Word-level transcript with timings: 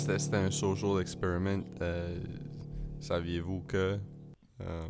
c'était 0.00 0.36
un 0.36 0.50
social 0.50 1.00
experiment. 1.00 1.62
Euh, 1.80 2.18
Saviez-vous 3.00 3.60
que. 3.62 3.98
euh, 4.60 4.86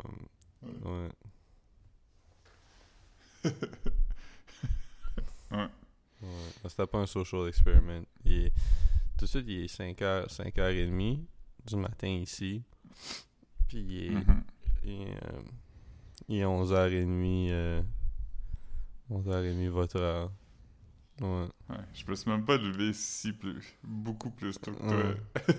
ouais. 0.63 1.09
Ouais. 5.51 5.67
Ouais. 6.21 6.29
C'était 6.69 6.87
pas 6.87 6.99
un 6.99 7.05
social 7.05 7.47
experiment. 7.47 8.03
Il 8.23 8.31
est- 8.45 8.53
tout 9.17 9.25
de 9.25 9.29
suite, 9.29 9.45
il 9.47 9.63
est 9.65 9.67
5h, 9.67 10.29
5h30 10.29 11.25
du 11.65 11.75
matin 11.75 12.07
ici. 12.07 12.63
Puis 13.67 13.79
il 13.79 14.05
est, 14.05 14.09
Mhm. 14.11 14.43
il 14.83 14.91
est, 15.01 15.09
euh, 15.25 15.41
il 16.29 16.37
est 16.37 16.45
11h30. 16.45 17.49
euh, 17.51 17.81
11h30 19.09 19.67
votre 19.69 19.97
heure. 19.99 20.31
Ouais. 21.21 21.47
Ouais, 21.69 21.77
je 21.93 22.03
me 22.09 22.15
suis 22.15 22.29
même 22.31 22.43
pas 22.45 22.57
levé 22.57 22.91
si 22.93 23.31
plus, 23.31 23.63
beaucoup 23.83 24.31
plus 24.31 24.57
tôt 24.59 24.71
que 24.71 24.77
toi. 24.79 24.97
Ouais. 24.97 25.55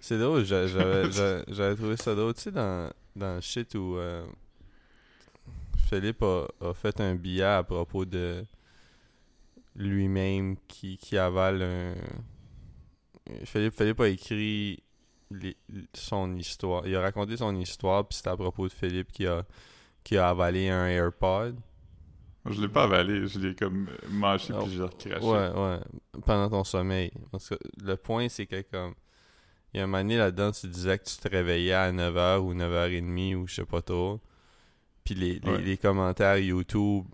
C'est 0.00 0.18
drôle, 0.18 0.44
j'a- 0.44 0.66
j'avais 0.68 1.10
j'a- 1.10 1.44
j'avais 1.48 1.74
trouvé 1.76 1.96
ça 1.96 2.14
drôle. 2.14 2.32
Tu 2.34 2.42
sais, 2.42 2.52
dans, 2.52 2.90
dans 3.16 3.34
le 3.34 3.40
shit 3.40 3.74
où 3.74 3.96
euh, 3.96 4.24
Philippe 5.88 6.22
a, 6.22 6.46
a 6.60 6.72
fait 6.74 7.00
un 7.00 7.14
billet 7.16 7.42
à 7.42 7.62
propos 7.64 8.04
de 8.04 8.44
lui-même 9.76 10.56
qui, 10.68 10.96
qui 10.96 11.16
avale 11.18 11.62
un. 11.62 11.94
Philippe, 13.44 13.74
Philippe 13.74 14.00
a 14.00 14.08
écrit 14.08 14.82
les- 15.30 15.56
son 15.94 16.34
histoire. 16.36 16.86
Il 16.86 16.94
a 16.96 17.00
raconté 17.00 17.36
son 17.36 17.54
histoire, 17.56 18.06
puis 18.06 18.16
c'était 18.16 18.30
à 18.30 18.36
propos 18.36 18.66
de 18.66 18.72
Philippe 18.72 19.12
qui 19.12 19.26
a, 19.26 19.44
qui 20.02 20.16
a 20.16 20.28
avalé 20.30 20.68
un 20.68 20.86
AirPod. 20.88 21.56
Je 22.48 22.60
l'ai 22.60 22.68
pas 22.68 22.84
avalé, 22.84 23.26
je 23.26 23.38
l'ai 23.38 23.54
comme 23.54 23.88
mâché 24.10 24.54
Oh. 24.56 24.62
puis 24.64 24.72
j'ai 24.76 24.82
recraché. 24.82 25.26
Ouais, 25.26 25.50
ouais. 25.50 25.78
Pendant 26.24 26.48
ton 26.48 26.64
sommeil. 26.64 27.12
Parce 27.30 27.48
que 27.50 27.54
le 27.82 27.96
point, 27.96 28.28
c'est 28.28 28.46
que 28.46 28.62
comme. 28.62 28.94
Il 29.72 29.76
y 29.76 29.80
a 29.80 29.84
un 29.84 29.86
moment 29.86 29.98
donné 30.02 30.16
là-dedans, 30.16 30.50
tu 30.50 30.66
disais 30.66 30.98
que 30.98 31.04
tu 31.04 31.16
te 31.16 31.28
réveillais 31.28 31.74
à 31.74 31.92
9h 31.92 32.38
ou 32.40 32.54
9h30 32.54 33.34
ou 33.36 33.46
je 33.46 33.54
sais 33.56 33.64
pas 33.64 33.82
trop. 33.82 34.20
Puis 35.04 35.14
les, 35.14 35.38
les, 35.38 35.50
Ouais. 35.50 35.60
les 35.60 35.76
commentaires 35.76 36.38
YouTube. 36.38 37.04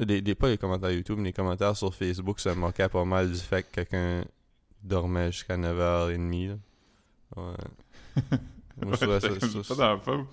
Les, 0.00 0.20
les- 0.20 0.34
pas 0.34 0.48
les 0.48 0.58
commentaires 0.58 0.90
YouTube, 0.90 1.16
mais 1.18 1.28
les 1.28 1.32
commentaires 1.32 1.76
sur 1.76 1.94
Facebook 1.94 2.40
se 2.40 2.48
moquaient 2.50 2.88
pas 2.88 3.04
mal 3.04 3.30
du 3.30 3.38
fait 3.38 3.62
que 3.62 3.76
quelqu'un 3.76 4.24
dormait 4.82 5.30
jusqu'à 5.32 5.56
9h30. 5.56 6.48
là. 6.48 6.56
Ouais. 7.36 7.54
Moi, 8.84 8.96
je 9.00 9.06
ça- 9.06 9.18
J'étais 9.20 9.62
ça- 9.62 9.74
pas 9.76 9.96
dans 9.96 10.14
la. 10.16 10.24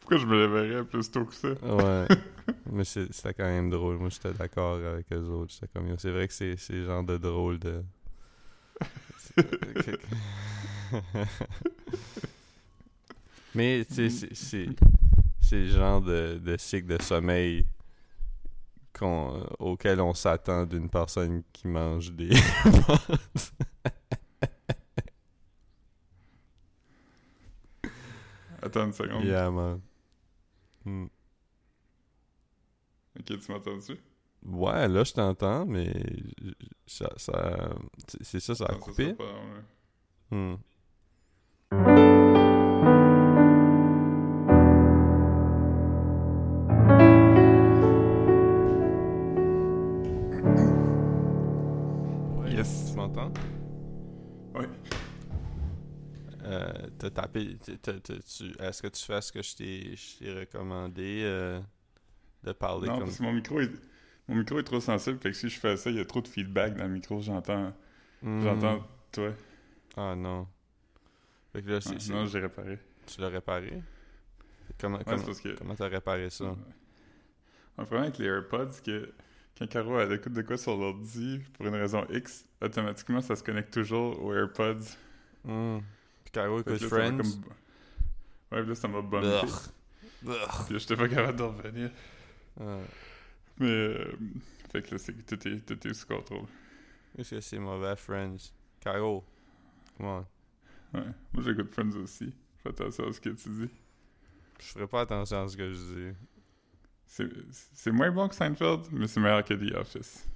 Pourquoi 0.00 0.18
je 0.18 0.26
me 0.26 0.38
lèverais 0.46 0.84
plus 0.84 1.10
tôt 1.10 1.24
que 1.24 1.34
ça? 1.34 1.48
Ouais. 1.62 2.06
Mais 2.72 2.84
c'est- 2.84 3.12
c'était 3.12 3.34
quand 3.34 3.44
même 3.44 3.70
drôle. 3.70 3.98
Moi, 3.98 4.08
j'étais 4.10 4.32
d'accord 4.32 4.76
avec 4.84 5.06
eux 5.12 5.18
autres. 5.28 5.52
J'étais 5.52 5.68
comme, 5.68 5.88
yo, 5.88 5.96
c'est 5.98 6.10
vrai 6.10 6.26
que 6.28 6.34
c'est 6.34 6.56
le 6.70 6.84
genre 6.84 7.04
de 7.04 7.16
drôle 7.18 7.58
de. 7.58 7.82
Mais, 13.54 13.84
tu 13.84 14.10
sais, 14.10 14.28
c'est- 14.32 14.68
le 15.52 15.66
genre 15.66 16.00
de, 16.00 16.38
de 16.42 16.56
cycle 16.56 16.96
de 16.96 17.02
sommeil 17.02 17.66
qu'on, 18.96 19.44
auquel 19.58 20.00
on 20.00 20.14
s'attend 20.14 20.64
d'une 20.66 20.88
personne 20.88 21.42
qui 21.52 21.66
mange 21.68 22.12
des. 22.12 22.30
Attends 28.62 28.86
une 28.86 28.92
seconde. 28.92 29.24
yeah, 29.24 29.50
man. 29.50 29.80
Hmm. 30.84 31.06
Ok, 33.18 33.24
tu 33.26 33.52
m'entends-tu? 33.52 33.96
Ouais, 34.44 34.88
là, 34.88 35.04
je 35.04 35.12
t'entends, 35.12 35.66
mais. 35.66 35.92
Ça. 36.86 37.10
ça 37.16 37.70
c'est- 38.22 38.40
ça, 38.40 38.54
ça 38.54 38.64
a 38.66 38.72
Non, 38.72 38.78
coupé? 38.80 39.04
sera 39.04 39.14
pas. 39.16 40.34
Hmm. 40.36 40.54
Ouais, 52.38 52.52
Yes. 52.52 52.90
Tu 52.92 52.96
m'entends? 52.96 53.30
Oui. 54.54 54.64
T'as 57.00 57.08
tapé. 57.10 57.56
Est-ce 58.58 58.82
que 58.82 58.88
tu 58.88 59.02
fais 59.04 59.20
ce 59.22 59.32
que 59.32 59.42
je 59.42 59.56
t'ai 59.56 60.32
recommandé 60.40 61.22
euh, 61.24 61.58
de 62.44 62.52
parler 62.52 62.88
Non, 62.88 62.96
comme 62.98 63.04
parce 63.06 63.16
que 63.16 63.22
mon 63.22 63.32
micro 63.32 63.58
est... 63.58 63.70
Mon 64.28 64.36
micro 64.36 64.58
est 64.58 64.64
trop 64.64 64.80
sensible, 64.80 65.18
fait 65.18 65.30
que 65.30 65.36
si 65.36 65.48
je 65.48 65.58
fais 65.58 65.76
ça, 65.78 65.90
il 65.90 65.96
y 65.96 66.00
a 66.00 66.04
trop 66.04 66.20
de 66.20 66.28
feedback 66.28 66.76
dans 66.76 66.84
le 66.84 66.90
micro, 66.90 67.20
j'entends... 67.20 67.72
Hmm. 68.22 68.42
J'entends 68.42 68.86
toi. 69.10 69.32
Ah 69.96 70.14
non. 70.14 70.46
Fait 71.52 71.62
que 71.62 71.70
là, 71.70 71.78
Ah, 71.84 72.12
non, 72.12 72.26
j'ai 72.26 72.38
réparé. 72.40 72.78
tu 73.06 73.20
l'as 73.20 73.28
réparé? 73.28 73.82
Comment 74.78 74.98
Ouais, 74.98 75.04
comment 75.04 75.24
que... 75.74 75.74
t'as 75.74 75.88
réparé 75.88 76.28
ça? 76.30 76.54
Un 77.78 77.84
problème 77.84 78.04
avec 78.04 78.18
les 78.18 78.26
AirPods, 78.26 78.68
c'est 78.72 78.84
que 78.84 79.12
quand 79.58 79.66
Caro 79.68 79.98
elle 79.98 80.12
écoute 80.12 80.34
de 80.34 80.42
quoi 80.42 80.58
sur 80.58 80.76
l'ordi, 80.76 81.40
pour 81.54 81.66
une 81.66 81.74
raison 81.74 82.06
X, 82.10 82.44
automatiquement 82.60 83.22
ça 83.22 83.34
se 83.36 83.42
connecte 83.42 83.72
toujours 83.72 84.22
aux 84.22 84.34
AirPods. 84.34 84.84
Hmm. 85.44 85.78
Ça 86.78 86.84
m'a 86.84 86.88
Friends? 86.90 87.16
comme- 87.18 87.44
Ouais, 88.52 88.64
là 88.66 88.74
ça 88.74 88.88
m'a 88.88 89.00
bumpé. 89.02 89.26
Blech. 89.28 89.50
Blech. 90.22 90.38
Puis 90.66 90.72
là, 90.74 90.78
j'étais 90.78 90.96
pas 90.96 91.08
capable 91.08 91.38
d'en 91.38 91.48
revenir. 91.52 91.90
Ah. 92.60 92.78
Mais. 93.58 93.66
euh, 93.68 94.12
Fait 94.72 94.82
que 94.82 94.92
là, 94.92 94.98
c'est 94.98 95.12
que 95.14 95.22
tout 95.34 95.48
est, 95.48 95.60
tout 95.66 95.88
est 95.88 95.94
sous 95.94 96.06
contrôle. 96.06 96.46
Est-ce 97.18 97.30
que 97.34 97.40
c'est 97.40 97.58
mauvais, 97.58 97.96
Friends? 97.96 98.36
Caro, 98.80 99.24
comment? 99.96 100.24
Ouais. 100.94 101.04
Moi 101.32 101.42
j'écoute 101.44 101.72
Friends 101.72 101.96
aussi. 101.96 102.32
Fais 102.62 102.68
attention 102.70 103.08
à 103.08 103.12
ce 103.12 103.20
que 103.20 103.30
tu 103.30 103.48
dis. 103.48 103.70
Je 104.60 104.66
ferai 104.66 104.86
pas 104.86 105.00
attention 105.02 105.42
à 105.42 105.48
ce 105.48 105.56
que 105.56 105.72
je 105.72 105.78
dis. 106.10 106.16
C'est 107.06 107.28
c'est 107.74 107.90
moins 107.90 108.10
bon 108.12 108.28
que 108.28 108.34
Seinfeld, 108.36 108.86
mais 108.92 109.08
c'est 109.08 109.18
meilleur 109.20 109.44
que 109.44 109.54
The 109.54 109.74
Office. 109.74 110.28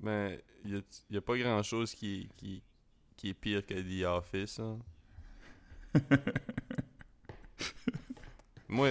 Mais 0.00 0.42
il 0.64 0.74
y 0.74 0.76
a, 0.78 0.80
y 1.10 1.16
a 1.16 1.20
pas 1.20 1.36
grand 1.36 1.62
chose 1.62 1.94
qui, 1.94 2.28
qui, 2.36 2.62
qui 3.16 3.30
est 3.30 3.34
pire 3.34 3.66
que 3.66 3.74
The 3.74 4.04
Office. 4.06 4.58
hein. 4.60 4.78
Moi, 8.70 8.90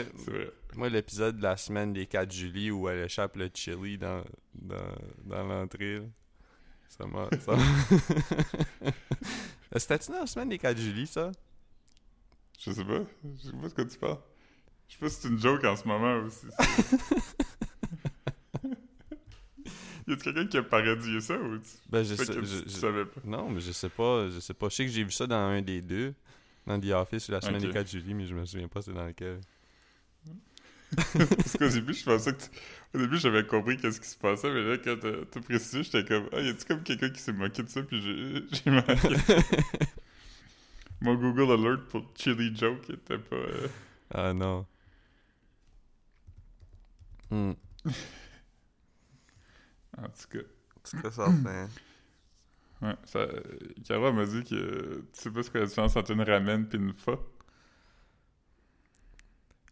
moi 0.75 0.89
l'épisode 0.89 1.37
de 1.37 1.43
la 1.43 1.55
semaine 1.55 1.93
des 1.93 2.07
4 2.07 2.31
juillet 2.31 2.71
où 2.71 2.89
elle 2.89 3.05
échappe 3.05 3.35
le 3.35 3.47
chili 3.53 3.95
dans, 3.99 4.23
dans, 4.55 4.95
dans 5.23 5.43
l'entrée, 5.43 6.01
ça 6.89 7.05
m'a. 7.05 7.29
C'était-tu 9.75 10.11
dans 10.11 10.21
la 10.21 10.25
semaine 10.27 10.49
des 10.49 10.57
4 10.57 10.75
juillet, 10.79 11.05
ça? 11.05 11.31
Je 12.59 12.71
sais 12.71 12.83
pas. 12.83 13.01
Je 13.37 13.43
sais 13.49 13.55
pas 13.55 13.67
de 13.69 13.73
quoi 13.73 13.85
tu 13.85 13.97
parles. 13.99 14.17
Je 14.87 14.93
sais 14.93 14.99
pas 14.99 15.09
si 15.09 15.21
c'est 15.21 15.27
une 15.27 15.39
joke 15.39 15.63
en 15.65 15.75
ce 15.75 15.87
moment 15.87 16.17
ou 16.21 16.29
si 16.31 16.47
Y 20.07 20.13
a-tu 20.13 20.23
quelqu'un 20.23 20.47
qui 20.47 20.57
a 20.57 20.63
parodié 20.63 21.19
ça 21.19 21.37
ou 21.37 21.57
tu, 21.59 21.67
Ben, 21.89 22.01
je 22.01 22.15
sais. 22.15 22.25
que 22.33 22.41
je- 22.43 22.59
tu, 22.59 22.63
tu 22.63 22.69
je- 22.69 22.79
savais 22.79 23.03
pas? 23.05 23.19
Non, 23.25 23.49
mais 23.49 23.59
je 23.59 23.73
sais 23.73 23.89
pas. 23.89 24.29
Je 24.29 24.39
sais 24.39 24.53
pas. 24.53 24.69
Je 24.69 24.75
sais 24.75 24.85
que 24.85 24.91
j'ai 24.91 25.03
vu 25.03 25.11
ça 25.11 25.27
dans 25.27 25.35
un 25.35 25.61
des 25.61 25.81
deux. 25.81 26.13
Dans 26.67 26.79
The 26.79 26.91
Office, 26.91 27.29
la 27.29 27.41
semaine 27.41 27.61
des 27.61 27.69
4 27.69 27.89
juillet, 27.89 28.13
mais 28.13 28.25
je 28.27 28.35
me 28.35 28.45
souviens 28.45 28.67
pas 28.67 28.81
c'est 28.81 28.93
dans 28.93 29.05
lequel. 29.05 29.39
Parce 30.95 31.57
qu'au 31.57 31.67
début, 31.69 31.93
je 31.93 32.05
pensais 32.05 32.33
que 32.33 32.41
tu... 32.43 32.49
Au 32.93 32.97
début, 32.99 33.17
j'avais 33.17 33.45
compris 33.45 33.77
qu'est-ce 33.77 33.99
qui 33.99 34.07
se 34.07 34.17
passait, 34.17 34.51
mais 34.53 34.63
là, 34.63 34.77
quand 34.77 34.95
t'as 34.99 35.41
précisé, 35.41 35.83
j'étais 35.83 36.05
comme... 36.05 36.29
Ah, 36.31 36.39
y 36.39 36.49
a-tu 36.49 36.65
comme 36.65 36.83
quelqu'un 36.83 37.09
qui 37.09 37.19
s'est 37.19 37.33
moqué 37.33 37.63
de 37.63 37.69
ça, 37.69 37.81
puis 37.83 38.01
j'ai 38.01 38.43
j'ai 38.65 38.71
manqué. 38.71 38.93
Mon 41.01 41.15
Google 41.15 41.51
Alert 41.51 41.87
pour 41.89 42.05
Chili 42.15 42.55
Joke 42.55 42.89
était 42.89 43.17
pas... 43.17 43.35
euh, 43.35 43.67
Ah 44.13 44.33
non. 44.33 44.65
Hmm. 47.31 47.53
En 49.97 50.03
tout 50.09 50.27
cas... 50.31 50.39
C'est 50.83 50.97
très 50.97 51.11
certain. 51.11 51.69
Ouais, 52.81 52.95
ça... 53.05 53.25
Cara 53.87 54.11
m'a 54.11 54.25
dit 54.25 54.43
que... 54.43 55.03
Tu 55.13 55.21
sais 55.21 55.31
pas 55.31 55.43
ce 55.43 55.49
que 55.49 55.57
la 55.57 55.65
différence 55.65 55.95
entre 55.95 56.11
une 56.11 56.21
ramen 56.21 56.67
pis 56.67 56.77
une 56.77 56.93
pho? 56.93 57.17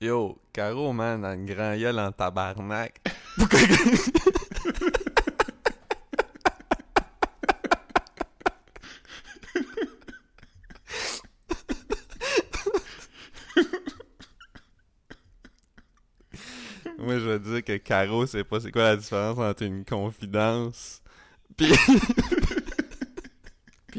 Yo, 0.02 0.38
Caro, 0.52 0.92
man, 0.94 1.24
a 1.24 1.36
une 1.36 1.46
grand 1.46 1.76
gueule 1.78 2.00
en 2.00 2.12
tabarnak. 2.12 3.02
Moi, 16.98 17.20
je 17.20 17.26
veux 17.26 17.40
dire 17.40 17.64
que 17.64 17.78
Caro, 17.78 18.26
c'est 18.26 18.44
pas 18.44 18.60
c'est 18.60 18.72
quoi 18.72 18.84
la 18.84 18.98
différence 18.98 19.38
entre 19.38 19.64
une 19.64 19.86
confidence 19.86 21.04
puis 21.58 21.72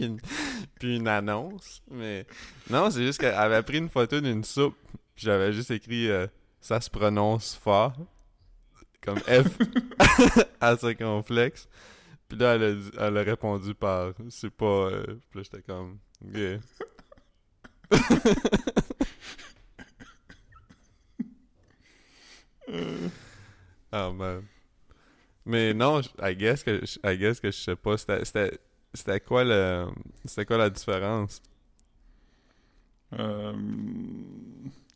une, 0.06 0.20
puis 0.80 0.96
une 0.96 1.08
annonce. 1.08 1.82
Mais 1.90 2.26
non, 2.70 2.90
c'est 2.90 3.04
juste 3.04 3.20
qu'elle 3.20 3.34
avait 3.34 3.62
pris 3.62 3.78
une 3.78 3.88
photo 3.88 4.20
d'une 4.20 4.44
soupe, 4.44 4.76
puis 5.14 5.24
j'avais 5.26 5.52
juste 5.52 5.70
écrit 5.70 6.08
euh, 6.10 6.26
ça 6.60 6.80
se 6.80 6.90
prononce 6.90 7.54
fort 7.54 7.94
comme 9.02 9.18
F 9.20 9.46
à 10.60 10.76
ce 10.76 10.92
complexe. 10.94 11.68
Puis 12.28 12.36
là, 12.38 12.56
elle 12.56 12.64
a, 12.98 13.06
elle 13.06 13.16
a 13.18 13.22
répondu 13.22 13.74
par 13.74 14.12
c'est 14.30 14.50
pas. 14.50 14.64
euh, 14.90 15.04
Puis 15.30 15.38
là, 15.38 15.42
j'étais 15.44 15.62
comme. 15.62 15.98
Yeah. 16.34 16.58
Ah 23.92 24.10
man. 24.12 24.44
Mais 25.44 25.72
non, 25.74 26.00
I 26.20 26.34
guess 26.34 26.64
I 27.04 27.16
guess 27.16 27.40
que 27.40 27.50
je 27.50 27.56
sais 27.56 27.76
pas. 27.76 27.96
C'était 27.96 28.58
c'était 28.96 29.20
quoi 29.20 29.44
le 29.44 29.86
c'était 30.24 30.44
quoi 30.46 30.58
la 30.58 30.70
différence? 30.70 31.40
Euh, 33.12 33.52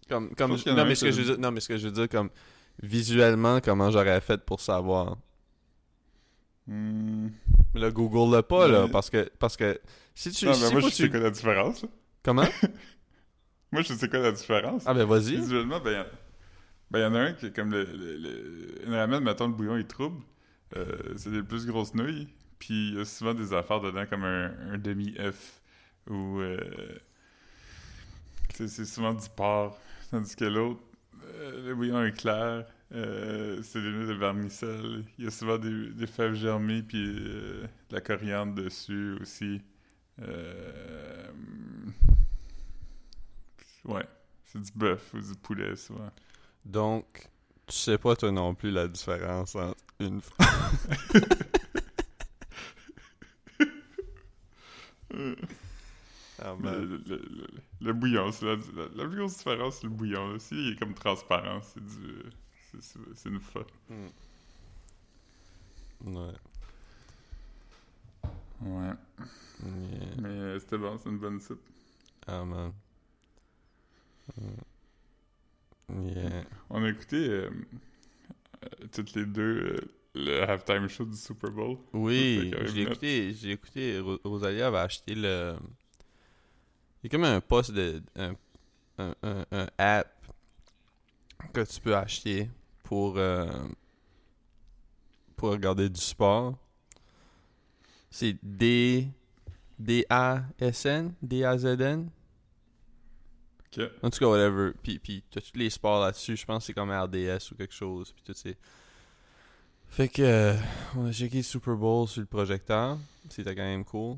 Comme 0.09 0.31
non 0.39 0.85
mais 0.85 0.95
ce 0.97 1.05
que 1.05 1.11
je 1.13 1.21
veux 1.23 1.25
dire 1.27 1.39
non 1.39 1.53
mais 1.53 1.61
ce 1.61 1.69
que 1.69 1.77
je 1.77 1.87
veux 1.87 1.93
dire 1.95 2.09
comme 2.09 2.31
visuellement 2.83 3.61
comment 3.61 3.91
j'aurais 3.91 4.21
fait 4.21 4.45
pour 4.45 4.61
savoir? 4.61 5.17
Mais 6.67 7.31
là 7.81 7.91
Google 7.91 8.35
l'a 8.35 8.43
pas 8.43 8.69
là 8.69 8.85
Mais- 8.87 8.91
parce 8.91 9.11
que 9.11 9.31
parce 9.39 9.57
que 9.57 9.81
si 10.15 10.31
tu 10.33 10.47
Non, 10.47 10.55
si 10.55 10.65
mais 10.65 10.71
moi, 10.81 10.81
je 10.91 10.95
sais 10.95 11.09
quoi 11.11 11.21
la 11.21 11.31
différence. 11.31 11.87
comment? 12.23 12.45
Moi, 13.73 13.83
je 13.83 13.95
sais 13.95 14.09
quoi 14.09 14.19
la 14.19 14.33
différence. 14.33 14.83
Ah 14.85 14.93
ben 14.93 15.05
vas-y. 15.05 15.37
Visuellement, 15.37 15.79
ben, 15.79 15.91
il 15.93 15.95
y 15.95 15.99
en- 16.01 16.07
ben, 16.91 16.99
il 16.99 17.03
y 17.03 17.05
en 17.05 17.15
a 17.15 17.21
un 17.21 17.33
qui 17.35 17.47
est 17.47 17.55
comme 17.55 17.71
le. 17.71 17.85
le, 17.85 18.17
le... 18.17 18.85
Une 18.85 18.95
ramen, 18.95 19.23
mettons, 19.23 19.47
le 19.47 19.55
bouillon 19.55 19.77
est 19.77 19.85
trouble. 19.89 20.21
Euh, 20.77 20.97
c'est 21.17 21.31
des 21.31 21.45
plus 21.45 21.67
grosses 21.67 21.95
nouilles. 21.95 22.27
Puis 22.61 22.91
il 22.91 22.99
y 22.99 23.01
a 23.01 23.05
souvent 23.05 23.35
des 23.35 23.53
affaires 23.53 23.81
dedans 23.81 24.05
comme 24.09 24.23
un, 24.23 24.53
un 24.73 24.79
demi-F. 24.79 25.61
Ou. 26.09 26.41
Euh... 26.41 26.59
C'est 28.55 28.85
souvent 28.85 29.15
du 29.15 29.29
porc. 29.35 29.77
Tandis 30.11 30.37
que 30.37 30.45
l'autre, 30.45 30.83
euh, 31.25 31.69
le 31.69 31.75
bouillon 31.75 32.05
est 32.05 32.13
clair. 32.13 32.67
Euh, 32.93 33.63
c'est 33.63 33.81
des 33.81 33.91
de 33.91 34.13
vermicelle. 34.13 35.05
Il 35.19 35.25
y 35.25 35.29
a 35.29 35.31
souvent 35.31 35.57
des, 35.57 35.91
des 35.91 36.07
fèves 36.07 36.35
germées. 36.35 36.83
Puis 36.83 37.03
euh, 37.03 37.63
de 37.89 37.95
la 37.95 38.01
coriandre 38.01 38.55
dessus 38.55 39.17
aussi. 39.21 39.63
Ouais. 43.85 44.07
C'est 44.45 44.61
du 44.61 44.73
bœuf 44.75 45.15
ou 45.15 45.21
du 45.21 45.35
poulet, 45.37 45.77
souvent. 45.77 46.11
Donc 46.67 47.31
tu 47.67 47.77
sais 47.77 47.99
pas 47.99 48.17
toi 48.17 48.31
non 48.33 48.55
plus 48.55 48.71
la 48.71 48.89
différence 48.89 49.55
entre 49.55 49.77
une 50.01 50.21
Ah 56.43 56.55
Mais 56.59 56.71
man. 56.71 56.81
le, 56.81 56.97
le- 56.99 57.17
le- 57.17 57.47
le 57.81 57.93
bouillon, 57.93 58.33
c'est 58.33 58.47
la, 58.47 58.57
la, 58.57 58.89
la 58.95 59.07
plus 59.09 59.19
grosse 59.19 59.37
différence, 59.39 59.77
c'est 59.77 59.85
le 59.85 59.91
bouillon. 59.91 60.33
Là. 60.33 60.39
Si, 60.39 60.55
il 60.55 60.73
est 60.73 60.77
comme 60.79 60.95
transparent, 60.95 61.61
c'est 61.63 61.85
du... 61.85 62.23
une 63.27 63.41
fa. 63.41 63.61
Ouais. 66.05 66.35
Ouais. 68.63 68.93
Yeah. 69.63 70.15
Mais 70.19 70.29
euh, 70.29 70.59
c'était 70.59 70.79
bon, 70.79 70.99
c'est 70.99 71.09
une 71.11 71.19
bonne 71.19 71.41
soupe. 71.41 71.63
Ah 72.27 72.45
man. 72.45 72.73
Mm. 74.37 74.65
Yeah. 75.89 76.45
On 76.71 76.85
a 76.85 76.89
écouté 76.89 77.17
euh, 77.29 77.51
euh, 78.65 78.87
toutes 78.93 79.15
les 79.15 79.27
deux 79.27 79.75
euh, 79.75 79.81
le 80.15 80.43
halftime 80.43 80.89
show 80.89 81.05
du 81.05 81.17
Super 81.17 81.51
Bowl. 81.51 81.79
Oui, 81.93 82.53
j'ai 82.73 82.83
écouté, 82.83 83.33
j'ai 83.35 83.53
écouté, 83.53 84.01
Rosalia 84.25 84.67
avait 84.69 84.79
acheté 84.79 85.15
le... 85.15 85.57
Il 87.03 87.05
y 87.05 87.07
a 87.07 87.11
comme 87.11 87.25
un 87.25 87.41
poste 87.41 87.73
de... 87.73 88.03
Un, 88.17 88.35
un, 88.99 89.15
un- 89.23 89.47
un 89.53 89.67
app 89.79 90.27
que 91.53 91.61
tu 91.63 91.81
peux 91.81 91.97
acheter 91.97 92.51
pour... 92.83 93.17
euh, 93.17 93.47
pour 95.37 95.51
regarder 95.51 95.89
du 95.89 96.01
sport. 96.01 96.59
C'est 98.11 98.37
D... 98.43 99.09
D-A-S-N? 99.79 101.15
D-A-Z-N? 101.23 102.11
Ok. 103.65 103.85
En 104.03 104.11
tout 104.11 104.19
cas, 104.19 104.27
whatever. 104.27 104.73
Puis, 104.83 104.99
puis 104.99 105.25
t'as 105.31 105.41
tous 105.41 105.57
les 105.57 105.71
sports 105.71 106.03
là-dessus. 106.03 106.37
Je 106.37 106.45
pense 106.45 106.63
que 106.63 106.67
c'est 106.67 106.75
comme 106.75 106.91
RDS 106.91 107.53
ou 107.53 107.55
quelque 107.55 107.73
chose. 107.73 108.13
Puis 108.13 108.23
tout 108.23 108.35
c'est... 108.35 108.59
Fait 109.91 110.09
que... 110.09 110.23
euh, 110.23 110.55
on 110.97 111.07
a 111.07 111.13
checké 111.13 111.43
Super 111.43 111.75
Bowl 111.77 112.07
sur 112.09 112.21
le 112.21 112.27
projecteur. 112.27 112.99
C'était 113.29 113.55
quand 113.55 113.63
même 113.63 113.85
cool. 113.85 114.17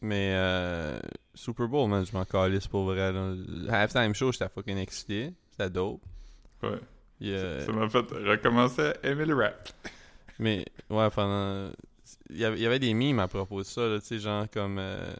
Mais... 0.00 0.32
Euh, 0.34 0.98
Super 1.34 1.66
Bowl, 1.66 1.88
man, 1.88 2.04
je 2.06 2.12
m'en 2.12 2.24
calisse 2.24 2.68
pour 2.68 2.84
vrai. 2.84 3.12
Là. 3.12 3.34
Le 3.34 3.68
Halftime 3.70 4.14
show, 4.14 4.30
j'étais 4.32 4.48
fucking 4.48 4.76
excité. 4.78 5.32
C'était 5.50 5.70
dope. 5.70 6.02
Ouais. 6.62 6.78
Ça 7.64 7.72
m'a 7.72 7.88
fait 7.88 7.98
recommencer 8.12 8.92
à 9.02 9.08
aimer 9.08 9.24
le 9.24 9.34
rap. 9.34 9.68
Mais, 10.38 10.64
ouais, 10.90 11.10
pendant... 11.10 11.70
Il 12.30 12.36
y 12.38 12.44
avait, 12.44 12.78
des 12.78 12.92
mimes 12.94 13.18
à 13.20 13.28
propos 13.28 13.60
de 13.60 13.64
ça, 13.66 13.86
là, 13.86 13.98
tu 14.00 14.06
sais, 14.06 14.18
genre 14.18 14.46
comme... 14.52 14.78
euh, 14.78 15.12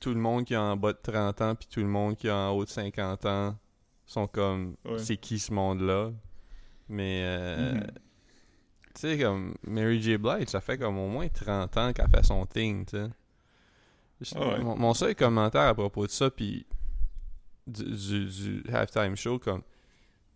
tout 0.00 0.10
le 0.10 0.20
monde 0.20 0.44
qui 0.44 0.54
est 0.54 0.58
en 0.58 0.76
bas 0.76 0.92
de 0.92 0.98
30 1.02 1.40
ans 1.40 1.54
puis 1.54 1.66
tout 1.70 1.80
le 1.80 1.86
monde 1.86 2.16
qui 2.16 2.26
est 2.26 2.30
en 2.32 2.50
haut 2.50 2.64
de 2.64 2.70
50 2.70 3.24
ans 3.26 3.56
sont 4.04 4.26
comme... 4.26 4.76
Ouais. 4.84 4.98
C'est 4.98 5.16
qui 5.16 5.38
ce 5.38 5.52
monde-là? 5.52 6.10
Mais, 6.88 7.22
euh, 7.24 7.72
Mhm. 7.74 7.86
Tu 8.98 9.02
sais, 9.02 9.18
comme 9.18 9.54
Mary 9.66 10.00
J. 10.00 10.16
Blige, 10.16 10.48
ça 10.48 10.60
fait 10.60 10.78
comme 10.78 10.98
au 10.98 11.08
moins 11.08 11.28
30 11.28 11.76
ans 11.76 11.92
qu'elle 11.92 12.08
fait 12.08 12.24
son 12.24 12.44
thing, 12.46 12.84
tu 12.86 12.96
sais. 12.96 13.06
Je- 14.22 14.34
Ah 14.36 14.48
ouais. 14.48 14.58
mon, 14.60 14.76
mon 14.76 14.94
seul 14.94 15.14
commentaire 15.14 15.62
à 15.68 15.74
propos 15.74 16.06
de 16.06 16.10
ça, 16.10 16.30
puis 16.30 16.64
du, 17.66 17.84
du, 17.84 18.24
du 18.26 18.62
halftime 18.72 19.14
show, 19.16 19.38
comme 19.38 19.62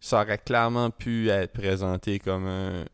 ça 0.01 0.23
aurait 0.23 0.39
clairement 0.39 0.91
pu 0.91 1.29
être 1.31 1.53
présenté 1.53 2.19
comme 2.19 2.47
un 2.47 2.85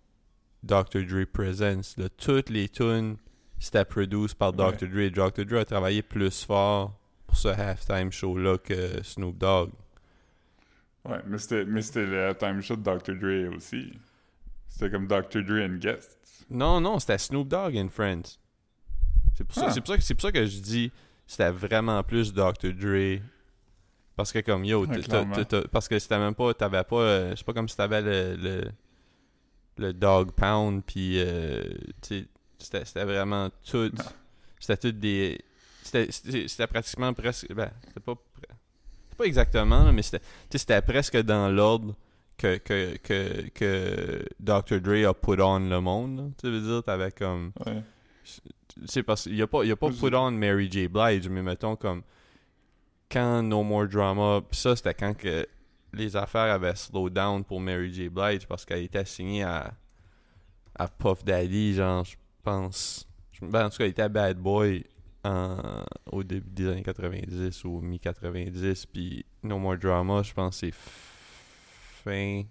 Dr. 0.62 1.04
Dre 1.06 1.24
Presents. 1.32 1.96
Là. 1.96 2.08
Toutes 2.16 2.50
les 2.50 2.68
tunes, 2.68 3.16
c'était 3.58 3.84
produit 3.84 4.28
par 4.38 4.50
Ouais. 4.56 4.72
Dr. 4.76 4.86
Dre. 4.88 5.10
Dr. 5.10 5.44
Dre 5.44 5.58
a 5.58 5.64
travaillé 5.64 6.02
plus 6.02 6.44
fort 6.44 6.92
pour 7.26 7.36
ce 7.36 7.48
halftime 7.48 8.12
show-là 8.12 8.58
que 8.58 9.02
Snoop 9.02 9.36
Dogg. 9.38 9.70
Ouais, 11.04 11.18
mais 11.26 11.38
c'était 11.38 11.64
le 12.06 12.26
halftime 12.26 12.60
show 12.60 12.76
de 12.76 12.82
Dr. 12.82 13.14
Dre 13.14 13.56
aussi. 13.56 13.92
C'était 14.78 14.90
comme 14.90 15.06
Dr. 15.06 15.42
Dre 15.42 15.64
and 15.64 15.78
Guests. 15.78 16.18
Non, 16.50 16.82
non, 16.82 16.98
c'était 16.98 17.16
Snoop 17.16 17.48
Dogg 17.48 17.74
and 17.78 17.88
Friends. 17.88 18.38
C'est 19.34 19.44
pour, 19.44 19.54
ça- 19.54 19.68
Ah. 19.70 19.74
pour, 19.74 19.86
ça 19.86 19.96
que- 19.96 20.02
c'est 20.02 20.14
pour 20.14 20.20
ça 20.22 20.32
que 20.32 20.44
je 20.44 20.58
dis 20.60 20.92
c'était 21.26 21.50
vraiment 21.50 22.02
plus 22.02 22.32
Dr. 22.34 22.72
Dre. 22.74 23.20
Parce 24.16 24.32
que 24.32 24.40
comme 24.40 24.64
yo, 24.66 24.86
Ouais, 24.86 24.98
parce 25.72 25.88
que 25.88 25.98
c'était 25.98 26.18
même 26.18 26.34
pas, 26.34 26.52
t'avais 26.54 26.84
pas, 26.84 26.96
euh, 27.00 27.32
c'est 27.36 27.44
pas 27.44 27.52
comme 27.54 27.68
si 27.68 27.76
t'avais 27.76 28.00
le, 28.02 28.36
le, 28.36 28.64
le 29.78 29.92
Dog 29.94 30.32
Pound, 30.32 30.82
puis 30.86 31.20
euh, 31.20 31.64
c'était 32.58 33.04
vraiment 33.04 33.48
tout, 33.68 33.88
Non. 33.88 34.04
c'était 34.60 34.76
tout 34.76 34.92
des, 34.98 35.38
c'était- 35.82 36.66
pratiquement 36.66 37.12
presque, 37.14 37.50
ben, 37.52 37.70
c'était 37.88 38.00
pas, 38.00 38.14
pas 39.16 39.24
exactement, 39.24 39.90
mais 39.92 40.02
c'était, 40.02 40.22
c'était 40.50 40.80
presque 40.82 41.16
dans 41.22 41.48
l'ordre 41.50 41.94
que, 42.38 42.56
que, 42.58 42.96
que, 42.98 43.48
que 43.50 44.24
Dr. 44.40 44.80
Dre 44.80 45.08
a 45.08 45.14
put 45.14 45.40
on 45.40 45.58
le 45.60 45.80
monde, 45.80 46.32
tu 46.40 46.50
veux 46.50 46.60
dire, 46.60 46.82
t'avais 46.84 47.10
comme, 47.12 47.52
Ouais. 47.64 47.82
c'est 48.86 49.02
parce 49.02 49.22
qu'il 49.24 49.40
a 49.40 49.46
pas 49.46 49.64
il 49.64 49.72
a 49.72 49.76
pas 49.76 49.88
put 49.90 50.14
on 50.14 50.30
Mary 50.32 50.70
J 50.70 50.88
Blige 50.88 51.28
mais 51.28 51.42
mettons 51.42 51.76
comme 51.76 52.02
quand 53.10 53.42
No 53.42 53.62
More 53.62 53.86
Drama 53.86 54.42
pis 54.50 54.58
ça 54.58 54.74
c'était 54.76 54.92
quand 54.94 55.14
que 55.16 55.46
les 55.92 56.16
affaires 56.16 56.52
avaient 56.52 56.74
slow 56.74 57.08
down 57.08 57.42
pour 57.44 57.60
Mary 57.60 57.92
J 57.92 58.08
Blige 58.08 58.46
parce 58.46 58.64
qu'elle 58.64 58.82
était 58.82 59.04
signée 59.04 59.44
à 59.44 59.72
à 60.78 60.88
Puff 60.88 61.24
Daddy 61.24 61.74
genre 61.74 62.04
je 62.04 62.16
pense 62.42 63.08
ben, 63.40 63.66
en 63.66 63.70
tout 63.70 63.78
cas 63.78 63.84
elle 63.84 63.90
était 63.90 64.02
à 64.02 64.08
Bad 64.08 64.36
Boy 64.38 64.84
en- 65.24 65.84
au 66.12 66.22
début 66.22 66.50
des 66.50 66.68
années 66.68 66.82
90 66.82 67.64
ou 67.64 67.80
mi 67.80 67.98
90 67.98 68.86
puis 68.86 69.24
No 69.42 69.58
More 69.58 69.78
Drama 69.78 70.22
je 70.22 70.34
pense 70.34 70.56
c'est 70.58 70.74
fin 72.06 72.44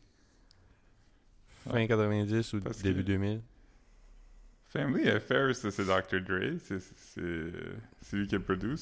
fin 1.68 1.74
Ouais. 1.74 1.88
90 1.88 2.54
ou 2.54 2.60
Parce 2.62 2.82
début 2.82 3.02
que- 3.02 3.08
2000 3.08 3.42
Family 4.68 5.10
Affair, 5.10 5.56
c'est 5.56 5.70
Dr. 5.86 6.20
Dre. 6.22 6.58
C'est, 6.60 8.18
lui 8.18 8.28
qui 8.28 8.36
le 8.36 8.42
produit. 8.42 8.76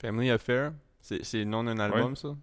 Family 0.00 0.30
Affair 0.30 0.72
c'est 1.02 1.22
c'est 1.22 1.38
le 1.40 1.44
nom 1.44 1.62
d'un 1.64 1.78
album 1.78 2.16
ça? 2.16 2.34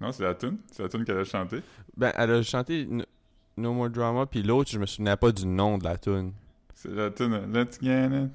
Non, 0.00 0.10
c'est 0.12 0.22
la 0.22 0.34
tune. 0.34 0.56
C'est 0.72 0.82
la 0.82 0.88
tune 0.88 1.04
qu'elle 1.04 1.18
a 1.18 1.24
chantée. 1.24 1.60
Ben, 1.96 2.12
elle 2.16 2.30
a 2.30 2.42
chanté 2.42 2.86
No, 2.86 3.04
No 3.58 3.72
More 3.74 3.90
Drama, 3.90 4.24
puis 4.26 4.42
l'autre, 4.42 4.70
je 4.70 4.78
me 4.78 4.86
souvenais 4.86 5.16
pas 5.16 5.32
du 5.32 5.44
nom 5.44 5.76
de 5.76 5.84
la 5.84 5.98
tune. 5.98 6.32
C'est 6.74 6.92
la 6.92 7.10
tune 7.10 7.52
Let's 7.52 7.78
get 7.82 8.06
it. 8.06 8.30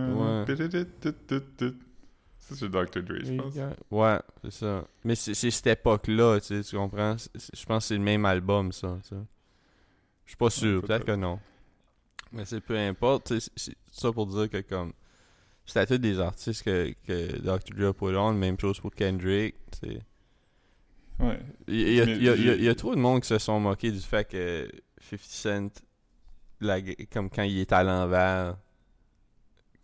Ouais. 0.00 0.44
Ça, 2.44 2.56
c'est 2.56 2.68
Dr. 2.68 3.02
Dre, 3.02 3.24
je 3.24 3.32
pense. 3.34 3.54
Ouais, 3.90 4.18
c'est 4.42 4.50
ça. 4.52 4.84
Mais 5.04 5.14
c'est 5.14 5.32
c'est 5.34 5.50
cette 5.50 5.66
époque-là, 5.68 6.40
tu 6.40 6.46
sais, 6.48 6.62
tu 6.68 6.76
comprends? 6.76 7.16
C'est- 7.16 7.30
c'est- 7.38 7.56
Je 7.58 7.64
pense 7.66 7.84
que 7.84 7.88
c'est 7.88 7.96
le 7.96 8.02
même 8.02 8.24
album, 8.24 8.72
ça. 8.72 8.98
tu 9.02 9.10
sais. 9.10 9.22
Je 10.24 10.30
suis 10.30 10.36
pas 10.36 10.50
sûr, 10.50 10.80
peut-être. 10.82 11.04
peut-être 11.04 11.04
que 11.06 11.12
non. 11.20 11.38
Mais 12.32 12.44
c'est 12.44 12.60
peu 12.60 12.76
importe, 12.76 13.26
tu 13.28 13.40
sais, 13.40 13.50
c'est 13.56 13.76
c'est 13.86 14.00
ça 14.00 14.12
pour 14.12 14.26
dire 14.26 14.48
que 14.50 14.60
comme... 14.62 14.92
C'était 15.64 15.86
tous 15.86 15.98
des 15.98 16.18
artistes 16.18 16.64
que, 16.64 16.92
que 17.06 17.38
Dr. 17.38 17.74
Dre 17.76 17.86
a 17.88 17.92
put 17.94 18.16
on, 18.16 18.32
même 18.32 18.58
chose 18.58 18.80
pour 18.80 18.90
Kendrick, 18.92 19.54
tu 19.80 19.88
sais. 19.90 20.02
Ouais. 21.20 21.38
Il 21.68 21.92
y, 21.94 22.00
a- 22.00 22.06
Mais 22.06 22.16
il 22.16 22.22
y 22.24 22.28
a- 22.28 22.34
il 22.34 22.44
y 22.44 22.50
a- 22.50 22.54
il 22.54 22.62
y 22.64 22.66
a 22.66 22.70
j'ai- 22.70 22.76
trop 22.76 22.94
de 22.96 23.00
monde 23.00 23.20
qui 23.20 23.28
se 23.28 23.38
sont 23.38 23.60
moqués 23.60 23.92
du 23.92 24.00
fait 24.00 24.28
que 24.28 24.68
50 25.00 25.20
Cent 25.22 25.82
la- 26.60 26.80
comme 27.12 27.30
quand 27.30 27.42
il 27.44 27.58
est 27.60 27.72
à 27.72 27.84
l'envers. 27.84 28.56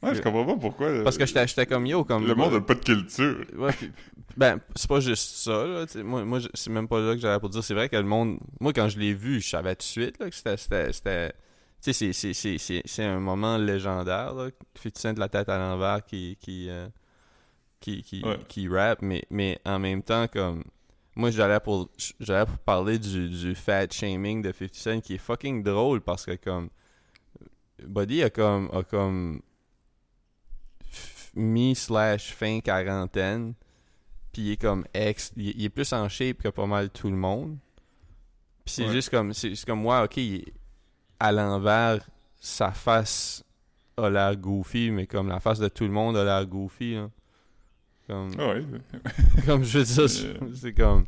Ouais, 0.02 0.14
je 0.14 0.22
comprends 0.22 0.44
pas 0.44 0.56
pourquoi. 0.56 1.02
Parce 1.02 1.18
que 1.18 1.26
j'étais 1.26 1.46
j'étais 1.48 1.66
comme 1.66 1.84
yo, 1.86 2.04
comme. 2.04 2.24
Le 2.26 2.34
monde 2.36 2.54
a 2.54 2.60
pas 2.60 2.74
de 2.74 2.84
culture. 2.84 3.44
Ouais, 3.56 3.72
puis- 3.72 3.90
ben, 4.36 4.60
c'est 4.76 4.88
pas 4.88 5.00
juste 5.00 5.36
ça, 5.38 5.64
là. 5.66 5.86
Moi, 6.04 6.24
moi 6.24 6.38
je- 6.38 6.46
c'est 6.54 6.70
même 6.70 6.86
pas 6.86 7.00
là 7.00 7.14
que 7.14 7.20
j'avais 7.20 7.40
pour 7.40 7.48
dire. 7.48 7.64
C'est 7.64 7.74
vrai 7.74 7.88
que 7.88 7.96
le 7.96 8.04
monde. 8.04 8.38
Moi, 8.60 8.72
quand 8.72 8.88
je 8.88 8.98
l'ai 8.98 9.12
vu, 9.12 9.40
je 9.40 9.48
savais 9.48 9.74
tout 9.74 9.78
de 9.80 9.82
suite 9.82 10.18
là, 10.20 10.30
que 10.30 10.36
c'était. 10.36 10.56
c'est- 11.80 13.04
un 13.04 13.18
moment 13.18 13.56
légendaire, 13.58 14.34
là. 14.34 14.50
50 14.76 14.98
Cent 14.98 15.12
de 15.14 15.20
la 15.20 15.28
tête 15.28 15.48
à 15.48 15.58
l'envers 15.58 16.04
qui. 16.04 16.36
qui, 16.40 16.68
euh, 16.70 16.88
qui, 17.80 18.02
qui, 18.02 18.22
Ouais. 18.24 18.38
qui 18.48 18.68
rappe, 18.68 19.02
mais, 19.02 19.24
mais 19.30 19.58
en 19.64 19.78
même 19.80 20.02
temps, 20.02 20.26
comme. 20.28 20.62
Moi, 21.16 21.32
j'allais 21.32 21.58
pour, 21.58 21.90
j'allais 22.20 22.46
pour 22.46 22.58
parler 22.58 23.00
du, 23.00 23.28
du 23.28 23.54
fat 23.56 23.88
shaming 23.90 24.42
de 24.42 24.52
50 24.52 24.74
Cent 24.74 25.00
qui 25.00 25.14
est 25.14 25.18
fucking 25.18 25.64
drôle 25.64 26.00
parce 26.00 26.24
que, 26.24 26.36
comme. 26.36 26.68
Buddy 27.84 28.22
a 28.22 28.30
comme. 28.30 28.70
A 28.72 28.82
comme 28.84 29.40
mi 31.38 31.74
slash 31.74 32.32
fin 32.34 32.60
quarantaine 32.60 33.54
puis 34.32 34.42
il 34.42 34.50
est 34.52 34.56
comme 34.60 34.84
ex 34.92 35.32
il, 35.36 35.50
il 35.58 35.64
est 35.64 35.68
plus 35.70 35.92
en 35.92 36.08
shape 36.08 36.38
que 36.42 36.48
pas 36.48 36.66
mal 36.66 36.90
tout 36.90 37.08
le 37.10 37.16
monde 37.16 37.56
puis 38.64 38.74
c'est 38.74 38.84
Ouais. 38.86 38.92
juste 38.92 39.10
comme 39.10 39.32
c'est 39.32 39.54
comme 39.64 39.80
moi 39.80 40.02
ok 40.04 40.16
il 40.18 40.44
à 41.20 41.32
l'envers 41.32 42.06
sa 42.40 42.70
face 42.72 43.42
a 43.96 44.10
l'air 44.10 44.36
goofy 44.36 44.90
mais 44.90 45.06
comme 45.06 45.28
la 45.28 45.40
face 45.40 45.58
de 45.58 45.68
tout 45.68 45.84
le 45.84 45.90
monde 45.90 46.16
a 46.16 46.24
l'air 46.24 46.46
goofy 46.46 46.94
là. 46.94 47.10
comme 48.06 48.30
Ah 48.38 48.48
ouais. 48.48 48.64
comme 49.46 49.64
je 49.64 49.78
veux 49.78 49.84
dire 49.84 50.08
c'est- 50.54 50.64
Euh, 50.66 50.72
comme 50.76 51.06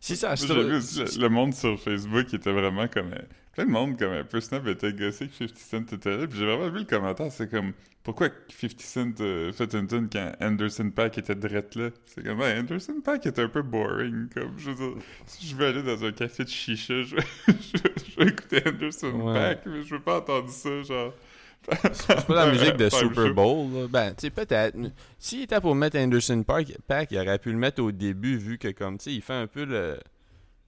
si 0.00 0.16
ça 0.16 0.34
se 0.36 0.46
trouve- 0.46 0.58
le, 0.68 1.20
le 1.20 1.28
monde 1.28 1.54
sur 1.54 1.78
Facebook 1.80 2.32
était 2.34 2.50
vraiment 2.52 2.88
comme. 2.88 3.10
Plein 3.52 3.66
de 3.66 3.70
monde 3.70 3.98
comme 3.98 4.12
un 4.12 4.24
peu 4.24 4.40
snap 4.40 4.66
était 4.66 4.92
gossé 4.92 5.28
que 5.28 5.46
50 5.46 5.58
Cent 5.58 5.92
était 5.96 6.16
là. 6.16 6.26
Puis 6.26 6.38
j'ai 6.38 6.46
vraiment 6.46 6.70
vu 6.70 6.80
le 6.80 6.84
commentaire. 6.84 7.30
C'est 7.30 7.50
comme. 7.50 7.72
Pourquoi 8.02 8.28
50 8.48 8.80
Cent 8.80 9.20
euh, 9.20 9.52
fait 9.52 9.74
une 9.74 9.86
tune 9.86 10.08
quand 10.12 10.32
Anderson 10.40 10.90
Pack 10.90 11.18
était 11.18 11.34
drette 11.34 11.74
là? 11.76 11.90
C'est 12.06 12.24
comme. 12.24 12.40
Anderson 12.40 13.00
Pack 13.04 13.26
est 13.26 13.38
un 13.38 13.48
peu 13.48 13.62
boring. 13.62 14.28
Comme. 14.30 14.58
Je 14.58 14.70
veux 14.70 14.76
dire, 14.76 15.02
si 15.26 15.46
je 15.46 15.54
veux 15.56 15.66
aller 15.66 15.82
dans 15.82 16.04
un 16.04 16.12
café 16.12 16.44
de 16.44 16.48
chicha, 16.48 17.02
je, 17.02 17.16
vais 18.18 18.28
écouter 18.28 18.62
Anderson 18.66 19.12
Ouais. 19.20 19.34
Pack, 19.34 19.66
mais 19.66 19.82
je 19.82 19.94
veux 19.94 20.02
pas 20.02 20.18
entendre 20.18 20.48
ça, 20.48 20.82
genre. 20.82 21.14
C'est 21.92 22.26
pas 22.26 22.46
la 22.46 22.46
musique 22.52 22.76
de 22.76 22.88
Super 22.88 23.34
Bowl. 23.34 23.68
là. 23.72 23.86
Ben, 23.88 24.14
tu 24.14 24.22
sais, 24.22 24.30
peut-être. 24.30 24.76
S'il 25.18 25.42
était 25.42 25.60
pour 25.60 25.76
mettre 25.76 25.96
Anderson 25.96 26.42
Park, 26.42 26.72
Pack, 26.88 27.12
il 27.12 27.18
aurait 27.18 27.38
pu 27.38 27.52
le 27.52 27.58
mettre 27.58 27.80
au 27.82 27.92
début, 27.92 28.36
vu 28.36 28.58
que, 28.58 28.68
comme, 28.72 28.98
tu 28.98 29.04
sais, 29.04 29.14
il 29.14 29.22
fait 29.22 29.32
un 29.34 29.46
peu 29.46 29.64
le, 29.64 29.98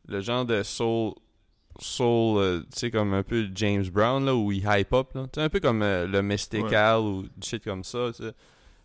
le 0.06 0.20
genre 0.20 0.44
de 0.44 0.62
soul. 0.62 1.14
Soul, 1.78 2.38
euh, 2.38 2.60
tu 2.72 2.78
sais, 2.78 2.90
comme 2.90 3.12
un 3.14 3.22
peu 3.22 3.48
James 3.54 3.84
Brown, 3.88 4.24
là, 4.24 4.34
où 4.34 4.52
il 4.52 4.64
hype 4.66 4.92
up, 4.92 5.08
là. 5.14 5.24
Tu 5.24 5.30
sais, 5.34 5.42
un 5.42 5.48
peu 5.48 5.60
comme 5.60 5.82
euh, 5.82 6.06
le 6.06 6.22
Mystical 6.22 7.00
ou 7.00 7.22
du 7.22 7.48
shit 7.48 7.64
comme 7.64 7.82
ça, 7.84 8.10
tu 8.14 8.22
sais. 8.22 8.32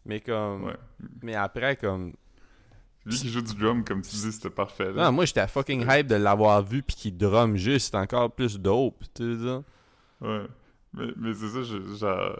Mais 0.05 0.19
comme. 0.21 0.63
Ouais. 0.63 0.75
Mais 1.21 1.35
après, 1.35 1.75
comme. 1.75 2.13
Lui 3.05 3.15
qui 3.15 3.29
joue 3.29 3.41
du 3.41 3.53
drum, 3.55 3.83
comme 3.83 4.01
tu 4.01 4.09
dis, 4.11 4.31
c'était 4.31 4.49
parfait. 4.49 4.91
Là. 4.91 5.05
Non, 5.05 5.11
moi, 5.11 5.25
j'étais 5.25 5.47
fucking 5.47 5.85
hype 5.89 6.07
de 6.07 6.15
l'avoir 6.15 6.61
vu, 6.63 6.81
puis 6.83 6.95
qu'il 6.95 7.17
drum 7.17 7.55
juste. 7.55 7.95
Encore 7.95 8.31
plus 8.33 8.59
dope, 8.59 9.03
tu 9.15 9.37
sais. 9.37 9.59
Ouais. 10.21 10.45
Mais, 10.93 11.07
mais 11.15 11.33
c'est 11.33 11.49
ça, 11.49 11.63
je- 11.63 11.95
genre. 11.95 12.39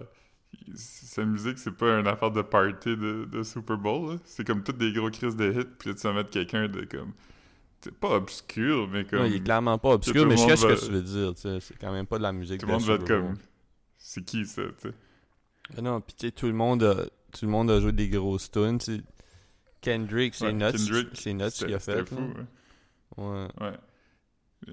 Sa 0.76 1.24
musique, 1.26 1.58
c'est 1.60 1.76
pas 1.76 2.00
une 2.00 2.08
affaire 2.08 2.32
de 2.32 2.42
party 2.42 2.90
de, 2.98 3.28
de 3.32 3.44
Super 3.44 3.78
Bowl, 3.78 4.12
là. 4.14 4.18
C'est 4.26 4.46
comme 4.46 4.64
toutes 4.64 4.78
des 4.78 4.92
gros 4.92 5.10
crises 5.10 5.36
de 5.36 5.52
hits, 5.52 5.66
puis 5.78 5.90
là, 5.90 5.96
tu 5.96 6.02
vas 6.02 6.14
mettre 6.14 6.30
quelqu'un 6.32 6.68
de 6.68 6.82
comme. 6.86 7.14
C'est 7.82 7.94
pas 7.98 8.10
obscur, 8.10 8.88
mais 8.90 9.06
comme. 9.06 9.20
Non, 9.20 9.26
il 9.26 9.36
est 9.36 9.44
clairement 9.44 9.78
pas 9.78 9.90
obscur, 9.92 10.26
mais 10.26 10.36
je 10.36 10.42
sais 10.48 10.56
ce 10.58 10.66
que 10.66 10.86
tu 10.86 10.92
veux 10.92 11.02
dire, 11.02 11.34
tu 11.36 11.42
sais. 11.42 11.60
C'est 11.62 11.78
quand 11.78 11.92
même 11.94 12.06
pas 12.06 12.18
de 12.18 12.24
la 12.24 12.32
musique 12.34 12.60
tout 12.60 12.66
le 12.68 12.74
monde 12.74 12.82
va 12.84 12.96
être 12.96 13.08
comme. 13.08 13.36
C'est 13.98 14.24
qui 14.24 14.46
ça, 14.46 14.64
tu 14.82 14.90
sais? 14.90 15.82
Non, 15.82 16.02
pis 16.02 16.14
tu 16.16 16.26
sais, 16.28 16.32
tout 16.32 16.48
le 16.48 16.54
monde 16.54 16.84
a, 16.84 17.06
tout 17.32 17.46
le 17.46 17.52
monde 17.52 17.70
a 17.72 17.80
joué 17.80 17.92
des 17.92 18.10
grosses 18.10 18.50
tunes, 18.52 18.80
tu 18.80 18.98
sais. 18.98 19.02
Kendrick, 19.82 20.36
c'est 20.36 20.48
Ouais, 20.48 20.54
nuts, 20.54 20.78
c'est 21.14 21.34
nuts 21.34 21.52
qu'il 21.52 21.74
a 21.74 21.80
C'était 21.80 22.04
fait. 22.04 22.06
fou, 22.10 22.16
là. 22.16 22.44
hein. 23.18 23.48
Ouais. 23.58 23.66
Ouais. 23.68 23.74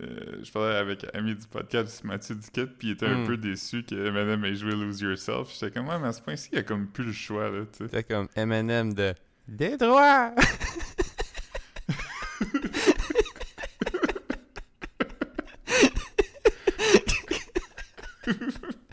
Euh, 0.02 0.40
je 0.42 0.50
parlais 0.50 0.75
avec 0.76 1.04
un 1.04 1.10
ami 1.18 1.36
du 1.36 1.46
podcast, 1.46 2.02
Mathieu 2.02 2.34
Duquette, 2.34 2.76
puis 2.76 2.88
il 2.88 2.90
était 2.94 3.06
un 3.06 3.22
Hmm. 3.22 3.26
peu 3.28 3.36
déçu 3.36 3.84
que 3.84 3.94
Eminem 3.94 4.44
ait 4.44 4.56
joué 4.56 4.72
Lose 4.72 5.00
Yourself. 5.00 5.52
J'étais 5.52 5.70
comme, 5.70 5.86
ouais, 5.88 5.98
mais 6.00 6.08
à 6.08 6.12
ce 6.12 6.20
point-ci, 6.22 6.48
il 6.52 6.58
a 6.58 6.62
comme 6.64 6.88
plus 6.88 7.04
le 7.04 7.12
choix, 7.12 7.50
là, 7.50 7.60
tu 7.70 7.78
sais. 7.78 7.84
C'était 7.84 8.02
comme 8.02 8.26
Eminem 8.34 8.94
de 8.94 9.14
Détroit! 9.46 10.32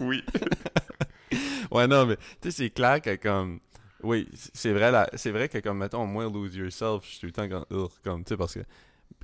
Oui. 0.00 0.22
ouais, 1.70 1.86
non, 1.86 2.06
mais 2.06 2.16
tu 2.40 2.44
sais, 2.44 2.50
c'est 2.50 2.70
clair 2.70 3.00
que 3.00 3.16
comme. 3.16 3.60
Oui, 4.02 4.28
c'est 4.32 4.72
vrai, 4.72 4.90
là, 4.90 5.08
c'est 5.14 5.30
vrai 5.30 5.48
que 5.48 5.58
comme, 5.58 5.78
mettons, 5.78 6.06
moi, 6.06 6.24
Lose 6.24 6.56
Yourself, 6.56 7.04
je 7.04 7.10
suis 7.10 7.20
tout 7.20 7.26
le 7.26 7.32
temps 7.32 7.48
comme, 8.02 8.24
tu 8.24 8.30
sais, 8.30 8.36
parce 8.36 8.54
que 8.54 8.60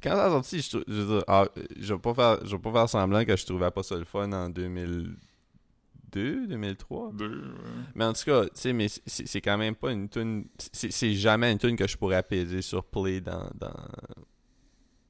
quand 0.02 0.10
ça 0.10 0.26
a 0.26 0.30
sorti, 0.30 0.60
je, 0.60 0.70
trou- 0.70 0.84
je 0.86 0.92
veux 0.94 1.14
dire, 1.16 1.24
ah, 1.28 1.46
je 1.78 1.94
vais 1.94 2.00
pas 2.00 2.14
faire, 2.14 2.46
je 2.46 2.56
vais 2.56 2.62
pas 2.62 2.72
faire 2.72 2.88
semblant 2.90 3.24
que 3.24 3.36
je 3.36 3.46
trouvais 3.46 3.70
pas 3.70 3.82
ça 3.82 3.96
le 3.96 4.04
fun 4.04 4.30
en 4.32 4.50
2002, 4.50 6.46
2003. 6.46 7.12
Deux, 7.14 7.28
ouais. 7.28 7.54
Mais 7.94 8.04
en 8.04 8.12
tout 8.12 8.24
cas, 8.24 8.44
tu 8.44 8.50
sais, 8.54 8.72
mais 8.74 8.88
c'est 9.06 9.40
quand 9.40 9.56
même 9.58 9.74
pas 9.76 9.92
une 9.92 10.08
tune. 10.08 10.46
C'est 10.72 10.92
c'est 10.92 11.14
jamais 11.14 11.50
une 11.52 11.58
tune 11.58 11.76
que 11.76 11.86
je 11.88 11.96
pourrais 11.96 12.16
apaiser 12.16 12.60
sur 12.62 12.84
Play 12.84 13.20
dans, 13.22 13.50
dans, 13.54 13.72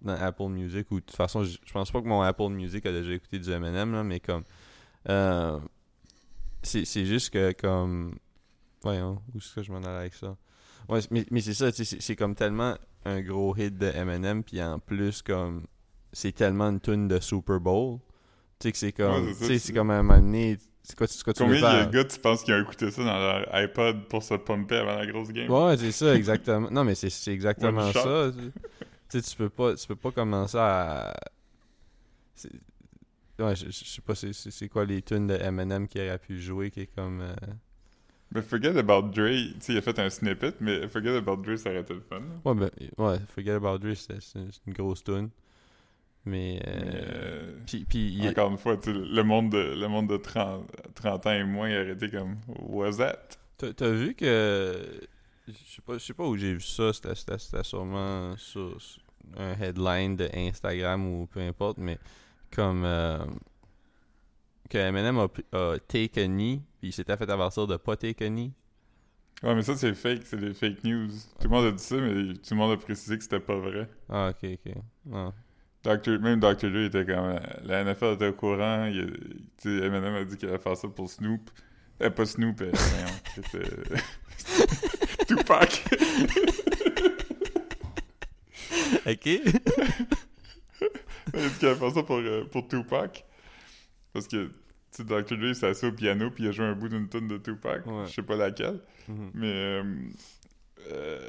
dans 0.06 0.14
Apple 0.20 0.48
Music. 0.48 0.90
Ou 0.90 0.96
de 0.96 1.04
toute 1.04 1.16
façon, 1.16 1.44
je 1.44 1.72
pense 1.72 1.90
pas 1.90 2.00
que 2.00 2.06
mon 2.06 2.22
Apple 2.22 2.48
Music 2.48 2.84
a 2.86 2.92
déjà 2.92 3.12
écouté 3.12 3.38
du 3.38 3.50
Eminem, 3.50 3.92
là, 3.92 4.02
mais 4.04 4.20
comme. 4.20 4.44
euh, 5.08 5.58
c'est 6.62 7.04
juste 7.06 7.30
que, 7.30 7.52
comme. 7.52 8.16
Voyons, 8.82 9.20
où 9.34 9.38
est-ce 9.38 9.54
que 9.54 9.62
je 9.62 9.72
m'en 9.72 9.78
allais 9.78 9.88
avec 9.98 10.14
ça? 10.14 10.36
Ouais, 10.88 11.00
mais, 11.10 11.26
mais 11.30 11.40
c'est 11.40 11.54
ça, 11.54 11.70
c'est 11.72 12.16
comme 12.16 12.34
tellement 12.34 12.76
un 13.04 13.20
gros 13.20 13.56
hit 13.56 13.76
de 13.76 13.86
Eminem, 13.86 14.42
puis 14.42 14.62
en 14.62 14.78
plus, 14.78 15.22
comme. 15.22 15.66
C'est 16.12 16.32
tellement 16.32 16.70
une 16.70 16.80
tune 16.80 17.08
de 17.08 17.20
Super 17.20 17.60
Bowl. 17.60 17.98
Tu 18.58 18.68
sais, 18.68 18.72
que 18.72 18.78
c'est 18.78 18.92
comme. 18.92 19.26
Ouais, 19.26 19.34
tu 19.34 19.44
sais, 19.44 19.58
c'est- 19.58 19.72
comme 19.72 19.90
un 19.90 20.02
moment 20.02 20.20
donné. 20.20 20.56
C'est 20.82 20.96
quoi, 20.96 21.08
quoi 21.24 21.32
Combien 21.36 21.60
de 21.86 21.90
gars, 21.90 22.04
tu 22.04 22.18
penses, 22.20 22.44
qui 22.44 22.52
ont 22.52 22.60
écouté 22.62 22.92
ça 22.92 23.02
dans 23.02 23.18
leur 23.18 23.52
iPod 23.56 24.04
pour 24.08 24.22
se 24.22 24.34
pumper 24.34 24.76
avant 24.76 24.94
la 24.94 25.04
grosse 25.06 25.30
game? 25.32 25.50
Ouais, 25.50 25.76
c'est 25.76 25.90
ça, 25.90 26.14
exactement. 26.14 26.70
Non, 26.70 26.84
mais 26.84 26.94
c'est 26.94 27.32
exactement 27.32 27.92
ça. 27.92 28.30
Tu 29.08 29.20
sais, 29.20 29.30
tu 29.30 29.36
peux 29.36 29.48
pas, 29.48 29.74
tu 29.74 29.86
peux 29.86 29.96
pas 29.96 30.10
commencer 30.10 30.58
à. 30.58 31.14
Ouais, 33.38 33.54
je, 33.54 33.66
je 33.66 33.84
sais 33.84 34.00
pas 34.00 34.14
c'est- 34.14 34.68
quoi 34.68 34.84
les 34.86 35.02
tunes 35.02 35.26
de 35.26 35.34
Eminem 35.34 35.86
qui 35.88 35.98
aurait 36.00 36.18
pu 36.18 36.40
jouer 36.40 36.70
qui 36.70 36.80
est 36.80 36.94
comme. 36.94 37.20
euh, 37.20 37.34
Mais 38.34 38.42
Forget 38.42 38.76
About 38.78 39.02
Dre, 39.08 39.28
tu 39.28 39.54
sais, 39.60 39.72
il 39.74 39.78
a 39.78 39.82
fait 39.82 39.98
un 39.98 40.08
snippet, 40.10 40.54
mais 40.60 40.88
Forget 40.88 41.16
About 41.16 41.36
Dre, 41.36 41.56
ça 41.56 41.70
aurait 41.70 41.80
été 41.80 41.94
le 41.94 42.00
fun. 42.00 42.20
là. 42.20 42.50
Ouais, 42.50 42.54
ben, 42.54 42.70
ouais, 42.98 43.18
Forget 43.34 43.52
About 43.52 43.78
Dre, 43.78 43.94
c'est 43.94 44.18
une 44.66 44.72
grosse 44.72 45.04
tune. 45.04 45.28
Mais. 46.24 46.60
euh, 46.66 46.80
euh, 47.04 47.52
Puis, 47.88 48.26
a- 48.26 48.30
Encore 48.30 48.50
une 48.50 48.58
fois, 48.58 48.76
le 48.86 49.22
monde 49.22 49.50
de, 49.52 49.74
le 49.78 49.86
monde 49.86 50.08
de 50.08 50.16
30, 50.16 50.66
30 50.94 51.26
ans 51.26 51.32
et 51.32 51.44
moins, 51.44 51.68
il 51.68 51.76
aurait 51.76 51.92
été 51.92 52.10
comme 52.10 52.36
«What's 52.48 52.96
that? 52.96 53.28
T'as 53.58 53.90
vu 53.90 54.14
que. 54.14 55.00
Je 55.48 55.52
sais 55.52 55.82
pas, 55.82 55.94
je 55.94 55.98
sais 56.04 56.14
pas 56.14 56.24
où 56.24 56.36
j'ai 56.36 56.54
vu 56.54 56.60
ça. 56.60 56.92
C'était- 56.92 57.62
sûrement 57.62 58.36
sur, 58.36 58.80
sur 58.80 59.02
un 59.36 59.52
headline 59.60 60.16
de 60.16 60.28
Instagram 60.34 61.06
ou 61.06 61.26
peu 61.26 61.40
importe, 61.40 61.78
mais 61.78 61.98
comme. 62.54 62.84
euh, 62.84 63.24
que 64.68 64.78
Eminem 64.78 65.18
a, 65.18 65.28
a 65.52 65.78
take 65.86 66.20
a 66.20 66.26
knee, 66.26 66.60
puis 66.80 66.88
il 66.88 66.92
s'était 66.92 67.16
fait 67.16 67.30
avertir 67.30 67.68
de 67.68 67.76
pas 67.76 67.96
take 67.96 68.24
a 68.24 68.28
knee.» 68.28 68.52
Ouais, 69.44 69.54
mais 69.54 69.62
ça, 69.62 69.76
c'est 69.76 69.94
fake, 69.94 70.22
c'est 70.24 70.38
des 70.40 70.54
fake 70.54 70.82
news. 70.82 71.08
Tout 71.40 71.44
le 71.44 71.50
monde 71.50 71.66
a 71.66 71.70
dit 71.70 71.82
ça, 71.82 71.96
mais 71.96 72.32
tout 72.34 72.40
le 72.50 72.56
monde 72.56 72.72
a 72.72 72.76
précisé 72.76 73.16
que 73.16 73.22
c'était 73.22 73.38
pas 73.38 73.56
vrai. 73.56 73.88
Ah, 74.08 74.30
ok, 74.32 74.48
ok. 74.66 74.74
Ah. 75.12 75.32
Dr. 75.84 76.18
Même 76.20 76.40
Dr. 76.40 76.68
Dre 76.70 76.86
était 76.86 77.04
comme... 77.06 77.16
euh, 77.26 77.38
La 77.62 77.84
NFL 77.84 78.14
était 78.14 78.26
au 78.28 78.32
courant, 78.32 78.86
il, 78.86 79.00
a- 79.02 79.06
tu 79.06 79.78
sais, 79.78 79.86
Eminem 79.86 80.14
a 80.16 80.24
dit 80.24 80.36
qu'il 80.36 80.48
allait 80.48 80.58
faire 80.58 80.76
ça 80.76 80.88
pour 80.88 81.08
Snoop. 81.08 81.48
Euh, 82.02 82.10
pas 82.10 82.26
Snoop, 82.26 82.60
c'était... 83.36 83.60
Tupac! 85.26 85.84
Ok. 89.06 89.26
Il 89.26 89.40
a 91.34 91.48
dit 91.48 91.54
qu'il 91.58 91.68
allait 91.68 91.76
faire 91.78 91.92
ça 91.92 92.02
pour, 92.02 92.16
euh, 92.16 92.44
pour 92.50 92.66
Tupac? 92.68 93.24
Parce 94.12 94.26
que, 94.28 94.46
tu 94.46 94.52
sais, 94.90 95.04
Dr. 95.04 95.36
Dre 95.36 95.54
s'est 95.54 95.66
assis 95.66 95.86
au 95.86 95.92
piano 95.92 96.30
puis 96.30 96.44
il 96.44 96.48
a 96.48 96.52
joué 96.52 96.64
un 96.66 96.74
bout 96.74 96.88
d'une 96.88 97.08
tonne 97.08 97.28
de 97.28 97.38
Tupac. 97.38 97.86
Ouais. 97.86 98.06
Je 98.06 98.12
sais 98.12 98.22
pas 98.22 98.36
laquelle. 98.36 98.80
Mhm. 99.08 99.30
Mais, 99.34 99.52
euh, 99.52 99.82
euh, 100.92 101.20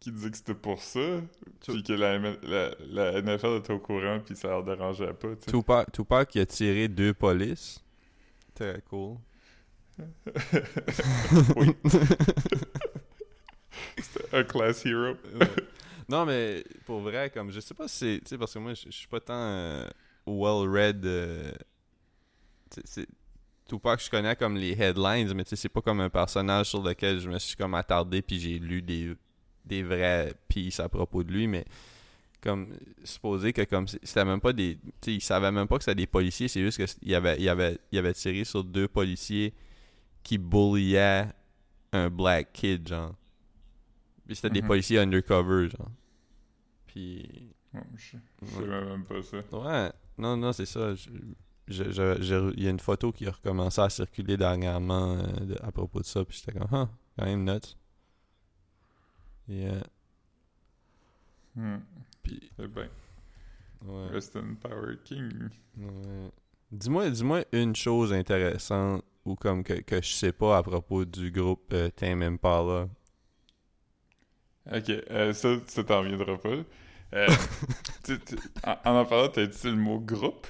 qui, 0.00 0.10
disait 0.12 0.30
que 0.30 0.36
c'était 0.36 0.54
pour 0.54 0.82
ça? 0.82 1.20
Tu- 1.60 1.72
Puis 1.72 1.82
que 1.84 1.92
la, 1.92 2.18
la, 2.18 2.74
la 2.90 3.22
NFL 3.22 3.56
était 3.58 3.72
au 3.72 3.78
courant 3.78 4.20
puis 4.24 4.34
ça 4.36 4.48
leur 4.48 4.64
dérangeait 4.64 5.12
pas, 5.14 5.28
tu 5.36 5.44
sais. 5.44 5.50
Tupac, 5.52 5.92
Tupac 5.92 6.28
qui 6.28 6.40
a 6.40 6.46
tiré 6.46 6.88
deux 6.88 7.14
polices. 7.14 7.82
Très 8.54 8.82
cool. 8.88 9.16
Oui. 11.56 11.68
C'était 13.98 14.36
un 14.36 14.44
class 14.44 14.84
hero. 14.86 15.14
non, 16.08 16.24
mais 16.26 16.64
pour 16.86 17.00
vrai, 17.00 17.30
comme 17.30 17.50
je 17.50 17.60
sais 17.60 17.74
pas 17.74 17.88
si 17.88 17.96
c'est. 17.96 18.20
Tu 18.20 18.28
sais, 18.30 18.38
parce 18.38 18.52
que 18.54 18.58
moi, 18.58 18.74
je 18.74 18.90
suis 18.90 19.06
pas 19.08 19.20
tant. 19.20 19.34
euh, 19.34 19.86
well-read. 20.26 21.04
euh, 21.04 21.52
sais, 22.70 22.82
c'est- 22.84 23.08
Tupac, 23.68 23.98
je 24.02 24.10
connais 24.10 24.36
comme 24.36 24.56
les 24.56 24.72
headlines, 24.72 25.32
mais 25.34 25.44
tu 25.44 25.50
sais, 25.50 25.56
c'est 25.56 25.68
pas 25.70 25.80
comme 25.80 26.00
un 26.00 26.10
personnage 26.10 26.66
sur 26.68 26.82
lequel 26.82 27.18
je 27.18 27.30
me 27.30 27.38
suis 27.38 27.56
comme 27.56 27.74
attardé 27.74 28.20
puis 28.20 28.38
j'ai 28.38 28.58
lu 28.58 28.82
des, 28.82 29.14
des 29.64 29.82
vrais 29.82 30.34
pieces 30.48 30.80
à 30.80 30.88
propos 30.88 31.22
de 31.24 31.32
lui, 31.32 31.46
mais 31.46 31.64
comme 32.42 32.74
supposé 33.04 33.54
que 33.54 33.62
comme 33.62 33.88
c'était 33.88 34.22
même 34.26 34.40
pas 34.40 34.52
des 34.52 34.74
tu 35.00 35.12
sais 35.12 35.14
il 35.14 35.20
savait 35.22 35.50
même 35.50 35.66
pas 35.66 35.78
que 35.78 35.84
c'était 35.84 35.94
des 35.94 36.06
policiers 36.06 36.46
c'est 36.46 36.60
juste 36.60 36.76
que 36.76 36.84
c- 36.86 36.98
il 37.00 37.14
avait 37.14 37.36
il 37.40 37.48
avait 37.48 37.78
il 37.90 37.98
avait 37.98 38.12
tiré 38.12 38.44
sur 38.44 38.62
deux 38.62 38.86
policiers 38.86 39.54
qui 40.22 40.36
bulliaient 40.36 41.24
un 41.94 42.10
black 42.10 42.52
kid 42.52 42.86
genre 42.86 43.14
puis 44.26 44.36
c'était 44.36 44.50
des 44.50 44.62
Mhm. 44.62 44.68
policiers 44.68 44.98
undercover 44.98 45.68
genre 45.70 45.90
puis 46.86 47.50
Oh, 47.76 47.78
je 47.96 48.46
savais 48.46 48.84
même 48.84 49.04
pas 49.04 49.20
ça. 49.22 49.38
ouais 49.52 49.92
non 50.18 50.36
non 50.36 50.52
c'est 50.52 50.66
ça 50.66 50.94
il 51.66 52.62
y 52.62 52.66
a 52.66 52.70
une 52.70 52.78
photo 52.80 53.10
qui 53.10 53.26
a 53.26 53.30
recommencé 53.32 53.80
à 53.80 53.88
circuler 53.90 54.36
dernièrement 54.36 55.16
euh, 55.18 55.54
à 55.62 55.72
propos 55.72 56.00
de 56.00 56.04
ça 56.04 56.24
puis 56.24 56.36
j'étais 56.38 56.58
comme 56.58 56.68
ah 56.72 56.88
quand 57.18 57.24
même 57.24 57.44
nuts 57.44 57.76
yeah 59.48 59.82
Hmm. 61.56 61.78
puis 62.22 62.50
C'est 62.56 62.66
bien. 62.66 62.88
ouais 63.84 64.08
Rest 64.08 64.34
in 64.36 64.54
Power 64.60 64.96
King. 65.04 65.30
Ouais. 65.78 66.30
Dis-moi, 66.72 67.10
dis-moi 67.10 67.44
une 67.52 67.76
chose 67.76 68.12
intéressante 68.12 69.04
ou 69.24 69.36
comme 69.36 69.62
que, 69.62 69.74
que 69.74 70.02
je 70.02 70.12
sais 70.12 70.32
pas 70.32 70.58
à 70.58 70.62
propos 70.64 71.04
du 71.04 71.30
groupe 71.30 71.72
euh, 71.72 71.90
Tame 71.90 72.22
Impala. 72.22 72.88
Ok, 74.72 74.88
euh, 75.10 75.32
ça, 75.32 75.48
ça 75.66 75.84
t'en 75.84 76.00
reviendra 76.00 76.38
pas. 76.38 76.56
Euh, 77.14 77.26
tu- 78.04 78.18
tu- 78.20 78.36
en, 78.64 78.96
en 79.00 79.04
parlant, 79.04 79.28
t'as 79.28 79.42
utilisé 79.42 79.70
le 79.70 79.76
mot 79.76 80.00
groupe? 80.00 80.46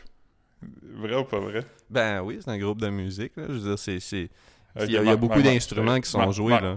Vrai 0.83 1.17
ou 1.17 1.25
pas 1.25 1.41
vrai? 1.41 1.65
Ben 1.91 2.23
oui, 2.23 2.39
c'est 2.41 2.51
un 2.51 2.59
groupe 2.59 2.81
de 2.81 2.89
musique. 2.89 3.37
Là. 3.37 3.45
Je 3.49 3.53
veux 3.53 3.77
dire, 3.77 3.79
c'est, 3.79 4.31
Il 4.77 4.81
y 4.81 4.83
a- 4.83 4.87
il 4.87 4.93
y 4.95 4.99
a 4.99 5.03
Marc, 5.03 5.19
beaucoup 5.21 5.43
d'instruments 5.43 6.01
qui 6.01 6.11
sont 6.11 6.33
joués, 6.33 6.59
là. 6.61 6.77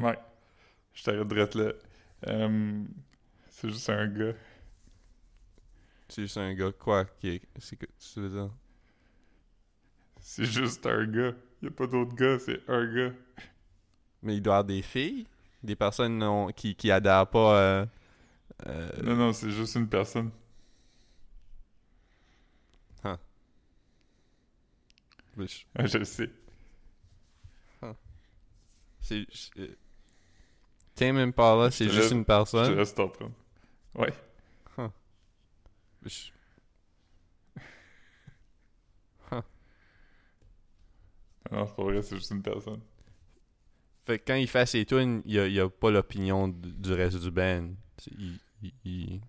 Je 0.93 1.03
t'arrête 1.03 1.55
là. 1.55 1.73
Euh, 2.27 2.83
c'est 3.49 3.69
juste 3.69 3.89
un 3.89 4.07
gars. 4.07 4.33
c'est 6.09 6.23
juste 6.23 6.37
un 6.37 6.53
gars, 6.53 6.71
quoi, 6.71 7.05
qui 7.19 7.29
est... 7.29 7.41
C'est 7.59 7.75
que 7.75 7.85
tu 7.85 8.19
veux 8.19 8.29
dire? 8.29 8.49
C'est 10.21 10.45
juste 10.45 10.85
un 10.85 11.05
gars. 11.05 11.33
Y 11.61 11.67
a 11.67 11.71
pas 11.71 11.87
d'autre 11.87 12.15
gars, 12.15 12.37
c'est 12.39 12.61
un 12.67 12.85
gars. 12.93 13.13
Mais 14.21 14.35
il 14.37 14.41
doit 14.41 14.53
y 14.53 14.57
avoir 14.57 14.63
des 14.65 14.81
filles? 14.81 15.25
Des 15.67 15.75
personnes 15.75 16.17
non, 16.17 16.47
qui, 16.53 16.75
qui 16.75 16.89
adhèrent 16.91 17.27
pas... 17.27 17.55
euh, 17.59 17.85
euh, 18.67 18.89
Non, 19.03 19.15
non, 19.15 19.33
c'est 19.33 19.51
juste 19.51 19.75
une 19.75 19.89
personne. 19.89 20.31
mais 25.35 25.47
je- 25.47 25.65
Ah, 25.75 25.85
je 25.85 25.97
le 25.99 26.05
sais. 26.05 26.29
c'est... 29.01 29.25
c'est- 29.31 29.59
euh, 29.59 29.75
Tame 30.95 31.17
Impala, 31.17 31.69
c'est 31.69 31.85
juste 31.89 31.97
laisse- 31.97 32.11
une 32.11 32.17
Je 32.19 32.23
te 32.23 32.27
personne? 32.27 32.75
laisse 32.75 32.95
t'en 32.95 33.07
prendre. 33.09 33.33
Ouais. 33.95 34.13
Je- 36.05 36.31
Non, 41.51 41.65
c'est 41.65 41.75
pas 41.75 41.83
vrai, 41.83 42.01
c'est 42.01 42.15
juste 42.17 42.31
une 42.31 42.41
personne. 42.41 42.81
Fait 44.07 44.19
que 44.19 44.23
quand 44.27 44.35
il 44.35 44.47
fait 44.47 44.65
ses 44.65 44.85
tunes, 44.85 45.21
il 45.25 45.37
a, 45.37 45.47
il 45.47 45.59
a 45.59 45.69
pas 45.69 45.91
l'opinion 45.91 46.47
du 46.47 46.93
reste 46.93 47.19
du 47.21 47.29
band. 47.29 47.67
Il, 48.17 48.39
il- 48.85 49.19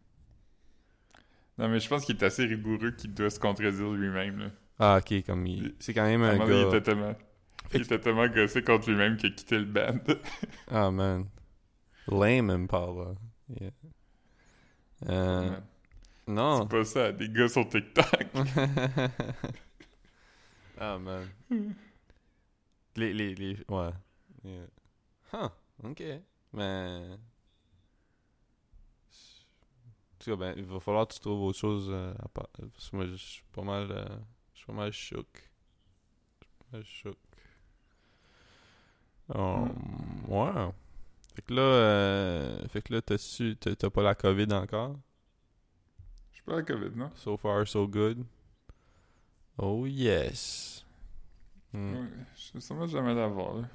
Non, 1.58 1.68
mais 1.68 1.80
je 1.80 1.88
pense 1.88 2.04
qu'il 2.04 2.14
est 2.14 2.22
assez 2.22 2.44
rigoureux 2.44 2.92
qu'il 2.92 3.12
doit 3.12 3.28
se 3.28 3.40
contredire 3.40 3.90
lui-même. 3.90 4.52
Ah, 4.78 5.00
ok, 5.02 5.24
comme 5.26 5.44
il... 5.48 5.74
C'est 5.80 5.92
quand 5.92 6.04
même 6.06 6.22
un 6.22 6.38
donné, 6.38 6.60
il 6.60 6.62
gars... 6.62 6.68
était 6.68 6.82
tellement... 6.82 7.16
Il 7.74 7.82
était 7.82 7.98
tellement 7.98 8.28
gossé 8.28 8.62
contre 8.62 8.88
lui-même 8.88 9.16
qu'il 9.16 9.32
a 9.32 9.34
quitté 9.34 9.58
le 9.58 9.64
band. 9.64 9.98
Ah, 10.70 10.92
man. 10.92 11.26
Lame 12.06 12.50
Impala. 12.50 13.14
Yeah. 13.60 13.70
Euh, 15.08 15.50
Ouais. 15.50 15.56
non. 16.28 16.62
C'est 16.62 16.68
pas 16.68 16.84
ça, 16.84 17.10
des 17.10 17.28
gars 17.30 17.48
sur 17.48 17.68
TikTok. 17.68 18.26
ah, 20.78 20.98
man. 21.00 21.26
Les... 22.94 23.12
les, 23.12 23.34
les... 23.34 23.56
Ouais. 23.68 23.90
Yeah. 24.44 24.66
Huh. 25.32 25.50
Ok. 25.84 26.02
Mais... 26.52 27.18
En 30.10 30.24
tout 30.24 30.30
cas, 30.30 30.36
ben, 30.36 30.54
il 30.56 30.64
va 30.64 30.80
falloir 30.80 31.06
que 31.06 31.14
tu 31.14 31.20
trouves 31.20 31.42
autre 31.42 31.58
chose 31.58 31.88
euh, 31.90 32.12
à 32.18 32.28
part... 32.28 32.48
Parce 32.72 32.90
que 32.90 32.96
moi, 32.96 33.06
je 33.06 33.14
suis 33.16 33.44
pas 33.52 33.62
mal... 33.62 33.88
euh, 33.90 34.18
Je 34.52 34.58
suis 34.58 34.66
pas 34.66 34.72
mal 34.72 34.92
choc. 34.92 35.26
Je 36.40 36.46
suis 36.46 36.54
pas 36.58 36.76
mal 36.76 36.84
choc. 36.84 37.16
Um, 39.34 39.68
ouais. 40.28 40.72
Fait 41.34 41.42
que 41.42 41.54
là, 41.54 41.62
euh, 41.62 42.68
fait 42.68 42.82
que 42.82 42.94
là, 42.94 43.02
t'as 43.02 43.74
t'as 43.76 43.90
pas 43.90 44.02
la 44.02 44.14
COVID 44.14 44.52
encore? 44.52 44.96
Je 46.30 46.36
suis 46.36 46.42
pas 46.44 46.56
la 46.56 46.62
COVID, 46.62 46.96
non? 46.96 47.10
So 47.14 47.36
far, 47.36 47.66
so 47.66 47.86
good. 47.86 48.24
Oh 49.58 49.86
yes. 49.86 50.84
Hmm. 51.72 51.94
Ouais, 51.94 52.08
je 52.34 52.86
jamais 52.88 53.14
l'avoir, 53.14 53.54
là. 53.54 53.68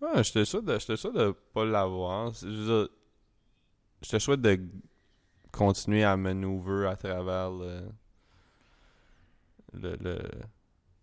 Ouais, 0.00 0.22
j'étais 0.22 0.44
sûr 0.44 0.62
de, 0.62 0.78
j'étais 0.78 0.96
sûr 0.96 1.12
de 1.12 1.32
pas 1.52 1.64
l'avoir. 1.64 2.32
J'étais 2.34 4.20
souhaite 4.20 4.40
de 4.40 4.60
continuer 5.52 6.04
à 6.04 6.16
manœuvrer 6.16 6.86
à 6.86 6.96
travers 6.96 7.50
le, 7.50 7.82
le, 9.74 9.96
le, 10.00 10.18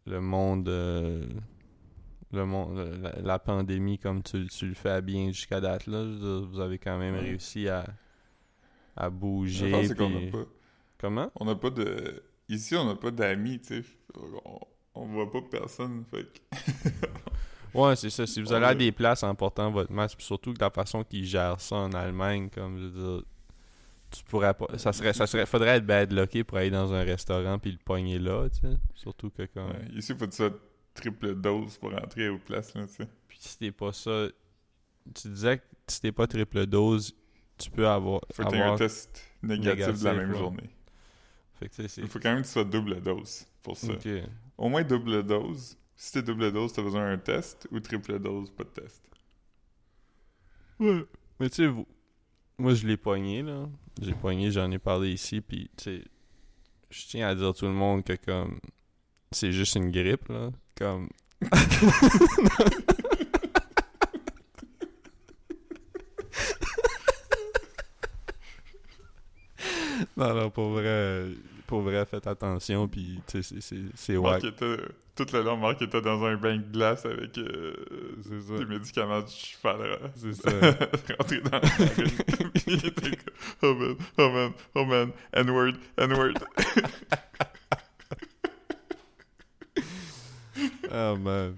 le 0.05 0.21
monde, 0.21 0.69
euh, 0.69 1.25
le 2.31 2.45
monde, 2.45 2.77
la, 3.01 3.11
la 3.21 3.39
pandémie 3.39 3.99
comme 3.99 4.23
tu, 4.23 4.47
tu 4.47 4.67
le 4.67 4.73
fais 4.75 5.01
bien 5.01 5.27
jusqu'à 5.31 5.59
date 5.59 5.87
là. 5.87 6.03
Dire, 6.05 6.45
vous 6.47 6.59
avez 6.59 6.77
quand 6.79 6.97
même 6.97 7.15
Ouais. 7.15 7.21
réussi 7.21 7.67
à, 7.67 7.85
à 8.95 9.09
bouger. 9.09 9.71
qu'on 9.97 10.29
pas... 10.31 10.45
Comment? 10.97 11.31
On 11.35 11.45
n'a 11.45 11.55
pas 11.55 11.69
de... 11.69 12.23
Ici, 12.47 12.75
on 12.75 12.85
n'a 12.85 12.95
pas 12.95 13.11
d'amis, 13.11 13.59
tu 13.59 13.83
sais. 13.83 13.89
On, 14.15 14.59
on 14.95 15.05
voit 15.07 15.29
pas 15.31 15.41
personne, 15.41 16.05
fait 16.05 16.23
que... 16.23 16.89
Ouais, 17.75 17.95
c'est 17.95 18.09
ça. 18.09 18.25
Si 18.25 18.41
vous 18.41 18.53
allez 18.53 18.65
à 18.65 18.75
des 18.75 18.91
places 18.91 19.23
en 19.23 19.35
portant 19.35 19.69
votre 19.69 19.91
masque, 19.91 20.17
puis 20.17 20.25
surtout 20.25 20.53
que 20.53 20.61
la 20.61 20.69
façon 20.69 21.03
qu'ils 21.03 21.25
gèrent 21.25 21.59
ça 21.59 21.75
en 21.75 21.91
Allemagne, 21.91 22.49
comme 22.49 22.79
je 22.79 22.85
veux 22.85 22.89
dire, 22.91 23.23
tu 24.11 24.23
pourrais 24.23 24.53
pas. 24.53 24.77
Ça 24.77 24.93
serait, 24.93 25.13
ça 25.13 25.27
serait, 25.27 25.45
faudrait 25.45 25.77
être 25.77 25.85
bad 25.85 26.11
lucké 26.13 26.43
pour 26.43 26.57
aller 26.57 26.69
dans 26.69 26.93
un 26.93 27.03
restaurant 27.03 27.59
puis 27.59 27.71
le 27.71 27.77
pogner 27.77 28.17
là, 28.19 28.47
tu 28.49 28.61
sais. 28.61 28.77
Surtout 28.93 29.29
que 29.29 29.45
comme. 29.47 29.69
Ouais, 29.69 29.87
Ici, 29.95 30.13
faut 30.13 30.25
que 30.25 30.31
tu 30.31 30.37
sois 30.37 30.51
triple 30.93 31.35
dose 31.35 31.77
pour 31.77 31.93
entrer 31.93 32.29
aux 32.29 32.39
places, 32.39 32.73
là, 32.75 32.87
tu 32.87 32.93
sais. 32.93 33.07
Puis 33.27 33.37
si 33.41 33.57
t'es 33.57 33.71
pas 33.71 33.91
ça, 33.91 34.27
tu 35.13 35.27
disais 35.27 35.57
que 35.57 35.63
si 35.87 36.01
t'es 36.01 36.11
pas 36.11 36.27
triple 36.27 36.65
dose, 36.65 37.13
tu 37.57 37.69
peux 37.69 37.87
avoir. 37.87 38.21
Faut 38.31 38.43
que 38.43 38.49
tu 38.49 38.55
aies 38.55 38.59
un 38.59 38.63
avoir... 38.63 38.77
test 38.77 39.21
négatif, 39.43 39.99
de 39.99 40.05
la 40.05 40.13
même 40.13 40.31
ouais. 40.31 40.37
journée. 40.37 40.69
Fait 41.59 41.69
que. 41.69 42.01
Il 42.01 42.07
faut 42.07 42.19
quand 42.19 42.33
même 42.33 42.41
que 42.41 42.47
tu 42.47 42.53
sois 42.53 42.63
double 42.63 43.01
dose 43.01 43.45
pour 43.61 43.75
ça. 43.75 43.93
Au 44.57 44.69
moins 44.69 44.83
double 44.83 45.23
dose. 45.23 45.77
Si 45.95 46.11
t'es 46.11 46.21
double 46.21 46.51
dose, 46.51 46.73
t'as 46.73 46.81
besoin 46.81 47.09
d'un 47.09 47.17
test, 47.17 47.67
ou 47.71 47.79
triple 47.79 48.19
dose, 48.19 48.51
pas 48.51 48.65
de 48.65 48.69
test. 48.69 49.01
Ouais. 50.79 51.05
Mais 51.39 51.49
tu 51.49 51.55
sais, 51.55 51.67
vous... 51.67 51.87
moi 52.57 52.73
je 52.73 52.85
l'ai 52.85 52.97
pogné 52.97 53.41
là. 53.41 53.69
J'ai 54.01 54.13
pogné, 54.13 54.51
j'en 54.51 54.69
ai 54.71 54.79
parlé 54.79 55.11
ici, 55.11 55.39
puis 55.39 55.69
tu 55.77 55.83
sais, 55.83 56.03
je 56.89 57.05
tiens 57.07 57.29
à 57.29 57.35
dire 57.35 57.47
à 57.47 57.53
tout 57.53 57.65
le 57.65 57.71
monde 57.71 58.03
que 58.03 58.13
comme 58.13 58.59
c'est 59.31 59.53
juste 59.53 59.75
une 59.75 59.91
grippe 59.91 60.27
là, 60.29 60.51
comme. 60.75 61.09
non 70.17 70.33
non 70.33 70.49
pour 70.49 70.71
vrai, 70.71 71.27
pour 71.67 71.81
vrai 71.81 72.05
faites 72.05 72.27
attention 72.27 72.87
puis 72.87 73.21
tu 73.27 73.43
sais 73.43 73.55
c'est 73.95 74.17
wack. 74.17 74.43
était, 74.43 74.77
tout 75.15 75.25
le 75.31 75.43
long, 75.43 75.55
Marc 75.55 75.81
était 75.81 76.01
dans 76.01 76.23
un 76.25 76.35
bain 76.35 76.57
de 76.57 76.71
glace 76.71 77.05
avec 77.05 77.37
euh, 77.37 77.73
ça. 78.21 78.57
des 78.57 78.65
médicaments 78.65 79.21
du 79.21 79.31
cheval. 79.31 80.11
C'est 80.15 80.33
ça. 80.33 80.51
Rentré 81.17 81.39
dans. 81.39 81.61
Il 82.67 82.85
était 82.85 83.17
comme, 83.61 83.61
oh 83.61 83.73
man, 83.75 83.95
oh 84.17 84.29
man, 84.29 84.53
oh 84.75 84.85
man, 84.85 85.11
N-word, 85.33 85.75
N-word. 85.97 86.33
Oh 90.91 91.15
man. 91.19 91.55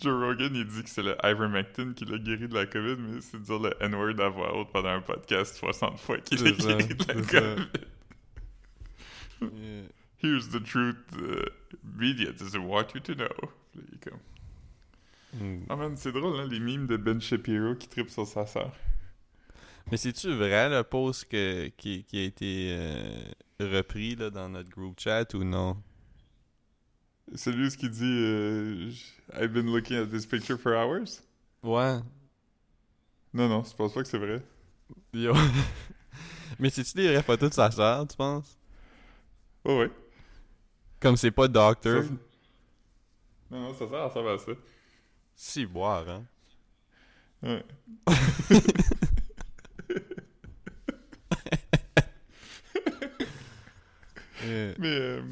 Joe 0.00 0.20
Rogan, 0.20 0.50
il 0.54 0.66
dit 0.66 0.82
que 0.82 0.90
c'est 0.90 1.02
le 1.02 1.16
ivermectin 1.24 1.92
qui 1.94 2.04
l'a 2.04 2.18
guéri 2.18 2.46
de 2.48 2.54
la 2.54 2.66
COVID, 2.66 2.96
mais 2.98 3.20
c'est 3.20 3.40
dire 3.40 3.58
le 3.58 3.72
N-word 3.80 4.20
à 4.20 4.28
voix 4.28 4.54
haute 4.54 4.68
pendant 4.72 4.90
un 4.90 5.00
podcast 5.00 5.56
60 5.56 5.98
fois 5.98 6.18
qu'il 6.18 6.42
l'a 6.42 6.50
guéri 6.50 6.94
de 6.94 7.04
la. 7.08 7.14
COVID. 7.14 7.64
Here's 10.18 10.48
the 10.48 10.60
truth 10.60 10.96
the 11.10 11.50
media 11.82 12.32
doesn't 12.32 12.66
want 12.66 12.94
you 12.94 13.00
to 13.00 13.14
know. 13.14 13.50
Puis 13.72 13.98
comme... 14.00 14.20
Mm. 15.40 15.66
Ah 15.68 15.76
man, 15.76 15.96
c'est 15.96 16.12
drôle, 16.12 16.38
hein, 16.38 16.46
les 16.48 16.60
mimes 16.60 16.86
de 16.86 16.96
Ben 16.96 17.20
Shapiro 17.20 17.74
qui 17.74 17.88
tripe 17.88 18.08
sur 18.08 18.26
sa 18.26 18.46
sœur. 18.46 18.72
Mais 19.90 19.96
c'est-tu 19.96 20.32
vrai 20.32 20.70
le 20.70 20.82
post 20.82 21.26
que, 21.28 21.68
qui, 21.76 22.04
qui 22.04 22.18
a 22.18 22.22
été 22.22 22.68
euh, 22.70 23.24
repris 23.60 24.14
là, 24.14 24.30
dans 24.30 24.48
notre 24.48 24.70
group 24.70 24.98
chat 24.98 25.34
ou 25.34 25.44
non? 25.44 25.76
Celui 27.34 27.68
qui 27.76 27.88
dit 27.90 28.02
euh, 28.04 28.90
I've 29.34 29.52
been 29.52 29.66
looking 29.66 29.96
at 29.96 30.06
this 30.06 30.24
picture 30.26 30.58
for 30.58 30.72
hours? 30.72 31.22
Ouais. 31.62 31.98
Non, 33.32 33.48
non, 33.48 33.64
je 33.64 33.74
pense 33.74 33.92
pas 33.92 34.02
que 34.02 34.08
c'est 34.08 34.18
vrai. 34.18 34.42
Yo. 35.12 35.34
Mais 36.58 36.70
c'est-tu 36.70 36.96
des 36.96 37.08
vraies 37.08 37.22
photos 37.22 37.50
de 37.50 37.54
sa 37.54 37.70
soeur, 37.70 38.06
tu 38.06 38.16
penses? 38.16 38.56
Oh, 39.64 39.78
ouais. 39.80 39.90
Comme 41.00 41.16
c'est 41.16 41.30
pas 41.30 41.48
doctor. 41.48 42.02
Ça, 42.02 42.08
non, 43.50 43.60
non, 43.60 43.74
ça 43.74 43.86
sert 43.88 43.98
à 43.98 44.06
ressemble 44.08 44.28
à 44.30 44.38
ça. 44.38 44.52
Si 45.34 45.66
boire, 45.66 46.08
hein? 46.08 46.24
Ouais. 47.42 47.64
Mais 54.78 54.98
euh, 55.00 55.22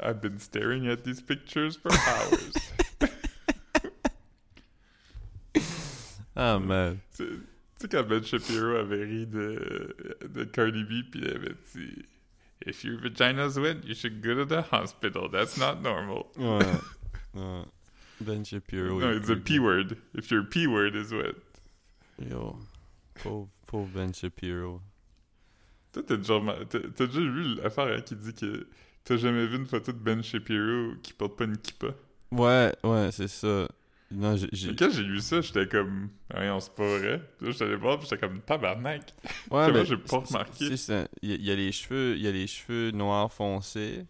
I've 0.00 0.20
been 0.20 0.38
staring 0.38 0.88
at 0.88 1.04
these 1.04 1.20
pictures 1.20 1.76
for 1.76 1.90
hours. 1.92 2.54
Ah, 6.38 6.58
man. 6.58 7.00
tu 7.16 7.24
sais- 7.24 7.30
tu 7.78 7.78
sais, 7.78 7.88
quand 7.88 8.02
Ben 8.06 8.22
Shapiro 8.22 8.76
avait 8.76 9.04
ri 9.04 9.26
de, 9.26 9.96
de 10.28 10.44
Cardi 10.44 10.84
B, 10.84 11.02
puis 11.10 11.20
il 11.22 11.28
avait 11.30 11.54
dit 11.74 12.04
If 12.64 12.84
your 12.84 12.98
vagina's 12.98 13.58
wet, 13.58 13.84
you 13.84 13.94
should 13.94 14.22
go 14.22 14.34
to 14.34 14.44
the 14.44 14.62
hospital. 14.62 15.28
That's 15.28 15.58
not 15.58 15.82
normal. 15.82 16.26
Ouais. 16.36 16.58
ouais. 16.64 16.80
Uh, 17.36 17.60
uh, 17.60 17.64
ben 18.20 18.44
Shapiro. 18.44 18.98
no, 18.98 19.10
it's 19.12 19.28
a 19.28 19.36
P 19.36 19.58
word. 19.58 19.98
If 20.14 20.30
your 20.30 20.42
P 20.44 20.66
word 20.66 20.96
is 20.96 21.12
wet. 21.12 21.34
Yo. 22.18 22.56
Pauvre, 23.22 23.48
pauvre 23.66 23.88
Ben 23.94 24.12
Shapiro. 24.14 24.80
Toi, 25.92 26.02
t'as 26.02 26.16
déjà, 26.16 26.40
t'as- 26.68 27.06
déjà 27.06 27.20
vu 27.20 27.54
l'affaire 27.56 28.04
qui 28.04 28.14
dit 28.16 28.32
que 28.34 28.66
t'as 29.04 29.16
jamais 29.18 29.46
vu 29.46 29.56
une 29.56 29.66
photo 29.66 29.92
de 29.92 29.98
Ben 29.98 30.22
Shapiro 30.22 30.94
qui 31.02 31.12
porte 31.12 31.36
pas 31.36 31.44
une 31.44 31.58
kippa. 31.58 31.88
Ouais, 32.32 32.74
ouais, 32.84 33.10
c'est 33.12 33.28
ça. 33.28 33.68
Non, 34.10 34.36
j'ai. 34.36 34.76
quand 34.76 34.90
j'ai 34.90 35.02
lu 35.02 35.20
ça, 35.20 35.40
j'étais 35.40 35.66
comme, 35.66 36.10
rien, 36.30 36.60
c'est 36.60 36.74
pas 36.74 36.98
vrai. 36.98 37.20
Puis 37.38 37.46
là, 37.46 37.52
j'étais 37.52 37.64
allé 37.64 37.74
voir, 37.76 37.98
puis 37.98 38.06
j'étais 38.08 38.24
comme, 38.26 38.40
tabarnak. 38.40 39.12
Ouais, 39.50 39.72
mais 39.72 39.84
j'ai 39.84 39.96
pas 39.96 40.18
remarqué? 40.18 40.76
c'est. 40.76 41.08
Il 41.22 41.30
y, 41.30 41.32
a- 41.32 41.36
il 41.36 41.44
y 41.44 41.50
a 41.50 41.56
les 41.56 41.72
cheveux, 41.72 42.14
il 42.16 42.22
y 42.22 42.28
a 42.28 42.30
les 42.32 42.46
cheveux 42.46 42.92
noirs 42.92 43.32
foncés, 43.32 44.06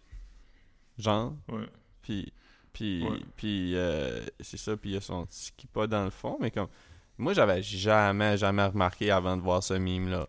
genre, 0.97 1.33
Ouais. 1.49 1.65
puis 2.01 2.31
puis 2.73 3.03
Ouais. 3.03 3.19
puis 3.35 3.75
euh, 3.75 4.23
c'est 4.39 4.57
ça, 4.57 4.77
puis 4.77 4.91
il 4.91 4.93
y 4.93 4.97
a 4.97 5.01
son 5.01 5.25
petit 5.25 5.51
qui 5.57 5.65
pas 5.65 5.87
dans 5.87 6.03
le 6.03 6.11
fond, 6.11 6.37
mais 6.39 6.51
comme 6.51 6.67
moi 7.17 7.33
j'avais 7.33 7.63
jamais 7.63 8.37
jamais 8.37 8.65
remarqué 8.67 9.09
avant 9.09 9.35
de 9.35 9.41
voir 9.41 9.63
ce 9.63 9.73
mime 9.73 10.09
là. 10.09 10.27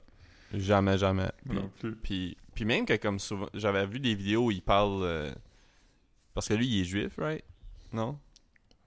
Jamais 0.54 0.96
jamais. 0.96 1.30
Puis, 1.46 1.58
non 1.58 1.70
plus. 1.78 1.94
puis 1.96 2.36
puis 2.54 2.64
même 2.64 2.86
que 2.86 2.96
comme 2.96 3.18
souvent 3.18 3.48
j'avais 3.52 3.84
vu 3.86 4.00
des 4.00 4.14
vidéos 4.14 4.46
où 4.46 4.50
il 4.50 4.62
parle 4.62 5.02
euh, 5.02 5.30
parce 6.32 6.48
que 6.48 6.54
lui 6.54 6.66
il 6.66 6.80
est 6.80 6.84
juif, 6.84 7.12
right? 7.18 7.44
Non? 7.92 8.18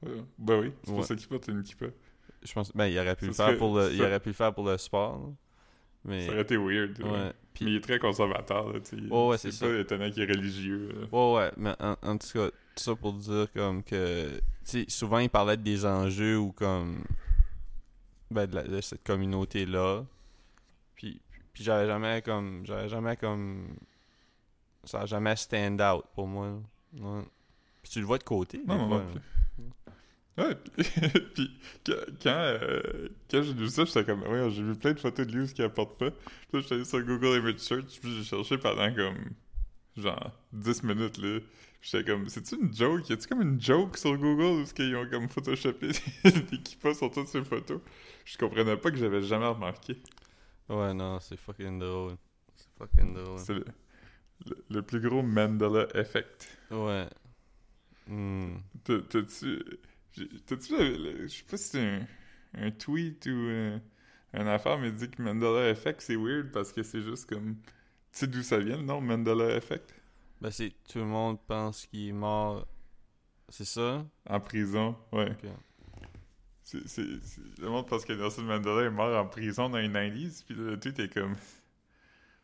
Ouais. 0.03 0.23
Ben 0.37 0.59
oui, 0.61 0.71
c'est 0.83 0.91
pour 0.91 1.05
ça 1.05 1.15
qu'il 1.15 1.27
porte 1.27 1.47
une 1.47 1.63
kippa. 1.63 1.85
Je 2.43 2.53
pense 2.53 2.71
ben 2.75 2.87
il 2.87 2.97
aurait 2.97 3.15
pu 3.15 3.31
Ça 3.33 3.45
le 3.45 3.49
faire 3.51 3.57
pour 3.59 3.77
le 3.77 3.93
il 3.93 4.01
aurait 4.01 4.19
pu 4.19 4.29
le 4.29 4.33
faire 4.33 4.53
pour 4.53 4.65
le 4.67 4.77
sport. 4.77 5.19
là. 5.19 5.25
Mais 6.05 6.25
Ça 6.25 6.31
aurait 6.31 6.41
été 6.41 6.57
weird. 6.57 6.99
ouais. 7.03 7.09
ouais, 7.11 7.33
puis 7.53 7.65
Mais 7.65 7.71
il 7.71 7.77
est 7.77 7.81
très 7.81 7.99
conservateur, 7.99 8.73
là, 8.73 8.79
sais. 8.83 8.95
Ouais, 8.95 9.37
c'est 9.37 9.59
pas 9.59 9.79
étonnant 9.79 10.09
qu'il 10.09 10.23
est 10.23 10.33
religieux. 10.33 10.89
là. 10.91 11.07
Ouais, 11.11 11.35
ouais, 11.37 11.51
mais 11.57 11.75
en, 11.79 11.95
en 12.01 12.17
tout 12.17 12.27
cas, 12.33 12.47
tout 12.49 12.83
ça 12.83 12.95
pour 12.95 13.13
dire 13.13 13.47
comme 13.53 13.83
que. 13.83 14.41
Souvent 14.87 15.19
il 15.19 15.29
parlait 15.29 15.57
des 15.57 15.85
enjeux 15.85 16.37
ou 16.39 16.51
comme. 16.51 17.03
Ben, 18.31 18.47
de, 18.47 18.55
la- 18.55 18.63
de 18.63 18.79
cette 18.81 19.03
communauté-là. 19.03 20.03
Puis, 20.95 21.19
puis 21.53 21.63
j'avais 21.63 21.85
jamais 21.85 22.21
comme. 22.23 22.65
J'avais 22.65 22.89
jamais 22.89 23.17
comme. 23.17 23.67
Ça 24.83 25.01
a 25.01 25.05
jamais 25.05 25.35
stand 25.35 25.79
out 25.81 26.05
pour 26.15 26.25
moi. 26.27 26.59
Ouais. 26.97 27.21
Puis 27.83 27.91
tu 27.91 27.99
le 27.99 28.05
vois 28.05 28.17
de 28.17 28.23
côté. 28.23 28.57
des 28.59 28.63
Non, 28.65 28.77
non, 28.77 28.87
fois, 28.87 28.97
non. 29.13 29.21
Ouais, 30.37 30.55
puis, 31.35 31.51
quand, 31.85 31.93
quand, 32.23 32.29
euh, 32.29 33.09
quand 33.29 33.43
j'ai 33.43 33.53
lu 33.53 33.67
ça, 33.67 33.83
j'étais 33.85 34.05
comme, 34.05 34.23
ouais, 34.23 34.49
j'ai 34.49 34.63
vu 34.63 34.75
plein 34.75 34.93
de 34.93 34.99
photos 34.99 35.27
de 35.27 35.31
lui 35.33 35.43
où 35.43 35.47
qui 35.53 35.61
apporte 35.61 35.97
pas. 35.99 36.11
Puis 36.11 36.21
là, 36.53 36.59
j'étais 36.61 36.75
allé 36.75 36.85
sur 36.85 37.01
Google 37.03 37.37
Image 37.39 37.57
Search, 37.59 37.99
puis 38.01 38.15
j'ai 38.17 38.23
cherché 38.23 38.57
pendant 38.57 38.93
comme, 38.95 39.17
genre, 39.97 40.31
10 40.53 40.83
minutes, 40.83 41.17
là. 41.19 41.39
J'étais 41.81 42.05
comme, 42.11 42.29
c'est-tu 42.29 42.55
une 42.55 42.73
joke? 42.73 43.09
Y 43.09 43.13
a-tu 43.13 43.27
comme 43.27 43.41
une 43.41 43.61
joke 43.61 43.97
sur 43.97 44.17
Google 44.17 44.61
où 44.61 44.65
ce 44.65 44.73
qu'ils 44.73 44.95
ont 44.95 45.09
comme 45.09 45.27
photoshopé 45.29 45.89
des 46.23 46.57
kippas 46.63 46.93
sur 46.93 47.11
toutes 47.11 47.27
ces 47.27 47.43
photos? 47.43 47.81
Je 48.25 48.37
comprenais 48.37 48.77
pas 48.77 48.91
que 48.91 48.97
j'avais 48.97 49.23
jamais 49.23 49.47
remarqué. 49.47 49.97
Ouais, 50.69 50.93
non, 50.93 51.19
c'est 51.19 51.37
fucking 51.37 51.79
drôle. 51.79 52.15
C'est 52.55 52.69
fucking 52.77 53.13
drôle. 53.15 53.39
C'est 53.39 53.53
le, 53.55 53.65
le, 54.47 54.65
le 54.69 54.81
plus 54.83 55.01
gros 55.01 55.23
Mandela 55.23 55.87
Effect. 55.95 56.57
Ouais. 56.71 57.07
T'as- 58.83 59.01
T'as-tu. 59.09 59.59
T'as-tu. 60.45 60.73
Je 60.75 61.27
sais 61.27 61.43
pas 61.49 61.57
si 61.57 61.63
c'est 61.69 61.79
un, 61.79 62.07
un 62.55 62.71
tweet 62.71 63.25
ou 63.27 63.29
euh, 63.29 63.79
une 64.33 64.47
affaire, 64.47 64.77
mais 64.77 64.91
dit 64.91 65.09
que 65.09 65.21
Mandela 65.21 65.69
Effect, 65.69 66.01
c'est 66.01 66.15
weird 66.15 66.51
parce 66.51 66.71
que 66.73 66.83
c'est 66.83 67.01
juste 67.01 67.27
comme. 67.29 67.55
Tu 68.11 68.19
sais 68.19 68.27
d'où 68.27 68.41
ça 68.43 68.59
vient 68.59 68.77
le 68.77 68.83
nom 68.83 69.01
Mandela 69.01 69.55
Effect? 69.55 69.93
Ben, 70.41 70.51
c'est. 70.51 70.73
Tout 70.91 70.99
le 70.99 71.05
monde 71.05 71.39
pense 71.47 71.85
qu'il 71.87 72.09
est 72.09 72.13
mort. 72.13 72.67
C'est 73.49 73.65
ça? 73.65 74.05
En 74.29 74.39
prison, 74.39 74.97
ouais. 75.11 75.31
Ok. 75.31 75.49
C'est, 76.63 76.87
c'est- 76.87 77.19
c'est- 77.23 77.59
Le 77.59 77.69
monde 77.69 77.87
pense 77.87 78.05
que 78.05 78.13
Nelson 78.13 78.43
Mandela 78.43 78.83
est 78.87 78.89
mort 78.89 79.17
en 79.17 79.27
prison 79.27 79.69
dans 79.69 79.77
les 79.77 79.89
90s, 79.89 80.43
puis 80.45 80.55
le 80.55 80.79
tweet 80.79 80.99
est 80.99 81.13
comme. 81.13 81.35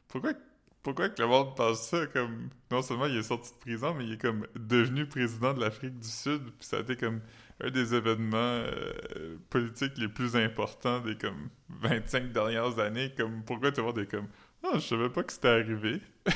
Pourquoi, 0.08 0.34
pourquoi 0.84 1.10
que 1.10 1.22
le 1.22 1.28
monde 1.28 1.56
pense 1.56 1.88
ça 1.90 2.06
comme. 2.08 2.50
Non 2.72 2.82
seulement 2.82 3.06
il 3.08 3.18
est 3.18 3.24
sorti 3.24 3.52
de 3.52 3.58
prison, 3.58 3.94
mais 3.94 4.06
il 4.06 4.13
est 4.13 4.22
comme 4.22 4.46
devenu 4.56 5.06
président 5.06 5.54
de 5.54 5.60
l'Afrique 5.62 6.00
du 6.00 6.08
Sud, 6.08 6.44
puis 6.44 6.68
ça 6.68 6.78
a 6.78 6.80
été 6.82 6.96
comme 6.96 7.22
un 7.62 7.70
des 7.72 7.94
événements 7.96 8.38
euh, 8.38 9.38
politiques 9.50 9.98
les 9.98 10.08
plus 10.08 10.36
importants 10.36 11.00
des 11.02 11.18
comme 11.18 11.50
25 11.70 12.32
dernières 12.32 12.78
années. 12.80 13.13
Comme 13.18 13.44
pourquoi 13.44 13.72
le 13.76 13.84
monde 13.84 14.00
est 14.00 14.10
comme. 14.10 14.28
Ah, 14.63 14.72
je 14.76 14.80
savais 14.80 15.10
pas 15.10 15.24
que 15.24 15.34
c'était 15.34 15.48
arrivé. 15.50 16.02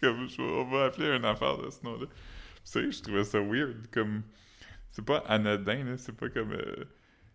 comme, 0.00 0.28
je- 0.28 0.40
on 0.40 0.64
va 0.70 0.84
appeler 0.86 1.16
une 1.16 1.24
affaire 1.24 1.58
de 1.58 1.70
ce 1.70 1.82
nom-là. 1.84 2.06
Que 2.72 2.90
je 2.90 3.02
trouvais 3.02 3.24
ça 3.24 3.40
weird. 3.40 3.86
Comme. 3.92 4.22
C'est 4.90 5.04
pas 5.04 5.18
anodin. 5.28 5.96
C'est 5.96 6.16
pas 6.16 6.28
comme. 6.28 6.52
euh, 6.52 6.84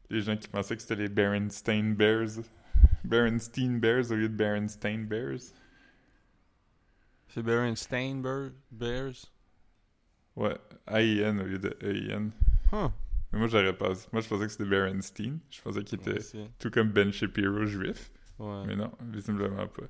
les 0.10 0.21
gens 0.21 0.38
qui 0.38 0.47
pensaient 0.47 0.75
que 0.75 0.81
c'était 0.81 0.95
les 0.95 1.10
Berenstain 1.10 1.93
Bears. 1.95 2.43
Berenstein 3.03 3.79
Bears 3.79 4.12
au 4.12 4.15
lieu 4.15 4.29
de 4.29 4.36
Berenstain 4.36 4.99
Bears. 4.99 5.39
C'est 7.36 7.43
Berenstain 7.43 8.15
Bear- 8.21 8.52
Bears? 8.71 9.30
Ouais, 10.38 10.56
A-I-N 10.88 11.41
au 11.41 11.43
lieu 11.43 11.60
de 11.60 11.78
E-I-N. 11.84 12.32
Huh. 12.71 12.88
Mais 13.34 13.39
moi, 13.39 13.50
j'aurais 13.50 13.76
pas. 13.78 13.89
Moi, 14.13 14.21
je 14.21 14.30
pensais 14.30 14.45
que 14.45 14.52
c'était 14.54 14.63
Berenstein. 14.63 15.39
Je 15.50 15.62
pensais 15.62 15.84
qu'il 15.84 16.00
était 16.00 16.13
Ouais, 16.38 16.50
tout 16.60 16.71
comme 16.71 16.91
Ben 16.91 17.12
Shapiro 17.12 17.65
juif. 17.65 18.10
ouais. 18.39 18.63
Mais 18.67 18.78
non, 18.78 18.89
visiblement 19.02 19.67
pas. 19.67 19.84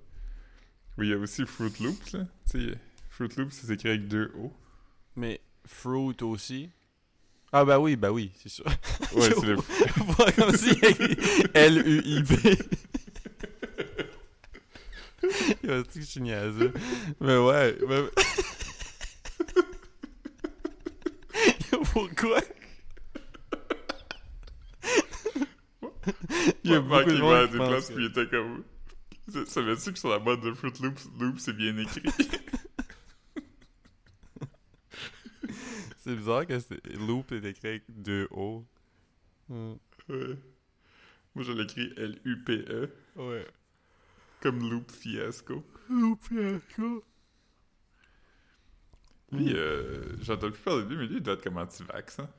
Oui, 0.98 1.06
il 1.08 1.10
y 1.12 1.14
a 1.14 1.18
aussi 1.20 1.46
Fruit 1.46 1.72
Loops, 1.82 2.14
là. 2.14 2.26
Fruit 3.12 3.30
Loops, 3.38 3.54
c'est 3.54 3.72
écrit 3.74 3.90
avec 3.90 4.08
deux 4.08 4.32
O. 4.40 4.52
Mais 5.16 5.40
Fruit 5.68 6.18
aussi? 6.24 6.72
Ah 7.52 7.64
bah 7.64 7.80
oui, 7.80 7.96
bah 7.96 8.12
oui, 8.12 8.32
c'est 8.38 8.50
sûr. 8.50 8.66
Ouais, 9.14 9.30
c'est 9.40 9.46
le. 9.46 9.58
Comme 10.36 10.56
si 10.56 10.70
L-U-I-B. 11.54 12.32
Il 15.64 15.70
va 15.70 15.82
dire 15.82 15.92
que 15.94 16.00
je 16.00 16.06
suis 16.06 16.22
niaiseux. 16.22 16.74
Mais 17.20 17.38
ouais. 17.38 17.78
Mais... 17.88 18.02
Pourquoi? 21.94 22.42
Il 26.64 26.72
y 26.72 26.76
a 26.76 26.80
beaucoup 26.80 27.10
de 27.10 27.18
monde 27.18 27.32
va 27.32 27.42
à 27.44 27.48
qui 27.48 27.58
pense 27.58 27.90
puis 27.92 28.06
il 28.06 28.10
était 28.12 28.28
comme. 28.28 28.64
Ça- 29.28 29.46
Savais-tu 29.46 29.94
que 29.94 30.00
sur 30.00 30.10
la 30.10 30.20
boîte 30.20 30.42
de 30.42 30.54
Fruit 30.54 30.72
Loops, 30.82 31.08
Loops, 31.20 31.40
c'est 31.42 31.54
bien 31.56 31.76
écrit? 31.78 32.04
C'est 36.04 36.16
bizarre 36.16 36.46
que 36.46 36.60
c'est- 36.60 36.86
Loop 36.98 37.32
est 37.32 37.44
écrit 37.46 37.68
avec 37.68 37.84
deux 37.90 38.28
O. 38.30 38.64
Hmm. 39.50 39.74
Ouais. 40.08 40.36
Moi, 41.34 41.44
je 41.44 41.52
l'écris 41.52 41.92
L-U-P-E, 41.98 42.92
Ouais. 43.16 43.48
Comme 44.42 44.70
Loop 44.70 44.92
Fiasco. 44.92 45.64
Loop, 45.90 46.24
fiasco. 46.24 47.04
Lui, 49.32 49.54
euh, 49.54 50.16
j'entends 50.22 50.52
plus 50.52 50.62
parler 50.62 50.84
de 50.84 50.90
lui, 50.90 50.98
mais 50.98 51.08
lui, 51.08 51.18
il 51.18 51.24
doit 51.24 51.34
être 51.34 51.44
comme 51.44 51.58
anti-vax, 51.58 52.20
hein? 52.20 52.30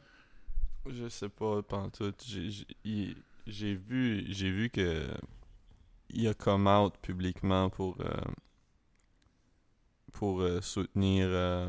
Je 0.89 1.09
sais 1.09 1.29
pas, 1.29 1.63
pantoute. 1.63 2.25
J'ai 2.25 3.75
vu, 3.75 4.25
j'ai 4.29 4.51
vu 4.51 4.71
que 4.71 5.09
il 6.11 6.29
a 6.29 6.35
come 6.35 6.69
out 6.69 6.95
publiquement 7.03 7.69
pour 7.71 8.01
euh, 8.01 8.21
pour 10.13 10.41
euh, 10.41 10.61
soutenir 10.61 11.27
euh, 11.29 11.69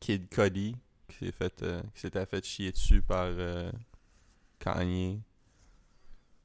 Kid 0.00 0.28
Cudi 0.28 0.76
qui 1.08 1.16
s'est 1.26 1.32
fait 1.32 1.62
euh, 1.62 1.80
qui 1.94 2.00
s'était 2.00 2.26
fait 2.26 2.44
chier 2.44 2.72
dessus 2.72 3.02
par 3.02 3.26
euh, 3.26 3.70
Kanye. 4.58 5.20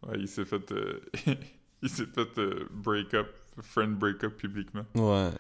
Ouais, 0.03 0.19
il 0.19 0.27
s'est 0.27 0.45
fait... 0.45 0.71
il 1.82 1.89
s'est 1.89 2.06
fait 2.06 2.38
euh, 2.38 2.68
break 2.72 3.13
up, 3.13 3.28
friend 3.62 3.96
break 3.98 4.24
up 4.24 4.38
publiquement. 4.38 4.86
Ouais. 4.96 5.32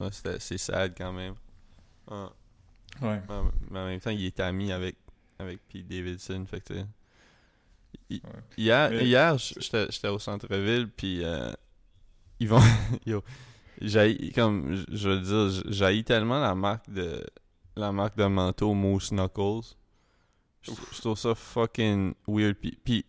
ouais 0.00 0.08
c'est 0.38 0.58
sad 0.58 0.94
quand 0.96 1.12
même. 1.12 1.34
Ouais. 2.10 2.26
Ouais. 3.00 3.22
Mais 3.70 3.78
en 3.78 3.86
même 3.86 4.00
temps, 4.00 4.10
il 4.10 4.24
est 4.26 4.40
ami 4.40 4.72
avec, 4.72 4.96
avec 5.38 5.60
Pete 5.68 5.86
Davidson. 5.88 6.44
Fait 6.46 6.60
que, 6.60 6.74
Ouais. 8.10 8.20
Hier, 8.58 8.90
Mais- 8.90 9.06
hier 9.06 9.38
j'étais 9.38 9.86
j'étais 9.90 10.08
au 10.08 10.18
centre-ville, 10.18 10.88
puis 10.88 11.24
euh, 11.24 11.52
ils 12.38 12.48
vont. 12.48 12.60
Yo, 13.06 13.22
comme 14.34 14.74
je- 14.90 15.08
veux 15.08 15.20
dire, 15.20 15.62
j'haïs 15.70 16.04
tellement 16.04 16.40
la 16.40 16.54
marque 16.54 16.90
de 16.90 17.24
la 17.76 17.90
marque 17.92 18.16
de 18.16 18.24
manteau 18.24 18.74
Moose 18.74 19.10
Knuckles. 19.12 19.74
Je 20.62 20.72
je 20.92 21.00
trouve 21.00 21.18
ça 21.18 21.34
fucking 21.34 22.14
weird. 22.28 22.54
Puis, 22.56 22.78
puis 22.84 23.04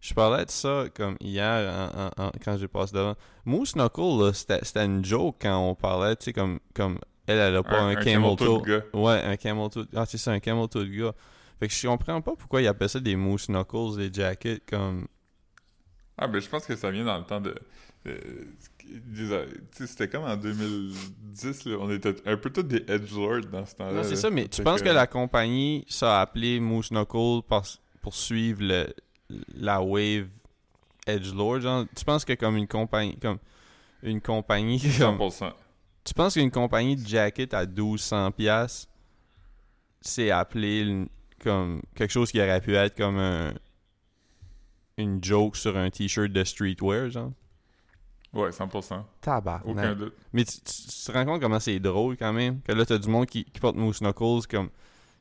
je 0.00 0.14
parlais 0.14 0.44
de 0.44 0.50
ça 0.50 0.84
comme 0.94 1.16
hier 1.20 1.90
en- 1.94 2.22
en- 2.22 2.26
en- 2.26 2.32
quand 2.44 2.56
j'ai 2.56 2.68
passé 2.68 2.92
devant. 2.94 3.14
Moose 3.44 3.72
Knuckles, 3.74 4.24
là, 4.24 4.32
c'était 4.32 4.84
une 4.84 5.04
joke 5.04 5.36
quand 5.42 5.58
on 5.58 5.74
parlait, 5.74 6.14
tu 6.16 6.26
sais, 6.26 6.32
comme, 6.32 6.60
comme 6.74 6.98
elle, 7.26 7.38
elle 7.38 7.56
a 7.56 7.62
pas 7.62 7.80
un, 7.80 7.94
camel 7.96 8.36
toe. 8.36 8.62
de 8.62 8.66
gars. 8.78 8.82
Ouais, 8.94 9.22
un 9.22 9.36
camel 9.36 9.68
toe. 9.70 9.86
Ah, 9.94 10.06
c'est 10.06 10.18
ça, 10.18 10.32
un 10.32 10.40
camel 10.40 10.68
toe 10.68 10.84
de 10.84 10.90
gars. 10.90 11.12
Fait 11.60 11.66
que 11.68 11.74
je 11.74 11.86
comprends 11.88 12.20
pas 12.20 12.34
pourquoi 12.36 12.62
ils 12.62 12.68
appellent 12.68 12.88
ça 12.88 13.00
des 13.00 13.16
moose 13.16 13.48
knuckles, 13.48 13.96
des 13.96 14.12
jackets, 14.12 14.62
comme... 14.68 15.06
Ah, 16.16 16.26
ben 16.28 16.40
je 16.40 16.48
pense 16.48 16.64
que 16.66 16.76
ça 16.76 16.90
vient 16.90 17.04
dans 17.04 17.18
le 17.18 17.24
temps 17.24 17.40
de. 17.40 17.54
sais, 19.72 19.86
c'était 19.86 20.08
comme 20.08 20.24
en 20.24 20.36
2010, 20.36 21.64
là, 21.66 21.76
on 21.80 21.90
était 21.90 22.14
un 22.26 22.36
peu 22.36 22.50
tous 22.50 22.62
des 22.62 22.84
edgelords 22.88 23.42
dans 23.52 23.64
ce 23.66 23.74
temps-là. 23.76 23.92
Non, 23.92 24.02
c'est 24.02 24.16
ça, 24.16 24.30
mais 24.30 24.48
tu 24.48 24.62
penses 24.62 24.82
que 24.82 24.88
la 24.88 25.06
compagnie 25.06 25.84
ça 25.88 26.18
a 26.18 26.22
appelé 26.22 26.60
moose 26.60 26.90
knuckles 26.90 27.42
parce- 27.48 27.80
pour 28.02 28.14
suivre 28.14 28.60
le, 28.62 28.86
la 29.54 29.80
wave 29.82 30.28
edgelord, 31.06 31.60
genre? 31.60 31.84
Tu 31.96 32.04
penses 32.04 32.24
que 32.24 32.32
comme 32.34 32.56
une 32.56 32.68
compagnie... 32.68 33.16
comme 33.18 33.38
une 34.02 34.20
compagnie... 34.20 34.80
Comme, 34.98 35.18
100%. 35.18 35.52
tu 36.04 36.14
penses 36.14 36.34
qu'une 36.34 36.50
compagnie 36.50 36.96
de 36.96 37.06
jacket 37.06 37.52
à 37.54 37.66
1200 37.66 38.30
pièces 38.32 38.88
c'est 40.00 40.30
appelé 40.30 40.80
une- 40.82 41.08
comme 41.42 41.82
quelque 41.94 42.10
chose 42.12 42.30
qui 42.30 42.40
aurait 42.40 42.60
pu 42.60 42.74
être 42.76 42.96
comme 42.96 43.18
un 43.18 43.52
une 44.96 45.22
joke 45.22 45.56
sur 45.56 45.76
un 45.76 45.90
t-shirt 45.90 46.30
de 46.32 46.42
streetwear 46.44 47.10
genre? 47.10 47.32
Ouais, 48.32 48.50
100%. 48.50 49.04
tabac 49.20 49.62
Aucun 49.64 49.94
doute. 49.94 50.14
mais 50.32 50.44
tu, 50.44 50.58
tu- 50.60 50.82
tu 50.82 51.04
te 51.06 51.12
rends 51.12 51.24
compte 51.24 51.40
comment 51.40 51.60
c'est 51.60 51.78
drôle 51.80 52.16
quand 52.16 52.32
même 52.32 52.60
que 52.62 52.72
là 52.72 52.84
t'as 52.84 52.98
du 52.98 53.08
monde 53.08 53.26
qui, 53.26 53.44
qui 53.44 53.58
porte 53.60 53.76
Moose 53.76 54.00
Knuckles 54.00 54.46
comme 54.50 54.70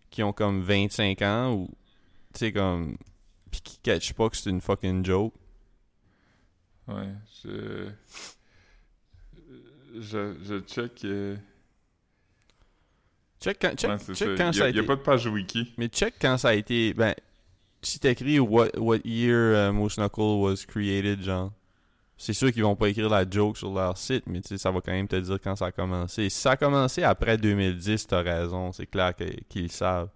qui 0.09 0.23
ont 0.23 0.33
comme 0.33 0.61
25 0.61 1.21
ans 1.21 1.53
ou 1.53 1.67
tu 2.33 2.39
sais 2.39 2.51
comme 2.51 2.97
pis 3.47 3.61
qui 3.61 3.79
catch 3.79 4.13
pas 4.13 4.29
que 4.29 4.37
c'est 4.37 4.49
une 4.49 4.61
fucking 4.61 5.05
joke? 5.05 5.33
Ouais, 6.87 7.09
je. 7.43 7.89
Je, 9.99 10.35
je 10.43 10.59
check. 10.61 11.03
euh, 11.05 11.35
check 13.41 13.57
quand, 13.59 13.75
check, 13.75 13.89
ouais, 13.89 13.97
c'est 13.99 14.13
check 14.15 14.37
ça. 14.37 14.43
quand 14.43 14.51
Il 14.51 14.55
y 14.55 14.59
ça 14.59 14.63
a, 14.63 14.67
a 14.67 14.69
il 14.69 14.75
y 14.75 14.79
a 14.79 14.81
été 14.81 14.87
pas 14.87 14.95
de 14.95 15.01
page 15.01 15.25
wiki. 15.27 15.73
Mais 15.77 15.87
check 15.87 16.15
quand 16.19 16.37
ça 16.37 16.49
a 16.49 16.53
été. 16.53 16.93
Ben, 16.93 17.15
si 17.81 17.99
t'écris 17.99 18.39
what, 18.39 18.69
what 18.77 18.99
year 19.05 19.69
uh, 19.69 19.71
Moose 19.73 19.97
Knuckle 19.97 20.41
was 20.41 20.65
created, 20.67 21.21
genre. 21.21 21.51
C'est 22.19 22.33
sûr 22.33 22.51
qu'ils 22.51 22.63
vont 22.63 22.75
pas 22.75 22.89
écrire 22.89 23.09
la 23.09 23.29
joke 23.29 23.57
sur 23.57 23.71
leur 23.71 23.95
site, 23.97 24.23
mais 24.25 24.41
tu 24.41 24.47
sais, 24.49 24.57
ça 24.57 24.71
va 24.71 24.81
quand 24.81 24.91
même 24.91 25.07
te 25.07 25.15
dire 25.15 25.37
quand 25.39 25.55
ça 25.55 25.67
a 25.67 25.71
commencé. 25.71 26.29
Si 26.29 26.39
ça 26.39 26.51
a 26.51 26.57
commencé 26.57 27.03
après 27.03 27.37
2010, 27.37 28.07
t'as 28.07 28.23
raison. 28.23 28.71
C'est 28.71 28.87
clair 28.87 29.13
qu'ils 29.15 29.63
le 29.63 29.67
savent. 29.69 30.09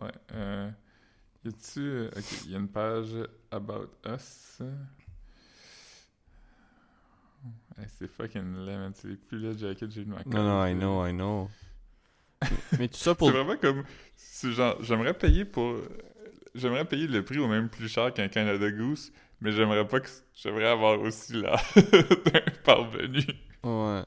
Ouais. 0.00 0.10
Euh, 0.32 0.70
y 1.44 1.48
a-tu. 1.48 1.80
euh, 1.80 2.10
Ok, 2.16 2.24
il 2.46 2.50
y 2.50 2.54
a 2.54 2.58
une 2.58 2.68
page 2.68 3.10
About 3.50 3.90
Us? 4.06 4.60
Hey, 7.76 7.86
c'est 7.98 8.08
fucking 8.08 8.56
laid, 8.64 8.76
man. 8.78 8.92
C'est 8.94 9.08
les 9.08 9.16
plus 9.16 9.38
laid 9.38 9.58
jackets 9.58 9.86
que 9.88 9.92
j'ai 9.92 10.04
ma 10.04 10.22
Non, 10.26 10.42
non, 10.42 10.66
I 10.66 10.74
know, 10.74 11.06
I 11.06 11.12
know. 11.12 11.50
mais, 12.78 12.88
tout 12.88 12.96
ça 12.98 13.14
pour. 13.14 13.28
C'est 13.30 13.34
vraiment 13.36 13.56
comme. 13.58 13.84
Genre, 14.42 14.76
j'aimerais 14.82 15.14
payer 15.14 15.44
pour. 15.44 15.76
J'aimerais 16.54 16.84
payer 16.84 17.06
le 17.08 17.24
prix 17.24 17.38
au 17.38 17.48
même 17.48 17.68
plus 17.68 17.88
cher 17.88 18.12
qu'un 18.14 18.28
Canada 18.28 18.70
Goose, 18.70 19.12
mais 19.40 19.50
j'aimerais 19.52 19.86
pas 19.86 20.00
que. 20.00 20.08
J'aimerais 20.34 20.68
avoir 20.68 21.00
aussi 21.00 21.34
là 21.34 21.56
d'un 21.76 22.40
parvenu. 22.64 23.24
Ouais. 23.62 24.02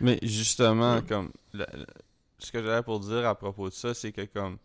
Mais 0.00 0.18
justement, 0.22 0.96
Ouais. 0.96 1.02
comme. 1.06 1.30
le- 1.52 1.66
le- 1.74 1.86
ce 2.38 2.50
que 2.50 2.60
j'avais 2.62 2.82
pour 2.82 2.98
dire 2.98 3.26
à 3.28 3.36
propos 3.36 3.68
de 3.68 3.74
ça, 3.74 3.94
c'est 3.94 4.10
que 4.10 4.24
comme. 4.24 4.58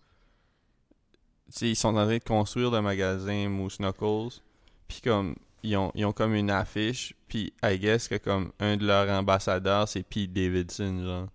Ils 1.62 1.76
sont 1.76 1.90
en 1.96 2.06
train 2.06 2.18
de 2.18 2.24
construire 2.24 2.72
le 2.72 2.82
magasin 2.82 3.48
Moose 3.50 3.78
Knuckles. 3.80 4.42
Puis 4.88 5.02
comme. 5.04 5.36
Ils 5.64 5.76
ont, 5.76 5.92
ils 5.96 6.06
ont 6.06 6.14
comme 6.14 6.36
une 6.36 6.52
affiche. 6.52 7.14
Puis 7.28 7.52
I 7.64 7.78
guess 7.80 8.08
que 8.08 8.16
comme 8.16 8.52
un 8.60 8.78
de 8.78 8.86
leurs 8.86 9.10
ambassadeurs, 9.10 9.88
c'est 9.88 10.04
Pete 10.04 10.32
Davidson, 10.32 11.04
genre. 11.04 11.28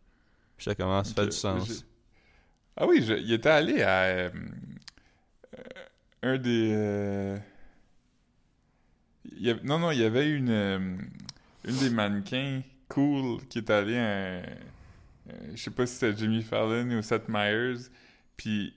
Puis 0.57 0.65
ça 0.65 0.75
commence 0.75 1.11
à 1.11 1.15
faire 1.15 1.25
du 1.27 1.33
sens. 1.33 1.85
Ah 2.77 2.87
oui, 2.87 3.03
je- 3.05 3.15
il 3.15 3.33
était 3.33 3.49
allé 3.51 3.83
à. 3.83 4.03
euh, 4.05 4.31
un 6.23 6.39
des. 6.39 6.71
euh, 6.73 7.37
il 9.37 9.43
y 9.47 9.51
avait- 9.51 9.63
non, 9.65 9.79
non, 9.79 9.91
il 9.91 9.99
y 10.01 10.05
avait 10.05 10.29
une. 10.31 10.51
euh, 10.51 10.79
une 11.65 11.77
des 11.79 11.91
mannequins 11.91 12.63
cool 12.89 13.41
qui 13.49 13.59
est 13.59 13.71
allée 13.71 13.99
à. 13.99 14.39
un- 14.39 14.43
je 15.55 15.63
sais 15.63 15.71
pas 15.71 15.87
si 15.87 15.95
c'était 15.97 16.17
Jimmy 16.17 16.43
Fallon 16.43 16.91
ou 16.99 17.03
Seth 17.03 17.29
Meyers. 17.29 17.89
Puis 18.37 18.75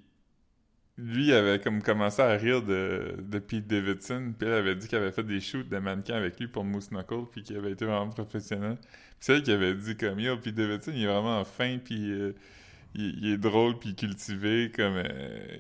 lui 0.98 1.28
il 1.28 1.34
avait 1.34 1.60
comme 1.60 1.82
commencé 1.82 2.22
à 2.22 2.32
rire 2.38 2.62
de, 2.64 3.16
de 3.20 3.40
Pete 3.40 3.68
Davidson. 3.68 4.34
Puis 4.38 4.48
elle 4.48 4.54
avait 4.56 4.76
dit 4.76 4.88
qu'il 4.88 4.98
avait 4.98 5.12
fait 5.12 5.24
des 5.24 5.42
shoots 5.42 5.68
de 5.70 5.78
mannequins 5.80 6.16
avec 6.16 6.40
lui 6.40 6.48
pour 6.48 6.64
Moose 6.64 6.90
Knuckle. 6.92 7.26
Puis 7.32 7.44
qu'il 7.44 7.58
avait 7.58 7.72
été 7.72 7.86
vraiment 7.86 8.10
professionnel. 8.10 8.78
Puis 8.80 8.92
c'est 9.20 9.34
elle 9.36 9.44
qui 9.44 9.52
avait 9.52 9.74
dit 9.76 9.98
comme 9.98 10.20
Yo, 10.20 10.38
Pete 10.38 10.56
Davidson, 10.56 10.92
il 10.96 11.04
est 11.04 11.08
vraiment 11.08 11.44
fin. 11.46 11.78
Puis. 11.80 12.12
euh, 12.12 12.34
il, 12.96 13.20
il 13.26 13.32
est 13.34 13.38
drôle 13.38 13.78
puis 13.80 13.96
cultivé 13.96 14.72
comme 14.76 14.96
euh, 14.98 15.58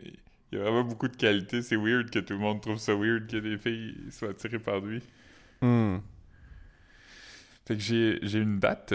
il 0.51 0.57
y 0.57 0.61
a 0.61 0.63
vraiment 0.63 0.83
beaucoup 0.83 1.07
de 1.07 1.15
qualités 1.17 1.61
c'est 1.61 1.75
weird 1.75 2.09
que 2.09 2.19
tout 2.19 2.33
le 2.33 2.39
monde 2.39 2.61
trouve 2.61 2.77
ça 2.79 2.95
weird 2.95 3.27
que 3.27 3.37
les 3.37 3.57
filles 3.57 3.95
soient 4.11 4.29
attirées 4.31 4.59
par 4.59 4.79
lui 4.81 5.01
Hmm. 5.61 5.99
fait 7.65 7.75
que 7.75 7.81
j'ai 7.81 8.19
j'ai 8.21 8.39
une 8.39 8.59
date 8.59 8.93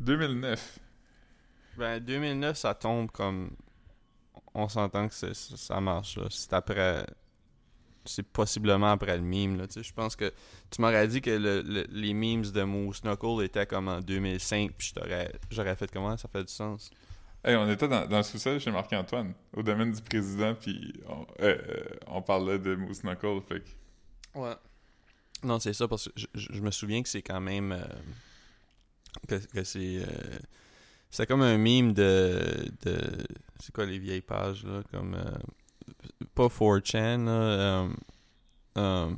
2009 0.00 0.78
Ben, 1.76 2.00
2009, 2.00 2.56
ça 2.56 2.74
tombe 2.74 3.10
comme. 3.10 3.50
On 4.60 4.68
s'entend 4.68 5.06
que 5.08 5.14
ça 5.14 5.28
ça 5.34 5.80
marche, 5.80 6.16
là. 6.16 6.24
C'est 6.30 6.52
après. 6.52 7.06
C'est 8.04 8.22
possiblement 8.26 8.90
après 8.92 9.16
le 9.16 9.22
meme, 9.22 9.56
là. 9.58 9.66
Je 9.74 9.92
pense 9.92 10.16
que. 10.16 10.32
Tu 10.70 10.80
m'aurais 10.80 11.06
dit 11.06 11.20
que 11.20 11.30
le- 11.30 11.62
le- 11.62 11.86
les 11.90 12.12
memes 12.14 12.42
de 12.42 12.62
Moose 12.62 13.02
Knuckle 13.02 13.42
étaient 13.44 13.66
comme 13.66 13.86
en 13.88 14.00
2005, 14.00 14.72
puis 14.76 14.92
j'aurais 15.50 15.76
fait 15.76 15.90
comment? 15.92 16.16
Ça 16.16 16.26
fait 16.28 16.42
du 16.44 16.52
sens. 16.52 16.90
Hey, 17.44 17.54
on 17.54 17.70
était 17.70 17.86
dans, 17.86 18.04
dans 18.06 18.16
le 18.16 18.22
sous-sol 18.24 18.58
chez 18.58 18.70
Marc-Antoine 18.72 19.32
au 19.54 19.62
domaine 19.62 19.92
du 19.92 20.02
président 20.02 20.54
puis 20.56 20.92
on, 21.08 21.22
euh, 21.40 21.56
euh, 21.68 21.84
on 22.08 22.20
parlait 22.20 22.58
de 22.58 22.74
Moose 22.74 23.02
Knuckle 23.04 23.40
fait 23.48 23.60
que 23.60 24.38
Ouais. 24.38 24.56
Non, 25.44 25.60
c'est 25.60 25.72
ça, 25.72 25.86
parce 25.86 26.06
que 26.08 26.12
je, 26.16 26.26
je- 26.34 26.52
je 26.52 26.60
me 26.60 26.72
souviens 26.72 27.00
que 27.02 27.08
c'est 27.08 27.22
quand 27.22 27.40
même. 27.40 27.70
euh, 27.72 27.84
que, 29.28 29.36
que 29.36 29.62
c'est. 29.64 29.98
euh, 30.02 30.38
c'est 31.10 31.26
comme 31.26 31.42
un 31.42 31.58
meme 31.58 31.92
de. 31.92 32.38
de 32.84 32.96
c'est 33.60 33.72
quoi 33.74 33.86
les 33.86 33.98
vieilles 33.98 34.20
pages, 34.20 34.64
là 34.64 34.82
Comme. 34.92 35.14
euh, 35.14 36.26
pas 36.34 36.46
4chan, 36.48 37.24
là. 37.24 37.30
euh, 37.32 37.88
euh, 38.78 39.10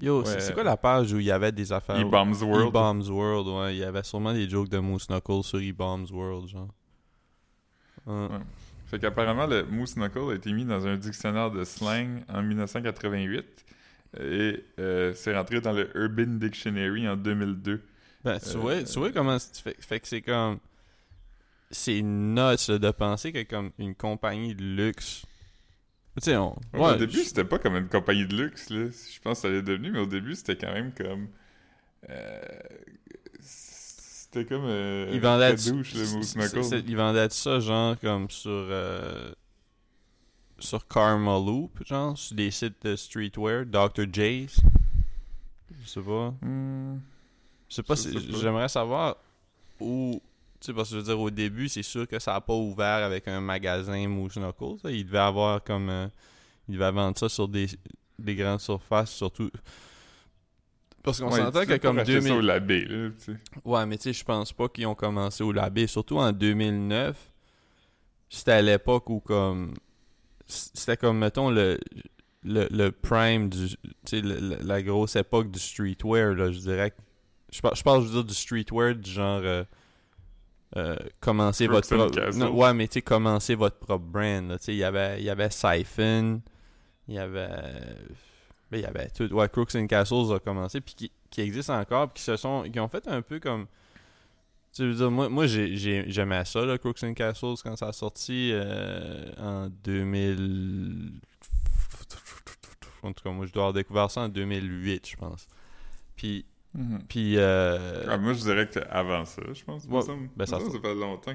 Yo, 0.00 0.24
c'est- 0.24 0.34
Ouais. 0.34 0.40
c'est 0.40 0.54
quoi 0.54 0.62
la 0.62 0.76
page 0.76 1.12
où 1.12 1.18
il 1.18 1.24
y 1.26 1.30
avait 1.32 1.50
des 1.50 1.72
affaires 1.72 1.96
E-Bombs 2.00 2.40
World 2.42 2.68
E-Bombs 2.68 3.08
World, 3.10 3.48
ouais. 3.48 3.74
Il 3.74 3.78
y 3.78 3.84
avait 3.84 4.04
sûrement 4.04 4.32
des 4.32 4.48
jokes 4.48 4.68
de 4.68 4.78
Moose 4.78 5.06
Knuckles 5.08 5.42
sur 5.42 5.58
E-Bombs 5.58 6.06
World, 6.12 6.48
genre. 6.48 6.68
Ouais. 8.06 8.28
fait 8.86 8.98
qu'apparemment 9.00 9.46
le 9.46 9.64
Moose 9.64 9.96
Knuckle 9.96 10.30
a 10.30 10.34
été 10.34 10.50
mis 10.52 10.64
dans 10.64 10.86
un 10.86 10.96
dictionnaire 10.96 11.50
de 11.50 11.62
slang 11.64 12.22
en 12.32 12.42
1988 12.42 13.66
et 14.20 14.64
euh, 14.78 15.12
c'est 15.14 15.36
rentré 15.36 15.60
dans 15.60 15.72
le 15.72 15.90
Urban 15.94 16.38
Dictionary 16.38 17.06
en 17.06 17.16
2002 17.16 17.82
Ben, 18.24 18.38
tu, 18.40 18.56
vois, 18.58 18.82
tu 18.82 18.98
vois 18.98 19.12
comment 19.12 19.38
c'est- 19.38 19.60
fait, 19.60 19.76
fait 19.80 20.00
que 20.00 20.08
c'est 20.08 20.22
comme. 20.22 20.58
C'est 21.70 22.00
nuts 22.02 22.36
là, 22.68 22.78
de 22.78 22.90
penser 22.90 23.32
que 23.32 23.42
comme 23.42 23.70
une 23.78 23.94
compagnie 23.94 24.54
de 24.54 24.62
luxe. 24.64 25.24
Tu 26.16 26.24
sais, 26.24 26.36
on. 26.36 26.56
Ouais, 26.74 26.80
ouais, 26.80 26.92
au 26.92 26.96
début, 26.96 27.12
je- 27.18 27.22
c'était 27.24 27.44
pas 27.44 27.58
comme 27.58 27.76
une 27.76 27.88
compagnie 27.88 28.26
de 28.26 28.34
luxe, 28.36 28.70
là. 28.70 28.86
Je 28.86 29.20
pense 29.20 29.38
que 29.38 29.42
ça 29.42 29.48
l'est 29.50 29.62
devenu, 29.62 29.90
mais 29.92 30.00
au 30.00 30.06
début, 30.06 30.34
c'était 30.34 30.56
quand 30.56 30.72
même 30.72 30.92
comme. 30.94 31.28
euh, 32.08 32.40
c'était 33.40 34.44
comme. 34.46 34.64
Euh, 34.64 35.10
ils 35.12 35.20
vendaient. 35.20 35.54
très 35.54 35.70
douche, 35.70 35.94
le 35.94 36.00
Moose 36.16 36.26
c'est- 36.26 36.38
Knuckle. 36.38 36.64
c'est- 36.64 36.84
Ils 36.88 36.96
vendaient 36.96 37.28
ça, 37.30 37.60
genre, 37.60 37.98
comme 38.00 38.28
sur. 38.30 38.50
euh, 38.50 39.32
sur 40.58 40.88
Karma 40.88 41.38
Loop, 41.38 41.78
genre, 41.86 42.16
sur 42.18 42.34
des 42.34 42.50
sites 42.50 42.82
de 42.84 42.96
streetwear, 42.96 43.64
Dr. 43.66 44.06
J's. 44.12 44.60
Je 45.82 45.86
sais 45.88 46.00
pas. 46.00 46.34
Hmm. 46.42 46.98
Je 47.68 47.74
sais 47.74 47.82
pas 47.82 47.96
si. 47.96 48.12
J'aimerais 48.40 48.68
savoir 48.68 49.16
où. 49.80 50.20
Tu 50.60 50.66
sais, 50.66 50.72
parce 50.72 50.88
que 50.88 50.94
je 50.96 51.00
veux 51.00 51.04
dire, 51.06 51.20
au 51.20 51.30
début, 51.30 51.68
c'est 51.68 51.82
sûr 51.84 52.08
que 52.08 52.18
ça 52.18 52.34
a 52.34 52.40
pas 52.40 52.54
ouvert 52.54 53.04
avec 53.04 53.28
un 53.28 53.40
magasin 53.40 54.08
Moose 54.08 54.34
Knuckles. 54.36 54.78
là. 54.84 54.90
Il 54.90 55.04
devait 55.06 55.18
avoir 55.18 55.62
comme. 55.62 55.88
euh, 55.88 56.08
il 56.68 56.76
va 56.78 56.90
vendre 56.90 57.16
ça 57.16 57.28
sur 57.28 57.46
des, 57.48 57.66
des 58.18 58.34
grandes 58.34 58.60
surfaces, 58.60 59.10
surtout. 59.12 59.50
Parce 61.02 61.20
qu'on 61.20 61.30
Ouais, 61.30 61.38
s'entend 61.38 61.60
tu 61.60 61.66
que 61.68 61.76
comme 61.76 61.96
racheter 61.98 62.14
ça 62.20 62.28
2000. 62.28 62.32
au 62.38 62.40
labé, 62.40 62.84
là. 62.86 63.08
Ouais, 63.64 63.86
mais 63.86 63.96
tu 63.96 64.02
sais, 64.04 64.12
je 64.12 64.24
pense 64.24 64.52
pas 64.52 64.68
qu'ils 64.68 64.86
ont 64.86 64.94
commencé 64.96 65.42
au 65.44 65.52
labé. 65.52 65.86
Surtout 65.86 66.18
en 66.18 66.32
2009, 66.32 67.16
c'était 68.28 68.52
à 68.52 68.62
l'époque 68.62 69.08
où 69.10 69.20
comme. 69.20 69.74
C'était 70.46 70.96
comme, 70.96 71.18
mettons, 71.18 71.50
le, 71.50 71.78
le, 72.42 72.66
le 72.70 72.90
prime 72.90 73.48
du. 73.48 73.68
Tu 73.68 73.76
sais, 74.06 74.20
le- 74.22 74.58
la 74.62 74.82
grosse 74.82 75.14
époque 75.16 75.50
du 75.50 75.58
streetwear, 75.60 76.34
là, 76.34 76.50
je 76.50 76.58
dirais. 76.58 76.92
Je 77.50 77.60
parle, 77.60 77.76
je 77.76 77.82
parle, 77.82 78.02
je 78.02 78.06
veux 78.08 78.12
dire, 78.14 78.24
du 78.24 78.34
streetwear 78.34 78.94
du 78.94 79.10
genre. 79.10 79.40
Euh, 79.42 79.64
euh, 80.76 80.96
commencer 81.20 81.66
votre 81.76 81.88
propre. 81.96 82.14
Non, 82.38 82.54
ouais, 82.54 82.74
mais 82.74 82.88
tu 82.88 82.94
sais, 82.94 83.02
commencer 83.02 83.54
votre 83.54 83.78
propre 83.78 84.04
brand. 84.04 84.50
Tu 84.58 84.64
sais, 84.64 84.74
il 84.74 84.78
y 84.78 84.84
avait, 84.84 85.18
il 85.18 85.24
y 85.24 85.30
avait 85.30 85.48
Siphon, 85.50 86.42
il 87.08 87.14
y 87.14 87.18
avait. 87.18 87.48
Ben, 88.70 88.78
il 88.78 88.80
y 88.82 88.84
avait 88.84 89.08
tout. 89.08 89.32
Ouais, 89.32 89.48
Crooks 89.48 89.74
and 89.76 89.86
Castles 89.86 90.30
a 90.34 90.38
commencé, 90.38 90.82
puis 90.82 90.94
qui, 90.94 91.12
qui 91.30 91.40
existent 91.40 91.78
encore, 91.78 92.08
puis 92.10 92.20
qui 92.20 92.24
se 92.24 92.36
sont. 92.36 92.64
qui 92.70 92.78
ont 92.80 92.88
fait 92.88 93.08
un 93.08 93.22
peu 93.22 93.40
comme. 93.40 93.66
Tu 94.74 94.82
veux 94.86 94.94
dire, 94.94 95.10
moi, 95.10 95.30
moi 95.30 95.46
j'ai, 95.46 95.74
j'ai- 95.74 96.04
j'aimais 96.10 96.44
ça, 96.44 96.62
là, 96.66 96.76
Crooks 96.76 97.02
and 97.02 97.14
Castles, 97.14 97.54
quand 97.64 97.74
ça 97.76 97.88
a 97.88 97.92
sorti 97.94 98.50
euh, 98.52 99.32
en 99.38 99.68
2000. 99.82 101.12
En 103.02 103.12
tout 103.12 103.24
cas, 103.24 103.30
moi, 103.30 103.46
je 103.46 103.52
dois 103.52 103.62
avoir 103.62 103.72
découvert 103.72 104.10
ça 104.10 104.22
en 104.22 104.28
2008, 104.28 105.08
je 105.08 105.16
pense. 105.16 105.46
Puis. 106.14 106.44
Mhm. 106.78 107.02
Puis. 107.08 107.34
euh, 107.36 108.04
Ah, 108.08 108.16
moi, 108.18 108.32
je 108.34 108.40
dirais 108.40 108.66
que 108.66 108.74
c'était 108.74 108.86
avant 108.88 109.24
ça, 109.24 109.42
je 109.52 109.64
pense. 109.64 109.84
Ouais, 109.84 110.14
me 110.16 110.28
ben, 110.36 110.46
ça 110.46 110.58
Me 110.58 110.70
ça 110.70 110.80
fait 110.80 110.94
longtemps 110.94 111.34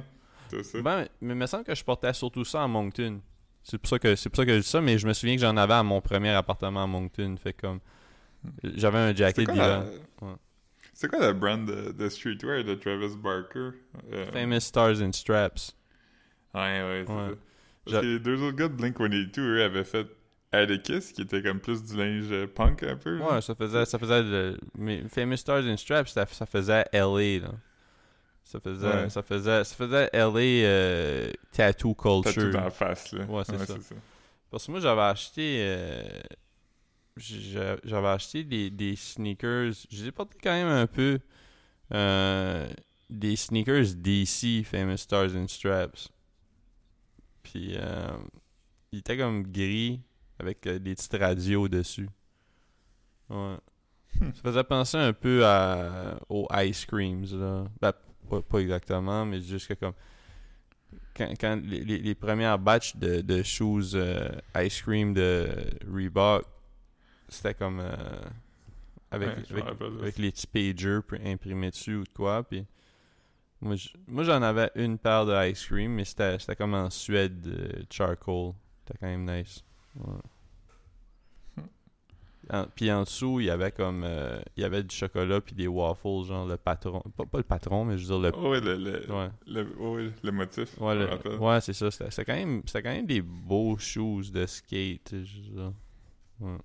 que 0.49 0.63
ça. 0.63 0.81
Ben, 0.81 1.07
mais 1.21 1.33
il 1.33 1.37
me 1.39 1.45
semble 1.45 1.63
que 1.65 1.75
je 1.75 1.83
portais 1.83 2.13
surtout 2.13 2.45
ça 2.45 2.63
à 2.63 2.67
Moncton. 2.67 3.19
C'est 3.63 3.77
pour 3.77 3.89
ça 3.89 3.99
que 3.99 4.15
c'est 4.15 4.29
pour 4.29 4.37
ça 4.37 4.45
que 4.45 4.53
je 4.53 4.59
dis 4.59 4.67
ça, 4.67 4.81
mais 4.81 4.97
je 4.97 5.07
me 5.07 5.13
souviens 5.13 5.35
que 5.35 5.41
j'en 5.41 5.55
avais 5.57 5.73
à 5.73 5.83
mon 5.83 5.99
premier 6.01 6.29
appartement 6.31 6.83
à 6.83 6.87
Moncton. 6.87 7.35
Fait 7.41 7.53
comme 7.53 7.79
j'avais 8.63 8.97
un 8.99 9.07
C'est 9.09 9.17
jacket 9.17 9.45
quoi, 9.45 9.53
d'hiver. 9.53 9.83
la... 10.21 10.27
Ouais. 10.27 10.35
c'est 10.93 11.07
quoi 11.09 11.19
la 11.19 11.33
brand 11.33 11.65
de, 11.65 11.91
de 11.93 12.09
streetwear 12.09 12.63
de 12.63 12.75
Travis 12.75 13.15
Barker? 13.17 13.69
Euh, 14.11 14.31
Famous 14.33 14.59
Stars 14.61 15.01
and 15.01 15.11
Straps. 15.13 15.75
Ouais, 16.53 16.61
ouais, 16.83 17.03
c'est 17.07 17.13
Ouais. 17.13 17.29
ça. 17.29 17.35
Parce 17.85 18.01
que 18.01 18.05
les 18.05 18.19
deux 18.19 18.41
autres 18.41 18.55
gars 18.57 18.67
de 18.69 18.75
Blink-182, 18.75 19.39
eux, 19.39 19.63
avaient 19.63 19.83
fait 19.83 20.07
Atticus, 20.53 21.11
qui 21.11 21.23
était 21.23 21.41
comme 21.41 21.59
plus 21.59 21.83
du 21.83 21.97
linge 21.97 22.45
punk 22.53 22.83
un 22.83 22.95
peu. 22.95 23.17
Ouais, 23.19 23.41
ça 23.41 23.55
faisait 23.55 23.85
ça 23.85 23.97
faisait 23.99 24.21
le- 24.23 24.57
mais 24.77 25.03
Famous 25.09 25.37
Stars 25.37 25.63
and 25.65 25.77
Straps, 25.77 26.11
ça, 26.11 26.25
ça 26.27 26.45
faisait 26.45 26.85
LA 26.93 27.39
là. 27.39 27.51
Ça 28.43 28.59
faisait 28.59 28.87
Ouais. 28.87 29.09
ça 29.09 29.23
faisait 29.23 29.63
ça 29.63 29.75
faisait 29.75 30.09
LA 30.13 30.39
euh, 30.67 31.31
tattoo 31.51 31.95
culture. 31.95 32.51
dans 32.51 32.61
la 32.65 32.69
face, 32.69 33.11
là. 33.13 33.25
Ouais, 33.25 33.43
c'est 33.45 33.57
ça. 33.65 33.75
Parce 34.51 34.65
que 34.67 34.71
moi, 34.71 34.79
j'avais 34.79 35.01
acheté. 35.01 35.57
euh, 35.65 36.21
j'a- 37.17 37.77
j'avais 37.83 38.07
acheté 38.09 38.43
des, 38.43 38.69
des 38.69 38.95
sneakers. 38.95 39.71
Je 39.89 40.01
les 40.03 40.07
ai 40.07 40.11
portés 40.11 40.37
quand 40.41 40.51
même 40.53 40.67
un 40.67 40.87
peu. 40.87 41.19
euh, 41.93 42.67
des 43.09 43.35
sneakers 43.35 43.93
DC, 43.95 44.63
Famous 44.63 44.97
Stars 44.97 45.35
and 45.35 45.47
Straps. 45.47 46.09
Puis, 47.43 47.75
euh, 47.77 48.07
il 48.91 48.99
était 48.99 49.17
comme 49.17 49.43
gris 49.51 49.99
avec 50.43 50.67
euh, 50.67 50.79
des 50.79 50.95
petites 50.95 51.15
radios 51.19 51.67
dessus. 51.67 52.09
Ouais. 53.29 53.55
Ça 54.19 54.41
faisait 54.43 54.63
penser 54.63 54.97
un 54.97 55.13
peu 55.13 55.45
à, 55.45 56.19
aux 56.29 56.47
Ice 56.63 56.85
Creams, 56.85 57.25
là. 57.33 57.65
Ben, 57.81 57.93
pas, 58.29 58.41
pas 58.41 58.59
exactement, 58.59 59.25
mais 59.25 59.41
juste 59.41 59.67
que 59.67 59.73
comme 59.73 59.93
quand, 61.15 61.29
quand 61.39 61.59
les, 61.63 61.83
les, 61.83 61.97
les 61.99 62.15
premières 62.15 62.59
batches 62.59 62.95
de, 62.95 63.21
de 63.21 63.43
shoes 63.43 63.95
euh, 63.95 64.29
ice 64.57 64.81
cream 64.81 65.13
de 65.13 65.47
Reebok, 65.91 66.45
c'était 67.29 67.53
comme 67.53 67.79
euh, 67.79 68.21
avec, 69.11 69.29
Ouais, 69.51 70.13
les 70.17 70.31
petits 70.31 70.47
pagers 70.47 70.99
pr- 71.07 71.25
imprimés 71.25 71.71
dessus 71.71 71.95
ou 71.95 72.03
de 72.03 72.09
quoi. 72.09 72.43
Puis 72.43 72.65
moi, 73.61 74.23
j'en 74.23 74.41
avais 74.41 74.71
une 74.75 74.97
paire 74.97 75.25
de 75.25 75.49
ice 75.49 75.65
cream, 75.65 75.93
mais 75.93 76.05
c'était 76.05 76.37
c'était 76.39 76.55
comme 76.55 76.73
en 76.73 76.89
Suède 76.89 77.45
euh, 77.47 77.83
charcoal. 77.89 78.53
C'était 78.85 78.99
quand 78.99 79.07
même 79.07 79.25
nice. 79.25 79.63
Ouais. 79.95 80.13
En- 82.51 82.65
puis 82.75 82.91
en 82.91 83.03
dessous, 83.03 83.39
il 83.39 83.45
y 83.45 83.49
avait 83.49 83.71
comme 83.71 84.03
euh, 84.03 84.41
il 84.57 84.61
y 84.61 84.65
avait 84.65 84.83
du 84.83 84.93
chocolat 84.93 85.39
puis 85.39 85.55
des 85.55 85.67
waffles, 85.67 86.25
genre 86.25 86.45
le 86.45 86.57
patron. 86.57 87.01
Pas, 87.15 87.25
pas 87.25 87.37
le 87.37 87.43
patron, 87.45 87.85
mais 87.85 87.97
je 87.97 88.03
veux 88.05 88.19
dire 88.19 88.31
le. 88.31 88.31
Oh, 88.37 88.49
ouais, 88.51 88.59
le, 88.59 88.75
le, 88.75 89.11
Ouais. 89.11 89.29
le, 89.47 89.75
oh, 89.79 89.97
le 90.23 90.31
motif. 90.31 90.77
Ouais, 90.79 90.93
le- 90.95 91.59
c'est 91.61 91.71
ça. 91.73 91.89
C'était 91.89 92.25
quand, 92.25 92.35
même- 92.35 92.61
quand 92.71 92.83
même 92.83 93.05
des 93.05 93.21
beaux 93.21 93.77
shoes 93.77 94.29
de 94.33 94.45
skate. 94.45 95.11
je 95.23 95.37
veux 95.37 95.55
dire. 95.55 95.73
Ouais. 96.41 96.57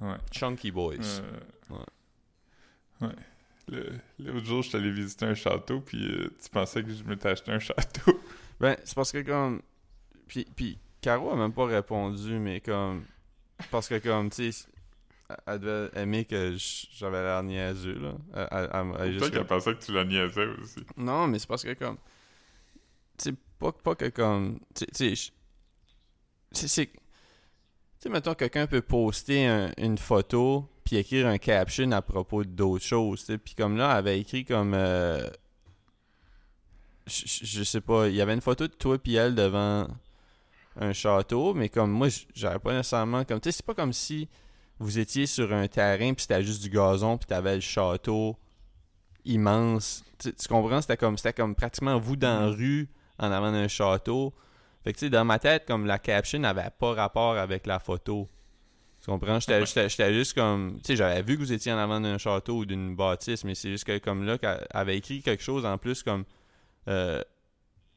Ouais. 0.00 0.16
Chunky 0.32 0.70
Boys. 0.70 1.20
Euh, 1.20 1.40
Ouais. 3.00 3.08
Ouais. 3.08 3.82
L'autre 4.20 4.46
jour, 4.46 4.62
je 4.62 4.68
suis 4.68 4.78
allé 4.78 4.90
visiter 4.92 5.24
un 5.26 5.34
château, 5.34 5.80
puis 5.80 6.04
euh, 6.08 6.28
tu 6.42 6.48
pensais 6.50 6.82
que 6.84 6.90
je 6.92 7.02
m'étais 7.04 7.28
acheté 7.30 7.50
un 7.52 7.58
château. 7.58 8.20
Ben, 8.60 8.76
c'est 8.84 8.94
parce 8.94 9.10
que 9.12 9.22
comme. 9.22 9.60
Puis, 10.26 10.46
puis 10.54 10.78
Caro 11.00 11.30
a 11.32 11.36
même 11.36 11.52
pas 11.52 11.66
répondu, 11.66 12.38
mais 12.38 12.60
comme. 12.60 13.04
Parce 13.70 13.88
que 13.88 13.98
comme, 13.98 14.30
tu 14.30 14.52
sais, 14.52 14.66
elle- 15.46 15.58
devait 15.58 15.90
aimer 16.00 16.24
que 16.24 16.54
j'avais 16.58 17.22
l'air 17.22 17.42
niaiseux, 17.42 17.98
là. 17.98 18.12
Elle- 18.34 18.48
elle- 18.50 18.68
elle- 19.00 19.16
Peut-être 19.18 19.32
qu'elle 19.32 19.46
pensait 19.46 19.74
que 19.74 19.84
tu 19.84 19.92
la 19.92 20.04
niaisais 20.04 20.46
aussi. 20.46 20.80
Non, 20.96 21.26
mais 21.26 21.38
c'est 21.38 21.48
parce 21.48 21.62
que 21.64 21.72
comme. 21.74 21.96
Tu 23.18 23.30
sais, 23.30 23.34
pas, 23.58 23.72
pas 23.72 23.94
que 23.94 24.08
comme. 24.10 24.60
Tu 24.74 24.84
sais, 24.92 25.14
c'est. 25.14 25.32
Tu 26.52 26.68
sais, 26.68 28.08
mettons, 28.10 28.34
quelqu'un 28.34 28.66
peut 28.66 28.82
poster 28.82 29.46
un- 29.46 29.72
une 29.78 29.98
photo 29.98 30.68
puis 30.84 30.96
écrire 30.96 31.26
un 31.26 31.38
caption 31.38 31.90
à 31.92 32.02
propos 32.02 32.44
d'autres 32.44 32.84
choses, 32.84 33.20
tu 33.20 33.26
sais. 33.32 33.38
Puis 33.38 33.54
comme 33.54 33.76
là, 33.76 33.90
elle 33.92 33.96
avait 33.98 34.20
écrit 34.20 34.44
comme. 34.44 34.74
euh, 34.74 35.28
je- 37.06 37.44
je 37.44 37.62
sais 37.64 37.80
pas, 37.80 38.08
il 38.08 38.14
y 38.14 38.20
avait 38.20 38.34
une 38.34 38.40
photo 38.40 38.66
de 38.66 38.72
toi 38.72 38.98
puis 38.98 39.14
elle 39.14 39.34
devant 39.34 39.88
un 40.78 40.92
château, 40.92 41.54
mais 41.54 41.68
comme 41.68 41.90
moi, 41.90 42.08
j'avais 42.34 42.58
pas 42.58 42.72
nécessairement. 42.72 43.24
comme 43.24 43.40
Tu 43.40 43.50
sais, 43.50 43.56
c'est 43.58 43.66
pas 43.66 43.74
comme 43.74 43.92
si 43.92 44.28
vous 44.78 44.98
étiez 44.98 45.26
sur 45.26 45.52
un 45.52 45.68
terrain 45.68 46.12
puis 46.12 46.22
c'était 46.22 46.42
juste 46.42 46.62
du 46.62 46.68
gazon 46.68 47.16
puis 47.16 47.26
t'avais 47.26 47.54
le 47.54 47.60
château 47.60 48.36
immense. 49.24 50.04
Tu, 50.18 50.34
tu 50.34 50.48
comprends? 50.48 50.80
C'était 50.80 50.96
comme, 50.96 51.16
c'était 51.16 51.32
comme 51.32 51.54
pratiquement 51.54 51.98
vous 51.98 52.16
dans 52.16 52.40
la 52.40 52.46
rue 52.48 52.88
en 53.18 53.30
avant 53.32 53.52
d'un 53.52 53.68
château. 53.68 54.34
Fait 54.84 54.92
que 54.92 54.98
tu 54.98 55.06
sais, 55.06 55.10
dans 55.10 55.24
ma 55.24 55.38
tête, 55.38 55.64
comme 55.66 55.86
la 55.86 55.98
caption 55.98 56.38
n'avait 56.38 56.70
pas 56.78 56.94
rapport 56.94 57.36
avec 57.36 57.66
la 57.66 57.78
photo. 57.78 58.28
Tu 59.00 59.10
comprends? 59.10 59.38
J'étais 59.40 60.12
juste 60.14 60.34
comme. 60.34 60.78
Tu 60.78 60.88
sais, 60.88 60.96
j'avais 60.96 61.22
vu 61.22 61.36
que 61.36 61.40
vous 61.40 61.52
étiez 61.52 61.72
en 61.72 61.78
avant 61.78 62.00
d'un 62.00 62.18
château 62.18 62.58
ou 62.58 62.64
d'une 62.64 62.94
bâtisse, 62.94 63.44
mais 63.44 63.54
c'est 63.54 63.70
juste 63.70 63.84
que 63.84 63.98
comme 63.98 64.24
là, 64.24 64.38
qu'elle 64.38 64.66
avait 64.70 64.96
écrit 64.96 65.22
quelque 65.22 65.42
chose 65.42 65.64
en 65.66 65.78
plus 65.78 66.02
comme 66.02 66.24
euh, 66.88 67.22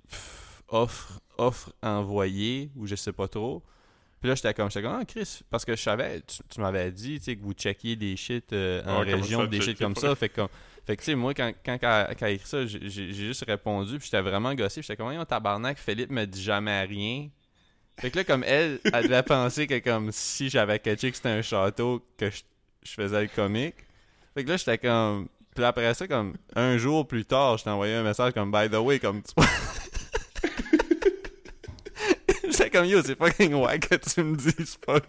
pff, 0.09 0.63
offre, 0.67 1.19
offre 1.39 1.71
envoyée, 1.81 2.69
ou 2.75 2.85
je 2.87 2.95
sais 2.95 3.13
pas 3.13 3.27
trop. 3.27 3.63
Puis 4.19 4.27
là, 4.29 4.35
j'étais 4.35 4.53
comme, 4.53 4.69
j'étais 4.69 4.85
comme, 4.85 4.97
ah, 5.01 5.05
Chris, 5.05 5.39
parce 5.49 5.63
que 5.63 5.75
je 5.75 5.81
savais, 5.81 6.21
tu, 6.21 6.37
tu 6.49 6.59
m'avais 6.59 6.91
dit, 6.91 7.19
tu 7.19 7.23
sais, 7.25 7.35
que 7.37 7.41
vous 7.41 7.53
checkiez 7.53 7.95
des 7.95 8.17
shit 8.17 8.51
euh, 8.51 8.83
en 8.85 8.99
Ouais, 9.03 9.13
région, 9.15 9.39
ça, 9.41 9.47
des 9.47 9.61
shit 9.61 9.77
comme 9.79 9.95
ça. 9.95 10.13
Fait 10.15 10.27
que, 10.29 10.35
comme- 10.35 10.49
fait 10.85 10.95
que 10.97 11.01
tu 11.01 11.05
sais, 11.05 11.15
moi, 11.15 11.33
quand, 11.33 11.53
quand, 11.65 11.77
quand 11.79 12.25
écrit 12.27 12.47
ça, 12.47 12.65
j'ai 12.65 13.13
juste 13.13 13.45
répondu, 13.47 13.97
puis 13.97 14.05
j'étais 14.05 14.21
vraiment 14.21 14.53
gossé. 14.55 14.81
puis 14.81 14.87
J'étais 14.87 14.97
comme, 14.97 15.05
voyons, 15.07 15.23
tabarnak, 15.23 15.77
Philippe 15.79 16.11
me 16.11 16.25
dit 16.25 16.43
jamais 16.43 16.83
rien. 16.83 17.29
Fait 17.99 18.11
que 18.11 18.17
là, 18.17 18.23
comme 18.23 18.43
elle, 18.45 18.79
elle 18.93 19.03
devait 19.03 19.23
penser 19.23 19.67
que 19.67 19.77
comme 19.79 20.11
si 20.11 20.49
j'avais 20.49 20.79
catché 20.79 21.11
que 21.11 21.17
c'était 21.17 21.29
un 21.29 21.41
château, 21.41 22.01
que 22.17 22.29
je, 22.29 22.41
je 22.83 22.91
faisais 22.93 23.21
le 23.21 23.27
comique. 23.27 23.75
Fait 24.33 24.43
que 24.43 24.49
là, 24.49 24.57
j'étais 24.57 24.77
comme. 24.77 25.27
Puis 25.55 25.63
après 25.65 25.93
ça, 25.93 26.07
comme 26.07 26.35
un 26.55 26.77
jour 26.77 27.05
plus 27.07 27.25
tard, 27.25 27.57
je 27.57 27.63
t'ai 27.65 27.69
envoyé 27.69 27.95
un 27.95 28.03
message 28.03 28.33
comme 28.33 28.51
By 28.51 28.69
the 28.69 28.75
way, 28.79 28.99
comme 28.99 29.21
tu 29.21 29.33
J'étais 32.59 32.71
comme 32.71 32.85
yo, 32.85 33.01
c'est 33.01 33.17
fucking 33.17 33.53
wack 33.53 33.87
que 33.87 33.95
tu 33.95 34.21
me 34.21 34.35
dises 34.35 34.75
pas. 34.85 34.99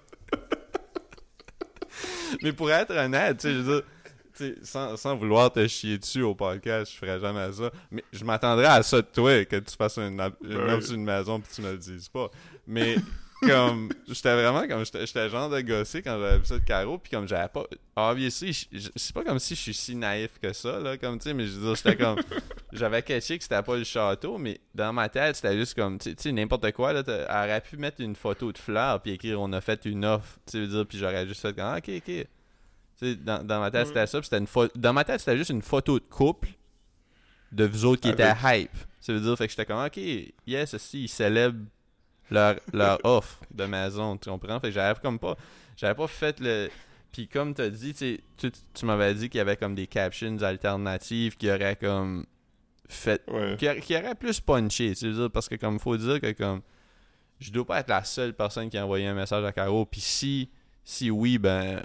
Mais 2.42 2.52
pour 2.52 2.70
être 2.70 2.94
honnête, 2.94 3.38
tu 3.38 3.48
sais, 3.48 3.54
je 3.54 3.58
veux 3.58 3.74
dire, 3.74 3.82
tu 4.36 4.44
sais, 4.44 4.54
sans, 4.62 4.96
sans 4.96 5.16
vouloir 5.16 5.52
te 5.52 5.66
chier 5.66 5.98
dessus 5.98 6.22
au 6.22 6.36
podcast, 6.36 6.92
je 6.92 6.98
ferais 6.98 7.18
jamais 7.18 7.50
ça. 7.52 7.72
Mais 7.90 8.04
je 8.12 8.24
m'attendrais 8.24 8.66
à 8.66 8.84
ça 8.84 8.98
de 8.98 9.06
toi, 9.12 9.44
que 9.46 9.56
tu 9.56 9.76
fasses 9.76 9.98
une, 9.98 10.20
une 10.20 10.66
Ben 10.66 10.80
sur 10.80 10.94
une 10.94 11.02
maison 11.02 11.40
puis 11.40 11.52
tu 11.52 11.62
me 11.62 11.72
le 11.72 11.78
dises 11.78 12.08
pas. 12.08 12.30
Mais 12.68 12.94
comme, 13.40 13.88
j'étais 14.08 14.34
vraiment 14.34 14.66
comme, 14.68 14.84
j'étais 14.84 15.28
genre 15.28 15.48
de 15.50 15.60
gossé 15.60 16.02
quand 16.02 16.18
j'avais 16.18 16.38
vu 16.38 16.44
ça 16.44 16.58
de 16.58 16.64
Caro, 16.64 16.98
puis 16.98 17.10
comme 17.10 17.26
j'avais 17.28 17.48
pas. 17.48 17.64
Obviously, 17.96 18.68
c'est 18.96 19.14
pas 19.14 19.22
comme 19.24 19.38
si 19.38 19.54
je 19.54 19.60
suis 19.60 19.74
si 19.74 19.96
naïf 19.96 20.30
que 20.40 20.52
ça, 20.52 20.78
là, 20.80 20.96
comme 20.96 21.18
tu 21.18 21.24
sais, 21.24 21.34
mais 21.34 21.46
je 21.46 21.52
veux 21.52 21.66
dire, 21.66 21.74
j'étais 21.76 21.96
comme. 21.96 22.18
J'avais 22.72 23.02
caché 23.02 23.36
que 23.36 23.42
c'était 23.42 23.62
pas 23.64 23.76
le 23.76 23.82
château, 23.82 24.38
mais 24.38 24.60
dans 24.76 24.92
ma 24.92 25.08
tête, 25.08 25.34
c'était 25.34 25.56
juste 25.56 25.74
comme, 25.74 25.98
tu 25.98 26.14
sais- 26.16 26.30
n'importe 26.30 26.70
quoi, 26.70 26.92
là, 26.92 27.02
elle 27.06 27.22
aurait 27.28 27.60
pu 27.60 27.76
mettre 27.76 28.00
une 28.00 28.14
photo 28.14 28.52
de 28.52 28.58
fleurs, 28.58 29.02
puis 29.02 29.10
écrire 29.10 29.40
on 29.40 29.52
a 29.52 29.60
fait 29.60 29.84
une 29.86 30.04
offre, 30.04 30.38
tu 30.48 30.60
veux 30.60 30.68
dire, 30.68 30.86
puis 30.86 30.96
j'aurais 30.96 31.26
juste 31.26 31.40
fait 31.40 31.52
comme, 31.52 31.64
ah, 31.64 31.78
ok, 31.78 31.88
ok. 31.96 32.04
Tu 32.04 32.26
sais, 32.94 33.14
dans, 33.16 33.44
dans 33.44 33.58
ma 33.58 33.70
tête, 33.72 33.88
c'était 33.88 34.06
ça, 34.06 34.22
c'était 34.22 34.38
une 34.38 34.46
photo. 34.46 34.72
Dans 34.78 34.92
ma 34.92 35.02
tête, 35.02 35.18
c'était 35.18 35.36
juste 35.36 35.50
une 35.50 35.62
photo 35.62 35.98
de 35.98 36.04
couple 36.04 36.50
de 37.50 37.64
vous 37.64 37.84
autres 37.86 38.02
qui 38.02 38.08
étaient 38.10 38.32
hype. 38.44 38.70
Ça 39.00 39.12
veut 39.12 39.20
dire, 39.20 39.36
fait 39.36 39.46
que 39.46 39.50
j'étais 39.50 39.66
comme, 39.66 39.84
ok, 39.84 39.98
yes, 40.46 40.76
si, 40.76 41.02
il 41.04 41.08
célèbre 41.08 41.58
leur, 42.30 42.56
leur 42.72 42.98
offre 43.04 43.40
de 43.50 43.64
maison, 43.64 44.16
tu 44.16 44.30
comprends? 44.30 44.60
Fait 44.60 44.68
que 44.68 44.74
j'avais 44.74 44.98
comme 45.00 45.18
pas. 45.18 45.36
J'avais 45.76 45.94
pas 45.94 46.06
fait 46.06 46.38
le. 46.40 46.68
Puis 47.12 47.26
comme 47.28 47.54
t'as 47.54 47.68
dit, 47.70 47.92
tu, 47.94 48.20
tu, 48.36 48.50
tu 48.72 48.86
m'avais 48.86 49.12
dit 49.14 49.28
qu'il 49.28 49.38
y 49.38 49.40
avait 49.40 49.56
comme 49.56 49.74
des 49.74 49.86
captions 49.86 50.40
alternatives 50.42 51.36
qui 51.36 51.50
auraient 51.50 51.76
comme 51.76 52.24
fait. 52.88 53.22
Ouais. 53.28 53.56
Qui, 53.58 53.66
auraient- 53.68 53.80
qui 53.80 53.96
auraient 53.96 54.14
plus 54.14 54.40
punché, 54.40 54.94
tu 54.94 55.14
sais, 55.14 55.28
parce 55.28 55.48
que 55.48 55.56
comme 55.56 55.78
faut 55.80 55.96
dire 55.96 56.20
que 56.20 56.32
comme. 56.32 56.60
Je 57.40 57.50
dois 57.50 57.64
pas 57.66 57.80
être 57.80 57.88
la 57.88 58.04
seule 58.04 58.34
personne 58.34 58.68
qui 58.68 58.76
a 58.76 58.84
envoyé 58.84 59.06
un 59.06 59.14
message 59.14 59.42
à 59.44 59.50
Caro. 59.52 59.86
Puis 59.86 60.00
si, 60.02 60.50
si 60.84 61.10
oui, 61.10 61.38
ben. 61.38 61.82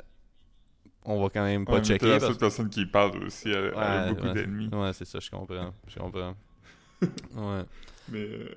On 1.08 1.22
va 1.22 1.30
quand 1.30 1.43
même 1.43 1.66
pas 1.66 1.74
Ouais, 1.74 1.84
checker. 1.84 2.06
la 2.08 2.14
parce 2.14 2.26
seule 2.32 2.38
personne 2.38 2.70
qui 2.70 2.86
parle 2.88 3.24
aussi. 3.24 3.50
Elle, 3.52 3.72
elle 3.74 3.78
a 3.78 4.04
Ouais, 4.06 4.10
beaucoup 4.14 4.28
ouais. 4.28 4.34
d'ennemis. 4.34 4.70
Ouais, 4.74 4.91
c'est 4.91 5.06
ça, 5.06 5.20
je 5.20 5.30
comprends. 5.30 5.72
Je 5.88 6.00
comprends. 6.00 6.36
ouais. 7.02 7.64
Mais, 8.10 8.20
euh, 8.20 8.56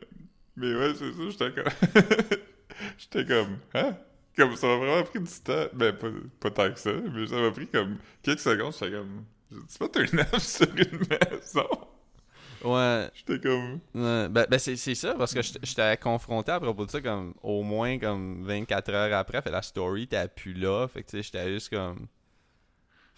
mais 0.59 0.75
ouais, 0.75 0.95
c'est 0.95 1.13
ça, 1.13 1.31
j'étais 1.31 1.53
comme. 1.53 2.39
j'étais 2.99 3.25
comme. 3.27 3.59
Hein? 3.75 3.97
Comme 4.37 4.57
ça 4.57 4.67
m'a 4.69 4.77
vraiment 4.77 5.03
pris 5.05 5.21
du 5.21 5.41
temps. 5.45 5.67
Ben, 5.73 5.93
pas, 5.97 6.09
pas 6.41 6.51
tant 6.51 6.73
que 6.73 6.79
ça, 6.79 6.93
mais 6.93 7.27
ça 7.27 7.37
m'a 7.41 7.51
pris 7.51 7.67
comme 7.69 7.99
quelques 8.23 8.41
secondes. 8.41 8.73
J'étais 8.73 8.93
comme. 8.93 9.25
C'est 9.69 9.79
pas 9.79 10.01
un 10.01 10.17
neuf 10.17 10.39
sur 10.43 10.67
une 10.77 10.99
maison? 11.09 11.69
Ouais. 12.65 13.09
J'étais 13.15 13.39
comme. 13.41 13.81
Ouais, 13.95 14.29
ben, 14.29 14.47
ben 14.51 14.59
c'est, 14.59 14.77
ça, 14.95 15.15
parce 15.15 15.33
que 15.33 15.43
j'étais- 15.43 15.61
j'étais 15.63 15.97
confronté 15.97 16.51
à 16.53 16.61
propos 16.61 16.87
de 16.87 16.91
ça 16.91 17.01
comme 17.01 17.35
au 17.43 17.63
moins 17.63 17.99
comme 17.99 18.45
24 18.45 18.91
heures 18.93 19.17
après. 19.17 19.41
Fait 19.43 19.51
la 19.51 19.63
story 19.63 20.09
t'as 20.09 20.29
plus 20.29 20.55
là. 20.55 20.89
Fait 20.89 21.03
que 21.03 21.11
tu 21.11 21.17
sais, 21.19 21.23
j'étais 21.23 21.53
juste 21.53 21.71
comme. 21.71 22.07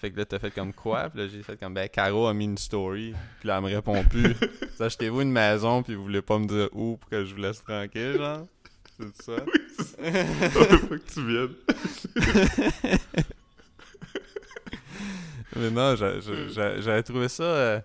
Fait 0.00 0.10
que 0.10 0.16
là, 0.18 0.24
t'as 0.24 0.38
fait 0.38 0.50
comme 0.50 0.72
quoi? 0.72 1.10
Puis 1.10 1.20
là, 1.20 1.28
j'ai 1.28 1.42
fait 1.42 1.58
comme, 1.58 1.74
ben, 1.74 1.86
Caro 1.88 2.26
a 2.26 2.32
mis 2.32 2.44
une 2.46 2.56
story. 2.56 3.12
Puis 3.40 3.48
là, 3.48 3.58
elle 3.58 3.64
me 3.64 3.68
répond 3.74 4.02
plus. 4.04 4.32
Vous 4.78 4.82
achetez-vous 4.82 5.20
une 5.20 5.30
maison, 5.32 5.82
puis 5.82 5.94
vous 5.94 6.02
voulez 6.04 6.22
pas 6.22 6.38
me 6.38 6.46
dire 6.46 6.68
où 6.72 6.96
pour 6.96 7.10
que 7.10 7.22
je 7.24 7.34
vous 7.34 7.40
laisse 7.42 7.62
tranquille, 7.62 8.16
genre? 8.16 8.46
C'est 8.98 9.22
ça? 9.22 9.32
Oui, 9.46 9.60
c'est. 9.78 10.24
Faut 10.48 10.88
que 10.88 11.12
tu 11.12 11.26
viennes. 11.26 11.54
Mais 15.56 15.70
non, 15.70 15.96
j'a- 15.96 16.20
j'a- 16.20 16.48
j'a- 16.48 16.80
j'avais 16.80 17.02
trouvé 17.02 17.28
ça. 17.28 17.42
euh, 17.42 17.80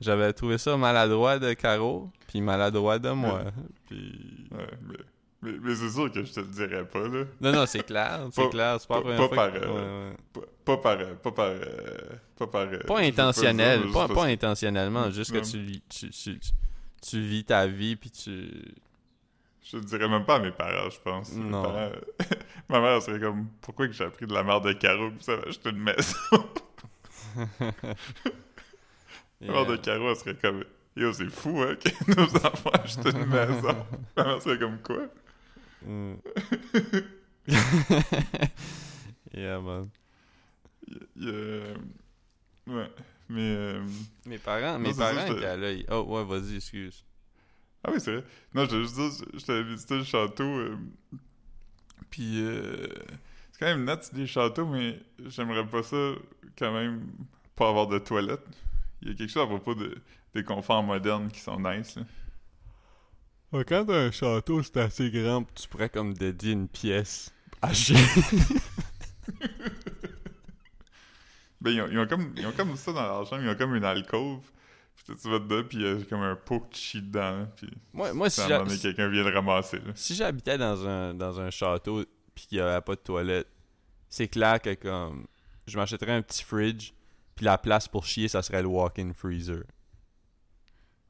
j'avais 0.00 0.32
trouvé 0.32 0.56
ça 0.58 0.76
maladroit 0.76 1.38
de 1.38 1.52
Caro, 1.54 2.10
puis 2.28 2.40
maladroit 2.40 2.98
de 2.98 3.10
moi. 3.10 3.44
Puis. 3.88 4.46
Ouais, 4.52 4.66
mais. 4.88 4.96
Mais, 5.40 5.52
mais 5.62 5.74
c'est 5.76 5.90
sûr 5.90 6.10
que 6.10 6.24
je 6.24 6.32
te 6.32 6.40
le 6.40 6.46
dirais 6.46 6.84
pas, 6.84 7.06
là. 7.06 7.24
Non, 7.40 7.52
non, 7.52 7.66
c'est 7.66 7.84
clair, 7.84 8.26
c'est 8.32 8.48
clair. 8.50 8.76
C'est 8.80 8.88
pas 8.88 9.00
la 9.00 9.16
pas- 9.16 9.28
pas 9.28 9.34
par, 9.36 9.52
que- 9.52 9.58
euh, 9.58 10.10
ouais, 10.34 10.40
ouais. 10.40 10.46
Pas, 10.64 10.76
par. 10.78 10.98
euh, 10.98 11.14
Pas 11.14 11.30
par. 11.32 11.46
euh, 11.46 11.60
Pas 12.36 12.46
par. 12.48 12.60
euh, 12.62 12.78
Pas 12.86 12.98
intentionnel, 13.00 13.82
pas, 13.92 14.08
pas 14.08 14.14
parce- 14.14 14.26
intentionnellement, 14.28 15.10
juste 15.10 15.32
que 15.32 15.38
tu, 15.38 15.58
vis- 15.60 15.82
tu, 15.88 16.10
tu, 16.10 16.38
tu 17.00 17.20
vis 17.20 17.44
ta 17.44 17.66
vie, 17.68 17.94
puis 17.96 18.10
tu... 18.10 18.50
Je 19.70 19.76
le 19.76 19.84
dirais 19.84 20.08
même 20.08 20.24
pas 20.24 20.36
à 20.36 20.38
mes 20.40 20.50
parents, 20.50 20.88
je 20.90 20.98
pense. 21.00 21.32
Non. 21.34 21.62
parents, 21.62 21.92
Ma 22.70 22.80
mère 22.80 23.00
serait 23.02 23.20
comme 23.20 23.46
Pourquoi 23.60 23.86
que 23.86 23.92
j'ai 23.92 24.04
appris 24.04 24.26
de 24.26 24.32
la 24.34 24.42
merde 24.42 24.66
de 24.66 24.72
Caro 24.72 25.10
puis 25.10 25.22
ça 25.22 25.36
va 25.36 25.42
acheter 25.46 25.70
une 25.70 25.78
maison? 25.78 26.16
La 29.40 29.52
mère 29.52 29.66
de. 29.66 29.76
Caro, 29.76 30.10
elle 30.10 30.16
serait 30.16 30.34
comme 30.34 30.64
Yo, 30.96 31.12
c'est 31.12 31.30
fou, 31.30 31.62
hein, 31.62 31.76
que 31.76 32.10
nos 32.12 32.36
enfants 32.44 32.70
achètent 32.82 33.06
une 33.14 33.26
maison. 33.26 33.86
Ma 34.16 34.24
mère 34.24 34.42
serait 34.42 34.58
comme 34.58 34.78
quoi? 34.82 35.02
Mm. 35.86 36.14
yeah, 39.34 39.60
man. 39.60 39.88
Il 41.16 41.24
y 41.24 41.28
a- 41.28 41.32
euh, 41.32 41.74
Ouais, 42.66 42.90
mais. 43.30 43.40
euh, 43.40 43.82
Mes 44.26 44.38
parents, 44.38 44.74
Non, 44.74 44.78
mes 44.80 44.94
parents 44.94 45.24
étaient 45.26 45.56
là. 45.56 45.72
ils- 45.72 45.86
Oh, 45.90 46.02
ouais, 46.08 46.24
vas-y, 46.24 46.56
excuse. 46.56 47.04
Ah 47.84 47.90
oui, 47.92 48.00
c'est 48.00 48.12
vrai. 48.16 48.24
Non, 48.54 48.64
je 48.64 48.70
te 48.70 48.82
juste 48.82 48.94
dire, 48.96 49.28
j'étais 49.34 49.62
visité 49.62 49.96
le 49.96 50.04
château. 50.04 50.44
euh, 50.44 50.76
Puis. 52.10 52.40
euh, 52.42 52.86
C'est 53.52 53.60
quand 53.60 53.66
même 53.66 53.84
net, 53.84 54.10
des 54.14 54.26
châteaux, 54.26 54.66
mais 54.66 55.00
j'aimerais 55.26 55.66
pas 55.66 55.82
ça 55.82 56.12
quand 56.58 56.72
même 56.72 57.06
pas 57.56 57.68
avoir 57.70 57.86
de 57.88 57.98
toilette. 57.98 58.44
Il 59.02 59.08
y 59.08 59.10
a 59.12 59.14
quelque 59.14 59.30
chose 59.30 59.42
à 59.44 59.46
propos 59.46 59.74
de, 59.74 59.96
des 60.34 60.44
conforts 60.44 60.82
modernes 60.82 61.28
qui 61.30 61.40
sont 61.40 61.58
nice. 61.58 61.96
Là. 61.96 62.02
Quand 63.50 63.86
t'as 63.86 63.94
un 63.94 64.10
château, 64.10 64.62
c'est 64.62 64.76
assez 64.76 65.10
grand, 65.10 65.44
tu 65.54 65.68
pourrais 65.68 65.88
comme 65.88 66.12
dédier 66.12 66.52
une 66.52 66.68
pièce 66.68 67.32
à 67.62 67.72
chier. 67.72 67.96
Ben, 71.60 71.72
ils 71.72 71.80
ont, 71.80 71.88
ils 71.90 71.98
ont 71.98 72.06
comme, 72.06 72.32
ils 72.36 72.46
ont 72.46 72.52
comme 72.52 72.76
ça 72.76 72.92
dans 72.92 73.02
leur 73.02 73.26
chambre, 73.26 73.42
ils 73.42 73.48
ont 73.48 73.56
comme 73.56 73.74
une 73.74 73.84
alcôve. 73.84 74.42
Puis 74.94 75.04
toi, 75.06 75.14
tu 75.20 75.30
vas 75.30 75.38
dedans, 75.38 75.66
puis 75.68 75.78
il 75.78 75.84
y 75.84 75.88
a 75.88 76.04
comme 76.04 76.22
un 76.22 76.36
pot 76.36 76.64
de 76.70 76.76
chie 76.76 77.02
dedans. 77.02 77.48
Puis 77.56 77.68
moi, 77.92 78.12
moi 78.12 78.30
si 78.30 78.42
quelqu'un 78.80 79.08
vient 79.08 79.24
le 79.24 79.34
ramasser. 79.34 79.78
Là. 79.78 79.92
si 79.94 80.14
j'habitais 80.14 80.58
dans 80.58 80.86
un, 80.86 81.14
dans 81.14 81.40
un 81.40 81.50
château 81.50 82.04
puis 82.34 82.46
qu'il 82.46 82.58
y 82.58 82.60
avait 82.60 82.80
pas 82.80 82.94
de 82.94 83.00
toilette, 83.00 83.48
c'est 84.08 84.28
clair 84.28 84.60
que 84.60 84.74
comme 84.74 85.26
je 85.66 85.76
m'achèterais 85.76 86.12
un 86.12 86.22
petit 86.22 86.44
fridge, 86.44 86.92
puis 87.34 87.44
la 87.44 87.58
place 87.58 87.88
pour 87.88 88.04
chier, 88.04 88.28
ça 88.28 88.42
serait 88.42 88.62
le 88.62 88.68
walk-in 88.68 89.12
freezer. 89.12 89.62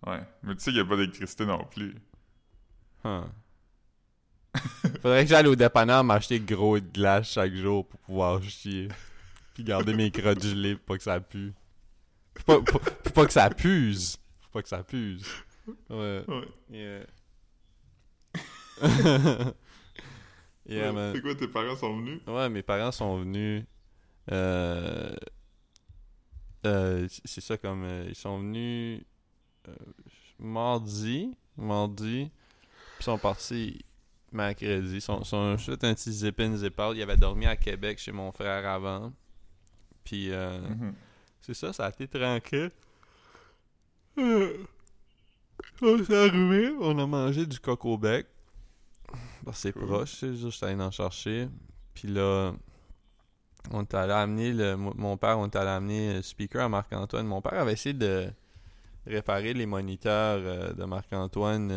Ouais. 0.06 0.20
Mais 0.42 0.54
tu 0.54 0.60
sais 0.60 0.70
qu'il 0.70 0.80
n'y 0.80 0.86
a 0.86 0.88
pas 0.88 0.96
d'électricité 0.96 1.44
non 1.44 1.64
plus. 1.64 1.94
Huh. 3.04 3.24
Faudrait 5.02 5.24
que 5.24 5.28
j'aille 5.30 5.46
au 5.46 5.54
dépanneur 5.56 6.02
m'acheter 6.04 6.40
gros 6.40 6.78
de 6.80 6.86
glace 6.86 7.32
chaque 7.32 7.52
jour 7.54 7.86
pour 7.86 8.00
pouvoir 8.00 8.42
chier. 8.42 8.88
Puis 9.54 9.64
garder 9.64 9.94
mes 9.94 10.10
crottes 10.10 10.42
gelées 10.42 10.76
pour 10.76 10.84
pas 10.86 10.96
que 10.96 11.02
ça 11.04 11.20
pue. 11.20 11.52
Pour 12.34 12.44
pas, 12.44 12.60
pour- 12.72 12.80
pour 12.80 13.12
pas 13.12 13.26
que 13.26 13.32
ça 13.32 13.50
puse. 13.50 14.16
Pour 14.42 14.50
pas 14.50 14.62
que 14.62 14.68
ça 14.68 14.82
puse. 14.82 15.24
Ouais. 15.90 16.24
Ouais. 16.26 16.48
Yeah. 16.70 17.06
yeah, 20.66 20.90
Ouais, 20.90 20.92
man. 20.92 21.12
C'est 21.14 21.22
quoi, 21.22 21.34
tes 21.34 21.48
parents 21.48 21.76
sont 21.76 21.96
venus? 21.98 22.20
Ouais, 22.26 22.48
mes 22.48 22.62
parents 22.62 22.92
sont 22.92 23.18
venus. 23.20 23.64
Euh, 24.30 25.14
euh, 26.66 27.08
c'est 27.24 27.40
ça 27.40 27.56
comme. 27.56 27.84
euh, 27.84 28.06
ils 28.08 28.14
sont 28.14 28.38
venus 28.38 29.02
euh, 29.68 29.74
mardi. 30.38 31.34
Mardi. 31.56 32.30
Ils 33.00 33.04
sont 33.04 33.18
partis 33.18 33.84
mercredi. 34.32 34.94
Ils 34.96 35.00
sont, 35.00 35.22
sont 35.24 35.56
juste 35.56 35.84
un 35.84 35.94
petit 35.94 36.12
zip-in, 36.12 36.56
zip-out. 36.56 36.94
Ils 36.96 37.02
avaient 37.02 37.16
dormi 37.16 37.46
à 37.46 37.56
Québec 37.56 37.98
chez 37.98 38.12
mon 38.12 38.32
frère 38.32 38.68
avant. 38.68 39.12
Puis 40.04 40.30
euh, 40.32 40.58
Mhm. 40.60 40.94
c'est 41.40 41.54
ça, 41.54 41.72
ça 41.72 41.86
a 41.86 41.88
été 41.90 42.06
tranquille. 42.08 42.70
Euh, 44.18 44.56
On 45.82 46.02
s'est 46.04 46.16
arrivé, 46.16 46.74
on 46.80 46.98
a 46.98 47.06
mangé 47.06 47.46
du 47.46 47.58
coco 47.60 47.96
bec. 47.98 48.26
Bah, 49.44 49.52
c'est 49.54 49.72
proche, 49.72 50.12
c'est 50.14 50.34
juste 50.36 50.54
j'étais 50.54 50.66
allé 50.66 50.82
en 50.82 50.90
chercher. 50.90 51.48
Puis 51.94 52.08
là, 52.08 52.52
on 53.70 53.82
est 53.82 53.94
allé 53.94 54.12
amener 54.12 54.52
le, 54.52 54.76
mo- 54.76 54.94
mon 54.96 55.16
père, 55.16 55.38
on 55.38 55.46
est 55.46 55.56
allé 55.56 55.70
amener 55.70 56.14
le 56.14 56.22
speaker 56.22 56.64
à 56.64 56.68
Marc-Antoine. 56.68 57.26
Mon 57.26 57.40
père 57.40 57.54
avait 57.54 57.72
essayé 57.74 57.92
de 57.94 58.28
réparer 59.06 59.54
les 59.54 59.66
moniteurs 59.66 60.40
euh, 60.42 60.72
de 60.72 60.84
Marc-Antoine. 60.84 61.70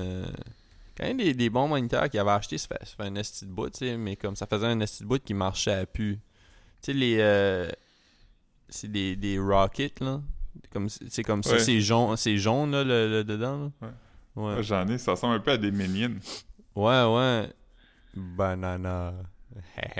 Quand 1.01 1.07
même 1.07 1.17
des, 1.17 1.33
des 1.33 1.49
bons 1.49 1.67
moniteurs 1.67 2.09
qu'il 2.09 2.19
avait 2.19 2.31
achetés, 2.31 2.57
ça 2.57 2.67
fait, 2.67 2.85
ça 2.85 2.95
fait 2.95 3.03
un 3.03 3.15
esti 3.15 3.45
de 3.45 3.51
bout, 3.51 3.81
mais 3.81 4.15
comme 4.15 4.35
ça 4.35 4.45
faisait 4.47 4.67
un 4.67 4.79
esti 4.79 5.03
de 5.03 5.07
bout 5.07 5.21
qui 5.23 5.33
marchait 5.33 5.73
à 5.73 5.85
pu. 5.85 6.19
Tu 6.81 6.91
sais, 6.91 6.93
les. 6.93 7.17
euh, 7.19 7.69
c'est 8.69 8.89
des, 8.91 9.15
des 9.15 9.37
rockets, 9.39 9.99
là. 9.99 10.21
Comme, 10.71 10.87
c'est 10.89 11.23
comme 11.23 11.43
ça, 11.43 11.53
Ouais. 11.53 11.59
c'est 11.59 11.81
jaune, 11.81 12.15
c'est 12.17 12.37
jaune, 12.37 12.71
là, 12.71 12.83
le, 12.83 13.09
le 13.09 13.23
dedans, 13.23 13.57
là. 13.57 13.71
Ouais. 13.81 13.93
Ouais. 14.35 14.55
Ouais, 14.55 14.63
J'en 14.63 14.87
ai, 14.87 14.97
ça 14.97 15.11
ressemble 15.11 15.35
un 15.35 15.39
peu 15.39 15.51
à 15.51 15.57
des 15.57 15.71
minions. 15.71 16.15
Ouais, 16.75 17.03
ouais. 17.05 17.49
Banana. 18.15 19.13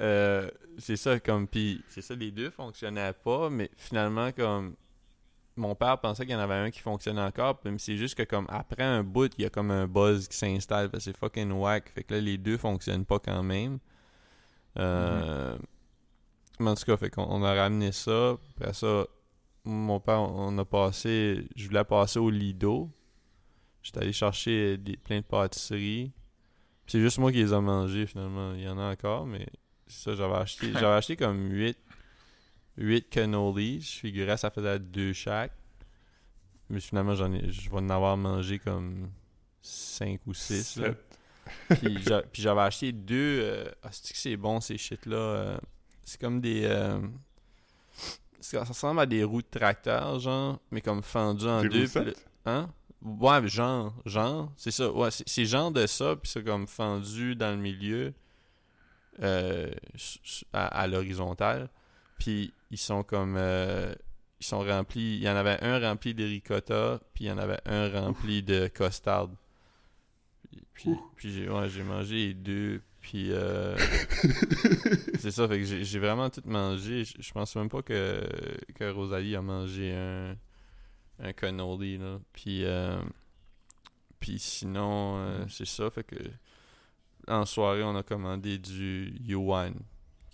Euh, 0.00 0.50
c'est 0.78 0.96
ça, 0.96 1.18
comme. 1.20 1.46
Puis, 1.48 1.82
c'est 1.88 2.02
ça, 2.02 2.14
les 2.14 2.30
deux 2.30 2.50
fonctionnaient 2.50 3.12
pas, 3.14 3.48
mais 3.48 3.70
finalement, 3.76 4.30
comme. 4.32 4.74
Mon 5.56 5.74
père 5.74 5.98
pensait 6.00 6.24
qu'il 6.24 6.34
y 6.34 6.36
en 6.36 6.40
avait 6.40 6.54
un 6.54 6.70
qui 6.70 6.80
fonctionnait 6.80 7.22
encore, 7.22 7.58
puis 7.58 7.72
c'est 7.78 7.96
juste 7.96 8.14
que, 8.14 8.22
comme, 8.24 8.46
après 8.50 8.82
un 8.82 9.02
bout, 9.02 9.32
il 9.38 9.42
y 9.42 9.46
a 9.46 9.50
comme 9.50 9.70
un 9.70 9.86
buzz 9.86 10.28
qui 10.28 10.36
s'installe, 10.36 10.90
parce 10.90 11.04
que 11.04 11.12
c'est 11.12 11.16
fucking 11.16 11.50
whack. 11.50 11.90
Fait 11.90 12.04
que 12.04 12.14
là, 12.14 12.20
les 12.20 12.36
deux 12.36 12.58
fonctionnent 12.58 13.06
pas 13.06 13.18
quand 13.18 13.42
même. 13.42 13.78
Euh. 14.78 15.56
Mais 16.58 16.70
en 16.70 16.74
tout 16.74 16.84
cas, 16.84 16.96
fait 16.96 17.10
qu'on 17.10 17.26
on 17.28 17.42
a 17.42 17.54
ramené 17.54 17.92
ça. 17.92 18.36
Après 18.56 18.72
ça, 18.72 19.06
mon 19.64 20.00
père, 20.00 20.20
on 20.20 20.56
a 20.58 20.64
passé. 20.64 21.46
Je 21.56 21.66
voulais 21.66 21.84
passer 21.84 22.18
au 22.18 22.30
Lido. 22.30 22.90
J'étais 23.82 24.00
allé 24.00 24.12
chercher 24.12 24.76
des, 24.78 24.96
plein 24.96 25.18
de 25.18 25.24
pâtisseries. 25.24 26.12
C'est 26.86 27.00
juste 27.00 27.18
moi 27.18 27.32
qui 27.32 27.38
les 27.38 27.52
ai 27.52 27.60
mangés 27.60 28.06
finalement. 28.06 28.54
Il 28.54 28.62
y 28.62 28.68
en 28.68 28.78
a 28.78 28.90
encore, 28.90 29.26
mais 29.26 29.46
ça, 29.86 30.14
j'avais 30.14 30.34
acheté. 30.34 30.72
J'avais 30.72 30.96
acheté 30.96 31.16
comme 31.16 31.50
8, 31.50 31.78
8 32.76 33.08
cannolis. 33.10 33.80
Je 33.80 33.98
figurais 34.00 34.36
ça 34.36 34.50
faisait 34.50 34.78
deux 34.78 35.12
chaque. 35.12 35.52
Mais 36.68 36.80
finalement, 36.80 37.14
j'en 37.14 37.32
ai, 37.32 37.50
je 37.52 37.70
vais 37.70 37.76
en 37.76 37.88
avoir 37.90 38.16
mangé 38.16 38.58
comme 38.58 39.10
5 39.62 40.20
ou 40.26 40.34
6. 40.34 40.64
Sept. 40.80 41.18
puis 41.80 42.02
j'a- 42.02 42.22
puis 42.32 42.42
j'avais 42.42 42.62
acheté 42.62 42.92
deux. 42.92 43.40
Euh, 43.42 43.70
ah, 43.82 43.88
c'est 43.92 44.12
que 44.12 44.18
c'est 44.18 44.36
bon 44.36 44.60
ces 44.60 44.76
shit-là. 44.78 45.16
euh, 45.16 45.58
c'est 46.04 46.20
comme 46.20 46.40
des. 46.40 46.64
euh, 46.64 47.00
ça 48.40 48.62
ressemble 48.64 49.00
à 49.00 49.06
des 49.06 49.24
roues 49.24 49.42
de 49.42 49.46
tracteur, 49.58 50.18
genre, 50.20 50.60
mais 50.70 50.80
comme 50.80 51.02
fendues 51.02 51.46
en 51.46 51.62
Des 51.62 51.68
deux. 51.68 52.00
le- 52.04 52.14
Hein? 52.46 52.70
Ouais, 53.02 53.46
genre, 53.48 53.92
genre, 54.04 54.52
c'est 54.56 54.70
ça. 54.70 54.90
Ouais, 54.90 55.08
c'est 55.10 55.44
genre 55.44 55.70
de 55.70 55.86
ça, 55.86 56.16
puis 56.16 56.30
c'est 56.30 56.42
comme 56.44 56.66
fendu 56.66 57.34
dans 57.36 57.50
le 57.50 57.56
milieu, 57.58 58.12
à 60.52 60.86
l'horizontale. 60.86 61.68
Puis 62.18 62.52
ils 62.70 62.78
sont 62.78 63.02
comme. 63.02 63.36
euh, 63.38 63.94
ils 64.40 64.46
sont 64.46 64.60
remplis. 64.60 65.16
Il 65.16 65.22
y 65.22 65.28
en 65.28 65.36
avait 65.36 65.62
un 65.62 65.78
rempli 65.78 66.14
de 66.14 66.24
ricotta, 66.24 67.00
puis 67.14 67.24
il 67.24 67.28
y 67.28 67.30
en 67.32 67.38
avait 67.38 67.60
un 67.66 67.88
rempli 67.88 68.42
de 68.42 68.68
costard. 68.68 69.30
Puis, 70.74 70.94
j'ai 71.32 71.48
ouais, 71.48 71.82
mangé 71.84 72.14
les 72.28 72.34
deux, 72.34 72.82
puis. 73.00 73.28
euh, 73.32 73.76
c'est 75.18 75.30
ça, 75.30 75.48
fait 75.48 75.58
que 75.58 75.64
j'ai 75.64 75.84
j'ai 75.84 75.98
vraiment 75.98 76.28
tout 76.28 76.42
mangé. 76.44 77.04
Je, 77.04 77.14
je 77.18 77.32
pense 77.32 77.56
même 77.56 77.70
pas 77.70 77.82
que, 77.82 78.22
que 78.74 78.90
Rosalie 78.90 79.36
a 79.36 79.42
mangé 79.42 79.94
un, 79.94 80.36
un 81.20 81.32
cannoli, 81.32 81.96
là. 81.96 82.18
Puis, 82.34 82.64
euh, 82.64 82.98
puis 84.20 84.38
sinon, 84.38 85.16
euh, 85.18 85.44
c'est 85.48 85.66
ça, 85.66 85.90
fait 85.90 86.04
que 86.04 86.16
en 87.28 87.44
soirée, 87.46 87.82
on 87.82 87.96
a 87.96 88.02
commandé 88.02 88.58
du 88.58 89.14
yuan, 89.26 89.74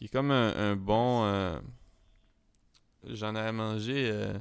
qui 0.03 0.07
est 0.07 0.09
comme 0.09 0.32
un, 0.32 0.53
un 0.57 0.74
bon... 0.74 1.24
euh, 1.26 1.57
J'en 3.05 3.36
avais 3.36 3.53
mangé 3.53 4.11
euh, 4.11 4.34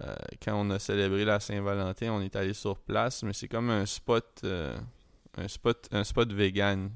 euh, 0.00 0.14
quand 0.42 0.54
on 0.58 0.70
a 0.70 0.78
célébré 0.78 1.26
la 1.26 1.40
Saint-Valentin, 1.40 2.10
on 2.10 2.22
est 2.22 2.34
allé 2.36 2.54
sur 2.54 2.78
place, 2.78 3.22
mais 3.22 3.34
c'est 3.34 3.48
comme 3.48 3.68
un 3.68 3.84
spot, 3.84 4.40
euh, 4.44 4.78
un 5.36 5.46
spot, 5.46 5.88
un 5.92 6.04
spot 6.04 6.32
vegan, 6.32 6.90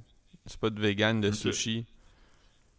un 0.46 0.48
spot 0.50 0.78
vegan 0.78 1.20
de 1.20 1.30
sushi, 1.32 1.84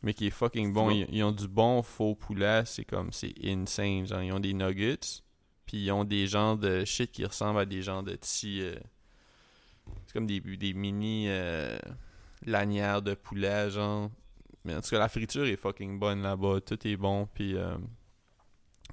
mais 0.01 0.15
qui 0.15 0.25
est 0.27 0.31
fucking 0.31 0.73
bon. 0.73 0.85
bon. 0.85 0.91
Ils, 0.91 1.07
ils 1.11 1.23
ont 1.23 1.31
du 1.31 1.47
bon 1.47 1.83
faux 1.83 2.15
poulet, 2.15 2.63
c'est 2.65 2.85
comme, 2.85 3.11
c'est 3.11 3.35
insane. 3.43 4.07
Genre, 4.07 4.23
ils 4.23 4.31
ont 4.31 4.39
des 4.39 4.53
nuggets, 4.53 5.21
puis 5.67 5.77
ils 5.85 5.91
ont 5.91 6.05
des 6.05 6.25
genres 6.25 6.57
de 6.57 6.85
shit 6.85 7.11
qui 7.11 7.23
ressemblent 7.23 7.59
à 7.59 7.65
des 7.67 7.83
genres 7.83 8.01
de 8.01 8.15
petits, 8.15 8.63
c'est 10.07 10.13
comme 10.13 10.25
des, 10.25 10.39
des 10.39 10.73
mini 10.73 11.27
lanières 12.45 13.03
de 13.03 13.13
poulet, 13.13 13.69
genre. 13.69 14.09
Mais 14.65 14.75
en 14.75 14.81
tout 14.81 14.89
cas, 14.89 14.99
la 14.99 15.09
friture 15.09 15.45
est 15.45 15.55
fucking 15.57 15.99
bonne 15.99 16.21
là-bas. 16.21 16.59
Tout 16.65 16.85
est 16.87 16.97
bon. 16.97 17.27
Puis 17.33 17.55
euh, 17.55 17.75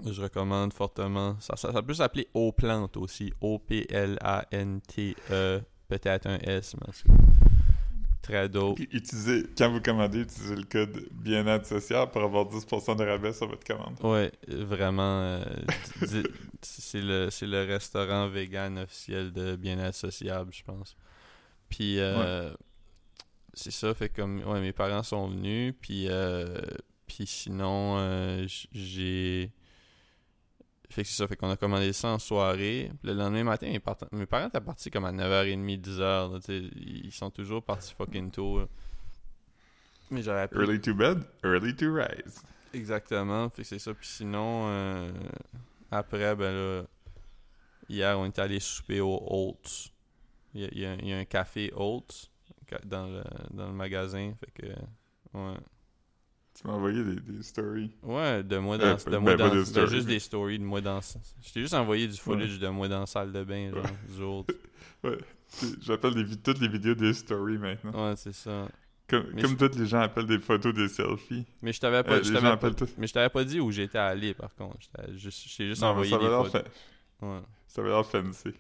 je 0.05 0.23
recommande 0.23 0.73
fortement. 0.73 1.37
Ça, 1.41 1.57
ça, 1.57 1.73
ça 1.73 1.83
peut 1.83 1.95
s'appeler 1.95 2.29
Eau 2.35 2.53
Plante 2.53 2.97
aussi. 2.97 3.33
O-P-L-A-N-T-E. 3.41 4.01
Peut-être 5.89 6.27
un 6.27 6.39
S, 6.39 6.75
mais 6.81 6.93
c'est 6.93 7.07
très 8.23 8.49
dope. 8.49 8.75
Puis 8.77 8.89
utilisez, 8.91 9.45
quand 9.57 9.71
vous 9.71 9.81
commandez, 9.81 10.23
utilisez 10.23 10.57
le 10.57 10.65
code 10.65 11.09
bien-être 11.13 11.65
social 11.67 12.11
pour 12.11 12.23
avoir 12.25 12.47
10% 12.47 12.97
de 12.97 13.05
rabais 13.05 13.33
sur 13.33 13.47
votre 13.49 13.63
commande. 13.65 13.95
Ouais, 14.03 14.33
vraiment. 14.49 15.21
euh, 15.21 15.45
c'est 16.63 17.01
le, 17.01 17.29
le 17.43 17.65
restaurant 17.73 18.27
vegan 18.29 18.79
officiel 18.79 19.33
de 19.33 19.55
bien-être 19.55 19.95
sociable, 19.95 20.53
je 20.53 20.65
pense. 20.65 20.97
Puis, 21.69 22.01
euh, 22.01 22.53
c'est 23.57 23.71
ça, 23.73 23.93
fait 23.95 24.09
comme, 24.11 24.43
ouais, 24.45 24.61
mes 24.61 24.73
parents 24.73 25.03
sont 25.03 25.29
venus, 25.29 25.75
puis, 25.81 26.07
euh, 26.09 26.61
puis 27.07 27.27
sinon, 27.27 27.97
euh, 27.99 28.47
j'ai. 28.73 29.51
Fait 30.89 31.03
que 31.03 31.09
c'est 31.09 31.17
ça, 31.17 31.27
fait 31.27 31.35
qu'on 31.37 31.51
a 31.51 31.57
commandé 31.57 31.93
ça 31.93 32.09
en 32.09 32.19
soirée. 32.21 32.93
Puis 33.03 33.09
le 33.11 33.15
lendemain 33.19 33.43
matin, 33.43 33.67
mes, 33.67 33.81
part- 33.81 33.97
mes 34.13 34.25
parents 34.27 34.47
étaient 34.49 34.61
partis 34.61 34.89
comme 34.91 35.05
à 35.05 35.11
9h30, 35.13 35.81
10h. 35.81 36.33
là, 36.33 36.39
tu 36.39 36.45
sais, 36.47 36.71
ils 36.77 37.11
sont 37.13 37.31
toujours 37.31 37.63
partis 37.63 37.93
fucking 37.99 38.31
tôt. 38.31 38.61
là. 38.61 38.67
Mais 40.13 40.23
j'avais 40.23 40.43
appris. 40.43 40.61
Early 40.61 40.81
to 40.81 40.95
bed, 40.95 41.25
early 41.43 41.75
to 41.75 41.93
rise. 41.93 42.41
Exactement, 42.73 43.51
fait 43.51 43.63
que 43.63 43.69
c'est 43.69 43.79
ça. 43.81 43.93
Puis 43.95 44.07
sinon, 44.07 44.69
euh, 44.69 45.11
après, 45.91 46.37
ben 46.37 46.53
là, 46.55 46.83
hier, 47.89 48.19
on 48.19 48.27
est 48.27 48.39
allé 48.39 48.61
souper 48.61 49.01
au 49.01 49.21
Holtz. 49.27 49.91
Il 50.55 50.61
y 50.63 50.65
a, 50.87 50.95
il 50.95 51.09
y 51.09 51.13
a 51.13 51.19
un- 51.19 51.25
café 51.25 51.73
Holtz 51.75 52.31
dans 52.85 53.07
le, 53.07 53.23
dans 53.53 53.67
le 53.69 53.73
magasin, 53.75 54.33
fait 54.39 54.51
que, 54.63 54.67
ouais. 55.39 55.55
Tu 56.55 56.67
m'as 56.67 56.73
envoyé 56.73 57.05
des, 57.05 57.17
des 57.21 57.43
stories. 57.43 57.93
Ouais, 58.03 58.43
de 58.43 58.57
moi 58.57 58.77
Euh, 58.77 58.79
dans, 58.79 58.97
de 58.97 59.11
ben, 59.11 59.19
moi 59.21 59.33
pas 59.37 59.49
dans, 59.49 59.55
des 59.55 59.73
de 59.73 59.87
juste 59.87 60.07
des 60.07 60.19
stories 60.19 60.59
de 60.59 60.65
moi 60.65 60.81
dans, 60.81 61.01
je 61.03 61.53
t'ai 61.53 61.61
juste 61.61 61.75
envoyé 61.75 62.09
du 62.09 62.17
footage 62.17 62.59
de 62.59 62.69
moi 62.69 62.89
dans 62.89 63.01
la 63.01 63.07
salle 63.07 63.31
de 63.31 63.45
bain, 63.45 63.71
genre, 63.73 63.85
du 64.09 64.23
Holtz. 64.23 65.25
C'est- 65.49 65.83
J'appelle 65.83 66.15
toutes 66.43 66.59
les 66.61 66.69
vidéos 66.69 66.95
des 66.95 67.13
stories 67.13 67.59
maintenant. 67.59 68.09
Ouais, 68.09 68.17
c'est 68.17 68.33
ça. 68.33 68.69
Comme, 69.09 69.27
Mais 69.35 69.43
comme 69.43 69.53
je- 69.61 69.67
tous 69.67 69.79
les 69.79 69.87
gens 69.87 70.01
appellent 70.01 70.27
des 70.27 70.41
photos 70.41 70.75
des 70.75 70.89
selfies. 70.89 71.45
Mais 71.63 71.73
je 71.73 71.79
t'avais 71.81 72.03
pas, 72.03 72.15
Euh, 72.15 72.23
je 72.25 72.33
t'avais 72.33 72.41
pas- 72.41 72.53
appellent 72.55 72.75
tout. 72.75 72.89
mais 72.99 73.07
je 73.07 73.13
t'avais 73.13 73.29
pas 73.29 73.45
dit 73.45 73.61
où 73.61 73.71
j'étais 73.71 73.99
allé, 73.99 74.35
par 74.35 74.53
contre. 74.57 74.79
Je 75.13 75.17
juste, 75.19 75.57
t'ai 75.57 75.67
juste 75.69 75.83
Non, 75.83 75.89
envoyé 75.89 76.11
ça 76.11 76.19
des 76.19 76.25
photos. 76.25 76.51
fa- 76.51 77.27
Ouais. 77.27 77.41
ça 77.69 77.81
avait 77.83 77.91
l'air 77.91 78.05
fancy. 78.05 78.53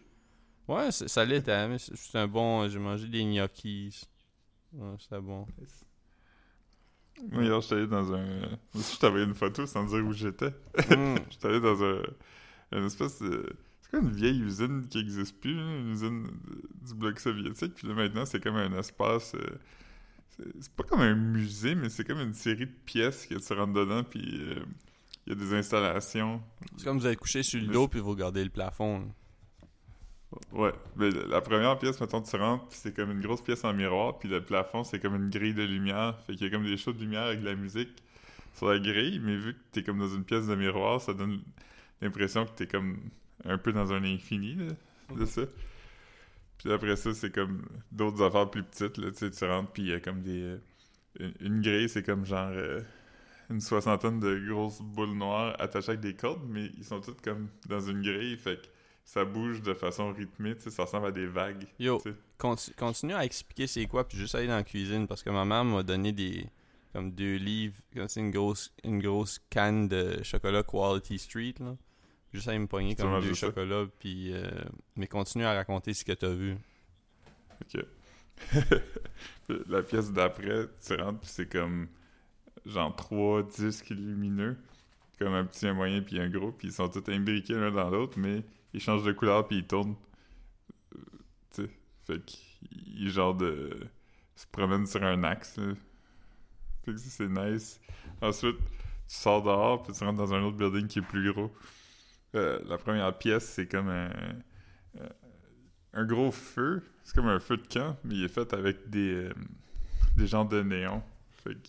Ouais, 0.69 0.91
c'est- 0.91 1.09
ça 1.09 1.25
l'était, 1.25 1.69
mais 1.69 1.79
c'est 1.79 1.97
c'est 1.97 2.19
un 2.19 2.27
bon. 2.29 2.69
J'ai 2.69 2.79
mangé 2.79 3.07
des 3.09 3.25
gnocchis. 3.25 4.03
Ouais, 4.73 4.95
c'était 4.99 5.21
bon. 5.21 5.47
Moi, 7.31 7.45
hier, 7.45 7.61
j'étais 7.62 7.75
allé 7.77 7.87
dans 7.87 8.12
un... 8.12 8.27
Je 8.75 9.07
envoyé 9.07 9.25
une 9.25 9.35
photo 9.35 9.64
sans 9.67 9.85
dire 9.85 10.05
où 10.05 10.12
j'étais. 10.12 10.51
Mm. 10.51 11.17
J'étais 11.31 11.49
allé 11.49 11.61
dans 11.61 11.83
un... 11.83 12.03
Une 12.73 12.85
espèce 12.85 13.23
de... 13.23 13.57
C'est 13.81 13.91
comme 13.93 14.09
une 14.09 14.14
vieille 14.14 14.41
usine 14.43 14.87
qui 14.89 14.99
existe 14.99 15.41
plus, 15.41 15.53
une 15.55 15.93
usine 15.93 16.27
du 16.87 16.95
bloc 16.95 17.19
soviétique. 17.21 17.75
Puis 17.75 17.89
là, 17.89 17.95
maintenant, 17.95 18.27
c'est 18.27 18.43
comme 18.43 18.57
un 18.57 18.77
espace... 18.79 19.35
euh, 19.35 19.59
c'est- 20.37 20.53
C'est 20.61 20.73
pas 20.75 20.83
comme 20.83 21.01
un 21.01 21.14
musée, 21.14 21.75
mais 21.75 21.89
c'est 21.89 22.05
comme 22.05 22.21
une 22.21 22.35
série 22.35 22.67
de 22.67 22.75
pièces 22.85 23.25
que 23.27 23.37
tu 23.37 23.53
rentres 23.55 23.73
dedans, 23.73 24.05
puis 24.05 24.39
euh, 24.43 24.62
il 25.27 25.33
y 25.33 25.37
a 25.37 25.39
des 25.39 25.55
installations. 25.55 26.43
C'est 26.77 26.85
comme 26.85 26.99
vous 26.99 27.07
allez 27.07 27.17
coucher 27.17 27.43
sur 27.43 27.61
le 27.61 27.69
dos 27.69 27.89
puis 27.89 28.01
vous 28.01 28.11
regardez 28.11 28.45
le 28.45 28.51
plafond. 28.51 28.99
là. 29.01 29.07
Ouais, 30.53 30.72
mais 30.97 31.11
la 31.11 31.41
première 31.41 31.79
pièce, 31.79 32.01
mettons, 32.01 32.20
tu 32.20 32.37
rentres, 32.37 32.66
puis 32.68 32.79
c'est 32.83 32.95
comme 32.95 33.11
une 33.12 33.20
grosse 33.20 33.43
pièce 33.43 33.64
en 33.64 33.72
miroir, 33.72 34.18
puis 34.18 34.29
le 34.29 34.45
plafond, 34.45 34.83
c'est 34.85 34.99
comme 35.01 35.14
une 35.14 35.31
grille 35.31 35.55
de 35.55 35.62
lumière. 35.62 36.18
Fait 36.27 36.35
qu'il 36.35 36.47
y 36.47 36.51
a 36.51 36.53
comme 36.53 36.64
des 36.64 36.77
shows 36.77 36.93
de 36.93 37.01
lumière 37.01 37.22
avec 37.24 37.41
de 37.41 37.45
la 37.47 37.55
musique 37.55 37.91
sur 38.55 38.68
la 38.68 38.79
grille, 38.79 39.20
mais 39.20 39.37
vu 39.37 39.55
que 39.55 39.59
t'es 39.72 39.83
comme 39.83 39.99
dans 39.99 40.09
une 40.09 40.24
pièce 40.24 40.47
de 40.47 40.55
miroir, 40.57 41.01
ça 41.01 41.14
donne 41.14 41.43
l'impression 42.01 42.45
que 42.47 42.51
t'es 42.53 42.66
comme 42.66 42.99
un 43.45 43.59
peu 43.59 43.72
dans 43.72 43.93
un 43.93 44.03
infini, 44.05 44.55
là, 44.57 44.72
de 45.16 45.24
ça. 45.27 45.43
Puis 46.59 46.72
après 46.72 46.97
ça, 46.97 47.12
c'est 47.14 47.31
comme 47.35 47.62
d'autres 47.93 48.22
affaires 48.22 48.51
plus 48.51 48.62
petites, 48.62 48.99
là, 48.99 49.11
tu 49.11 49.18
sais, 49.18 49.31
tu 49.31 49.45
rentres, 49.45 49.72
puis 49.72 49.83
il 49.83 49.89
y 49.89 49.93
a 49.93 50.01
comme 50.01 50.22
des... 50.22 50.43
euh, 50.43 50.59
une, 51.20 51.35
une 51.41 51.61
grille, 51.62 51.89
c'est 51.89 52.03
comme 52.03 52.24
genre... 52.24 52.51
euh, 52.53 52.81
une 53.51 53.61
soixantaine 53.61 54.20
de 54.20 54.39
grosses 54.49 54.83
boules 54.83 55.16
noires 55.16 55.57
attachées 55.61 55.91
avec 55.91 56.01
des 56.01 56.14
cordes, 56.14 56.43
mais 56.49 56.70
ils 56.79 56.85
sont 56.85 57.01
toutes 57.01 57.22
comme 57.22 57.49
dans 57.68 57.81
une 57.81 58.03
grille, 58.03 58.37
fait 58.37 58.57
que 58.62 58.68
ça 59.07 59.25
bouge 59.25 59.63
de 59.63 59.73
façon 59.73 60.13
rythmée, 60.13 60.55
ça 60.59 60.83
ressemble 60.83 61.07
à 61.07 61.11
des 61.13 61.27
vagues. 61.27 61.65
Yo, 61.79 62.03
conti- 62.39 62.75
continue 62.75 63.15
à 63.15 63.25
expliquer 63.25 63.67
c'est 63.67 63.87
quoi, 63.87 64.07
puis 64.07 64.19
juste 64.19 64.35
aller 64.35 64.49
dans 64.49 64.57
la 64.57 64.65
cuisine 64.65 65.07
parce 65.07 65.23
que 65.23 65.31
ma 65.31 65.45
mère 65.47 65.65
m'a 65.65 65.83
donné 65.83 66.13
des. 66.13 66.45
comme 66.93 67.13
deux 67.13 67.37
livres, 67.37 67.77
comme 67.95 68.09
c'est 68.09 68.21
une 68.21 68.31
grosse, 68.33 68.75
une 68.85 69.01
grosse 69.01 69.39
canne 69.49 69.87
de 69.89 70.23
chocolat 70.23 70.63
Quality 70.63 71.19
Street, 71.19 71.55
là. 71.61 71.77
Juste 72.33 72.49
aller 72.49 72.59
me 72.59 72.67
pogner 72.67 72.95
comme 72.97 73.21
deux 73.21 73.33
chocolats, 73.35 73.87
puis. 73.99 74.33
euh, 74.35 74.51
mais 74.97 75.07
continue 75.07 75.45
à 75.45 75.55
raconter 75.55 75.95
ce 75.95 76.05
que 76.05 76.13
t'as 76.13 76.29
vu. 76.35 76.57
Ok. 77.63 77.83
La 79.69 79.83
pièce 79.83 80.13
d'après, 80.13 80.67
tu 80.85 80.95
rentres, 80.95 81.21
puis 81.21 81.31
c'est 81.31 81.51
comme 81.51 81.89
genre 82.67 82.95
trois 82.97 83.43
disques 83.45 83.91
lumineux, 83.91 84.57
comme 85.19 85.33
un 85.35 85.45
petit, 85.45 85.67
un 85.69 85.75
moyen, 85.75 86.03
puis 86.03 86.19
un 86.21 86.29
gros, 86.29 86.51
puis 86.53 86.69
ils 86.69 86.73
sont 86.75 86.89
tous 86.89 87.09
imbriqués 87.11 87.55
l'un 87.55 87.71
dans 87.71 87.89
l'autre, 87.89 88.19
mais 88.19 88.43
ils 88.77 88.81
changent 88.83 89.05
de 89.05 89.12
couleur, 89.12 89.49
puis 89.49 89.59
ils 89.59 89.66
tournent. 89.66 89.97
Euh, 90.95 91.01
tu 91.51 91.62
sais, 91.62 91.70
fait 92.07 92.24
qu'ils 92.24 93.09
genre 93.09 93.35
de... 93.35 93.89
se 94.37 94.47
promènent 94.47 94.87
sur 94.87 95.03
un 95.03 95.24
axe, 95.24 95.57
là. 95.57 95.72
Fait 96.85 96.93
que 96.93 96.99
c'est 96.99 97.29
nice. 97.29 97.81
Ensuite, 98.20 98.59
tu 99.09 99.14
sors 99.14 99.43
dehors, 99.43 99.83
puis 99.83 99.95
tu 99.95 100.05
rentres 100.05 100.18
dans 100.18 100.35
un 100.35 100.43
autre 100.43 100.59
building 100.59 100.87
qui 100.87 100.99
est 100.99 101.03
plus 101.03 101.33
gros. 101.33 101.51
Euh, 102.35 102.61
la 102.66 102.77
première 102.77 103.16
pièce, 103.16 103.49
c'est 103.49 103.66
comme 103.66 103.89
un, 103.89 104.11
euh, 105.01 105.09
un 105.95 106.05
gros 106.05 106.31
feu. 106.31 106.83
C'est 107.03 107.14
comme 107.14 107.29
un 107.29 107.41
feu 107.41 107.57
de 107.57 107.66
camp, 107.66 107.97
mais 108.05 108.16
il 108.16 108.24
est 108.24 108.29
fait 108.29 108.53
avec 108.53 108.91
des, 108.91 109.14
euh, 109.14 109.33
des 110.16 110.27
genres 110.27 110.47
de 110.47 110.62
néon. 110.62 111.03
Fait 111.43 111.55
que 111.55 111.68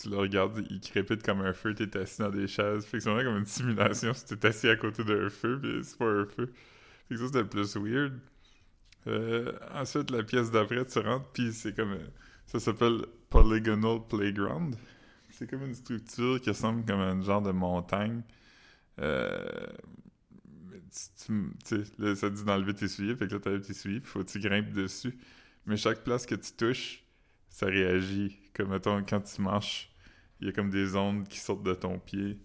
tu 0.00 0.08
le 0.10 0.16
regardes, 0.16 0.64
il 0.70 0.80
crépite 0.80 1.22
comme 1.22 1.40
un 1.42 1.52
feu, 1.52 1.74
t'es 1.74 1.96
assis 1.98 2.20
dans 2.22 2.30
des 2.30 2.46
chaises. 2.48 2.84
Fait 2.86 2.98
que 2.98 3.02
c'est 3.04 3.10
vraiment 3.10 3.30
comme 3.30 3.38
une 3.40 3.46
simulation 3.46 4.14
si 4.14 4.24
t'es 4.26 4.46
assis 4.46 4.68
à 4.68 4.76
côté 4.76 5.04
d'un 5.04 5.28
feu, 5.30 5.58
puis 5.62 5.80
c'est 5.84 5.98
pas 5.98 6.06
un 6.10 6.26
feu. 6.26 6.52
Fait 7.08 7.14
que 7.14 7.20
ça, 7.20 7.26
c'était 7.26 7.44
plus 7.44 7.76
weird. 7.76 8.14
Euh, 9.08 9.52
ensuite, 9.74 10.10
la 10.10 10.22
pièce 10.22 10.50
d'après, 10.50 10.84
tu 10.86 10.98
rentres, 11.00 11.26
puis 11.32 11.52
c'est 11.52 11.74
comme... 11.74 11.92
euh, 11.92 12.06
ça 12.46 12.60
s'appelle 12.60 13.06
Polygonal 13.30 14.00
Playground. 14.08 14.76
C'est 15.30 15.48
comme 15.50 15.64
une 15.64 15.74
structure 15.74 16.40
qui 16.40 16.50
ressemble 16.50 16.84
comme 16.84 17.00
un 17.00 17.20
genre 17.22 17.42
de 17.42 17.52
montagne. 17.52 18.22
Euh, 19.00 19.66
tu, 21.24 21.50
tu- 21.64 21.84
là, 21.98 22.14
ça 22.14 22.30
dit 22.30 22.44
d'enlever 22.44 22.74
tes 22.74 22.88
souliers, 22.88 23.16
fait 23.16 23.26
que 23.26 23.34
là, 23.34 23.40
t'enlèves 23.40 23.62
tes 23.66 23.74
souliers, 23.74 24.00
puis 24.00 24.10
faut 24.10 24.20
que 24.24 24.30
tu 24.30 24.40
grimpes 24.40 24.72
dessus. 24.72 25.16
Mais 25.66 25.76
chaque 25.76 26.04
place 26.04 26.26
que 26.26 26.34
tu 26.34 26.52
touches, 26.52 27.04
ça 27.48 27.66
réagit. 27.66 28.38
Comme, 28.54 28.70
mettons, 28.70 29.02
quand 29.04 29.20
tu 29.22 29.40
marches, 29.42 29.90
il 30.40 30.46
y 30.48 30.50
a 30.50 30.52
comme 30.52 30.70
des 30.70 30.96
ondes 30.96 31.26
qui 31.28 31.38
sortent 31.38 31.62
de 31.62 31.74
ton 31.74 31.98
pied. 31.98 32.38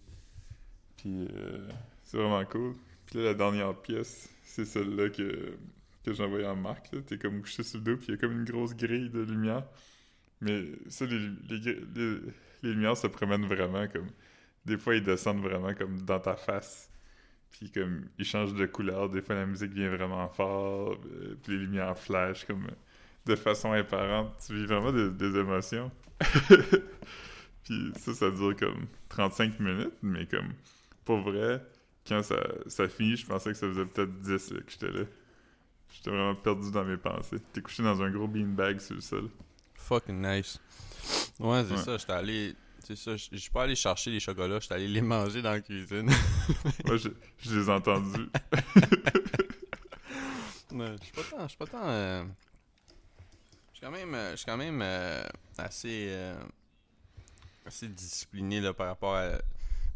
Puis, 0.97 1.27
euh, 1.33 1.67
c'est 2.03 2.17
vraiment 2.17 2.43
cool. 2.45 2.75
Puis 3.05 3.19
là, 3.19 3.25
la 3.25 3.33
dernière 3.33 3.75
pièce, 3.75 4.29
c'est 4.43 4.65
celle-là 4.65 5.09
que, 5.09 5.57
que 6.03 6.13
j'ai 6.13 6.23
envoyée 6.23 6.45
en 6.47 6.55
marque. 6.55 6.91
là. 6.93 7.01
T'es 7.05 7.17
comme 7.17 7.41
couché 7.41 7.63
sur 7.63 7.79
le 7.79 7.83
dos, 7.85 7.97
puis 7.97 8.07
il 8.09 8.11
y 8.11 8.13
a 8.15 8.17
comme 8.17 8.33
une 8.33 8.45
grosse 8.45 8.75
grille 8.75 9.09
de 9.09 9.21
lumière. 9.21 9.65
Mais 10.41 10.63
ça, 10.89 11.05
les, 11.05 11.19
les, 11.49 11.59
les- 11.95 12.19
les 12.63 12.71
lumières 12.73 12.97
se 12.97 13.07
promènent 13.07 13.45
vraiment 13.45 13.87
comme. 13.87 14.09
Des 14.65 14.77
fois, 14.77 14.95
ils 14.95 15.03
descendent 15.03 15.41
vraiment 15.41 15.73
comme 15.75 16.01
dans 16.03 16.19
ta 16.19 16.35
face. 16.35 16.91
Puis 17.51 17.71
comme, 17.71 18.07
ils 18.19 18.25
changent 18.25 18.55
de 18.55 18.65
couleur. 18.67 19.09
Des 19.09 19.21
fois, 19.21 19.35
la 19.35 19.45
musique 19.45 19.73
vient 19.73 19.89
vraiment 19.89 20.27
fort. 20.29 20.97
euh, 21.05 21.35
Puis 21.43 21.53
les 21.53 21.59
lumières 21.59 21.97
flashent 21.97 22.45
comme 22.45 22.67
de 23.27 23.35
façon 23.35 23.71
apparente. 23.71 24.33
Tu 24.45 24.53
vis 24.53 24.65
vraiment 24.65 24.91
des, 24.91 25.09
des 25.11 25.37
émotions. 25.39 25.91
Puis 27.63 27.91
ça, 27.99 28.13
ça 28.13 28.31
dure 28.31 28.55
comme 28.55 28.87
35 29.09 29.59
minutes. 29.59 29.93
Mais 30.01 30.25
comme, 30.25 30.53
pour 31.05 31.19
vrai, 31.21 31.61
quand 32.07 32.23
ça, 32.23 32.35
ça 32.67 32.87
finit, 32.87 33.17
je 33.17 33.25
pensais 33.25 33.51
que 33.51 33.57
ça 33.57 33.67
faisait 33.67 33.85
peut-être 33.85 34.19
10 34.19 34.51
là, 34.51 34.59
que 34.61 34.71
j'étais 34.71 34.91
là. 34.91 35.03
J'étais 35.93 36.09
vraiment 36.09 36.35
perdu 36.35 36.71
dans 36.71 36.83
mes 36.85 36.97
pensées. 36.97 37.37
T'es 37.53 37.61
couché 37.61 37.83
dans 37.83 38.01
un 38.01 38.09
gros 38.11 38.27
beanbag 38.27 38.79
sur 38.79 38.95
le 38.95 39.01
sol. 39.01 39.29
Fucking 39.75 40.21
nice. 40.21 40.59
Ouais, 41.39 41.63
c'est 41.67 41.73
Ouais. 41.75 41.81
ça, 41.81 41.97
j'étais 41.97 42.11
allé. 42.13 42.55
C'est 42.83 42.95
ça, 42.95 43.15
je 43.17 43.35
suis 43.35 43.49
pas 43.51 43.63
allé 43.63 43.75
chercher 43.75 44.11
les 44.11 44.19
chocolats, 44.21 44.59
j'étais 44.61 44.75
allé 44.75 44.87
les 44.87 45.01
manger 45.01 45.41
dans 45.41 45.51
la 45.51 45.59
cuisine. 45.59 46.09
Moi, 46.85 46.95
je, 46.97 47.09
je 47.39 47.59
les 47.59 47.67
ai 47.67 47.71
entendus. 47.71 48.29
Ouais, 50.73 50.95
je 50.99 51.03
suis 51.05 51.13
pas 51.13 51.21
tant. 51.37 51.43
Je 51.43 51.47
suis 51.47 51.57
pas 51.57 51.65
tant. 51.67 51.87
euh, 51.87 52.23
Je 53.77 53.85
suis 53.85 53.85
quand 53.85 53.91
même. 53.91 54.15
euh, 54.15 54.31
Je 54.31 54.35
suis 54.37 54.45
quand 54.47 54.57
même 54.57 54.81
euh, 54.81 55.23
assez. 55.59 56.07
euh, 56.09 56.35
assez 57.63 57.87
discipliné 57.87 58.59
là, 58.59 58.73
par 58.73 58.87
rapport 58.87 59.15
à. 59.15 59.33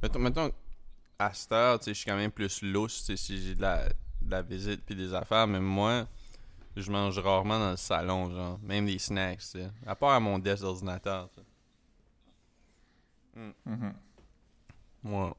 Mettons, 0.04 0.20
mettons 0.20 0.52
à 1.18 1.34
cette 1.34 1.52
heure, 1.52 1.80
tu 1.80 1.86
sais, 1.86 1.94
je 1.96 2.00
suis 2.00 2.06
quand 2.06 2.16
même 2.16 2.32
plus 2.32 2.62
lousse 2.62 3.12
si 3.16 3.42
j'ai 3.42 3.56
de 3.56 3.62
la, 3.62 3.88
de 3.88 4.30
la 4.30 4.44
visite 4.44 4.84
puis 4.86 4.96
des 4.96 5.16
affaires, 5.16 5.48
mais 5.48 5.60
moi, 5.60 6.08
je 6.76 6.92
mange 6.92 7.18
rarement 7.18 7.58
dans 7.58 7.72
le 7.72 7.78
salon, 7.78 8.30
genre. 8.30 8.60
Même 8.62 8.86
des 8.86 9.00
snacks, 9.00 9.40
tu 9.40 9.46
sais. 9.46 9.72
À 9.88 9.96
part 9.96 10.12
à 10.12 10.20
mon 10.20 10.38
desk 10.38 10.62
d'ordinateur, 10.62 11.28
sais. 11.36 11.42
Mhm. 13.66 13.94
Ouais. 15.06 15.32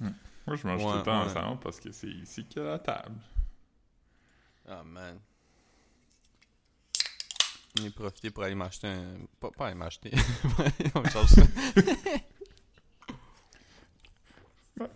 Moi, 0.00 0.56
je 0.56 0.66
mange 0.66 0.82
tout 0.82 0.98
le 0.98 1.02
temps 1.04 1.22
ouais. 1.24 1.32
salon 1.32 1.56
parce 1.56 1.78
que 1.78 1.92
c'est 1.92 2.08
ici 2.08 2.44
qu'il 2.46 2.62
y 2.62 2.64
a 2.66 2.70
la 2.72 2.78
table. 2.80 3.14
Ah 4.66 4.82
man. 4.82 5.20
Est 7.78 7.94
profité 7.94 8.30
pour 8.30 8.42
aller 8.42 8.54
m'acheter 8.54 8.88
un. 8.88 9.16
Pas, 9.38 9.50
pas 9.50 9.66
aller 9.66 9.76
m'acheter. 9.76 10.10
On 10.94 11.00
me 11.00 11.08
charge 11.08 11.28
ça. 11.28 11.42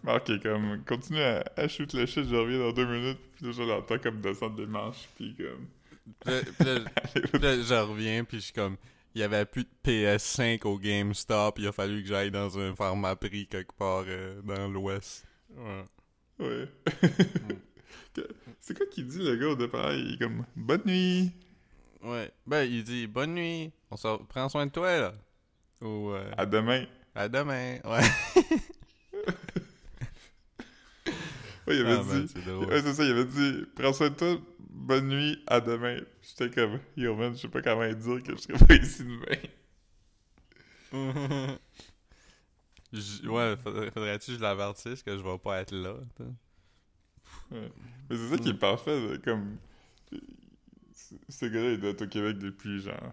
Marc 0.03 0.31
est 0.31 0.43
comme, 0.43 0.83
continue 0.85 1.21
à, 1.21 1.45
à 1.57 1.69
shoot 1.69 1.93
le 1.93 2.07
shit, 2.07 2.27
je 2.27 2.35
reviens 2.35 2.59
dans 2.59 2.73
deux 2.73 2.87
minutes, 2.87 3.19
puis 3.37 3.47
là, 3.47 3.53
je 3.53 3.63
l'entends 3.63 3.99
comme 3.99 4.21
descendre 4.21 4.57
des 4.57 4.67
marches, 4.67 5.09
puis 5.17 5.35
comme... 5.37 5.67
Puis 6.21 6.35
là, 6.35 6.41
puis 6.59 6.67
là, 6.67 6.81
puis 7.33 7.39
là, 7.41 7.61
je 7.61 7.75
reviens, 7.75 8.25
puis 8.25 8.39
je 8.39 8.45
suis 8.45 8.53
comme. 8.53 8.77
Il 9.15 9.21
y 9.21 9.23
avait 9.23 9.45
plus 9.45 9.65
de 9.65 9.71
PS5 9.85 10.67
au 10.67 10.79
GameStop, 10.79 11.59
il 11.59 11.69
a 11.69 11.73
fallu 11.73 12.03
que 12.03 12.09
j'aille 12.09 12.31
dans 12.31 12.59
un 12.59 12.75
pharmaprix 12.75 13.47
quelque 13.47 13.73
part 13.73 14.05
euh, 14.09 14.43
dans 14.43 14.69
l'ouest. 14.69 15.25
Ouais. 15.57 15.85
Ouais. 16.41 16.69
C'est 18.61 18.77
quoi 18.77 18.87
qu'il 18.87 19.07
dit, 19.07 19.19
le 19.19 19.37
gars, 19.37 19.49
au 19.49 19.57
départ? 19.57 19.95
Il 19.95 20.15
est 20.15 20.19
comme, 20.19 20.45
bonne 20.57 20.83
nuit! 20.85 21.33
Ouais. 22.05 22.31
Ben, 22.47 22.63
il 22.65 22.85
dit 22.85 23.07
bonne 23.07 23.35
nuit, 23.35 23.73
on 23.91 23.97
se 23.97 24.23
prend 24.25 24.49
soin 24.49 24.67
de 24.67 24.71
toi, 24.71 24.99
là. 25.01 25.15
Ou 25.81 26.11
euh, 26.11 26.31
À 26.37 26.47
demain! 26.47 26.85
à 27.15 27.29
demain. 27.29 27.79
Ouais. 27.85 28.01
Ouais, 31.67 31.77
il 31.79 31.87
avait 31.87 31.95
Ah, 31.99 32.03
man, 32.03 32.25
dit... 32.27 32.33
c'est 32.35 32.45
drôle. 32.45 32.67
Ouais, 32.69 32.83
c'est 32.83 32.93
ça, 32.93 33.05
il 33.05 33.11
avait 33.13 33.25
dit, 33.25 33.65
prends 33.75 33.93
soin 33.95 34.11
de 34.11 34.15
toi, 34.15 34.37
bonne 34.59 35.09
nuit, 35.09 35.43
à 35.47 35.63
demain. 35.63 35.99
J'étais 36.21 36.51
comme, 36.51 36.79
yo 36.95 37.17
man, 37.17 37.35
je 37.35 37.41
sais 37.41 37.49
pas 37.49 37.63
comment 37.63 37.91
dire 37.91 38.23
que 38.23 38.33
je 38.33 38.41
serais 38.43 38.67
pas 38.67 38.75
ici 38.75 39.03
demain. 39.03 39.39
J- 42.93 43.27
ouais, 43.27 43.57
faudrait- 43.57 43.91
faudrait-tu 43.91 44.33
que 44.33 44.37
je 44.37 44.43
l'avertisse 44.43 45.03
que 45.03 45.17
je 45.17 45.23
vais 45.23 45.39
pas 45.39 45.61
être 45.63 45.73
là? 45.75 45.95
Ouais. 47.51 47.71
Mais 48.11 48.17
c'est 48.17 48.29
ça 48.29 48.37
qui 48.37 48.51
est 48.51 48.55
parfait, 48.55 49.01
là, 49.01 49.17
comme... 49.25 49.57
ce- 51.29 51.47
gars-là, 51.47 51.73
il 51.73 51.81
doit 51.81 51.91
être 51.91 52.03
au 52.03 52.07
Québec 52.09 52.39
depuis, 52.39 52.81
genre, 52.81 53.13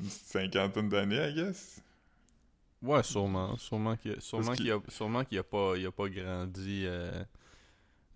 une 0.00 0.08
cinquantaine 0.08 0.88
d'années, 0.88 1.28
I 1.30 1.34
guess. 1.34 1.82
Ouais, 2.82 3.02
sûrement. 3.02 3.56
Sûrement 3.58 3.96
qu'il 3.96 4.20
sûrement 4.20 4.52
a, 4.52 4.80
sûrement 4.90 5.24
qu'il 5.24 5.38
a 5.38 5.42
pas, 5.44 5.74
il 5.76 5.86
a 5.86 5.92
pas 5.92 6.08
grandi 6.08 6.82
euh, 6.84 7.22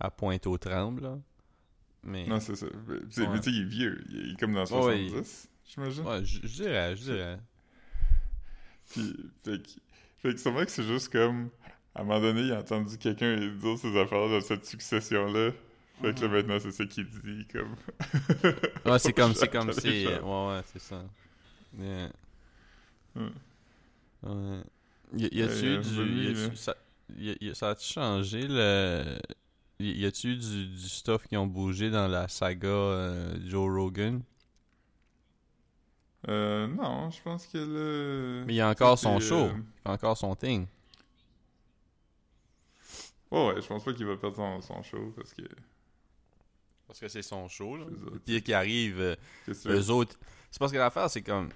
à 0.00 0.10
Pointe-aux-Trembles. 0.10 1.20
Mais. 2.02 2.26
Non, 2.26 2.40
c'est 2.40 2.56
ça. 2.56 2.66
Mais, 2.88 2.98
tu 3.00 3.06
sais, 3.10 3.26
Ouais. 3.26 3.38
il 3.46 3.60
est 3.60 3.64
vieux. 3.64 4.04
Il 4.08 4.32
est 4.32 4.40
comme 4.40 4.54
dans 4.54 4.64
Ouais, 4.84 5.04
il- 5.04 5.10
70, 5.10 5.48
j'imagine. 5.66 6.06
Ouais, 6.06 6.24
je 6.24 6.40
je 6.42 6.54
dirais, 6.62 6.96
je 6.96 7.02
dirais. 7.02 7.38
Puis, 8.90 9.16
fait 9.44 9.62
que, 9.62 9.68
fait 10.18 10.34
que 10.34 10.36
sûrement 10.40 10.64
que 10.64 10.70
c'est 10.70 10.84
juste 10.84 11.10
comme... 11.12 11.50
À 11.94 12.02
un 12.02 12.04
moment 12.04 12.20
donné, 12.20 12.42
il 12.42 12.52
a 12.52 12.58
entendu 12.60 12.98
quelqu'un 12.98 13.36
dire 13.36 13.78
ces 13.78 13.96
affaires 13.98 14.28
dans 14.28 14.40
cette 14.40 14.66
succession-là. 14.66 15.52
Fait 16.00 16.14
que 16.14 16.20
là, 16.24 16.28
maintenant, 16.28 16.58
c'est 16.60 16.70
ça 16.72 16.84
qu'il 16.86 17.06
dit, 17.06 17.46
comme... 17.52 17.74
Ouais, 18.84 18.98
c'est 18.98 19.12
comme, 19.12 19.34
c'est 19.34 19.48
comme 19.48 19.72
chaque- 19.72 19.84
Ouais, 19.84 20.46
ouais, 20.48 20.60
c'est 20.72 20.78
ça. 20.80 21.02
Yeah. 21.78 22.10
Ouais. 23.16 23.32
Ouais. 24.22 24.60
Y, 25.14 25.28
y 25.38 25.42
a-tu 25.42 25.66
euh, 25.66 25.80
du. 25.80 26.32
y 26.32 26.56
ça, 26.56 26.74
a- 27.20 27.54
ça 27.54 27.70
a-tu 27.70 27.84
changé 27.92 28.46
le. 28.48 29.18
Y, 29.78 30.06
a-tu 30.06 30.36
du, 30.36 30.66
du 30.68 30.88
stuff 30.88 31.26
qui 31.26 31.36
ont 31.36 31.46
bougé 31.46 31.90
dans 31.90 32.08
la 32.08 32.28
saga 32.28 32.68
euh, 32.68 33.36
Joe 33.46 33.68
Rogan? 33.72 34.22
Euh, 36.28 36.66
non, 36.66 37.10
je 37.10 37.22
pense 37.22 37.46
que 37.46 37.58
le... 37.58 38.44
Mais 38.46 38.54
il 38.54 38.56
y 38.56 38.60
a 38.60 38.68
encore 38.68 38.98
son 38.98 39.20
c'est, 39.20 39.26
show. 39.28 39.44
euh, 39.44 39.52
Il 39.84 39.88
y 39.88 39.90
a 39.90 39.92
encore 39.92 40.16
son 40.16 40.34
thing. 40.34 40.66
Ouais, 43.30 43.46
ouais, 43.54 43.60
je 43.62 43.66
pense 43.66 43.84
pas 43.84 43.92
qu'il 43.92 44.06
va 44.06 44.16
perdre 44.16 44.36
son, 44.36 44.60
son 44.62 44.82
show, 44.82 45.12
parce 45.16 45.32
que... 45.34 45.42
Parce 46.86 47.00
que 47.00 47.08
c'est 47.08 47.22
son 47.22 47.48
show, 47.48 47.76
là. 47.76 47.86
Puis 48.24 48.42
qui 48.42 48.52
arrive. 48.54 49.00
euh? 49.00 49.16
Eux 49.66 49.90
autres. 49.90 50.16
C'est 50.50 50.58
parce 50.58 50.70
que 50.72 50.78
l'affaire, 50.78 51.10
c'est 51.10 51.22
comme. 51.22 51.50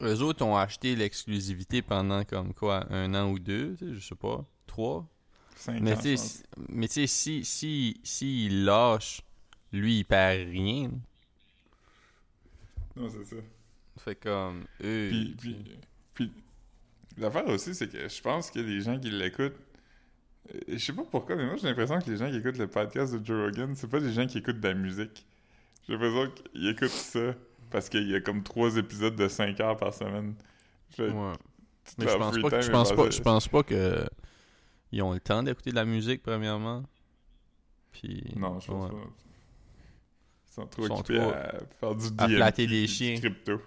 Eux 0.00 0.20
autres 0.22 0.44
ont 0.44 0.56
acheté 0.56 0.94
l'exclusivité 0.96 1.82
pendant 1.82 2.24
comme 2.24 2.54
quoi, 2.54 2.86
un 2.92 3.12
an 3.14 3.28
ou 3.30 3.38
deux, 3.40 3.76
je 3.80 3.98
sais 3.98 4.14
pas, 4.14 4.44
trois. 4.66 5.06
Cinq 5.56 5.80
Mais 5.82 5.92
ans, 5.92 5.96
tu 5.96 6.02
sais, 6.02 6.16
si- 6.16 6.42
mais 6.68 6.86
tu 6.88 7.06
sais, 7.06 7.42
si, 7.44 8.00
si, 8.04 8.46
il 8.46 8.64
lâche, 8.64 9.20
lui, 9.72 9.98
il 9.98 10.04
perd 10.04 10.48
rien. 10.48 10.90
Non, 12.96 13.08
c'est 13.10 13.24
ça. 13.24 13.36
Fait 13.98 14.14
comme 14.14 14.64
eux. 14.82 15.08
Puis, 15.10 15.36
puis, 15.38 15.56
puis 16.14 16.32
l'affaire 17.18 17.46
aussi, 17.48 17.74
c'est 17.74 17.88
que 17.90 18.08
je 18.08 18.22
pense 18.22 18.50
que 18.50 18.60
les 18.60 18.80
gens 18.80 18.98
qui 18.98 19.10
l'écoutent, 19.10 19.56
je 20.68 20.78
sais 20.78 20.92
pas 20.92 21.04
pourquoi, 21.10 21.36
mais 21.36 21.46
moi 21.46 21.56
j'ai 21.56 21.68
l'impression 21.68 21.98
que 22.00 22.10
les 22.10 22.16
gens 22.16 22.30
qui 22.30 22.36
écoutent 22.36 22.58
le 22.58 22.66
podcast 22.66 23.14
de 23.14 23.24
Joe 23.24 23.46
Rogan, 23.46 23.74
c'est 23.76 23.88
pas 23.90 24.00
des 24.00 24.12
gens 24.12 24.26
qui 24.26 24.38
écoutent 24.38 24.60
de 24.60 24.68
la 24.68 24.74
musique. 24.74 25.26
J'ai 25.86 25.92
l'impression 25.96 26.30
qu'ils 26.52 26.68
écoutent 26.68 26.88
ça 26.88 27.34
parce 27.70 27.88
qu'il 27.88 28.08
y 28.10 28.14
a 28.14 28.20
comme 28.20 28.42
trois 28.42 28.76
épisodes 28.76 29.14
de 29.16 29.28
5 29.28 29.60
heures 29.60 29.76
par 29.76 29.94
semaine. 29.94 30.34
Ouais. 30.98 31.08
Mais 31.98 32.06
je 32.08 32.16
pense 32.16 32.38
pas, 32.38 32.50
que- 32.50 32.60
je 32.62 32.70
pense 32.70 32.92
pas, 32.92 33.10
je 33.10 33.20
pense 33.20 33.48
pas 33.48 33.62
que 33.62 34.06
ils 34.92 35.02
ont 35.02 35.12
le 35.12 35.20
temps 35.20 35.42
d'écouter 35.42 35.70
de 35.70 35.76
la 35.76 35.84
musique 35.84 36.22
premièrement. 36.22 36.82
Puis 37.92 38.24
Non, 38.36 38.58
je 38.60 38.66
pense 38.68 38.90
ouais. 38.92 38.96
pas. 38.98 39.06
Ils 40.48 40.52
sont 40.52 40.66
trop 40.66 40.82
Ils 40.82 40.88
sont 40.88 40.94
occupés 41.00 41.18
trop- 41.18 41.30
à 41.30 41.52
faire 41.78 41.94
du 41.94 42.06
à 42.18 42.26
DMT, 42.26 42.36
flatter 42.36 42.66
des 42.66 42.86
chiens. 42.88 43.14
crypto. 43.20 43.60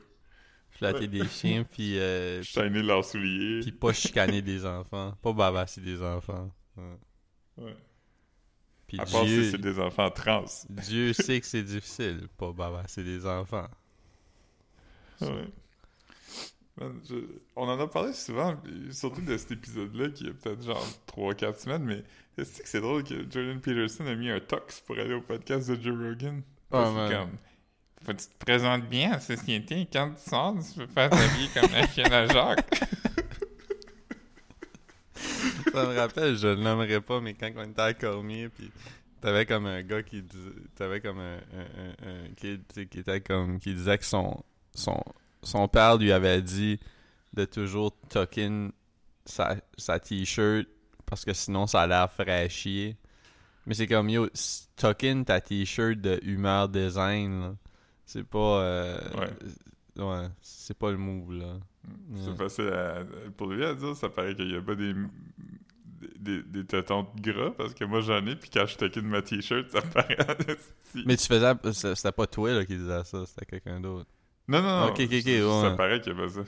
flatter 0.69 1.07
des 1.07 1.25
chiens 1.29 1.63
puis 1.63 1.97
euh, 1.97 2.41
leurs 2.83 3.05
souliers. 3.05 3.61
puis 3.61 3.71
pas 3.71 3.93
chicaner 3.93 4.41
des 4.41 4.65
enfants, 4.65 5.13
pas 5.21 5.31
babasser 5.33 5.79
des 5.81 6.01
enfants. 6.01 6.51
Ouais. 6.77 6.97
Ouais. 7.57 7.77
Puis 8.87 8.99
À 8.99 9.05
part 9.05 9.25
Dieu, 9.25 9.43
si 9.43 9.51
c'est 9.51 9.57
des 9.61 9.79
enfants 9.79 10.09
trans. 10.11 10.45
Dieu 10.69 11.13
sait 11.13 11.39
que 11.39 11.45
c'est 11.47 11.63
difficile, 11.63 12.27
pas 12.37 12.51
babasser 12.51 13.03
des 13.03 13.25
enfants. 13.25 13.67
Ouais. 15.21 15.47
Man, 16.79 16.99
je- 17.07 17.15
On 17.55 17.67
en 17.69 17.79
a 17.79 17.87
parlé 17.87 18.13
souvent, 18.13 18.55
surtout 18.91 19.21
de 19.21 19.37
cet 19.37 19.51
épisode-là 19.51 20.09
qui 20.09 20.27
a 20.27 20.31
peut-être 20.33 20.63
genre 20.63 20.85
3-4 21.07 21.59
semaines, 21.59 21.83
mais 21.83 22.03
est-ce 22.37 22.61
que 22.63 22.67
c'est 22.67 22.81
drôle 22.81 23.03
que 23.03 23.15
Jordan 23.29 23.59
Peterson 23.61 24.05
a 24.07 24.15
mis 24.15 24.29
un 24.29 24.39
tox 24.39 24.79
pour 24.81 24.97
aller 24.97 25.13
au 25.13 25.21
podcast 25.21 25.69
de 25.69 25.81
Joe 25.81 25.95
Rogan? 25.97 26.41
Parce 26.69 26.89
que 26.89 26.95
man. 26.95 27.11
comme, 27.11 27.37
faut 28.03 28.11
que 28.13 28.17
tu 28.21 28.27
te 28.27 28.37
présentes 28.45 28.89
bien 28.89 29.11
la 29.11 29.19
société, 29.19 29.87
quand 29.93 30.11
tu 30.15 30.29
sors, 30.29 30.55
tu 30.73 30.79
peux 30.79 30.87
pas 30.87 31.09
t'habiller 31.09 31.47
comme 31.53 31.71
la 31.71 31.87
chienne 31.87 32.11
à 32.11 32.25
Jacques. 32.25 32.83
Ça 35.71 35.85
me 35.85 35.95
rappelle, 35.97 36.35
je 36.37 36.47
le 36.47 36.55
nommerai 36.55 37.01
pas, 37.01 37.21
mais 37.21 37.33
quand 37.33 37.51
on 37.55 37.63
était 37.63 37.81
à 37.81 37.93
Cormier, 37.93 38.49
puis 38.49 38.71
t'avais 39.21 39.45
comme 39.45 39.65
un 39.65 39.81
gars 39.83 40.03
qui 40.03 40.21
disait, 40.21 40.51
t'avais 40.75 41.01
comme 41.01 41.19
un, 41.19 41.37
qui 42.35 42.59
était 42.99 43.21
comme, 43.21 43.59
qui 43.59 43.73
disait 43.73 43.97
que 43.97 44.05
son, 44.05 44.43
son, 44.73 44.99
son 45.41 45.67
père 45.67 45.97
lui 45.97 46.11
avait 46.11 46.41
dit 46.41 46.79
de 47.33 47.45
toujours 47.45 47.95
tuck 48.09 48.37
in 48.37 48.69
sa, 49.25 49.55
sa 49.77 49.99
t-shirt 49.99 50.67
parce 51.05 51.25
que 51.25 51.33
sinon 51.33 51.67
ça 51.67 51.81
a 51.81 51.87
l'air 51.87 52.11
fraîchier. 52.11 52.97
Mais 53.65 53.73
c'est 53.75 53.87
comme, 53.87 54.09
yo, 54.09 54.27
s- 54.33 54.69
tuck 54.75 55.03
in 55.05 55.23
ta 55.23 55.39
t-shirt 55.39 55.95
de 56.01 56.19
humeur 56.23 56.67
design, 56.69 57.39
là. 57.41 57.55
C'est 58.05 58.25
pas... 58.27 58.61
euh, 58.61 58.99
ouais, 59.95 60.27
c'est 60.41 60.77
pas 60.77 60.91
le 60.91 60.97
move, 60.97 61.33
là. 61.33 61.53
C'est 62.15 62.29
Ouais. 62.31 62.35
facile 62.35 62.67
à- 62.67 63.03
pour 63.37 63.47
lui 63.47 63.63
à 63.63 63.73
dire, 63.73 63.95
ça 63.95 64.09
paraît 64.09 64.35
qu'il 64.35 64.51
y 64.51 64.55
a 64.57 64.61
pas 64.61 64.75
des, 64.75 64.93
des, 66.23 66.41
des 66.43 66.65
tétons 66.65 67.07
gras, 67.21 67.51
parce 67.51 67.73
que 67.73 67.85
moi 67.85 68.01
j'en 68.01 68.25
ai, 68.25 68.35
puis 68.35 68.49
quand 68.51 68.65
je 68.65 68.75
taquine 68.77 69.07
ma 69.07 69.21
t-shirt, 69.21 69.69
ça 69.69 69.81
paraît. 69.93 70.17
Mais 71.05 71.15
tu 71.17 71.27
faisais... 71.27 71.53
C'était 71.95 72.11
pas 72.11 72.27
toi, 72.27 72.51
là, 72.53 72.65
qui 72.65 72.77
disais 72.77 73.03
ça, 73.03 73.25
c'était 73.25 73.45
quelqu'un 73.45 73.79
d'autre. 73.79 74.09
Non, 74.47 74.61
non, 74.61 74.79
non. 74.81 74.85
Ok, 74.87 74.99
ok, 75.01 75.09
ok, 75.13 75.23
ça- 75.23 75.61
Ça 75.61 75.69
ouais. 75.69 75.75
paraît 75.77 76.01
qu'il 76.01 76.13
y 76.13 76.15
a 76.15 76.19
pas 76.19 76.29
ça. 76.29 76.39
Ouais, 76.41 76.45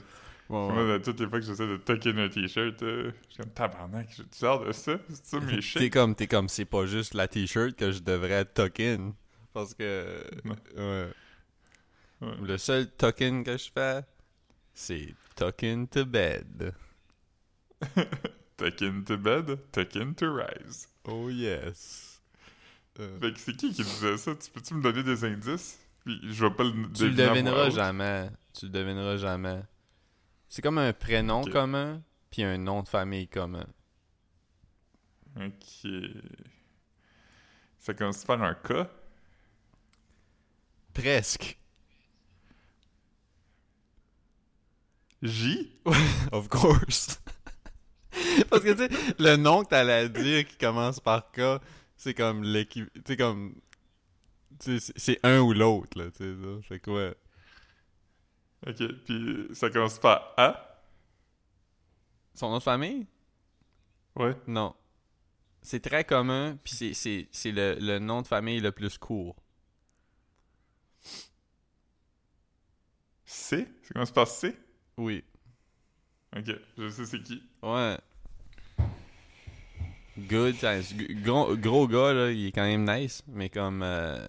Moi, 0.72 0.98
de- 0.98 0.98
toutes 1.04 1.18
les 1.20 1.28
fois 1.28 1.40
que 1.40 1.44
j'essaie 1.46 1.66
de 1.66 1.76
tucker 1.76 2.10
un 2.20 2.28
t-shirt, 2.28 2.82
euh, 2.82 3.10
je 3.28 3.34
suis 3.34 3.42
comme 3.42 3.52
tabarnak, 3.52 4.08
j'ai 4.16 4.22
tu 4.24 4.38
sors 4.38 4.64
de 4.64 4.70
ça? 4.72 4.92
C'est 5.08 5.24
ça 5.26 5.40
mes 5.40 5.58
T'es 5.74 5.90
comme, 5.90 6.14
t'es 6.14 6.26
comme, 6.28 6.48
c'est 6.48 6.64
pas 6.66 6.86
juste 6.86 7.14
la 7.14 7.26
t-shirt 7.28 7.74
que 7.74 7.90
je 7.90 7.98
devrais 8.00 8.44
tuck 8.44 8.78
in. 8.80 9.12
Parce 9.52 9.74
que... 9.74 10.22
Ouais. 10.44 11.08
Ouais. 12.20 12.34
Le 12.42 12.56
seul 12.58 12.88
tuck 12.96 13.20
in 13.22 13.42
que 13.42 13.56
je 13.58 13.70
fais, 13.74 14.02
c'est 14.72 15.14
tuck 15.34 15.64
in 15.64 15.86
to 15.86 16.04
bed. 16.04 16.72
Tuck 18.56 18.80
in 18.82 19.02
to 19.04 19.16
bed, 19.18 19.58
tuck 19.72 19.96
in 19.96 20.14
to 20.14 20.32
rise. 20.32 20.88
Oh 21.04 21.28
yes. 21.28 22.20
Euh, 22.98 23.20
Fait 23.20 23.32
que 23.32 23.38
c'est 23.38 23.54
qui 23.54 23.72
qui 23.72 23.82
disait 23.82 24.16
ça? 24.16 24.34
Tu 24.34 24.50
peux-tu 24.50 24.74
me 24.74 24.82
donner 24.82 25.02
des 25.02 25.24
indices? 25.24 25.78
Puis 26.04 26.18
je 26.22 26.44
vais 26.46 26.54
pas 26.54 26.64
le 26.64 26.70
tu 26.92 27.08
le 27.08 27.10
deviner 27.10 27.20
à 27.20 27.26
voix 27.26 27.34
devineras 27.34 27.70
jamais. 27.70 28.30
Tu 28.54 28.66
le 28.66 28.70
devineras 28.72 29.16
jamais. 29.18 29.62
C'est 30.48 30.62
comme 30.62 30.78
un 30.78 30.92
prénom 30.92 31.42
commun, 31.42 32.02
puis 32.30 32.42
un 32.44 32.56
nom 32.56 32.82
de 32.82 32.88
famille 32.88 33.28
commun. 33.28 33.66
Ok. 35.36 35.90
Ça 37.78 37.92
commence 37.92 38.24
par 38.24 38.42
un 38.42 38.54
K? 38.54 38.72
Presque. 40.94 41.58
J? 45.22 45.72
Of 46.32 46.48
course. 46.48 47.20
Parce 48.50 48.62
que, 48.62 48.72
tu 48.72 48.78
sais, 48.94 49.14
le 49.18 49.36
nom 49.36 49.64
que 49.64 49.68
t'allais 49.70 50.08
dire 50.08 50.46
qui 50.46 50.56
commence 50.56 51.00
par 51.00 51.30
K, 51.32 51.60
c'est 51.96 52.14
comme 52.14 52.42
l'équipe. 52.42 52.90
Tu 52.94 53.02
sais, 53.06 53.16
comme. 53.16 53.54
Tu 54.58 54.78
sais, 54.78 54.80
c'est- 54.80 54.98
c'est 54.98 55.20
un 55.22 55.40
ou 55.40 55.52
l'autre, 55.52 55.98
là, 55.98 56.10
tu 56.10 56.18
sais, 56.24 56.34
ça. 56.34 56.62
Fait 56.68 56.80
quoi? 56.80 57.14
Ok, 58.66 58.82
puis 59.04 59.48
ça 59.52 59.70
commence 59.70 59.98
par 59.98 60.34
A? 60.36 60.82
Son 62.34 62.50
nom 62.50 62.58
de 62.58 62.62
famille? 62.62 63.06
Ouais. 64.16 64.36
Non. 64.46 64.74
C'est 65.62 65.80
très 65.80 66.04
commun, 66.04 66.58
puis 66.64 66.74
c'est- 66.74 66.94
c'est 66.94 67.28
c'est 67.32 67.52
le, 67.52 67.76
le 67.80 67.98
nom 68.00 68.22
de 68.22 68.28
famille 68.28 68.60
le 68.60 68.72
plus 68.72 68.98
court. 68.98 69.36
C? 73.26 73.68
Ça 73.82 73.92
commence 73.94 74.10
par 74.10 74.26
C? 74.26 74.56
Oui. 74.96 75.24
Ok, 76.36 76.50
je 76.78 76.88
sais 76.90 77.04
c'est 77.06 77.22
qui. 77.22 77.42
Ouais. 77.66 77.98
Good 80.16 80.56
Gros, 81.24 81.56
gros 81.56 81.88
gars, 81.88 82.12
là, 82.12 82.30
il 82.30 82.46
est 82.46 82.52
quand 82.52 82.64
même 82.64 82.88
nice, 82.88 83.24
mais 83.26 83.50
comme 83.50 83.82
euh, 83.82 84.28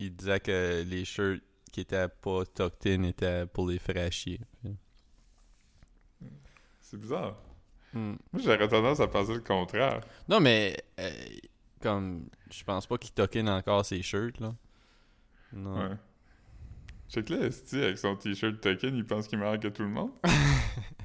il 0.00 0.14
disait 0.14 0.40
que 0.40 0.82
les 0.82 1.04
shirts 1.04 1.40
qui 1.72 1.80
étaient 1.80 2.08
pas 2.08 2.44
tucked 2.44 2.86
in 2.86 3.04
étaient 3.04 3.46
pour 3.46 3.68
les 3.68 3.78
faire 3.78 4.10
chier. 4.10 4.40
C'est 6.80 6.98
bizarre. 7.00 7.36
Hmm. 7.92 8.16
Moi, 8.32 8.42
j'aurais 8.44 8.68
tendance 8.68 8.98
à 8.98 9.06
penser 9.06 9.34
le 9.34 9.40
contraire. 9.40 10.00
Non, 10.28 10.40
mais 10.40 10.76
euh, 10.98 11.10
comme 11.80 12.28
je 12.50 12.64
pense 12.64 12.88
pas 12.88 12.98
qu'il 12.98 13.12
tuck 13.12 13.36
in 13.36 13.46
encore 13.46 13.86
ses 13.86 14.02
shirts, 14.02 14.40
là. 14.40 14.52
Non. 15.52 15.78
Ouais. 15.78 15.96
Check 17.08 17.28
là, 17.28 17.46
Esti, 17.46 17.76
avec 17.76 17.98
son 17.98 18.16
t-shirt 18.16 18.60
token, 18.60 18.96
il 18.96 19.06
pense 19.06 19.28
qu'il 19.28 19.38
est 19.38 19.42
meilleur 19.42 19.60
que 19.60 19.68
tout 19.68 19.82
le 19.82 19.88
monde. 19.90 20.10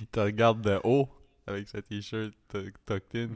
Il 0.00 0.06
te 0.08 0.20
regarde 0.20 0.60
de 0.62 0.78
haut 0.84 1.08
avec 1.46 1.68
sa 1.68 1.82
t-shirt 1.82 2.32
tu- 2.48 2.72
tucked 2.86 3.14
in. 3.14 3.28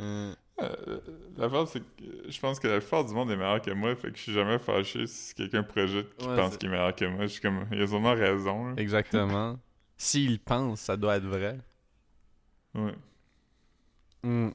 Euh, 0.00 0.34
Euh, 0.60 0.98
L'affaire, 1.36 1.68
c'est 1.68 1.78
que 1.80 2.02
euh, 2.02 2.22
je 2.28 2.40
pense 2.40 2.58
que 2.58 2.66
la 2.66 2.80
plupart 2.80 3.04
du 3.04 3.14
monde 3.14 3.30
est 3.30 3.36
meilleur 3.36 3.62
que 3.62 3.70
moi, 3.70 3.94
fait 3.94 4.10
que 4.10 4.16
je 4.16 4.22
suis 4.24 4.32
jamais 4.32 4.58
fâché 4.58 5.06
si 5.06 5.32
quelqu'un 5.34 5.62
projette 5.62 6.16
qui 6.16 6.26
Ouais, 6.26 6.34
pense 6.36 6.56
qu'il 6.56 6.68
est 6.68 6.72
meilleur 6.72 6.96
que 6.96 7.04
moi. 7.04 7.22
Je 7.26 7.32
suis 7.32 7.40
comme, 7.40 7.64
il 7.70 7.80
a 7.80 7.86
sûrement 7.86 8.14
raison. 8.14 8.66
là. 8.70 8.74
exactement. 8.76 9.56
S'il 9.96 10.40
pense, 10.40 10.80
ça 10.80 10.96
doit 10.96 11.16
être 11.16 11.26
vrai. 11.26 11.58
Ouais. 12.74 12.94
Hmm. 14.24 14.50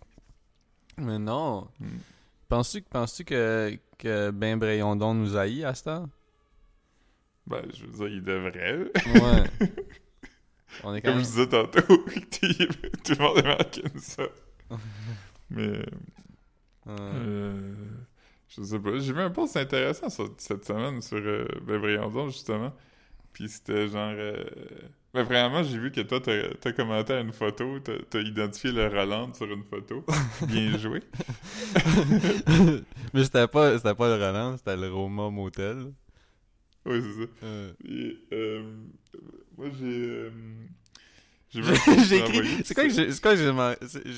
Mais 0.97 1.20
non. 1.20 1.70
Hmm. 1.80 1.97
Penses-tu 2.49 2.82
penses 2.82 3.24
que, 3.26 3.78
que 3.97 4.30
Ben 4.32 4.59
Brayondon 4.59 5.14
nous 5.14 5.36
haït 5.38 5.64
à 5.64 5.74
ce 5.74 5.86
temps? 5.86 6.09
Ben, 7.47 7.61
je 7.74 7.86
veux 7.86 7.91
dire, 7.93 8.07
il 8.18 8.24
devrait. 8.24 8.91
Ouais. 9.05 9.70
On 10.84 10.93
est 10.95 11.01
quand 11.01 11.11
Comme 11.11 11.15
même... 11.15 11.24
je 11.26 11.30
disais 11.30 11.47
tantôt, 11.47 11.82
tout 13.03 13.13
le 13.13 13.17
monde 13.19 13.43
que 13.43 13.99
ça. 13.99 14.24
Mais, 15.49 15.84
Euh, 16.88 17.74
je 18.49 18.61
sais 18.63 18.80
pas. 18.80 18.97
J'ai 18.99 19.13
vu 19.13 19.21
un 19.21 19.30
post 19.30 19.57
intéressant 19.57 20.09
sur- 20.09 20.34
cette 20.38 20.65
semaine 20.65 21.01
sur 21.01 21.17
euh, 21.17 21.47
Ben 21.65 21.80
justement. 22.30 22.74
Puis 23.34 23.49
c'était 23.49 23.88
genre. 23.89 24.13
euh, 24.15 24.43
Ben, 25.13 25.24
vraiment, 25.24 25.63
j'ai 25.63 25.78
vu 25.80 25.91
que 25.91 26.01
toi, 26.01 26.19
t'as 26.21 26.49
t'as 26.59 26.74
commenté 26.74 27.13
à 27.13 27.19
une 27.21 27.34
photo, 27.34 27.80
t'as 27.80 27.97
t'as 28.09 28.19
identifié 28.21 28.71
le 28.71 28.88
Roland 28.88 29.34
sur 29.34 29.51
une 29.51 29.63
photo. 29.63 30.03
Bien 30.47 30.78
joué. 30.78 31.01
Mais 33.13 33.24
c'était 33.24 33.47
pas, 33.47 33.80
pas 33.95 34.17
le 34.17 34.24
Roland, 34.26 34.57
c'était 34.57 34.78
le 34.78 34.91
Roma 34.93 35.30
Motel. 35.30 35.93
Oui, 36.86 37.01
c'est 37.01 37.24
ça. 37.24 37.30
Euh, 37.43 37.74
Et, 37.86 38.17
euh, 38.34 38.76
moi, 39.58 39.68
j'ai. 39.80 39.86
euh, 39.86 40.30
j'ai 41.54 42.18
écrit... 42.18 42.22
envoyé. 42.39 42.64
C'est 42.64 42.74
quoi 42.74 42.84
que 42.86 42.89
j'ai 42.89 43.12
c'est 43.12 43.12
c'est- 43.12 43.22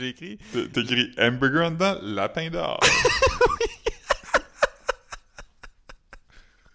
écrit? 0.09 0.37
T'as 0.53 0.81
écrit 0.81 1.11
hamburger 1.17 1.65
en 1.67 1.71
dedans, 1.71 1.97
lapin 2.01 2.49
d'or. 2.49 2.79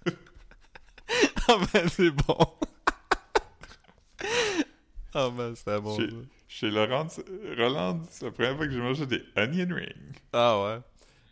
Ah 1.48 1.56
ben 1.72 1.88
c'est 1.88 2.10
bon. 2.10 2.36
Ah 5.12 5.28
ben 5.36 5.54
c'était 5.56 5.80
bon. 5.80 5.96
Ça. 5.96 6.02
Chez 6.46 6.70
Laurent, 6.70 7.08
Roland, 7.56 8.00
c'est 8.10 8.26
la 8.26 8.30
première 8.30 8.56
fois 8.56 8.66
que 8.66 8.72
j'ai 8.72 8.78
mangé 8.80 9.06
des 9.06 9.22
onion 9.36 9.74
rings. 9.74 10.14
Ah 10.32 10.62
ouais. 10.62 10.78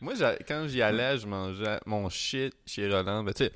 Moi, 0.00 0.14
quand 0.46 0.66
j'y 0.68 0.80
allais, 0.82 1.18
je 1.18 1.26
mangeais 1.26 1.78
mon 1.86 2.08
shit 2.08 2.54
chez 2.66 2.88
Roland. 2.92 3.22
Ben, 3.22 3.32
tu 3.34 3.44
sais, 3.44 3.52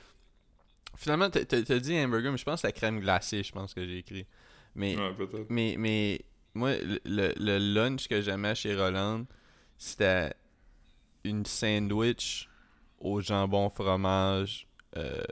finalement, 1.03 1.29
t'as- 1.31 1.45
dit 1.81 1.99
hamburger, 1.99 2.31
mais 2.33 2.39
je 2.39 2.45
pense 2.45 2.57
que 2.57 2.61
c'est 2.63 2.69
la 2.69 2.73
crème 2.73 3.01
glacée, 3.01 3.43
je 3.43 3.53
pense 3.53 3.75
que 3.75 3.85
j'ai 3.87 3.99
écrit. 3.99 4.27
Mais, 4.75 4.97
Ouais, 4.97 5.15
mais, 5.49 5.75
mais, 5.79 6.21
moi, 6.55 6.73
le, 7.05 7.59
lunch 7.59 8.09
que 8.09 8.21
j'aimais 8.23 8.55
chez 8.55 8.75
Roland, 8.75 9.25
c'était 9.77 10.33
une 11.25 11.45
sandwich 11.45 12.49
au 12.99 13.21
jambon 13.21 13.69
fromage, 13.71 14.67
euh, 14.97 15.23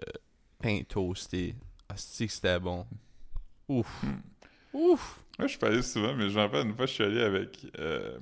pain 0.60 0.82
toasté. 0.88 1.54
Ah, 1.88 1.94
que 1.94 2.00
c'était 2.00 2.60
bon. 2.60 2.86
Ouf. 3.68 4.04
Ouf. 4.72 5.20
Moi, 5.38 5.46
je 5.46 5.52
suis 5.52 5.58
pas 5.58 5.68
allé 5.68 5.82
souvent, 5.82 6.14
mais 6.14 6.28
je 6.28 6.34
me 6.36 6.40
rappelle 6.40 6.66
une 6.66 6.74
fois, 6.74 6.86
je 6.86 6.92
suis 6.92 7.04
allé 7.04 7.20
avec, 7.22 7.66
euh, 7.78 8.18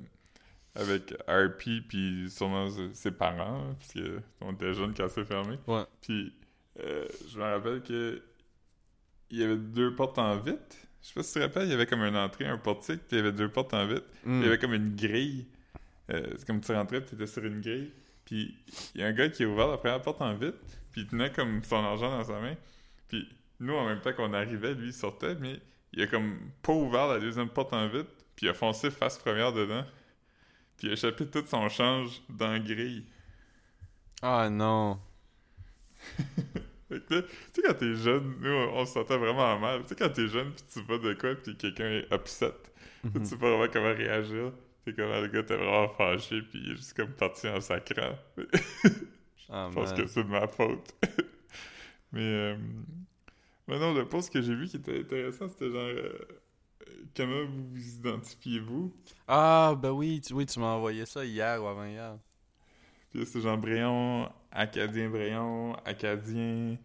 avec 0.75 1.11
RP, 1.27 1.81
puis 1.87 2.29
sûrement 2.29 2.69
ses- 2.93 3.11
parents, 3.11 3.75
parce 3.77 3.93
que 3.93 4.21
on 4.41 4.53
était 4.53 4.73
jeunes 4.73 4.93
quand 4.95 5.09
c'est 5.09 5.25
fermé. 5.25 5.57
Ouais. 5.67 5.83
Puis, 6.01 6.33
euh, 6.83 7.05
je 7.31 7.37
me 7.37 7.43
rappelle 7.43 7.81
que 7.81 8.21
il 9.31 9.39
y 9.39 9.43
avait 9.43 9.57
deux 9.57 9.95
portes 9.95 10.17
en 10.17 10.37
vitre. 10.37 10.75
Je 11.01 11.07
sais 11.07 11.13
pas 11.13 11.23
si 11.23 11.33
tu 11.33 11.39
te 11.39 11.43
rappelles, 11.43 11.65
il 11.65 11.71
y 11.71 11.73
avait 11.73 11.85
comme 11.85 12.01
une 12.01 12.17
entrée, 12.17 12.45
un 12.45 12.57
portique, 12.57 13.01
puis 13.07 13.17
il 13.17 13.17
y 13.17 13.19
avait 13.19 13.31
deux 13.31 13.49
portes 13.49 13.73
en 13.73 13.85
vitre. 13.85 14.07
Mm. 14.25 14.39
Il 14.39 14.43
y 14.43 14.47
avait 14.47 14.57
comme 14.57 14.73
une 14.73 14.95
grille. 14.95 15.47
Euh, 16.11 16.33
c'est 16.37 16.45
comme 16.45 16.61
tu 16.61 16.73
rentrais, 16.73 17.01
puis 17.01 17.09
tu 17.09 17.15
étais 17.15 17.27
sur 17.27 17.45
une 17.45 17.61
grille. 17.61 17.91
Puis 18.25 18.57
il 18.95 19.01
y 19.01 19.03
a 19.03 19.07
un 19.07 19.13
gars 19.13 19.29
qui 19.29 19.43
a 19.43 19.47
ouvert 19.47 19.67
la 19.67 19.77
première 19.77 20.01
porte 20.01 20.21
en 20.21 20.33
vitre, 20.33 20.57
puis 20.91 21.01
il 21.01 21.07
tenait 21.07 21.31
comme 21.31 21.63
son 21.63 21.77
argent 21.77 22.09
dans 22.09 22.23
sa 22.23 22.39
main. 22.39 22.55
Puis 23.07 23.27
nous, 23.59 23.73
en 23.73 23.85
même 23.85 24.01
temps 24.01 24.13
qu'on 24.13 24.33
arrivait, 24.33 24.73
lui, 24.73 24.87
il 24.87 24.93
sortait, 24.93 25.35
mais 25.35 25.59
il 25.93 26.01
a 26.01 26.07
comme 26.07 26.37
pas 26.61 26.73
ouvert 26.73 27.07
la 27.07 27.19
deuxième 27.19 27.49
porte 27.49 27.73
en 27.73 27.87
vitre, 27.87 28.09
puis 28.35 28.47
il 28.47 28.49
a 28.49 28.53
foncé 28.53 28.91
face 28.91 29.17
première 29.17 29.53
dedans. 29.53 29.85
Puis 30.77 30.87
il 30.87 30.91
a 30.91 30.93
échappé 30.93 31.27
tout 31.27 31.43
son 31.45 31.67
change 31.69 32.21
dans 32.29 32.51
la 32.51 32.59
grille. 32.59 33.05
Ah 34.21 34.49
non. 34.49 34.99
Tu 36.89 36.97
sais, 37.53 37.61
quand 37.63 37.73
t'es 37.75 37.95
jeune, 37.95 38.35
nous, 38.41 38.49
on, 38.49 38.85
se 38.85 38.93
sentait 38.93 39.17
vraiment 39.17 39.59
mal. 39.59 39.81
Tu 39.83 39.89
sais, 39.89 39.95
quand 39.95 40.09
t'es 40.09 40.27
jeune, 40.27 40.51
puis 40.53 40.63
tu 40.73 40.81
vas 40.83 40.97
de 40.97 41.13
quoi, 41.13 41.35
puis 41.35 41.55
quelqu'un 41.55 41.85
est 41.89 42.13
upset. 42.13 42.53
Tu 43.13 43.25
sais 43.25 43.37
pas 43.37 43.49
vraiment 43.51 43.71
comment 43.71 43.93
réagir. 43.95 44.53
C'est 44.85 44.95
comme 44.95 45.09
le 45.11 45.27
gars 45.27 45.39
était 45.41 45.57
vraiment 45.57 45.89
fâché, 45.89 46.41
puis 46.41 46.59
il 46.65 46.71
est 46.71 46.75
juste 46.75 46.95
comme 46.95 47.11
parti 47.13 47.47
en 47.47 47.61
sacrant. 47.61 48.17
Ah, 49.49 49.69
Je 49.69 49.73
pense 49.73 49.93
man. 49.93 49.95
que 49.95 50.07
c'est 50.07 50.23
de 50.23 50.29
ma 50.29 50.47
faute. 50.47 50.93
mais, 52.11 52.21
euh, 52.21 52.57
mais 53.67 53.79
non, 53.79 53.93
le 53.93 54.07
post 54.07 54.31
que 54.33 54.41
j'ai 54.41 54.55
vu 54.55 54.67
qui 54.67 54.77
était 54.77 54.99
intéressant, 54.99 55.47
c'était 55.49 55.69
genre. 55.71 55.81
euh, 55.81 56.13
comment 57.15 57.45
vous 57.45 57.69
vous 57.71 57.95
identifiez-vous? 57.97 58.93
Ah, 59.27 59.75
ben 59.81 59.91
oui, 59.91 60.21
tu, 60.21 60.33
oui, 60.33 60.45
tu 60.45 60.59
m'as 60.59 60.73
envoyé 60.75 61.05
ça 61.05 61.23
hier 61.25 61.63
ou 61.63 61.67
avant-hier. 61.67 62.17
Puis 63.11 63.25
c'est 63.25 63.41
genre 63.41 63.57
Bréon, 63.57 64.29
Acadien 64.51 65.09
Bréon, 65.09 65.75
Acadien 65.85 66.77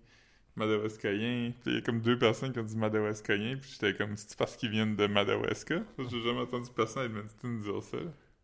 Madawaskayen. 0.57 1.53
Puis 1.63 1.71
il 1.71 1.75
y 1.75 1.79
a 1.79 1.81
comme 1.81 2.01
deux 2.01 2.19
personnes 2.19 2.53
qui 2.53 2.59
ont 2.59 2.65
dit 2.65 2.77
Madawaskayen, 2.77 3.57
puis 3.57 3.71
j'étais 3.73 3.95
comme, 3.95 4.17
c'est 4.17 4.37
parce 4.37 4.57
qu'ils 4.57 4.71
viennent 4.71 4.97
de 4.97 5.07
Madawaska? 5.07 5.83
J'ai 5.99 6.23
jamais 6.25 6.41
entendu 6.41 6.71
personne 6.75 7.05
à 7.05 7.49
me 7.49 7.63
dire 7.63 7.83
ça. 7.83 7.97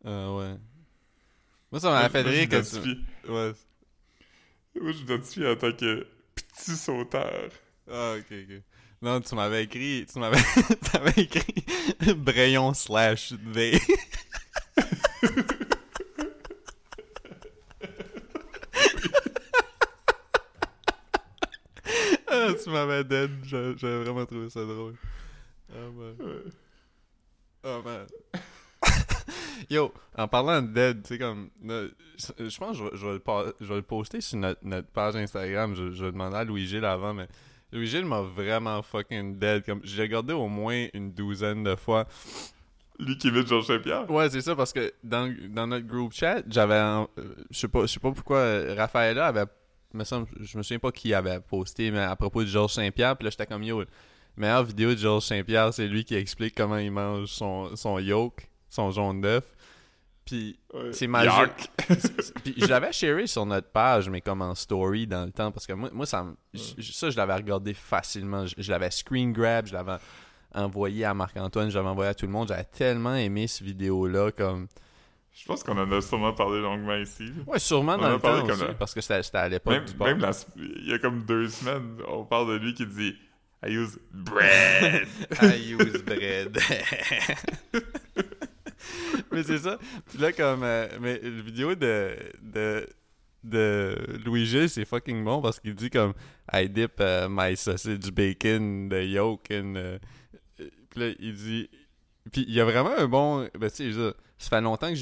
Euh, 0.06 0.36
ouais. 0.36 0.58
Moi, 1.70 1.80
ça 1.80 1.90
m'a 1.90 2.08
fait 2.08 2.22
rire 2.22 2.48
que 2.48 2.82
tu... 2.82 2.88
Ouais. 3.30 3.52
Moi, 4.80 4.92
je 4.92 4.98
m'identifie 4.98 5.46
en 5.46 5.56
tant 5.56 5.72
que 5.72 6.06
petit 6.34 6.76
sauteur. 6.76 7.50
Ah, 7.88 8.14
ok, 8.18 8.26
ok. 8.30 8.62
Non, 9.02 9.20
tu 9.20 9.34
m'avais 9.34 9.64
écrit... 9.64 10.06
Tu 10.12 10.18
m'avais... 10.18 10.36
tu 11.16 11.20
écrit 11.20 11.64
Brayon 12.14 12.74
slash 12.74 13.32
V. 13.32 13.78
ah, 22.26 22.49
tu 22.62 22.70
m'avais 22.70 23.04
dead. 23.04 23.30
J'avais 23.42 24.04
vraiment 24.04 24.26
trouvé 24.26 24.50
ça 24.50 24.64
drôle. 24.64 24.94
Oh 25.70 25.92
man. 25.92 26.14
Oh 27.64 27.82
man. 27.84 28.06
Yo, 29.70 29.92
en 30.16 30.28
parlant 30.28 30.62
de 30.62 30.68
dead, 30.68 31.02
tu 31.02 31.08
sais, 31.08 31.18
comme. 31.18 31.50
Je 31.62 32.58
pense 32.58 32.78
que 32.78 32.96
je, 32.96 33.06
vais 33.06 33.74
le 33.74 33.82
poster 33.82 34.20
sur 34.20 34.38
notre, 34.38 34.88
page 34.88 35.16
Instagram. 35.16 35.74
Je, 35.74 36.04
vais 36.04 36.12
demander 36.12 36.36
à 36.36 36.44
Louis-Gilles 36.44 36.84
avant, 36.84 37.14
mais 37.14 37.28
Louis-Gilles 37.72 38.04
m'a 38.04 38.22
vraiment 38.22 38.82
fucking 38.82 39.38
dead. 39.38 39.64
Comme, 39.64 39.80
j'ai 39.84 40.02
regardé 40.02 40.32
au 40.32 40.48
moins 40.48 40.86
une 40.94 41.12
douzaine 41.12 41.62
de 41.62 41.76
fois. 41.76 42.06
Lui 42.98 43.16
qui 43.16 43.30
veut 43.30 43.46
Georges 43.46 43.66
Saint-Pierre? 43.66 44.10
Ouais, 44.10 44.28
c'est 44.28 44.42
ça, 44.42 44.54
parce 44.54 44.72
que 44.72 44.92
dans, 45.02 45.34
dans 45.48 45.66
notre 45.66 45.86
group 45.86 46.12
chat, 46.12 46.42
j'avais. 46.48 46.74
Euh, 46.74 47.06
je 47.50 47.58
sais 47.58 47.68
pas, 47.68 47.82
je 47.82 47.86
sais 47.86 48.00
pas 48.00 48.12
pourquoi 48.12 48.38
euh, 48.38 48.74
Raphaël 48.76 49.18
avait. 49.18 49.44
Me 49.92 50.04
semble, 50.04 50.28
je 50.40 50.56
me 50.56 50.62
souviens 50.62 50.78
pas 50.78 50.92
qui 50.92 51.12
avait 51.14 51.40
posté, 51.40 51.90
mais 51.90 52.00
à 52.00 52.14
propos 52.14 52.42
de 52.42 52.46
Georges 52.46 52.74
Saint-Pierre, 52.74 53.16
puis 53.16 53.24
là, 53.24 53.30
j'étais 53.30 53.46
comme 53.46 53.62
yo. 53.62 53.84
Meilleure 54.36 54.64
vidéo 54.64 54.90
de 54.90 54.98
Georges 54.98 55.24
Saint-Pierre, 55.24 55.74
c'est 55.74 55.88
lui 55.88 56.04
qui 56.04 56.14
explique 56.14 56.54
comment 56.54 56.78
il 56.78 56.90
mange 56.92 57.26
son, 57.26 57.74
son 57.74 57.98
yolk, 57.98 58.48
son 58.68 58.90
jaune 58.90 59.20
d'œuf. 59.20 59.44
Puis 60.24 60.58
c'est 60.92 61.08
magique. 61.08 61.70
puis 62.44 62.54
je 62.56 62.66
l'avais 62.66 62.92
sharé 62.92 63.26
sur 63.26 63.44
notre 63.44 63.68
page, 63.68 64.08
mais 64.08 64.20
comme 64.20 64.42
en 64.42 64.54
story 64.54 65.06
dans 65.06 65.24
le 65.24 65.32
temps, 65.32 65.50
parce 65.50 65.66
que 65.66 65.72
moi, 65.72 65.90
moi 65.92 66.06
ça, 66.06 66.24
ça, 66.54 67.10
je 67.10 67.16
l'avais 67.16 67.34
regardé 67.34 67.74
facilement. 67.74 68.46
Je, 68.46 68.70
l'avais 68.70 68.92
screen 68.92 69.32
grab, 69.32 69.66
je 69.66 69.72
l'avais 69.72 69.96
envoyé 70.54 71.04
à 71.04 71.14
Marc-Antoine, 71.14 71.70
je 71.70 71.76
l'avais 71.76 71.88
envoyé 71.88 72.10
à 72.10 72.14
tout 72.14 72.26
le 72.26 72.32
monde. 72.32 72.48
J'avais 72.48 72.64
tellement 72.64 73.16
aimé 73.16 73.46
cette 73.46 73.66
vidéo-là, 73.66 74.30
comme... 74.30 74.68
Je 75.32 75.44
pense 75.46 75.62
qu'on 75.62 75.78
en 75.78 75.90
a 75.90 76.00
sûrement 76.00 76.32
parlé 76.32 76.60
longuement 76.60 76.96
ici. 76.96 77.32
Ouais, 77.46 77.58
sûrement 77.58 77.96
dans 77.96 78.12
le 78.12 78.18
temps 78.18 78.44
aussi, 78.44 78.64
parce 78.78 78.94
que 78.94 79.00
c'était 79.00 79.36
à 79.38 79.48
l'époque 79.48 79.72
même, 79.72 79.84
du 79.84 79.96
Même 79.96 80.32
il 80.56 80.88
y 80.88 80.92
a 80.92 80.98
comme 80.98 81.24
deux 81.24 81.48
semaines, 81.48 81.98
on 82.08 82.24
parle 82.24 82.48
de 82.48 82.64
lui 82.64 82.74
qui 82.74 82.86
dit 82.86 83.16
«I 83.66 83.72
use 83.72 83.98
bread! 84.12 85.06
I 85.42 85.74
use 85.74 86.02
bread!» 86.02 86.58
mais 89.32 89.42
c'est 89.42 89.58
ça. 89.58 89.78
Puis 90.08 90.18
là, 90.18 90.32
comme. 90.32 90.62
Euh, 90.62 90.88
mais 91.00 91.20
la 91.22 91.42
vidéo 91.42 91.74
de. 91.74 92.16
de 92.42 92.88
de 93.42 93.96
Louis 94.26 94.44
Gilles, 94.44 94.68
c'est 94.68 94.84
fucking 94.84 95.24
bon 95.24 95.40
parce 95.40 95.60
qu'il 95.60 95.74
dit 95.74 95.88
comme 95.88 96.12
I 96.52 96.68
dip 96.68 97.00
uh, 97.00 97.26
my 97.26 97.56
sausage 97.56 98.12
bacon, 98.12 98.90
the 98.90 99.02
yolk, 99.02 99.50
and. 99.50 99.76
Uh, 99.76 99.98
puis 100.90 101.00
là, 101.00 101.14
il 101.18 101.34
dit. 101.34 101.70
Puis 102.30 102.44
il 102.46 102.54
y 102.54 102.60
a 102.60 102.64
vraiment 102.64 102.96
un 102.96 103.06
bon. 103.06 103.48
Ben, 103.58 103.70
tu 103.70 103.92
sais, 103.92 104.12
ça 104.40 104.48
fait 104.48 104.60
longtemps 104.60 104.92
que 104.92 104.96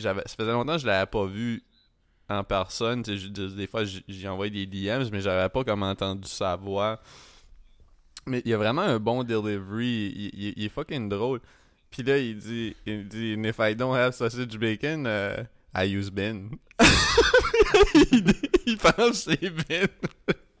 ça 0.00 0.14
faisait 0.14 0.52
longtemps 0.52 0.74
que 0.74 0.82
je 0.82 0.86
l'avais 0.86 1.06
pas 1.06 1.24
vu 1.26 1.62
en 2.28 2.42
personne. 2.42 3.02
Des 3.02 3.66
fois, 3.66 3.84
j'ai 3.84 4.28
envoyé 4.28 4.50
des 4.50 4.66
DMs, 4.66 5.08
mais 5.12 5.20
j'avais 5.20 5.48
pas 5.48 5.64
comme 5.64 5.84
entendu 5.84 6.28
sa 6.28 6.56
voix. 6.56 7.00
Mais 8.26 8.42
il 8.44 8.50
y 8.50 8.54
a 8.54 8.58
vraiment 8.58 8.82
un 8.82 8.98
bon 8.98 9.22
delivery. 9.22 10.32
il 10.34 10.64
est 10.64 10.68
fucking 10.68 11.08
drôle. 11.08 11.40
Puis 11.90 12.02
là, 12.02 12.18
il 12.18 12.36
dit, 12.36 12.74
il 12.86 13.06
dit, 13.06 13.34
if 13.34 13.56
I 13.60 13.76
don't 13.76 13.94
have 13.94 14.14
sausage 14.14 14.58
bacon, 14.58 15.06
uh, 15.06 15.46
I 15.72 15.84
use 15.86 16.10
Ben. 16.10 16.50
il, 18.10 18.24
il 18.66 18.76
pense 18.96 19.28
c'est 19.28 19.50
Ben. 19.68 19.86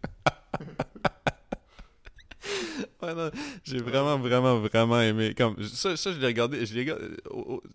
j'ai 3.64 3.78
vraiment, 3.78 4.18
vraiment, 4.18 4.58
vraiment 4.58 5.00
aimé. 5.00 5.34
Comme, 5.36 5.62
ça, 5.62 5.96
ça 5.96 6.12
je 6.12 6.18
l'ai 6.18 6.26
regardé. 6.26 6.64
Je 6.66 6.74
l'ai, 6.74 6.92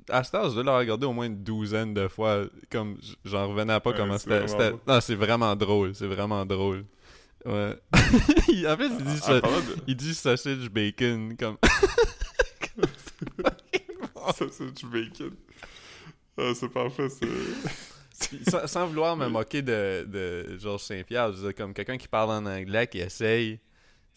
à 0.09 0.23
ce 0.23 0.35
âge, 0.35 0.53
je 0.55 0.59
l'ai 0.59 0.71
regardé 0.71 1.05
au 1.05 1.13
moins 1.13 1.25
une 1.25 1.43
douzaine 1.43 1.93
de 1.93 2.07
fois. 2.07 2.43
Comme, 2.71 2.97
j'en 3.25 3.49
revenais 3.49 3.79
pas 3.79 3.93
comment 3.93 4.17
c'était, 4.17 4.45
Non, 4.87 5.01
c'est 5.01 5.15
vraiment 5.15 5.55
drôle. 5.55 5.95
C'est 5.95 6.07
vraiment 6.07 6.45
drôle. 6.45 6.85
Ouais. 7.45 7.75
en 7.93 8.77
fait, 8.77 8.91
il 8.99 9.05
dit, 9.05 9.17
ça, 9.17 9.41
il 9.87 9.95
dit 9.95 10.13
sausage 10.13 10.69
bacon. 10.69 11.35
Comme. 11.37 11.57
c'est 14.51 14.73
du 14.73 14.85
bacon. 14.85 15.31
Ah, 16.37 16.51
c'est 16.53 16.69
parfait, 16.69 17.07
sans, 18.47 18.67
sans, 18.67 18.87
vouloir 18.87 19.15
me 19.15 19.27
moquer 19.27 19.61
de, 19.61 20.05
de 20.07 20.57
Georges 20.57 20.83
Saint-Pierre, 20.83 21.31
je 21.33 21.37
veux 21.37 21.53
comme 21.53 21.73
quelqu'un 21.73 21.97
qui 21.97 22.07
parle 22.07 22.31
en 22.31 22.45
anglais, 22.45 22.87
qui 22.87 22.99
essaye, 22.99 23.59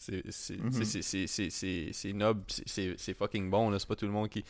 c'est 0.02 0.56
mm 0.56 2.16
noble, 2.16 2.42
c'est 2.48 3.14
fucking 3.14 3.50
bon, 3.50 3.70
là, 3.70 3.78
c'est 3.78 3.88
pas 3.88 3.96
tout 3.96 4.06
le 4.06 4.12
monde 4.12 4.28
qui... 4.28 4.44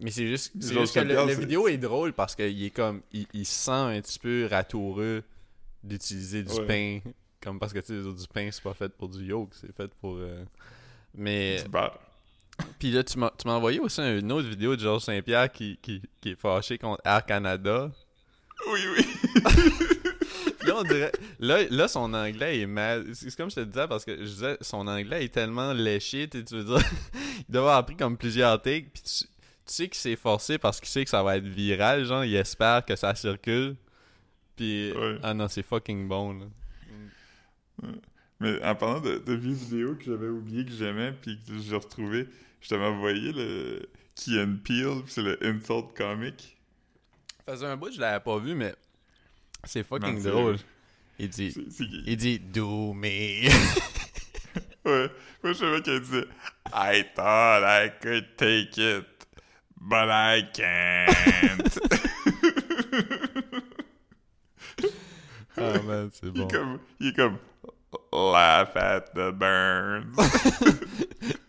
Mais 0.00 0.10
c'est 0.10 0.26
juste, 0.26 0.52
juste 0.60 0.94
que 0.94 1.00
la 1.00 1.26
vidéo 1.34 1.68
est 1.68 1.78
drôle 1.78 2.12
parce 2.12 2.34
qu'il 2.34 2.64
est 2.64 2.70
comme, 2.70 3.02
il, 3.12 3.26
il 3.32 3.46
sent 3.46 3.70
un 3.70 4.00
petit 4.00 4.18
peu 4.18 4.48
ratoureux 4.50 5.22
d'utiliser 5.84 6.42
du 6.42 6.66
pain, 6.66 6.98
comme 7.40 7.58
parce 7.60 7.72
que 7.72 7.78
tu 7.78 8.02
sais, 8.02 8.02
du 8.02 8.28
pain, 8.32 8.48
c'est 8.50 8.62
pas 8.62 8.74
fait 8.74 8.88
pour 8.88 9.08
du 9.08 9.24
yolk, 9.24 9.50
c'est 9.52 9.74
fait 9.74 9.92
pour... 10.00 10.16
Euh, 10.16 10.44
mais... 11.14 11.62
Puis 12.78 12.90
là, 12.92 13.02
tu 13.02 13.18
m'as 13.18 13.30
envoyé 13.46 13.80
aussi 13.80 14.00
une 14.00 14.30
autre 14.30 14.48
vidéo 14.48 14.76
de 14.76 14.80
Georges 14.80 15.02
Saint-Pierre 15.02 15.50
qui, 15.50 15.78
qui, 15.82 16.00
qui, 16.20 16.30
est 16.30 16.40
fâché 16.40 16.78
contre 16.78 17.02
Air 17.04 17.26
Canada. 17.26 17.90
Oui, 18.72 18.80
oui. 18.96 19.04
là, 20.66 20.74
on 20.76 20.82
dirait, 20.82 21.12
là, 21.38 21.62
là, 21.70 21.88
son 21.88 22.12
anglais 22.14 22.60
est 22.60 22.66
mal. 22.66 23.06
C'est 23.14 23.34
comme 23.36 23.50
je 23.50 23.56
te 23.56 23.60
disais, 23.60 23.88
parce 23.88 24.04
que 24.04 24.16
je 24.16 24.22
disais, 24.24 24.56
son 24.60 24.86
anglais 24.86 25.24
est 25.24 25.32
tellement 25.32 25.72
léché, 25.72 26.28
tu 26.28 26.42
veux 26.50 26.64
dire, 26.64 26.82
il 27.48 27.52
doit 27.52 27.62
avoir 27.62 27.76
appris 27.78 27.96
comme 27.96 28.16
plusieurs 28.16 28.60
takes, 28.60 28.92
puis 28.92 29.02
tu, 29.02 29.24
sais 29.66 29.88
qu'il 29.88 29.98
s'est 29.98 30.16
forcé 30.16 30.58
parce 30.58 30.78
qu'il 30.78 30.90
sait 30.90 31.04
que 31.04 31.10
ça 31.10 31.22
va 31.22 31.38
être 31.38 31.46
viral, 31.46 32.04
genre, 32.04 32.24
il 32.24 32.34
espère 32.34 32.84
que 32.84 32.96
ça 32.96 33.14
circule. 33.14 33.76
Puis, 34.56 34.92
ah 35.22 35.34
non, 35.34 35.48
c'est 35.48 35.62
fucking 35.62 36.06
bon, 36.06 36.38
là. 36.38 37.88
Mais 38.40 38.62
en 38.64 38.74
parlant 38.74 39.00
de, 39.00 39.18
de 39.18 39.32
vieux 39.34 39.54
vidéos 39.54 39.94
que 39.94 40.04
j'avais 40.04 40.28
oublié 40.28 40.64
que 40.64 40.72
j'aimais, 40.72 41.12
puis 41.12 41.38
que 41.46 41.58
j'ai 41.58 41.76
retrouvé, 41.76 42.28
je 42.60 42.68
t'avais 42.68 42.86
envoyé 42.86 43.32
le 43.32 43.88
Key 44.14 44.40
and 44.40 44.56
Peel, 44.64 45.02
c'est 45.06 45.22
le 45.22 45.38
Insult 45.44 45.94
Comic. 45.96 46.56
Ça 47.46 47.52
faisait 47.54 47.66
un 47.66 47.76
bout, 47.76 47.92
je 47.92 48.00
l'avais 48.00 48.22
pas 48.22 48.38
vu, 48.38 48.54
mais 48.54 48.74
c'est 49.66 49.82
fucking 49.84 50.22
drôle. 50.22 50.56
Il 51.18 51.28
dit, 51.28 51.54
il 52.06 52.16
dit, 52.16 52.40
do 52.40 52.92
me. 52.92 53.48
ouais, 54.84 55.10
moi 55.42 55.52
je 55.52 55.52
savais 55.52 55.80
qu'elle 55.82 56.00
disait, 56.00 56.26
I 56.72 57.04
thought 57.14 57.62
I 57.62 57.90
could 58.00 58.36
take 58.36 58.76
it, 58.76 59.06
but 59.80 60.08
I 60.10 60.42
can't. 60.52 61.78
ah 65.56 65.82
man, 65.82 66.10
c'est 66.12 66.30
bon. 66.30 66.34
Il 66.34 66.42
est 66.42 66.50
comme, 66.50 66.78
il 67.00 67.06
est 67.08 67.12
comme 67.12 67.38
laugh 68.12 68.76
at 68.76 69.14
the 69.14 69.32
burns. 69.32 70.16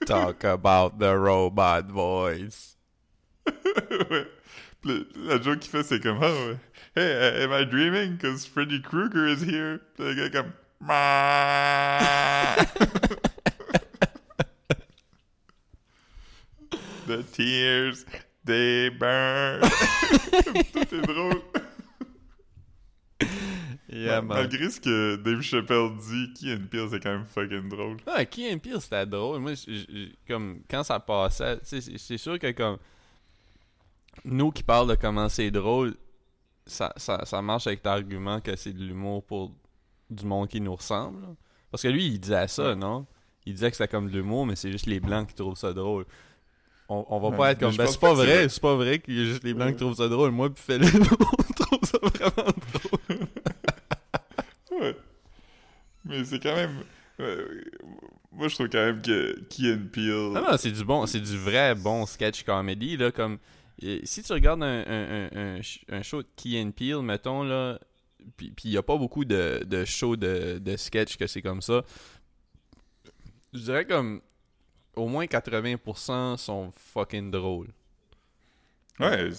Talk 0.05 0.43
about 0.43 0.99
the 0.99 1.18
robot 1.18 1.89
voice. 1.89 2.78
La 4.84 5.41
joke 5.41 5.59
qu'il 5.59 5.72
fait, 5.72 5.84
c'est 5.84 5.99
comme, 5.99 6.20
oh, 6.22 6.55
hey, 6.96 7.43
am 7.43 7.52
I 7.52 7.66
dreaming? 7.66 8.16
Because 8.16 8.46
Freddy 8.46 8.80
Krueger 8.80 9.28
is 9.28 9.41
here. 9.41 9.82
Comme, 9.98 10.54
The 17.06 17.24
tears, 17.34 18.06
they 18.46 18.88
burn. 18.88 19.62
Tout 20.72 20.93
est 20.93 21.06
drôle. 21.06 21.41
Malgré 24.24 24.70
ce 24.70 24.80
que 24.80 25.18
Dave 25.18 25.41
Chappelle 25.41 25.98
dit, 25.98 26.32
Key 26.34 26.54
and 26.54 26.68
Peele, 26.72 26.88
c'est 26.91 27.02
quand 27.02 27.12
même 27.12 27.26
fucking 27.26 27.68
drôle. 27.68 27.98
Ah, 28.08 28.24
Key 28.24 28.54
and 28.54 28.60
Peele, 28.60 28.80
c'était 28.80 29.06
drôle. 29.06 29.41
Moi, 29.41 29.52
comme, 30.26 30.62
quand 30.70 30.84
ça 30.84 31.02
passait, 31.02 31.60
c'est 31.64 32.18
sûr 32.18 32.39
que 32.39 32.52
comme 32.52 32.78
nous 34.24 34.52
qui 34.52 34.64
parlons 34.64 34.88
de 34.88 34.96
comment 34.96 35.28
c'est 35.28 35.52
drôle, 35.52 35.96
ça, 36.66 36.93
ça, 36.97 37.26
ça, 37.26 37.41
marche 37.41 37.68
avec 37.68 37.84
l'argument 37.86 38.39
que 38.41 38.55
c'est 38.55 38.74
de 38.74 38.84
l'humour 38.84 39.24
pour 39.24 39.51
du 40.09 40.26
monde 40.26 40.47
qui 40.47 40.61
nous 40.61 40.76
ressemble. 40.76 41.26
Parce 41.72 41.84
que 41.84 41.88
lui, 41.89 42.05
il 42.07 42.20
disait 42.20 42.47
ça, 42.47 42.76
non? 42.76 43.05
Il 43.45 43.53
disait 43.53 43.70
que 43.70 43.78
c'était 43.78 43.88
comme 43.89 44.09
de 44.09 44.18
l'humour, 44.18 44.45
mais 44.45 44.55
c'est 44.55 44.72
juste 44.72 44.86
les 44.88 44.99
blancs 44.99 45.28
qui 45.28 45.36
trouvent 45.36 45.57
ça 45.57 45.74
drôle. 45.74 46.05
on, 46.89 47.05
on 47.09 47.20
va 47.20 47.30
Ouais, 47.30 47.38
pas 47.38 47.51
être 47.51 47.59
comme. 47.59 47.76
Ben, 47.76 47.88
c'est 47.88 47.99
pas 47.99 48.13
vrai, 48.13 48.49
c'est 48.49 48.61
pas 48.61 48.76
vrai 48.76 48.99
qu'il 48.99 49.18
y 49.18 49.22
a 49.22 49.26
juste 49.26 49.43
les 49.43 49.53
blancs 49.53 49.72
qui 49.72 49.78
trouvent 49.78 49.95
ça 49.95 50.07
drôle. 50.07 50.32
Moi, 50.32 50.49
puis 50.53 50.63
Philippe, 50.63 50.95
on 51.22 51.53
trouve 51.53 51.80
ça 51.84 51.97
vraiment 52.01 52.51
drôle. 52.74 53.20
Ouais. 54.72 54.95
Mais 56.05 56.24
c'est 56.24 56.39
quand 56.41 56.55
même. 56.55 56.84
euh, 57.20 57.61
moi, 58.32 58.47
je 58.47 58.55
trouve 58.55 58.70
quand 58.70 58.84
même 58.86 59.01
que 59.01 59.39
Key 59.49 59.74
and 59.74 59.88
Peele. 59.91 60.32
Non, 60.34 60.41
non, 60.41 60.57
c'est 60.57 60.72
du 60.72 60.84
bon, 60.84 61.05
c'est 61.05 61.22
du 61.22 61.38
vrai 61.38 61.74
bon 61.76 62.05
sketch 62.05 62.43
comedy, 62.43 62.97
là, 62.97 63.11
comme... 63.11 63.38
euh, 63.84 64.00
si 64.04 64.24
tu 64.24 64.32
regardes 64.34 64.64
un, 64.64 64.84
un, 64.88 65.30
un, 65.34 65.56
un 65.58 65.60
sh- 65.62 65.84
un 65.90 66.02
show 66.02 66.22
de 66.22 66.28
Key 66.36 66.62
and 66.62 66.72
Peele, 66.72 67.02
mettons, 67.02 67.44
là, 67.44 67.80
puis 68.38 68.54
il 68.64 68.72
y 68.72 68.78
a 68.78 68.84
pas 68.84 68.98
beaucoup 68.98 69.26
de, 69.26 69.64
de 69.66 69.86
shows 69.86 70.16
de, 70.16 70.58
de 70.60 70.76
sketch 70.78 71.18
que 71.18 71.28
c'est 71.28 71.42
comme 71.42 71.62
ça, 71.62 71.84
je 73.54 73.60
dirais 73.60 73.86
comme... 73.86 74.22
Au 74.96 75.10
moins 75.10 75.26
80% 75.26 76.38
sont 76.38 76.72
fucking 76.74 77.30
drôles. 77.30 77.68
Ouais, 78.98 79.30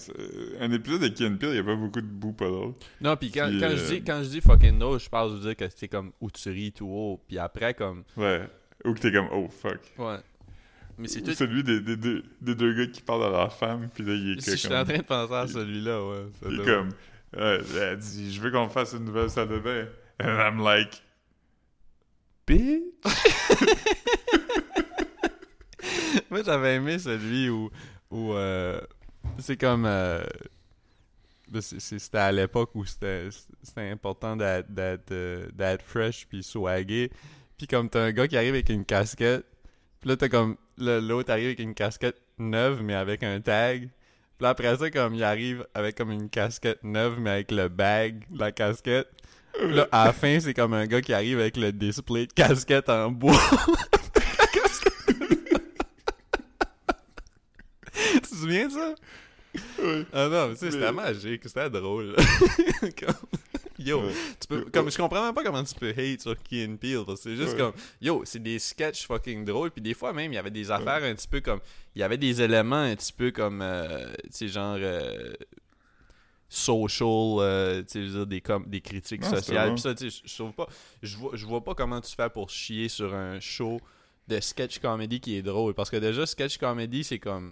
un 0.59 0.71
épisode 0.71 1.01
de 1.01 1.07
Key 1.07 1.25
and 1.25 1.37
Peele, 1.37 1.49
il 1.49 1.55
y 1.55 1.59
a 1.59 1.63
pas 1.63 1.75
beaucoup 1.75 1.99
de 1.99 2.05
bouts 2.05 2.33
pas 2.33 2.45
drôles. 2.47 2.75
Non, 3.01 3.15
puis 3.17 3.31
quand, 3.31 3.49
quand, 3.59 3.65
euh, 3.71 3.75
je 3.75 3.87
dis, 3.95 4.03
quand 4.03 4.21
je 4.21 4.29
dis 4.29 4.41
fucking 4.41 4.77
drôle, 4.77 4.99
je 4.99 5.09
parle 5.09 5.33
de 5.33 5.39
dire 5.39 5.55
que 5.55 5.65
c'est 5.75 5.87
comme 5.87 6.11
où 6.21 6.29
tu 6.29 6.47
ris 6.51 6.71
tout 6.73 6.85
haut, 6.87 7.19
puis 7.27 7.39
après, 7.39 7.73
comme... 7.73 8.03
Ouais. 8.17 8.47
Ou 8.85 8.93
que 8.93 8.99
t'es 8.99 9.11
comme, 9.11 9.29
oh 9.31 9.47
fuck. 9.49 9.79
Ouais. 9.97 10.17
Mais 10.97 11.07
c'est 11.07 11.21
tout... 11.21 11.33
celui 11.33 11.63
des, 11.63 11.79
des, 11.79 11.95
deux, 11.95 12.23
des 12.41 12.55
deux 12.55 12.73
gars 12.73 12.87
qui 12.87 13.01
parlent 13.01 13.23
à 13.25 13.29
leur 13.29 13.53
femme, 13.53 13.89
puis 13.93 14.03
là, 14.03 14.13
il 14.13 14.37
est 14.37 14.41
Si 14.41 14.45
que 14.45 14.51
je 14.51 14.57
suis 14.57 14.67
comme. 14.69 14.77
en 14.77 14.85
train 14.85 14.97
de 14.97 15.01
penser 15.03 15.33
à 15.33 15.47
celui-là, 15.47 16.03
ouais. 16.03 16.25
ça 16.41 16.47
il 16.49 16.61
est 16.61 16.65
comme. 16.65 16.89
Elle 17.33 17.97
dit, 17.97 18.33
je 18.33 18.41
veux 18.41 18.51
qu'on 18.51 18.69
fasse 18.69 18.93
une 18.93 19.05
nouvelle 19.05 19.29
salle 19.29 19.49
de 19.49 19.59
bain. 19.59 19.85
And 20.19 20.39
I'm 20.39 20.63
like. 20.63 21.03
Bitch! 22.47 22.81
Moi, 26.29 26.43
j'avais 26.43 26.75
aimé 26.75 26.97
celui 26.97 27.49
où, 27.49 27.69
où 28.09 28.33
euh, 28.33 28.79
c'est 29.37 29.57
comme. 29.57 29.85
euh, 29.85 30.23
c'était 31.69 32.17
à 32.17 32.31
l'époque 32.31 32.71
où 32.75 32.83
c'était 32.85 33.29
important 33.77 34.37
euh, 34.39 35.47
d'être 35.53 35.81
fresh 35.83 36.27
puis 36.27 36.43
swagué. 36.43 37.11
Puis 37.57 37.67
comme 37.67 37.89
t'as 37.89 38.03
un 38.03 38.11
gars 38.11 38.27
qui 38.27 38.37
arrive 38.37 38.53
avec 38.53 38.69
une 38.69 38.85
casquette, 38.85 39.45
puis 39.99 40.09
là 40.09 40.17
t'as 40.17 40.29
comme. 40.29 40.57
L'autre 40.77 41.31
arrive 41.31 41.47
avec 41.47 41.59
une 41.59 41.73
casquette 41.73 42.21
neuve 42.37 42.81
mais 42.83 42.93
avec 42.93 43.23
un 43.23 43.39
tag. 43.41 43.81
Puis 44.37 44.43
là, 44.43 44.49
après 44.49 44.77
ça, 44.77 44.91
comme 44.91 45.15
il 45.15 45.23
arrive 45.23 45.65
avec 45.73 45.95
comme 45.97 46.11
une 46.11 46.29
casquette 46.29 46.83
neuve 46.83 47.19
mais 47.19 47.31
avec 47.31 47.51
le 47.51 47.67
bag, 47.67 48.23
de 48.29 48.39
la 48.39 48.51
casquette. 48.51 49.07
Puis 49.57 49.73
là, 49.73 49.87
à 49.91 50.05
la 50.05 50.13
fin, 50.13 50.39
c'est 50.39 50.53
comme 50.53 50.73
un 50.73 50.85
gars 50.85 51.01
qui 51.01 51.13
arrive 51.13 51.39
avec 51.39 51.57
le 51.57 51.71
display 51.71 52.27
de 52.27 52.33
casquette 52.33 52.89
en 52.89 53.09
bois. 53.09 53.33
tu 57.93 58.21
te 58.21 58.27
souviens 58.27 58.67
de 58.67 58.71
ça? 58.73 58.95
Ouais. 59.81 60.05
Ah 60.13 60.27
non, 60.27 60.47
mais 60.49 60.53
tu 60.53 60.59
sais, 60.59 60.71
c'était 60.71 60.91
magique, 60.91 61.41
c'était 61.45 61.69
drôle. 61.69 62.15
Comme- 62.81 63.15
Yo, 63.79 64.01
Ouais. 64.01 64.13
tu 64.39 64.47
peux, 64.47 64.61
comme, 64.71 64.89
je 64.89 64.97
comprends 64.97 65.23
même 65.23 65.33
pas 65.35 65.43
comment 65.43 65.63
tu 65.63 65.75
peux 65.75 65.89
hate 65.89 66.21
sur 66.21 66.35
Key 66.43 66.65
and 66.67 66.77
Peele, 66.77 67.03
c'est 67.15 67.35
juste 67.35 67.51
Ouais. 67.53 67.57
comme, 67.57 67.73
yo, 68.01 68.23
c'est 68.25 68.41
des 68.41 68.57
sketchs 68.59 69.05
fucking 69.05 69.45
drôles, 69.45 69.69
puis 69.71 69.81
des 69.81 69.93
fois 69.93 70.13
même, 70.13 70.31
il 70.31 70.35
y 70.35 70.39
avait 70.39 70.49
des 70.51 70.71
affaires 70.71 71.03
un 71.03 71.13
petit 71.13 71.27
peu 71.27 71.41
comme, 71.41 71.59
il 71.95 71.99
y 71.99 72.03
avait 72.03 72.17
des 72.17 72.41
éléments 72.41 72.75
un 72.77 72.95
petit 72.95 73.13
peu 73.13 73.29
comme, 73.31 73.61
euh, 73.61 74.11
tu 74.23 74.29
sais, 74.31 74.47
genre, 74.47 74.77
euh, 74.79 75.33
social, 76.49 77.07
euh, 77.39 77.81
dire, 77.83 78.25
des, 78.25 78.41
com- 78.41 78.65
des 78.67 78.81
critiques 78.81 79.21
Non, 79.21 79.29
sociales, 79.29 79.73
puis 79.73 79.81
ça, 79.81 79.93
tu 79.93 80.09
sais, 80.09 80.21
je- 80.25 80.35
trouve 80.35 80.53
pas, 80.53 80.67
je 81.03 81.17
vois, 81.17 81.31
je 81.33 81.45
vois 81.45 81.63
pas 81.63 81.75
comment 81.75 81.99
tu 81.99 82.15
fais 82.15 82.29
pour 82.29 82.49
chier 82.49 82.87
sur 82.87 83.13
un 83.13 83.39
show 83.39 83.81
de 84.27 84.39
sketch 84.39 84.79
comedy 84.79 85.19
qui 85.19 85.35
est 85.35 85.41
drôle, 85.41 85.73
parce 85.73 85.89
que 85.89 85.97
déjà, 85.97 86.25
sketch 86.25 86.57
comedy, 86.57 87.03
c'est 87.03 87.19
comme, 87.19 87.51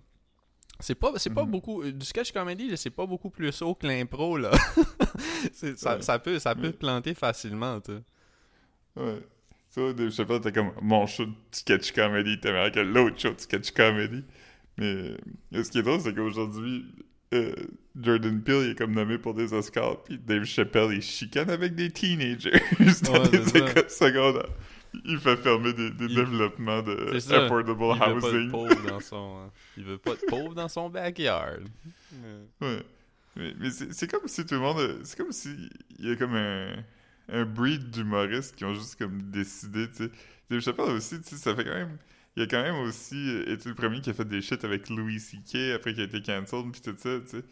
c'est 0.79 0.95
pas, 0.95 1.13
c'est 1.17 1.29
pas 1.33 1.43
Mhm. 1.45 1.51
beaucoup. 1.51 1.81
euh, 1.83 1.91
Du 1.91 2.05
sketch 2.05 2.31
comedy, 2.31 2.75
c'est 2.77 2.89
pas 2.89 3.05
beaucoup 3.05 3.29
plus 3.29 3.61
haut 3.61 3.75
que 3.75 3.87
l'impro, 3.87 4.37
là. 4.37 4.51
Ça, 5.53 5.95
Ouais. 5.95 6.01
ça 6.01 6.19
peut, 6.19 6.39
ça 6.39 6.55
peut 6.55 6.71
planter 6.71 7.13
facilement, 7.13 7.79
tu 7.81 7.91
sais. 7.93 8.01
Ouais. 9.01 9.19
Tu 9.73 9.79
vois, 9.81 9.93
Dave 9.93 10.11
Chappelle, 10.11 10.39
t'es 10.41 10.51
comme 10.51 10.71
mon 10.81 11.05
show 11.05 11.25
de 11.25 11.33
sketch 11.51 11.91
comedy, 11.91 12.39
t'es 12.39 12.51
meilleur 12.51 12.71
que 12.71 12.79
l'autre 12.79 13.19
show 13.19 13.31
de 13.33 13.39
sketch 13.39 13.71
comedy. 13.71 14.23
Mais 14.77 14.85
euh, 15.53 15.63
ce 15.63 15.69
qui 15.69 15.79
est 15.79 15.83
drôle, 15.83 15.99
c'est 16.01 16.13
qu'aujourd'hui, 16.15 16.85
euh, 17.33 17.53
Jordan 17.99 18.41
Peele 18.41 18.63
il 18.65 18.71
est 18.71 18.75
comme 18.77 18.93
nommé 18.93 19.17
pour 19.17 19.33
des 19.33 19.53
Oscars, 19.53 20.03
puis 20.03 20.17
Dave 20.17 20.43
Chappelle, 20.45 20.91
il 20.93 21.01
chicane 21.01 21.49
avec 21.49 21.75
des 21.75 21.89
teenagers 21.91 22.51
dans 23.03 23.13
Ouais, 23.23 23.29
des 23.29 23.57
écoles 23.57 23.89
secondaires. 23.89 24.49
Il 25.03 25.19
fait 25.19 25.35
fermer 25.37 25.73
des, 25.73 25.89
des 25.91 26.05
Il- 26.05 26.15
développements 26.15 26.81
de 26.81 27.19
ça. 27.19 27.43
affordable 27.45 27.81
Il 27.81 27.87
veut 27.87 27.97
pas 27.99 28.31
de 28.31 28.37
housing. 28.37 28.51
pauvre 28.51 28.87
dans 28.87 28.99
son, 29.01 29.37
euh, 29.39 29.47
il 29.77 29.83
veut 29.83 29.97
pas 29.97 30.15
de 30.15 30.21
pauvre 30.27 30.53
dans 30.55 30.67
son 30.69 30.89
backyard. 30.89 31.59
Ouais. 32.61 32.83
Mais, 33.35 33.53
mais 33.59 33.69
c'est 33.69 34.09
comme 34.09 34.27
si 34.27 34.45
tout 34.45 34.53
le 34.55 34.61
monde. 34.61 34.99
C'est 35.03 35.17
comme 35.17 35.31
si 35.31 35.49
il 35.99 36.07
y 36.07 36.11
a 36.11 36.15
comme 36.15 36.35
un, 36.35 36.75
un 37.29 37.43
breed 37.45 37.89
d'humoristes 37.91 38.55
qui 38.55 38.63
ont 38.63 38.73
juste 38.73 38.97
comme 38.97 39.21
décidé, 39.23 39.89
tu 39.89 39.95
sais. 40.05 40.11
Dave 40.49 40.61
Chappelle 40.61 40.85
aussi, 40.91 41.19
tu 41.21 41.29
sais, 41.29 41.35
ça 41.37 41.55
fait 41.55 41.63
quand 41.65 41.73
même. 41.73 41.97
Il 42.37 42.43
a 42.43 42.47
quand 42.47 42.61
même 42.61 42.75
aussi 42.75 43.15
euh, 43.29 43.51
été 43.53 43.67
le 43.69 43.75
premier 43.75 43.99
qui 44.01 44.09
a 44.09 44.13
fait 44.13 44.27
des 44.27 44.41
shit 44.41 44.63
avec 44.63 44.89
Louis 44.89 45.19
C.K. 45.19 45.73
après 45.75 45.93
qu'il 45.93 46.01
a 46.01 46.05
été 46.05 46.21
cancelled 46.21 46.71
puis 46.71 46.81
tout 46.81 46.95
ça, 46.97 47.19
tu 47.21 47.27
sais. 47.27 47.43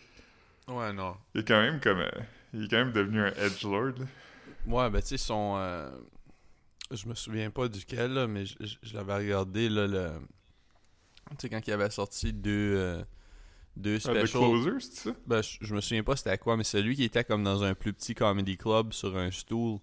Ouais, 0.68 0.94
non. 0.94 1.16
Il 1.36 1.42
est 1.42 1.48
quand 1.48 1.60
même 1.62 1.80
comme. 1.82 2.00
euh, 2.00 2.10
il 2.54 2.66
est 2.66 2.68
quand 2.70 2.78
même 2.78 2.92
devenu 2.94 3.22
un 3.22 3.32
edgelord. 3.34 3.94
Ouais, 4.68 4.90
ben, 4.90 5.02
tu 5.02 5.08
sais, 5.08 5.18
son. 5.18 5.56
euh, 5.58 5.90
je 6.96 7.08
me 7.08 7.16
souviens 7.16 7.50
pas 7.52 7.68
duquel, 7.68 8.14
là, 8.14 8.28
mais 8.28 8.46
je, 8.46 8.56
je- 8.62 8.78
je 8.82 8.94
l'avais 8.96 9.16
regardé, 9.16 9.70
là, 9.70 9.88
le. 9.88 10.12
Tu 11.32 11.36
sais, 11.40 11.50
quand 11.50 11.66
il 11.66 11.72
avait 11.74 11.90
sorti 11.90 12.34
deux. 12.34 12.74
euh, 12.76 13.04
deux 13.76 13.96
Ah, 14.06 14.10
The 14.14 14.18
specials. 14.28 14.30
Closer, 14.64 14.80
c'est 14.82 15.10
ça? 15.10 15.16
Ben, 15.26 15.42
je, 15.42 15.58
je 15.62 15.74
me 15.76 15.82
souviens 15.82 16.04
pas 16.04 16.16
c'était 16.16 16.38
quoi, 16.38 16.58
mais 16.58 16.64
celui 16.64 16.96
qui 16.96 17.04
était 17.06 17.24
comme 17.24 17.44
dans 17.44 17.64
un 17.64 17.74
plus 17.74 17.94
petit 17.94 18.14
comedy 18.14 18.56
club 18.58 18.94
sur 18.94 19.18
un 19.18 19.32
stool. 19.32 19.80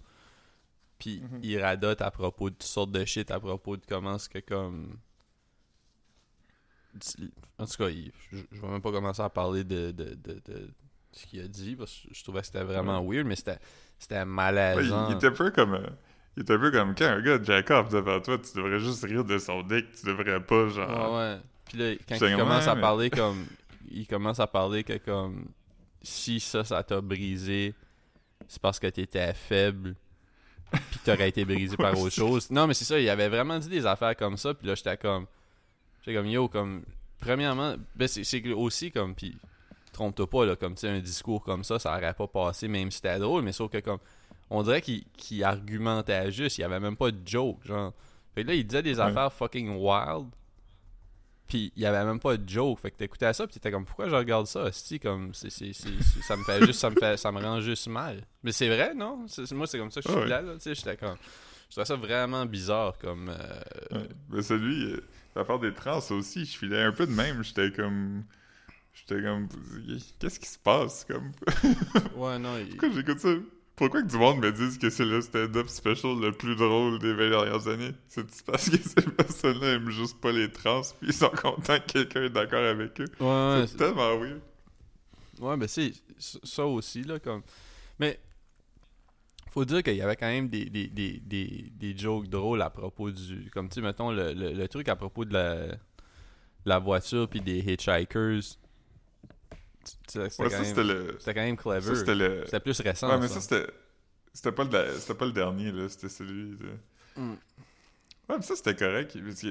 Puis 0.98 1.20
Mhm. 1.22 1.40
il 1.42 1.58
radote 1.60 2.00
à 2.02 2.10
propos 2.10 2.50
de 2.50 2.54
toutes 2.54 2.62
sortes 2.64 2.92
de 2.92 3.04
shit, 3.04 3.30
à 3.30 3.40
propos 3.40 3.76
de 3.76 3.82
comment 3.88 4.18
ce 4.18 4.28
que 4.28 4.38
comme. 4.38 4.98
En 7.58 7.66
tout 7.66 7.76
cas, 7.78 7.88
il- 7.88 8.12
je, 8.32 8.38
je 8.50 8.60
vais 8.60 8.68
même 8.68 8.82
pas 8.82 8.90
commencer 8.92 9.22
à 9.22 9.30
parler 9.30 9.64
de, 9.64 9.92
de, 9.92 10.14
de, 10.14 10.34
de 10.44 10.70
ce 11.12 11.26
qu'il 11.26 11.40
a 11.40 11.48
dit, 11.48 11.76
parce 11.76 11.92
que 12.02 12.08
je 12.12 12.22
trouvais 12.22 12.40
que 12.40 12.46
c'était 12.46 12.64
vraiment 12.64 13.02
weird, 13.04 13.26
mais 13.26 13.36
c'était 13.36 13.58
c'était 13.98 14.16
Ouais, 14.16 14.22
il, 14.22 14.26
malaisant. 14.26 15.08
il 15.10 15.16
était 15.16 15.26
un 15.28 15.32
peu 15.32 15.50
comme. 15.50 15.74
euh, 15.74 15.86
il 16.36 16.42
était 16.42 16.54
un 16.54 16.58
peu 16.58 16.70
comme 16.70 16.94
quand 16.94 17.06
un 17.06 17.20
gars 17.20 17.38
jack 17.42 17.70
off 17.70 17.88
devant 17.90 18.20
toi, 18.20 18.38
tu 18.38 18.56
devrais 18.56 18.78
juste 18.78 19.04
rire 19.04 19.24
de 19.24 19.38
son 19.38 19.62
dick, 19.62 19.86
tu 19.92 20.06
devrais 20.06 20.40
pas 20.40 20.68
genre. 20.68 21.12
Ouais, 21.14 21.18
ouais. 21.18 21.38
Puis 21.68 21.78
là, 21.78 21.94
quand 22.08 22.14
il 22.14 22.20
comme, 22.36 22.38
commence 22.40 22.66
à 22.68 22.74
mais- 22.74 22.80
parler 22.80 23.10
comme. 23.10 23.46
Il 23.92 24.06
commence 24.06 24.38
à 24.40 24.46
parler 24.46 24.84
que 24.84 24.96
comme. 24.98 25.46
Si 26.02 26.40
ça, 26.40 26.64
ça 26.64 26.82
t'a 26.82 27.00
brisé, 27.00 27.74
c'est 28.48 28.62
parce 28.62 28.78
que 28.78 28.86
t'étais 28.86 29.34
faible. 29.34 29.94
Puis 30.70 31.00
t'aurais 31.04 31.28
été 31.28 31.44
brisé 31.44 31.76
par 31.76 31.98
autre 31.98 32.14
chose. 32.14 32.50
Non, 32.50 32.66
mais 32.66 32.74
c'est 32.74 32.84
ça, 32.84 32.98
il 32.98 33.08
avait 33.10 33.28
vraiment 33.28 33.58
dit 33.58 33.68
des 33.68 33.84
affaires 33.84 34.16
comme 34.16 34.36
ça. 34.36 34.54
Puis 34.54 34.66
là, 34.66 34.74
j'étais 34.74 34.96
comme. 34.96 35.26
J'étais 36.00 36.16
comme, 36.16 36.26
yo, 36.26 36.48
comme. 36.48 36.84
Premièrement, 37.18 37.74
ben 37.94 38.08
c'est 38.08 38.52
aussi 38.52 38.90
comme. 38.90 39.14
Puis 39.14 39.36
trompe-toi 39.92 40.30
pas, 40.30 40.46
là, 40.46 40.56
comme 40.56 40.74
tu 40.74 40.82
sais, 40.82 40.88
un 40.88 41.00
discours 41.00 41.42
comme 41.42 41.64
ça, 41.64 41.78
ça 41.78 41.94
aurait 41.96 42.14
pas 42.14 42.28
passé, 42.28 42.68
même 42.68 42.90
si 42.90 42.96
c'était 42.96 43.18
drôle, 43.18 43.42
mais 43.42 43.52
sauf 43.52 43.70
que 43.70 43.78
comme. 43.78 43.98
On 44.50 44.62
dirait 44.62 44.82
qu'il 44.82 45.44
argumentait 45.44 46.30
juste, 46.32 46.58
il 46.58 46.62
y 46.62 46.64
avait 46.64 46.80
même 46.80 46.96
pas 46.96 47.10
de 47.12 47.26
joke, 47.26 47.64
genre. 47.64 47.92
Fait 48.34 48.42
que 48.42 48.48
là, 48.48 48.54
il 48.54 48.66
disait 48.66 48.82
des 48.82 48.96
Ouais. 48.96 49.00
affaires 49.04 49.32
fucking 49.32 49.76
wild. 49.76 50.26
Puis 51.46 51.72
il 51.74 51.82
y 51.82 51.86
avait 51.86 52.04
même 52.04 52.20
pas 52.20 52.36
de 52.36 52.48
joke. 52.48 52.78
Fait 52.78 52.90
que 52.92 52.96
t'écoutais 52.96 53.32
ça, 53.32 53.44
puis 53.46 53.54
t'étais 53.54 53.72
comme 53.72 53.84
pourquoi 53.84 54.08
je 54.08 54.14
regarde 54.14 54.46
ça, 54.46 54.62
hostie, 54.64 55.00
comme 55.00 55.34
c'est- 55.34 55.50
ça 55.72 56.36
me 56.36 56.44
fait 56.44 56.64
juste 56.64 56.78
ça 56.78 56.90
me 56.90 56.94
fait 56.96 57.16
ça 57.16 57.32
me 57.32 57.40
rend 57.40 57.60
juste 57.60 57.88
mal. 57.88 58.24
Mais 58.44 58.52
c'est 58.52 58.68
vrai, 58.68 58.94
non? 58.94 59.26
Moi 59.52 59.66
c'est 59.66 59.78
comme 59.78 59.90
ça 59.90 60.00
que 60.00 60.08
je 60.08 60.12
suis 60.12 60.20
Ouais. 60.22 60.28
là, 60.28 60.42
là, 60.42 60.54
tu 60.54 60.60
sais, 60.60 60.74
j'étais 60.76 60.96
comme 60.96 61.16
je 61.68 61.70
trouvais 61.74 61.84
ça 61.86 61.96
vraiment 61.96 62.46
bizarre 62.46 62.96
comme 62.98 63.28
euh, 63.30 63.60
Ouais. 63.98 64.08
Ben 64.28 64.42
celui, 64.42 64.92
euh, 64.92 65.00
l'affaire 65.34 65.58
des 65.58 65.72
trans 65.74 65.98
aussi, 66.10 66.44
je 66.44 66.56
filais 66.56 66.82
un 66.82 66.92
peu 66.92 67.06
de 67.06 67.12
même. 67.12 67.42
J'étais 67.42 67.70
comme. 67.72 68.24
J'étais 68.92 69.20
comme. 69.22 69.48
Qu'est-ce 70.20 70.38
qui 70.40 70.48
se 70.48 70.58
passe? 70.58 71.04
Comme? 71.04 71.32
ouais 72.16 72.38
non, 72.38 72.56
il- 72.58 72.68
Pourquoi 72.76 72.90
j'écoute 72.92 73.18
ça? 73.20 73.34
Pourquoi 73.80 74.02
que 74.02 74.08
du 74.08 74.18
monde 74.18 74.40
me 74.40 74.52
dise 74.52 74.76
que 74.76 74.90
c'est 74.90 75.06
le 75.06 75.22
stand-up 75.22 75.66
special 75.70 76.20
le 76.20 76.32
plus 76.32 76.54
drôle 76.54 76.98
des 76.98 77.14
20 77.14 77.30
dernières 77.30 77.66
années? 77.66 77.94
C'est 78.08 78.26
parce 78.44 78.68
que 78.68 78.76
ces 78.76 79.00
personnes-là 79.00 79.68
aiment 79.68 79.88
juste 79.88 80.20
pas 80.20 80.32
les 80.32 80.52
trans, 80.52 80.82
puis 81.00 81.08
ils 81.08 81.14
sont 81.14 81.30
contents 81.30 81.78
que 81.78 81.92
quelqu'un 81.92 82.24
est 82.24 82.28
d'accord 82.28 82.62
avec 82.62 83.00
eux? 83.00 83.06
ouais, 83.20 83.64
c'est 83.66 83.78
tellement 83.78 84.18
weird. 84.18 84.42
Ouais, 85.40 85.56
ben 85.56 85.66
c'est 85.66 85.94
ça 86.18 86.66
aussi, 86.66 87.04
là, 87.04 87.18
comme... 87.20 87.40
Mais, 87.98 88.20
faut 89.48 89.64
dire 89.64 89.82
qu'il 89.82 89.96
y 89.96 90.02
avait 90.02 90.16
quand 90.16 90.28
même 90.28 90.50
des, 90.50 90.66
des, 90.66 90.88
des, 90.88 91.18
des, 91.24 91.72
des 91.74 91.96
jokes 91.96 92.28
drôles 92.28 92.60
à 92.60 92.68
propos 92.68 93.10
du... 93.10 93.48
Comme, 93.50 93.70
tu 93.70 93.76
sais, 93.76 93.80
mettons, 93.80 94.10
le, 94.10 94.34
le, 94.34 94.52
le 94.52 94.68
truc 94.68 94.90
à 94.90 94.96
propos 94.96 95.24
de 95.24 95.32
la, 95.32 95.68
de 95.68 95.78
la 96.66 96.78
voiture 96.78 97.26
puis 97.30 97.40
des 97.40 97.60
hitchhikers. 97.60 98.58
C'était 100.06 100.18
Ouais, 100.20 100.28
quand, 100.50 100.60
même- 100.60 100.86
le. 100.88 101.16
c'était 101.18 101.34
quand 101.34 101.40
même 101.40 101.56
Ça, 101.56 101.62
clever. 101.62 101.94
c'était 101.96 102.14
le. 102.14 102.60
Plus 102.60 102.80
récent, 102.80 103.08
Ouais, 103.08 103.18
mais 103.18 103.28
ça. 103.28 103.34
ça, 103.34 103.40
c'était. 103.40 103.72
C'était 104.32 104.52
pas, 104.52 104.64
le... 104.64 104.92
c'était 104.98 105.14
pas 105.14 105.26
le 105.26 105.32
dernier, 105.32 105.72
là. 105.72 105.88
C'était 105.88 106.08
celui. 106.08 106.56
De... 106.56 106.66
Mm. 107.16 107.30
Ouais, 108.28 108.36
mais 108.36 108.42
ça, 108.42 108.54
c'était 108.56 108.76
correct. 108.76 109.18
Parce 109.24 109.40
que... 109.42 109.48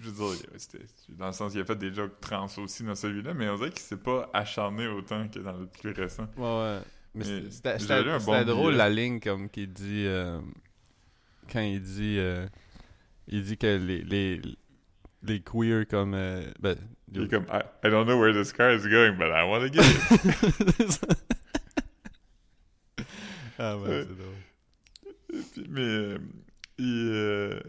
je 0.00 0.10
veux 0.10 0.12
dire, 0.34 0.46
c'était- 0.56 0.84
dans 1.10 1.26
le 1.28 1.32
sens 1.32 1.52
qu'il 1.52 1.60
a 1.60 1.64
fait 1.64 1.76
des 1.76 1.92
jokes 1.94 2.20
trans 2.20 2.46
aussi 2.58 2.82
dans 2.82 2.94
celui-là, 2.96 3.34
mais 3.34 3.48
on 3.48 3.56
dirait 3.56 3.70
qu'il 3.70 3.80
s'est 3.80 3.96
pas 3.96 4.28
acharné 4.32 4.86
autant 4.88 5.28
que 5.28 5.38
dans 5.38 5.56
le 5.56 5.66
plus 5.66 5.92
récent. 5.92 6.26
Ouais, 6.36 6.44
ouais. 6.44 6.80
Mais 7.14 7.24
Mais 7.24 7.50
c'était- 7.50 8.18
bon 8.24 8.44
drôle 8.44 8.74
la 8.74 8.88
ligne 8.90 9.18
comme 9.20 9.48
qu'il 9.48 9.72
dit 9.72 10.04
euh, 10.06 10.40
quand 11.50 11.60
il 11.60 11.80
dit 11.82 12.16
euh, 12.18 12.46
il 13.28 13.42
dit 13.44 13.56
que 13.56 13.66
les 13.76 14.02
les, 14.02 14.40
les 15.22 15.40
queers 15.40 15.86
comme 15.88 16.14
euh, 16.14 16.42
ben 16.60 16.76
Il 17.12 17.22
est 17.24 17.28
comme, 17.28 17.44
I, 17.50 17.60
I 17.84 17.90
don't 17.90 18.06
know 18.06 18.18
where 18.20 18.32
this 18.32 18.52
car 18.52 18.72
is 18.72 18.82
going, 18.88 19.16
but 19.18 19.28
I 19.30 19.44
want 19.44 19.60
to 19.60 19.72
get 19.72 19.82
it. 19.84 21.00
ah 23.58 23.76
ouais, 23.76 23.88
Ouais. 23.88 24.06
c'est 24.06 24.16
drôle. 24.16 25.44
Puis- 25.52 25.66
mais, 25.68 25.80
euh, 25.80 26.18
il, 26.78 27.08
euh, 27.12 27.60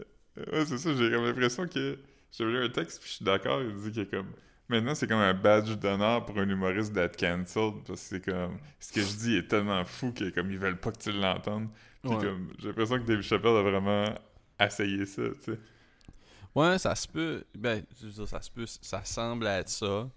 ouais, 0.52 0.64
c'est 0.66 0.78
ça, 0.78 0.94
j'ai 0.94 1.10
comme 1.10 1.24
l'impression 1.24 1.66
que 1.66 1.98
j'avais 2.32 2.50
lu 2.52 2.64
un 2.64 2.68
texte, 2.68 3.00
puis 3.00 3.08
je 3.10 3.14
suis 3.16 3.24
d'accord, 3.24 3.60
il 3.62 3.74
dit 3.90 3.92
que 4.06 4.16
comme, 4.16 4.28
maintenant 4.68 4.94
c'est 4.94 5.06
comme 5.08 5.18
un 5.18 5.34
badge 5.34 5.72
d'honneur 5.76 6.24
pour 6.24 6.38
un 6.38 6.48
humoriste 6.48 6.92
d'être 6.92 7.16
cancelled, 7.18 7.82
parce 7.86 8.00
que 8.08 8.16
c'est 8.16 8.24
comme, 8.24 8.58
ce 8.78 8.92
que 8.92 9.00
je 9.00 9.16
dis 9.16 9.36
est 9.36 9.48
tellement 9.48 9.84
fou 9.84 10.12
que 10.12 10.30
comme 10.30 10.50
ils 10.50 10.58
veulent 10.58 10.78
pas 10.78 10.92
que 10.92 10.98
tu 10.98 11.12
l'entendes. 11.12 11.68
Puis 12.02 12.12
Ouais. 12.12 12.24
comme, 12.24 12.48
j'ai 12.58 12.68
l'impression 12.68 12.98
que 12.98 13.04
Dave 13.04 13.20
Chappelle 13.22 13.56
a 13.56 13.62
vraiment 13.62 14.04
essayé 14.58 15.04
ça, 15.06 15.22
tu 15.44 15.52
sais. 15.52 15.58
Ouais, 16.54 16.78
ça 16.78 16.94
se 16.94 17.06
peut. 17.06 17.44
Ben, 17.56 17.84
je 18.00 18.06
veux 18.06 18.12
dire, 18.12 18.28
ça 18.28 18.40
se 18.42 18.50
peut. 18.50 18.66
Ça 18.66 19.04
semble 19.04 19.46
être 19.46 19.68
ça. 19.68 20.08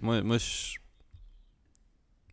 Moi, 0.00 0.22
moi, 0.22 0.38
je. 0.38 0.78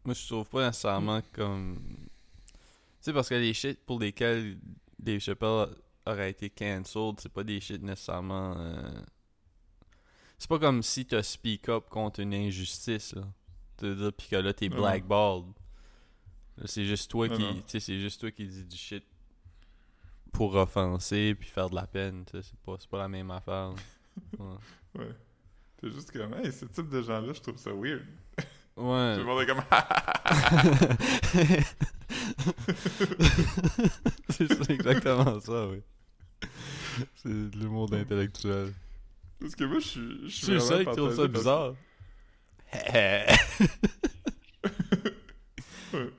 Moi, 0.04 0.14
je 0.14 0.28
trouve 0.28 0.48
pas 0.48 0.68
nécessairement 0.68 1.22
comme. 1.32 1.80
Tu 1.98 3.12
sais, 3.12 3.14
parce 3.14 3.30
que 3.30 3.36
les 3.36 3.54
shit 3.54 3.80
pour 3.86 4.00
lesquels 4.00 4.58
Dave 5.00 5.20
Chappelle 5.20 5.68
aurait 6.06 6.30
été 6.32 6.50
cancelled, 6.50 7.20
c'est 7.20 7.32
pas 7.32 7.44
des 7.44 7.60
shit 7.60 7.82
nécessairement. 7.82 8.56
euh, 8.58 9.02
C'est 10.38 10.50
pas 10.50 10.60
comme 10.60 10.84
si 10.84 11.06
t'as 11.06 11.24
speak 11.24 11.70
up 11.70 11.90
contre 11.90 12.20
une 12.20 12.34
injustice, 12.34 13.14
là. 13.16 13.24
Tu 13.78 13.94
dire, 13.96 14.14
pis 14.14 14.28
que 14.30 14.36
là, 14.38 14.54
t'es 14.54 14.70
blackballed. 14.70 15.48
Là, 16.58 16.64
c'est 16.68 16.86
juste 16.86 17.10
toi 17.12 17.28
qui. 17.28 17.36
Tu 17.44 17.64
sais, 17.68 17.80
c'est 17.80 18.00
juste 18.00 18.22
toi 18.22 18.32
qui 18.32 18.46
dis 18.48 18.64
du 18.64 18.78
shit 18.78 19.04
pour 20.36 20.54
offenser 20.56 21.34
puis 21.34 21.48
faire 21.48 21.70
de 21.70 21.76
la 21.76 21.88
peine, 21.88 22.26
c'est 22.30 22.44
pas, 22.66 22.76
pas 22.92 22.98
la 22.98 23.08
même 23.08 23.32
affaire. 23.32 23.72
Ouais. 24.40 24.46
Ouais. 24.98 25.12
T'es 25.76 25.92
juste 25.92 26.10
comme, 26.10 26.34
hey, 26.36 26.50
ce 26.50 26.64
type 26.64 26.88
de 26.88 27.02
gens-là, 27.02 27.34
je 27.34 27.42
trouve 27.42 27.58
ça 27.58 27.72
weird. 27.72 28.06
Ouais. 28.78 29.16
Tout 29.16 29.20
le 29.20 29.26
monde 29.26 29.42
est 29.42 29.46
comme, 29.46 29.60
c'est 34.30 34.54
ça, 34.54 34.74
exactement 34.74 35.38
ça, 35.42 35.68
oui. 35.68 35.82
C'est 37.16 37.28
de 37.28 37.58
l'humour 37.60 37.90
d'intellectuel. 37.90 38.72
parce 39.38 39.54
que 39.54 39.66
moi, 39.66 39.80
je 39.80 39.86
suis. 39.86 40.30
Je 40.30 40.46
suis 40.46 40.62
seul 40.62 40.86
qui 40.86 40.96
trouve 40.96 41.14
ça 41.14 41.28
bizarre. 41.28 41.74
Ouais. 45.94 46.10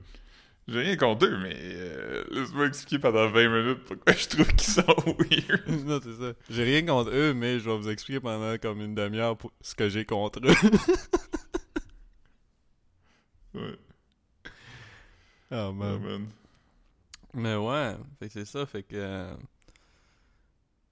J'ai 0.69 0.81
rien 0.81 0.97
contre 0.97 1.25
eux, 1.27 1.37
mais 1.41 1.55
euh, 1.57 2.23
laisse-moi 2.29 2.67
expliquer 2.67 2.99
pendant 2.99 3.29
20 3.29 3.47
minutes 3.47 3.83
pourquoi 3.85 4.13
je 4.13 4.27
trouve 4.27 4.47
qu'ils 4.47 4.69
sont 4.73 4.81
weird. 5.17 5.67
non, 5.85 5.99
c'est 6.03 6.13
ça. 6.13 6.33
J'ai 6.49 6.63
rien 6.63 6.85
contre 6.85 7.11
eux, 7.13 7.33
mais 7.33 7.59
je 7.59 7.69
vais 7.69 7.77
vous 7.77 7.89
expliquer 7.89 8.19
pendant 8.19 8.57
comme 8.57 8.81
une 8.81 8.93
demi-heure 8.93 9.37
pour- 9.37 9.53
ce 9.61 9.75
que 9.75 9.87
j'ai 9.87 10.03
contre 10.05 10.39
eux. 10.45 10.53
Ouais, 13.53 13.77
Ah, 15.49 15.69
ouais, 15.69 15.73
man. 15.73 15.99
man. 16.01 16.27
Mais 17.33 17.55
ouais, 17.55 17.95
fait 18.19 18.27
que 18.27 18.33
c'est 18.33 18.45
ça, 18.45 18.65
fait 18.65 18.83
que. 18.83 18.95
euh, 18.95 19.33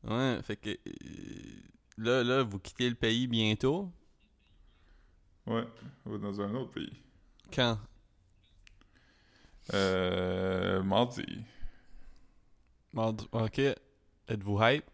Ouais, 0.03 0.41
fait 0.43 0.55
que. 0.55 0.69
euh, 0.69 1.61
Là, 1.97 2.23
là, 2.23 2.43
vous 2.43 2.59
quittez 2.59 2.89
le 2.89 2.95
pays 2.95 3.27
bientôt? 3.27 3.89
Ouais, 5.47 5.63
on 6.05 6.11
va 6.11 6.17
dans 6.17 6.41
un 6.41 6.53
autre 6.55 6.71
pays. 6.71 6.91
Quand? 7.53 7.79
Euh. 9.73 10.83
Mardi. 10.83 11.25
Mardi- 12.93 13.27
Ok. 13.31 13.59
Êtes-vous 14.27 14.59
hype? 14.61 14.85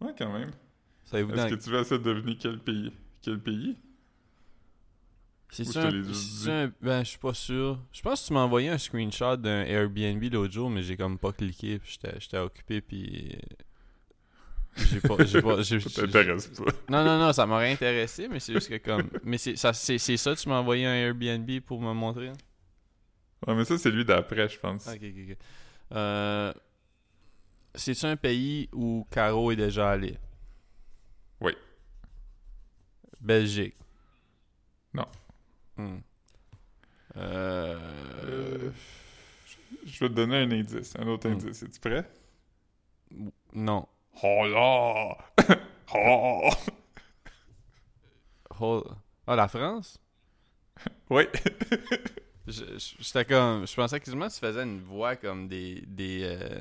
Ouais, 0.00 0.14
quand 0.16 0.32
même. 0.32 0.50
Est-ce 1.12 1.22
dans... 1.24 1.48
que 1.48 1.54
tu 1.54 1.70
veux 1.70 1.80
essayer 1.80 2.00
de 2.00 2.04
deviner 2.04 2.36
quel 2.36 2.58
pays 2.58 2.92
Quel 3.22 3.40
pays? 3.40 3.76
C'est 5.50 5.64
ça 5.64 5.88
un... 5.88 6.72
Ben, 6.80 7.04
je 7.04 7.10
suis 7.10 7.18
pas 7.18 7.34
sûr. 7.34 7.78
Je 7.92 8.02
pense 8.02 8.22
que 8.22 8.26
tu 8.26 8.32
m'as 8.32 8.40
envoyé 8.40 8.70
un 8.70 8.78
screenshot 8.78 9.36
d'un 9.36 9.62
Airbnb 9.62 10.22
l'autre 10.32 10.52
jour, 10.52 10.68
mais 10.68 10.82
j'ai 10.82 10.96
comme 10.96 11.16
pas 11.16 11.32
cliqué, 11.32 11.80
j'étais 11.84 12.38
occupé, 12.38 12.80
puis... 12.80 13.38
J'ai 14.76 15.00
pas... 15.00 15.24
J'ai 15.24 15.40
pas... 15.42 15.62
j'ai- 15.62 15.80
Ça 15.80 15.88
j'ai- 15.88 16.02
t'intéresse 16.10 16.48
pas. 16.48 16.64
Non, 16.88 17.04
non, 17.04 17.18
non, 17.18 17.32
ça 17.32 17.46
m'aurait 17.46 17.72
intéressé, 17.72 18.28
mais 18.28 18.40
c'est 18.40 18.54
juste 18.54 18.68
que 18.68 18.78
comme... 18.78 19.08
Mais 19.22 19.38
c'est 19.38 19.56
ça, 19.56 19.72
c'est 19.72 19.98
c'est 19.98 20.16
ça, 20.16 20.34
tu 20.34 20.48
m'as 20.48 20.58
envoyé 20.58 20.84
un 20.86 20.94
Airbnb 20.94 21.60
pour 21.60 21.80
me 21.80 21.92
montrer? 21.92 22.28
hein? 22.28 22.36
Ouais, 23.46 23.54
mais 23.54 23.64
ça, 23.64 23.76
c'est 23.78 23.90
lui 23.90 24.04
d'après, 24.04 24.48
je 24.48 24.58
pense. 24.58 24.86
Ok, 24.88 25.00
ok, 25.02 25.30
ok. 25.30 25.36
Euh... 25.92 26.52
C'est-tu 27.74 28.06
un 28.06 28.16
pays 28.16 28.68
où 28.72 29.06
Caro 29.10 29.50
est 29.50 29.56
déjà 29.56 29.90
allé? 29.90 30.16
Oui. 31.40 31.52
Belgique? 33.20 33.74
Non. 34.92 35.06
Hmm. 35.76 35.98
Euh... 37.16 37.78
Euh, 38.24 38.70
Je 39.86 40.00
vais 40.00 40.08
te 40.08 40.14
donner 40.14 40.36
un 40.38 40.50
indice, 40.50 40.94
un 40.98 41.06
autre 41.08 41.28
Hmm. 41.28 41.32
indice. 41.32 41.62
Es-tu 41.62 41.80
prêt? 41.80 42.08
Non. 43.52 43.86
Oh 44.22 44.46
là 44.46 45.16
Oh 45.94 46.50
Oh, 48.60 48.84
Ah, 49.26 49.36
la 49.36 49.48
France? 49.48 49.98
Oui. 51.10 51.24
J'étais 52.46 53.24
comme. 53.24 53.66
Je 53.66 53.74
pensais 53.74 53.98
quasiment 54.00 54.28
que 54.28 54.32
tu 54.32 54.38
faisais 54.40 54.62
une 54.62 54.80
voix 54.80 55.16
comme 55.16 55.48
des. 55.48 55.82
des. 55.86 56.20
euh, 56.22 56.60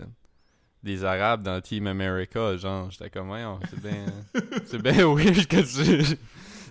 des 0.82 1.06
Arabes 1.06 1.44
dans 1.44 1.62
Team 1.62 1.88
America, 1.88 2.58
genre. 2.58 2.90
J'étais 2.92 3.10
comme, 3.10 3.28
voyons, 3.28 3.60
c'est 3.70 3.80
bien. 3.80 4.06
c'est 4.66 4.82
bien 4.82 5.08
weird 5.14 5.46
que 5.48 5.62
tu. 5.62 6.18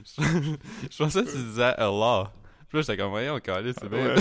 Je, 0.90 0.98
pensais 0.98 1.22
que 1.24 1.30
tu 1.30 1.36
disais 1.38 1.74
Allah. 1.76 2.32
Puis 2.68 2.78
là, 2.78 2.82
j'étais 2.82 2.96
comme, 2.96 3.10
voyons, 3.10 3.38
Calais, 3.38 3.72
c'est 3.72 3.88
bien. 3.88 4.14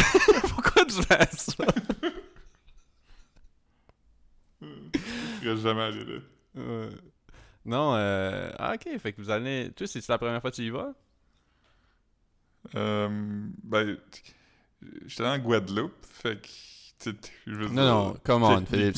Pourquoi 0.50 0.86
tu 0.86 1.02
fais 1.04 1.26
ça? 1.32 1.66
Je 5.42 5.56
jamais 5.58 5.82
allé 5.82 6.06
là. 6.06 6.20
Ouais. 6.56 6.90
Non, 7.66 7.94
euh. 7.96 8.52
Ah, 8.58 8.74
ok, 8.76 9.00
fait 9.00 9.14
que 9.14 9.22
vous 9.22 9.30
allez. 9.30 9.72
Tu 9.76 9.88
sais, 9.88 10.02
c'est 10.02 10.12
la 10.12 10.18
première 10.18 10.42
fois 10.42 10.52
que 10.52 10.56
tu 10.56 10.64
y 10.64 10.70
vas? 10.70 10.94
Euh, 12.76 13.10
ben, 13.64 13.98
j'étais 15.06 15.26
en 15.26 15.38
Guadeloupe, 15.40 16.06
fait 16.06 16.40
que, 16.42 16.48
je 17.48 17.56
veux 17.56 17.68
Non, 17.68 17.72
dire, 17.72 17.84
non, 17.84 18.18
come 18.24 18.44
on, 18.44 18.66
Philippe. 18.66 18.98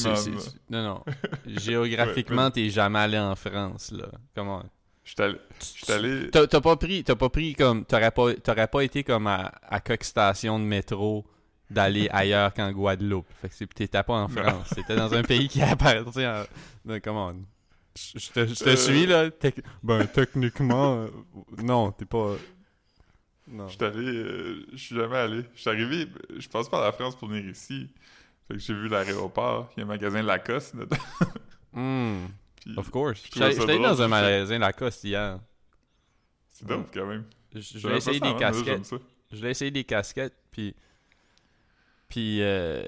Non, 0.69 0.83
non. 0.83 1.03
Géographiquement, 1.47 2.51
t'es 2.51 2.69
jamais 2.69 2.99
allé 2.99 3.19
en 3.19 3.35
France, 3.35 3.91
là. 3.91 4.09
Comment? 4.35 4.63
J'étais 5.05 5.23
allé, 5.23 5.37
j'étais 5.59 5.93
allé, 5.93 6.29
T'as 6.31 6.61
pas 6.61 6.75
pris, 6.77 7.03
t'as 7.03 7.15
pas 7.15 7.29
pris 7.29 7.55
comme, 7.55 7.85
t'aurais 7.85 8.11
pas, 8.11 8.33
t'aurais 8.35 8.67
pas 8.67 8.83
été 8.83 9.03
comme 9.03 9.27
à, 9.27 9.51
à 9.63 9.81
Coq 9.81 10.01
Station 10.03 10.59
de 10.59 10.63
métro 10.63 11.25
d'aller 11.73 12.07
ailleurs 12.11 12.53
qu'en 12.53 12.71
Guadeloupe. 12.71 13.27
Fait 13.41 13.49
que 13.49 13.55
c'est- 13.55 13.73
t'étais 13.73 14.03
pas 14.03 14.13
en. 14.13 14.27
France. 14.27 14.69
T'étais 14.75 14.95
dans 14.95 15.13
un 15.13 15.23
pays 15.23 15.47
qui 15.47 15.61
appartient 15.61 16.23
à, 16.23 16.47
non, 16.85 16.99
comment? 17.03 17.33
Je 17.95 18.19
je 18.19 18.31
te, 18.31 18.47
je 18.47 18.53
te 18.63 18.69
Euh. 18.69 18.75
suis, 18.75 19.05
là. 19.05 19.29
Tec- 19.29 19.63
ben, 19.83 20.05
techniquement, 20.07 20.95
euh, 21.03 21.07
non, 21.61 21.91
t'es 21.91 22.05
pas, 22.05 22.35
non. 23.47 23.67
j'étais 23.67 23.85
allé, 23.85 24.05
euh, 24.05 24.65
je 24.71 24.77
suis 24.77 24.95
jamais 24.95 25.17
allé. 25.17 25.41
Je 25.55 25.61
suis 25.61 25.69
arrivé, 25.69 26.07
je 26.37 26.47
passe 26.49 26.69
par 26.69 26.81
la 26.81 26.91
France 26.91 27.15
pour 27.15 27.27
venir 27.27 27.47
ici. 27.49 27.87
Fait 28.47 28.55
que 28.55 28.59
j'ai 28.59 28.73
vu 28.73 28.87
l'aéroport, 28.89 29.69
il 29.75 29.79
y 29.79 29.83
a 29.83 29.85
un 29.85 29.89
magasin 29.89 30.21
Lacoste 30.23 30.75
dedans. 30.75 30.97
Hmm, 31.75 32.27
puis 32.61 32.75
of 32.77 32.89
course. 32.91 33.19
je 33.23 33.39
J'étais 33.39 33.61
allé 33.63 33.79
dans 33.79 33.99
un 33.99 34.07
magasin 34.07 34.59
Lacoste 34.59 35.03
hier. 35.05 35.39
C'est 36.49 36.67
dope 36.67 36.89
quand 36.93 37.07
même. 37.07 37.23
Je, 37.55 37.61
je 37.79 37.87
pas 37.87 37.95
essayer 37.95 38.19
des 38.19 38.29
là, 38.29 38.35
casquettes. 38.37 38.91
Je 39.31 39.37
voulais 39.37 39.51
essayer 39.51 39.71
des 39.71 39.83
casquettes, 39.83 40.35
puis. 40.51 40.75
Puis, 42.13 42.41
euh, 42.43 42.83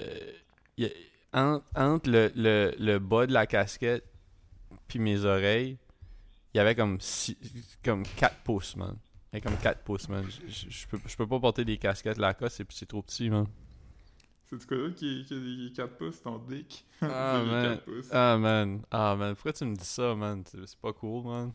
y 0.77 0.85
a- 0.85 0.89
en- 1.33 1.61
entre 1.75 2.11
le, 2.11 2.31
le, 2.35 2.75
le 2.77 2.99
bas 2.99 3.25
de 3.25 3.33
la 3.33 3.47
casquette 3.47 4.05
puis 4.87 4.99
mes 4.99 5.25
oreilles, 5.25 5.79
il 6.53 6.57
y 6.57 6.59
avait 6.59 6.75
comme, 6.75 7.01
six- 7.01 7.35
comme 7.83 8.03
4 8.03 8.35
pouces, 8.43 8.75
man. 8.75 8.95
Il 9.33 9.37
y 9.37 9.37
avait 9.37 9.41
comme 9.41 9.57
4 9.57 9.81
pouces, 9.81 10.07
man. 10.09 10.23
Je- 10.47 10.85
peux, 10.87 10.99
peux 10.99 11.27
pas 11.27 11.39
porter 11.39 11.65
des 11.65 11.79
casquettes 11.79 12.19
Lacoste, 12.19 12.57
c'est 12.57 12.71
c'est 12.71 12.85
trop 12.85 13.01
petit, 13.01 13.31
man. 13.31 13.47
C'est 14.47 14.57
du 14.59 14.65
quoi 14.67 14.91
qui, 14.95 15.25
qui 15.27 15.33
a 15.33 15.39
des 15.39 15.73
4 15.75 15.97
pouces, 15.97 16.21
ton 16.21 16.37
dick? 16.37 16.85
Ah, 17.01 17.41
man. 17.43 17.63
4 17.77 17.83
pouces. 17.83 18.09
Ah, 18.11 18.37
man. 18.37 18.81
Ah, 18.91 19.15
man. 19.17 19.33
Pourquoi 19.33 19.53
tu 19.53 19.65
me 19.65 19.75
dis 19.75 19.83
ça, 19.85 20.13
man? 20.13 20.43
C'est 20.45 20.67
c'est 20.67 20.79
pas 20.79 20.93
cool, 20.93 21.25
man. 21.25 21.51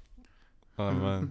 Ah, 0.77 0.91
man. 1.01 1.31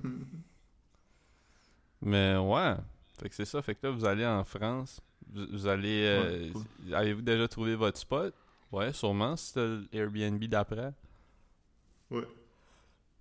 Mais 2.02 2.38
ouais. 2.38 2.76
Fait 3.20 3.28
que 3.28 3.36
c'est 3.36 3.44
ça. 3.46 3.62
Fait 3.62 3.76
que 3.76 3.86
là, 3.86 3.92
vous 3.92 4.06
allez 4.06 4.26
en 4.26 4.46
France. 4.46 5.02
Vous, 5.34 5.46
vous 5.52 5.68
allez. 5.68 6.04
euh, 6.06 6.52
Ouais, 6.54 6.94
Avez-vous 6.94 7.22
déjà 7.22 7.48
trouvé 7.48 7.76
votre 7.76 7.98
spot? 7.98 8.34
Ouais, 8.72 8.94
sûrement. 8.94 9.36
C'était 9.36 9.78
Airbnb 9.98 10.44
d'après. 10.46 10.94
Ouais. 12.12 12.28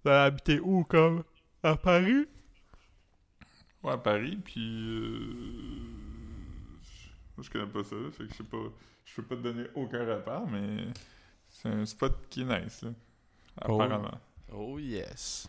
T'as 0.04 0.24
habité 0.24 0.60
où, 0.60 0.84
comme? 0.84 1.22
À 1.62 1.76
Paris? 1.76 2.26
Ouais, 3.82 3.92
à 3.92 3.98
Paris, 3.98 4.36
puis... 4.44 4.60
Euh... 4.60 5.30
Moi, 7.36 7.44
je 7.44 7.50
connais 7.50 7.66
pas 7.66 7.84
ça, 7.84 7.96
là, 7.96 8.10
fait 8.10 8.24
que 8.24 8.30
je 8.32 8.36
sais 8.38 8.44
pas... 8.44 8.56
Je 9.04 9.14
peux 9.16 9.22
pas 9.22 9.36
te 9.36 9.40
donner 9.42 9.64
aucun 9.74 10.04
rapport, 10.04 10.46
mais... 10.48 10.86
C'est 11.48 11.68
un 11.68 11.86
spot 11.86 12.14
qui 12.28 12.42
est 12.42 12.44
nice, 12.44 12.82
là. 12.82 12.90
Oh. 13.68 13.80
Apparemment. 13.80 14.20
Oh, 14.52 14.78
yes. 14.78 15.48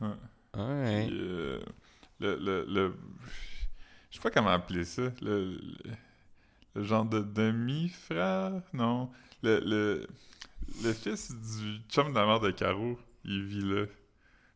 Ouais. 0.00 0.08
Alright. 0.52 1.08
Puis, 1.08 1.18
euh, 1.20 1.60
le, 2.20 2.36
le, 2.36 2.64
le... 2.68 2.94
Je 4.10 4.16
sais 4.16 4.22
pas 4.22 4.30
comment 4.30 4.50
appeler 4.50 4.84
ça. 4.84 5.02
Le, 5.22 5.50
le, 5.52 5.60
le 6.74 6.82
genre 6.82 7.04
de 7.04 7.20
demi-frère? 7.20 8.52
Non. 8.72 9.10
Le, 9.42 9.60
le, 9.60 10.06
le 10.82 10.92
fils 10.92 11.32
du 11.34 11.78
chum 11.88 12.10
de 12.12 12.18
la 12.18 12.26
mère 12.26 12.40
de 12.40 12.50
Caro, 12.50 12.98
il 13.24 13.44
vit 13.44 13.60
là. 13.62 13.86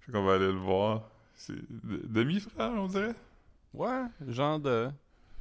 Fait 0.00 0.12
qu'on 0.12 0.24
va 0.24 0.34
aller 0.34 0.46
le 0.52 0.58
voir. 0.58 1.02
C'est 1.34 1.54
de- 1.54 2.02
demi-frère, 2.06 2.70
on 2.72 2.86
dirait? 2.86 3.14
Ouais, 3.74 4.04
genre 4.28 4.58
de... 4.60 4.90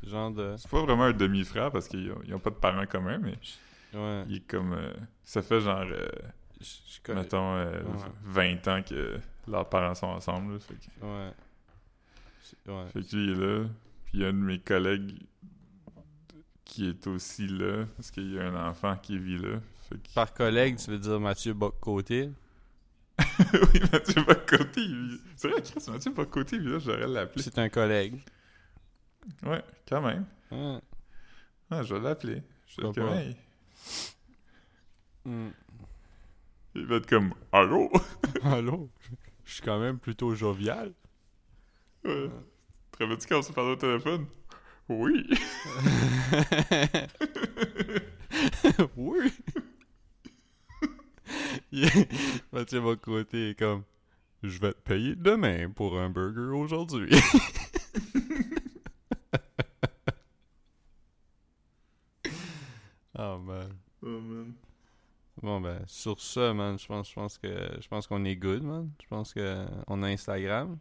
Genre 0.04 0.32
de... 0.32 0.56
C'est 0.58 0.70
pas 0.70 0.82
vraiment 0.82 1.04
un 1.06 1.14
demi-frère 1.14 1.72
parce 1.72 1.88
qu'ils 1.88 2.12
ont, 2.12 2.40
pas 2.40 2.50
de 2.50 2.56
parents 2.56 2.86
communs, 2.88 3.20
mais 3.20 3.38
Ouais. 3.94 4.24
il 4.30 4.38
est 4.38 4.48
comme... 4.48 4.74
euh, 4.74 4.94
ça 5.24 5.42
fait 5.42 5.60
genre, 5.60 5.82
euh, 5.86 6.08
Je 6.60 7.12
mettons, 7.14 7.56
euh, 7.56 7.82
Ouais. 7.84 8.00
20 8.24 8.68
ans 8.70 8.82
que 8.84 9.20
leurs 9.48 9.68
parents 9.70 9.94
sont 9.96 10.08
ensemble. 10.08 10.54
là. 10.54 10.60
fait 10.60 10.74
que- 10.76 11.06
Ouais. 11.06 11.32
Ouais. 12.68 12.86
Fait 12.94 13.02
que 13.04 13.16
lui, 13.16 13.26
il 13.26 13.32
est 13.32 13.36
là. 13.36 13.66
Puis 14.12 14.20
il 14.20 14.22
y 14.22 14.26
a 14.26 14.30
un 14.30 14.34
de 14.34 14.38
mes 14.38 14.60
collègues 14.60 15.20
qui 16.66 16.88
est 16.88 17.08
aussi 17.08 17.48
là, 17.48 17.86
parce 17.96 18.12
qu'il 18.12 18.34
y 18.34 18.40
a 18.40 18.44
un 18.48 18.70
enfant 18.70 18.96
qui 18.98 19.18
vit 19.18 19.38
là. 19.38 19.60
Fait 19.90 19.96
que... 19.96 20.14
Par 20.14 20.34
collègue, 20.34 20.78
tu 20.78 20.92
veux 20.92 21.00
dire 21.00 21.20
Mathieu 21.20 21.54
Bock-Côté? 21.54 22.30
oui, 23.54 23.82
Mathieu 23.92 24.24
Bocoté, 24.24 24.82
il 24.82 25.08
vit... 25.10 25.22
C'est 25.36 25.48
vrai, 25.50 25.62
Chris, 25.62 25.84
Mathieu 25.90 26.12
Bocoté, 26.12 26.58
vit 26.58 26.70
là, 26.70 26.80
j'aurais 26.80 27.08
l'appelé. 27.08 27.44
C'est 27.44 27.58
un 27.58 27.70
collègue. 27.70 28.22
Ouais, 29.44 29.64
quand 29.88 30.02
même. 30.02 30.26
Ouais. 30.52 30.80
Ah, 31.70 31.84
je 31.84 31.94
vais 31.94 32.02
l'appeler. 32.02 32.42
Je 32.68 32.78
vais 32.78 32.84
Pourquoi 32.84 32.90
être 32.90 32.96
comme, 32.96 33.10
pas? 33.10 33.22
hey. 33.22 33.38
Hmm. 35.26 35.50
Il 36.76 36.86
va 36.86 36.96
être 36.96 37.08
comme, 37.08 37.34
allô? 37.52 37.92
Allô? 38.44 38.90
Je 39.44 39.54
suis 39.54 39.62
quand 39.62 39.80
même 39.80 40.00
plutôt 40.00 40.34
jovial. 40.34 40.94
Ouais. 42.04 42.30
Te 42.30 42.32
rappelles-tu 43.02 43.28
quand 43.28 43.40
on 43.40 43.42
s'est 43.42 43.54
parlé 43.54 43.72
au 43.72 43.76
téléphone? 43.76 44.26
Oui. 44.90 45.28
oui. 48.98 49.32
Mathieu 52.52 52.82
Bock-Côté 52.82 53.52
est 53.52 53.56
comme... 53.60 53.84
Je 54.44 54.60
vais 54.60 54.74
te 54.74 54.82
payer 54.82 55.16
demain 55.16 55.70
pour 55.70 55.98
un 56.00 56.10
burger 56.10 56.56
aujourd'hui. 56.58 57.12
oh 63.18 63.38
man. 63.38 63.70
Oh 64.02 64.20
man. 64.20 64.54
Bon 65.42 65.62
ben 65.62 65.80
sur 65.86 66.20
ça 66.20 66.54
man, 66.54 66.78
je 66.80 66.88
pense 66.88 67.10
je 67.10 67.14
pense 67.14 67.38
que 67.38 67.48
je 67.80 67.88
pense 67.88 68.08
qu'on 68.08 68.26
est 68.26 68.36
good 68.36 68.64
man. 68.64 68.90
Je 69.02 69.08
pense 69.08 69.32
que 69.34 69.66
on 69.88 70.02
a 70.02 70.08
Instagram. 70.08 70.80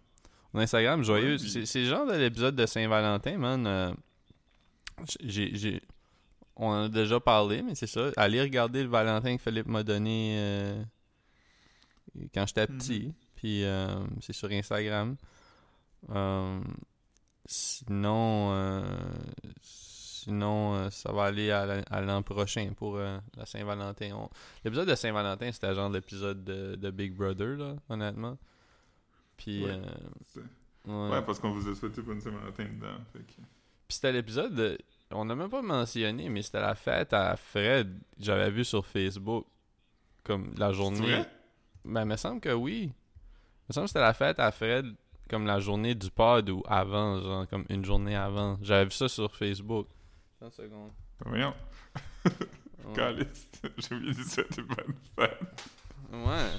Instagram 0.58 1.02
joyeux. 1.04 1.36
Ouais, 1.36 1.64
C'est 1.66 1.84
genre 1.84 2.06
de 2.06 2.14
l'épisode 2.14 2.56
de 2.56 2.66
Saint-Valentin 2.66 3.38
man. 3.38 3.66
euh, 3.66 3.92
j'ai 5.22 5.54
j'ai 5.56 5.80
on 6.56 6.68
en 6.68 6.82
a 6.84 6.88
déjà 6.88 7.20
parlé 7.20 7.62
mais 7.62 7.74
c'est 7.74 7.86
ça. 7.86 8.10
Allez 8.16 8.40
regarder 8.42 8.82
le 8.82 8.88
Valentin 8.88 9.36
que 9.36 9.42
Philippe 9.42 9.66
m'a 9.68 9.82
donné 9.82 10.36
euh, 10.38 10.82
quand 12.34 12.46
j'étais 12.46 12.66
Mhm. 12.68 12.78
petit. 12.78 13.14
Puis 13.36 13.64
euh, 13.64 13.88
c'est 14.20 14.32
sur 14.34 14.50
Instagram. 14.50 15.16
Euh, 16.10 16.60
sinon 17.46 18.84
sinon 19.62 20.90
ça 20.90 21.12
va 21.12 21.24
aller 21.24 21.50
à 21.50 21.64
la- 21.66 21.82
à 21.90 22.00
l'an 22.02 22.22
prochain 22.22 22.72
pour 22.76 22.96
la 22.98 23.20
Saint-Valentin. 23.46 24.10
On- 24.14 24.28
L'épisode 24.64 24.88
de 24.88 24.94
Saint-Valentin, 24.94 25.50
c'était 25.52 25.74
genre 25.74 25.88
l'épisode 25.90 26.44
de, 26.44 26.74
de 26.76 26.90
Big 26.90 27.14
Brother, 27.14 27.56
là, 27.56 27.76
honnêtement. 27.88 28.36
Puis, 29.40 29.64
Ouais, 29.64 29.70
euh, 30.88 31.10
ouais. 31.10 31.22
Parce 31.22 31.38
qu'on 31.38 31.50
vous 31.50 31.66
a 31.68 31.74
souhaité 31.74 32.02
bonne 32.02 32.20
Saint-Valentin 32.20 32.64
dedans. 32.64 32.98
Que... 33.12 33.18
Puis 33.18 33.36
c'était 33.88 34.12
l'épisode 34.12 34.54
de... 34.54 34.78
On 35.10 35.24
n'a 35.24 35.34
même 35.34 35.50
pas 35.50 35.62
mentionné, 35.62 36.28
mais 36.28 36.42
c'était 36.42 36.60
la 36.60 36.74
fête 36.74 37.12
à 37.12 37.36
Fred. 37.36 37.98
J'avais 38.18 38.50
vu 38.50 38.64
sur 38.64 38.86
Facebook. 38.86 39.46
Comme 40.22 40.52
la 40.56 40.72
journée. 40.72 41.00
vrai? 41.00 41.30
Ben, 41.84 42.02
il 42.02 42.06
me 42.06 42.16
semble 42.16 42.40
que 42.40 42.52
oui. 42.52 42.82
Il 42.82 43.70
me 43.70 43.72
semble 43.72 43.86
que 43.86 43.88
c'était 43.88 44.00
la 44.00 44.14
fête 44.14 44.38
à 44.38 44.52
Fred 44.52 44.94
comme 45.28 45.46
la 45.46 45.60
journée 45.60 45.94
du 45.94 46.10
pod 46.10 46.50
ou 46.50 46.62
avant, 46.66 47.20
genre 47.22 47.48
comme 47.48 47.64
une 47.68 47.84
journée 47.84 48.16
avant. 48.16 48.58
J'avais 48.60 48.84
vu 48.84 48.90
ça 48.90 49.08
sur 49.08 49.34
Facebook. 49.34 49.86
30 50.40 50.52
secondes. 50.52 50.90
Voyons. 51.24 51.54
J'ai 53.78 53.94
oublié 53.94 54.12
de 54.12 54.22
souhaiter 54.22 54.62
bonne 54.62 54.94
fête. 55.16 55.68
Ouais. 56.12 56.50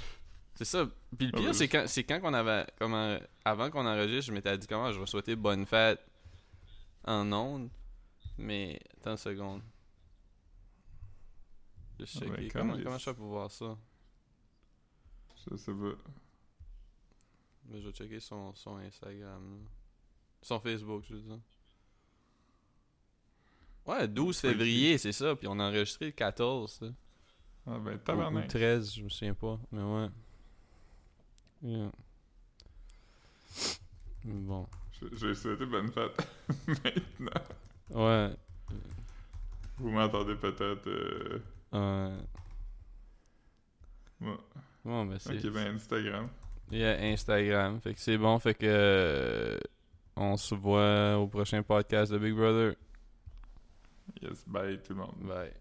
C'est 0.64 0.78
ça. 0.78 0.88
Puis 1.18 1.26
le 1.26 1.32
Ah, 1.34 1.38
pire, 1.40 1.56
c'est 1.56 1.68
quand, 1.68 1.86
c'est 1.88 2.04
quand 2.04 2.20
qu'on 2.22 2.36
avait. 2.36 2.68
Comment, 2.78 3.18
avant 3.44 3.72
qu'on 3.72 3.84
enregistre, 3.88 4.28
je 4.28 4.32
m'étais 4.32 4.56
dit 4.60 4.68
comment 4.68 4.92
je 4.92 5.00
vais 5.00 5.08
souhaiter 5.08 5.36
bonne 5.36 5.66
fête 5.66 6.00
en 7.04 7.32
ondes. 7.32 7.68
Mais 8.38 8.80
attends 9.00 9.12
une 9.14 9.18
seconde. 9.18 9.62
Je 12.00 12.06
sais 12.06 12.26
Ah, 12.28 12.36
ben, 12.38 12.52
comment, 12.52 12.78
comment 12.84 12.98
je 13.00 13.04
fais 13.04 13.14
pour 13.16 13.26
voir 13.30 13.50
ça? 13.50 13.76
Je 15.50 15.56
sais 15.56 15.72
pas. 15.72 15.96
Mais 17.70 17.82
je 17.82 17.88
vais 17.88 17.94
checker 17.94 18.20
son, 18.20 18.54
son 18.54 18.78
Instagram. 18.78 19.64
là. 19.64 19.70
Son 20.44 20.60
Facebook, 20.60 21.04
je 21.10 21.16
veux 21.16 21.22
dire. 21.22 21.40
Ouais, 23.88 24.08
12 24.08 24.28
Oui, 24.44 24.50
février, 24.52 24.98
c'est 25.00 25.12
ça. 25.12 25.36
Puis 25.36 25.48
on 25.48 25.58
a 25.60 25.64
enregistré 25.70 26.06
le 26.06 26.12
14. 26.12 26.82
là. 26.82 26.90
Ah 27.66 27.80
ben, 27.80 27.94
Ou, 27.94 27.96
ou 27.96 27.98
tabarnak. 27.98 28.48
13, 28.48 28.94
je 28.94 29.04
me 29.04 29.10
souviens 29.10 29.34
pas. 29.34 29.60
Mais 29.72 29.82
ouais. 29.82 30.08
Yeah. 31.64 31.92
Bon. 34.24 34.68
Vais 35.02 35.34
souhaiter 35.34 35.66
bonne 35.66 35.92
fête 35.92 36.28
maintenant. 37.20 37.42
Ouais. 37.90 38.32
Vous 39.78 39.90
m'entendez 39.90 40.36
peut-être. 40.36 40.88
Euh... 40.88 41.40
Ouais. 41.72 42.18
ouais. 44.28 44.38
Bon, 44.86 45.06
ben 45.06 45.18
c'est. 45.20 45.44
Ok, 45.44 45.52
ben 45.54 45.76
Instagram. 45.76 46.30
Il 46.72 46.78
y 46.80 46.86
a 46.86 47.00
Instagram. 47.02 47.82
Fait 47.82 47.94
que 47.94 48.00
c'est 48.00 48.18
bon. 48.18 48.38
Fait 48.40 48.54
que. 48.54 48.66
euh, 48.66 49.58
on 50.16 50.38
se 50.38 50.54
voit 50.56 51.18
au 51.18 51.28
prochain 51.28 51.64
podcast 51.64 52.12
de 52.12 52.18
Big 52.20 52.36
Brother. 52.36 52.76
Yes, 54.22 54.44
bye 54.48 54.78
tout 54.84 54.94
le 54.94 55.00
monde. 55.00 55.16
Bye. 55.22 55.52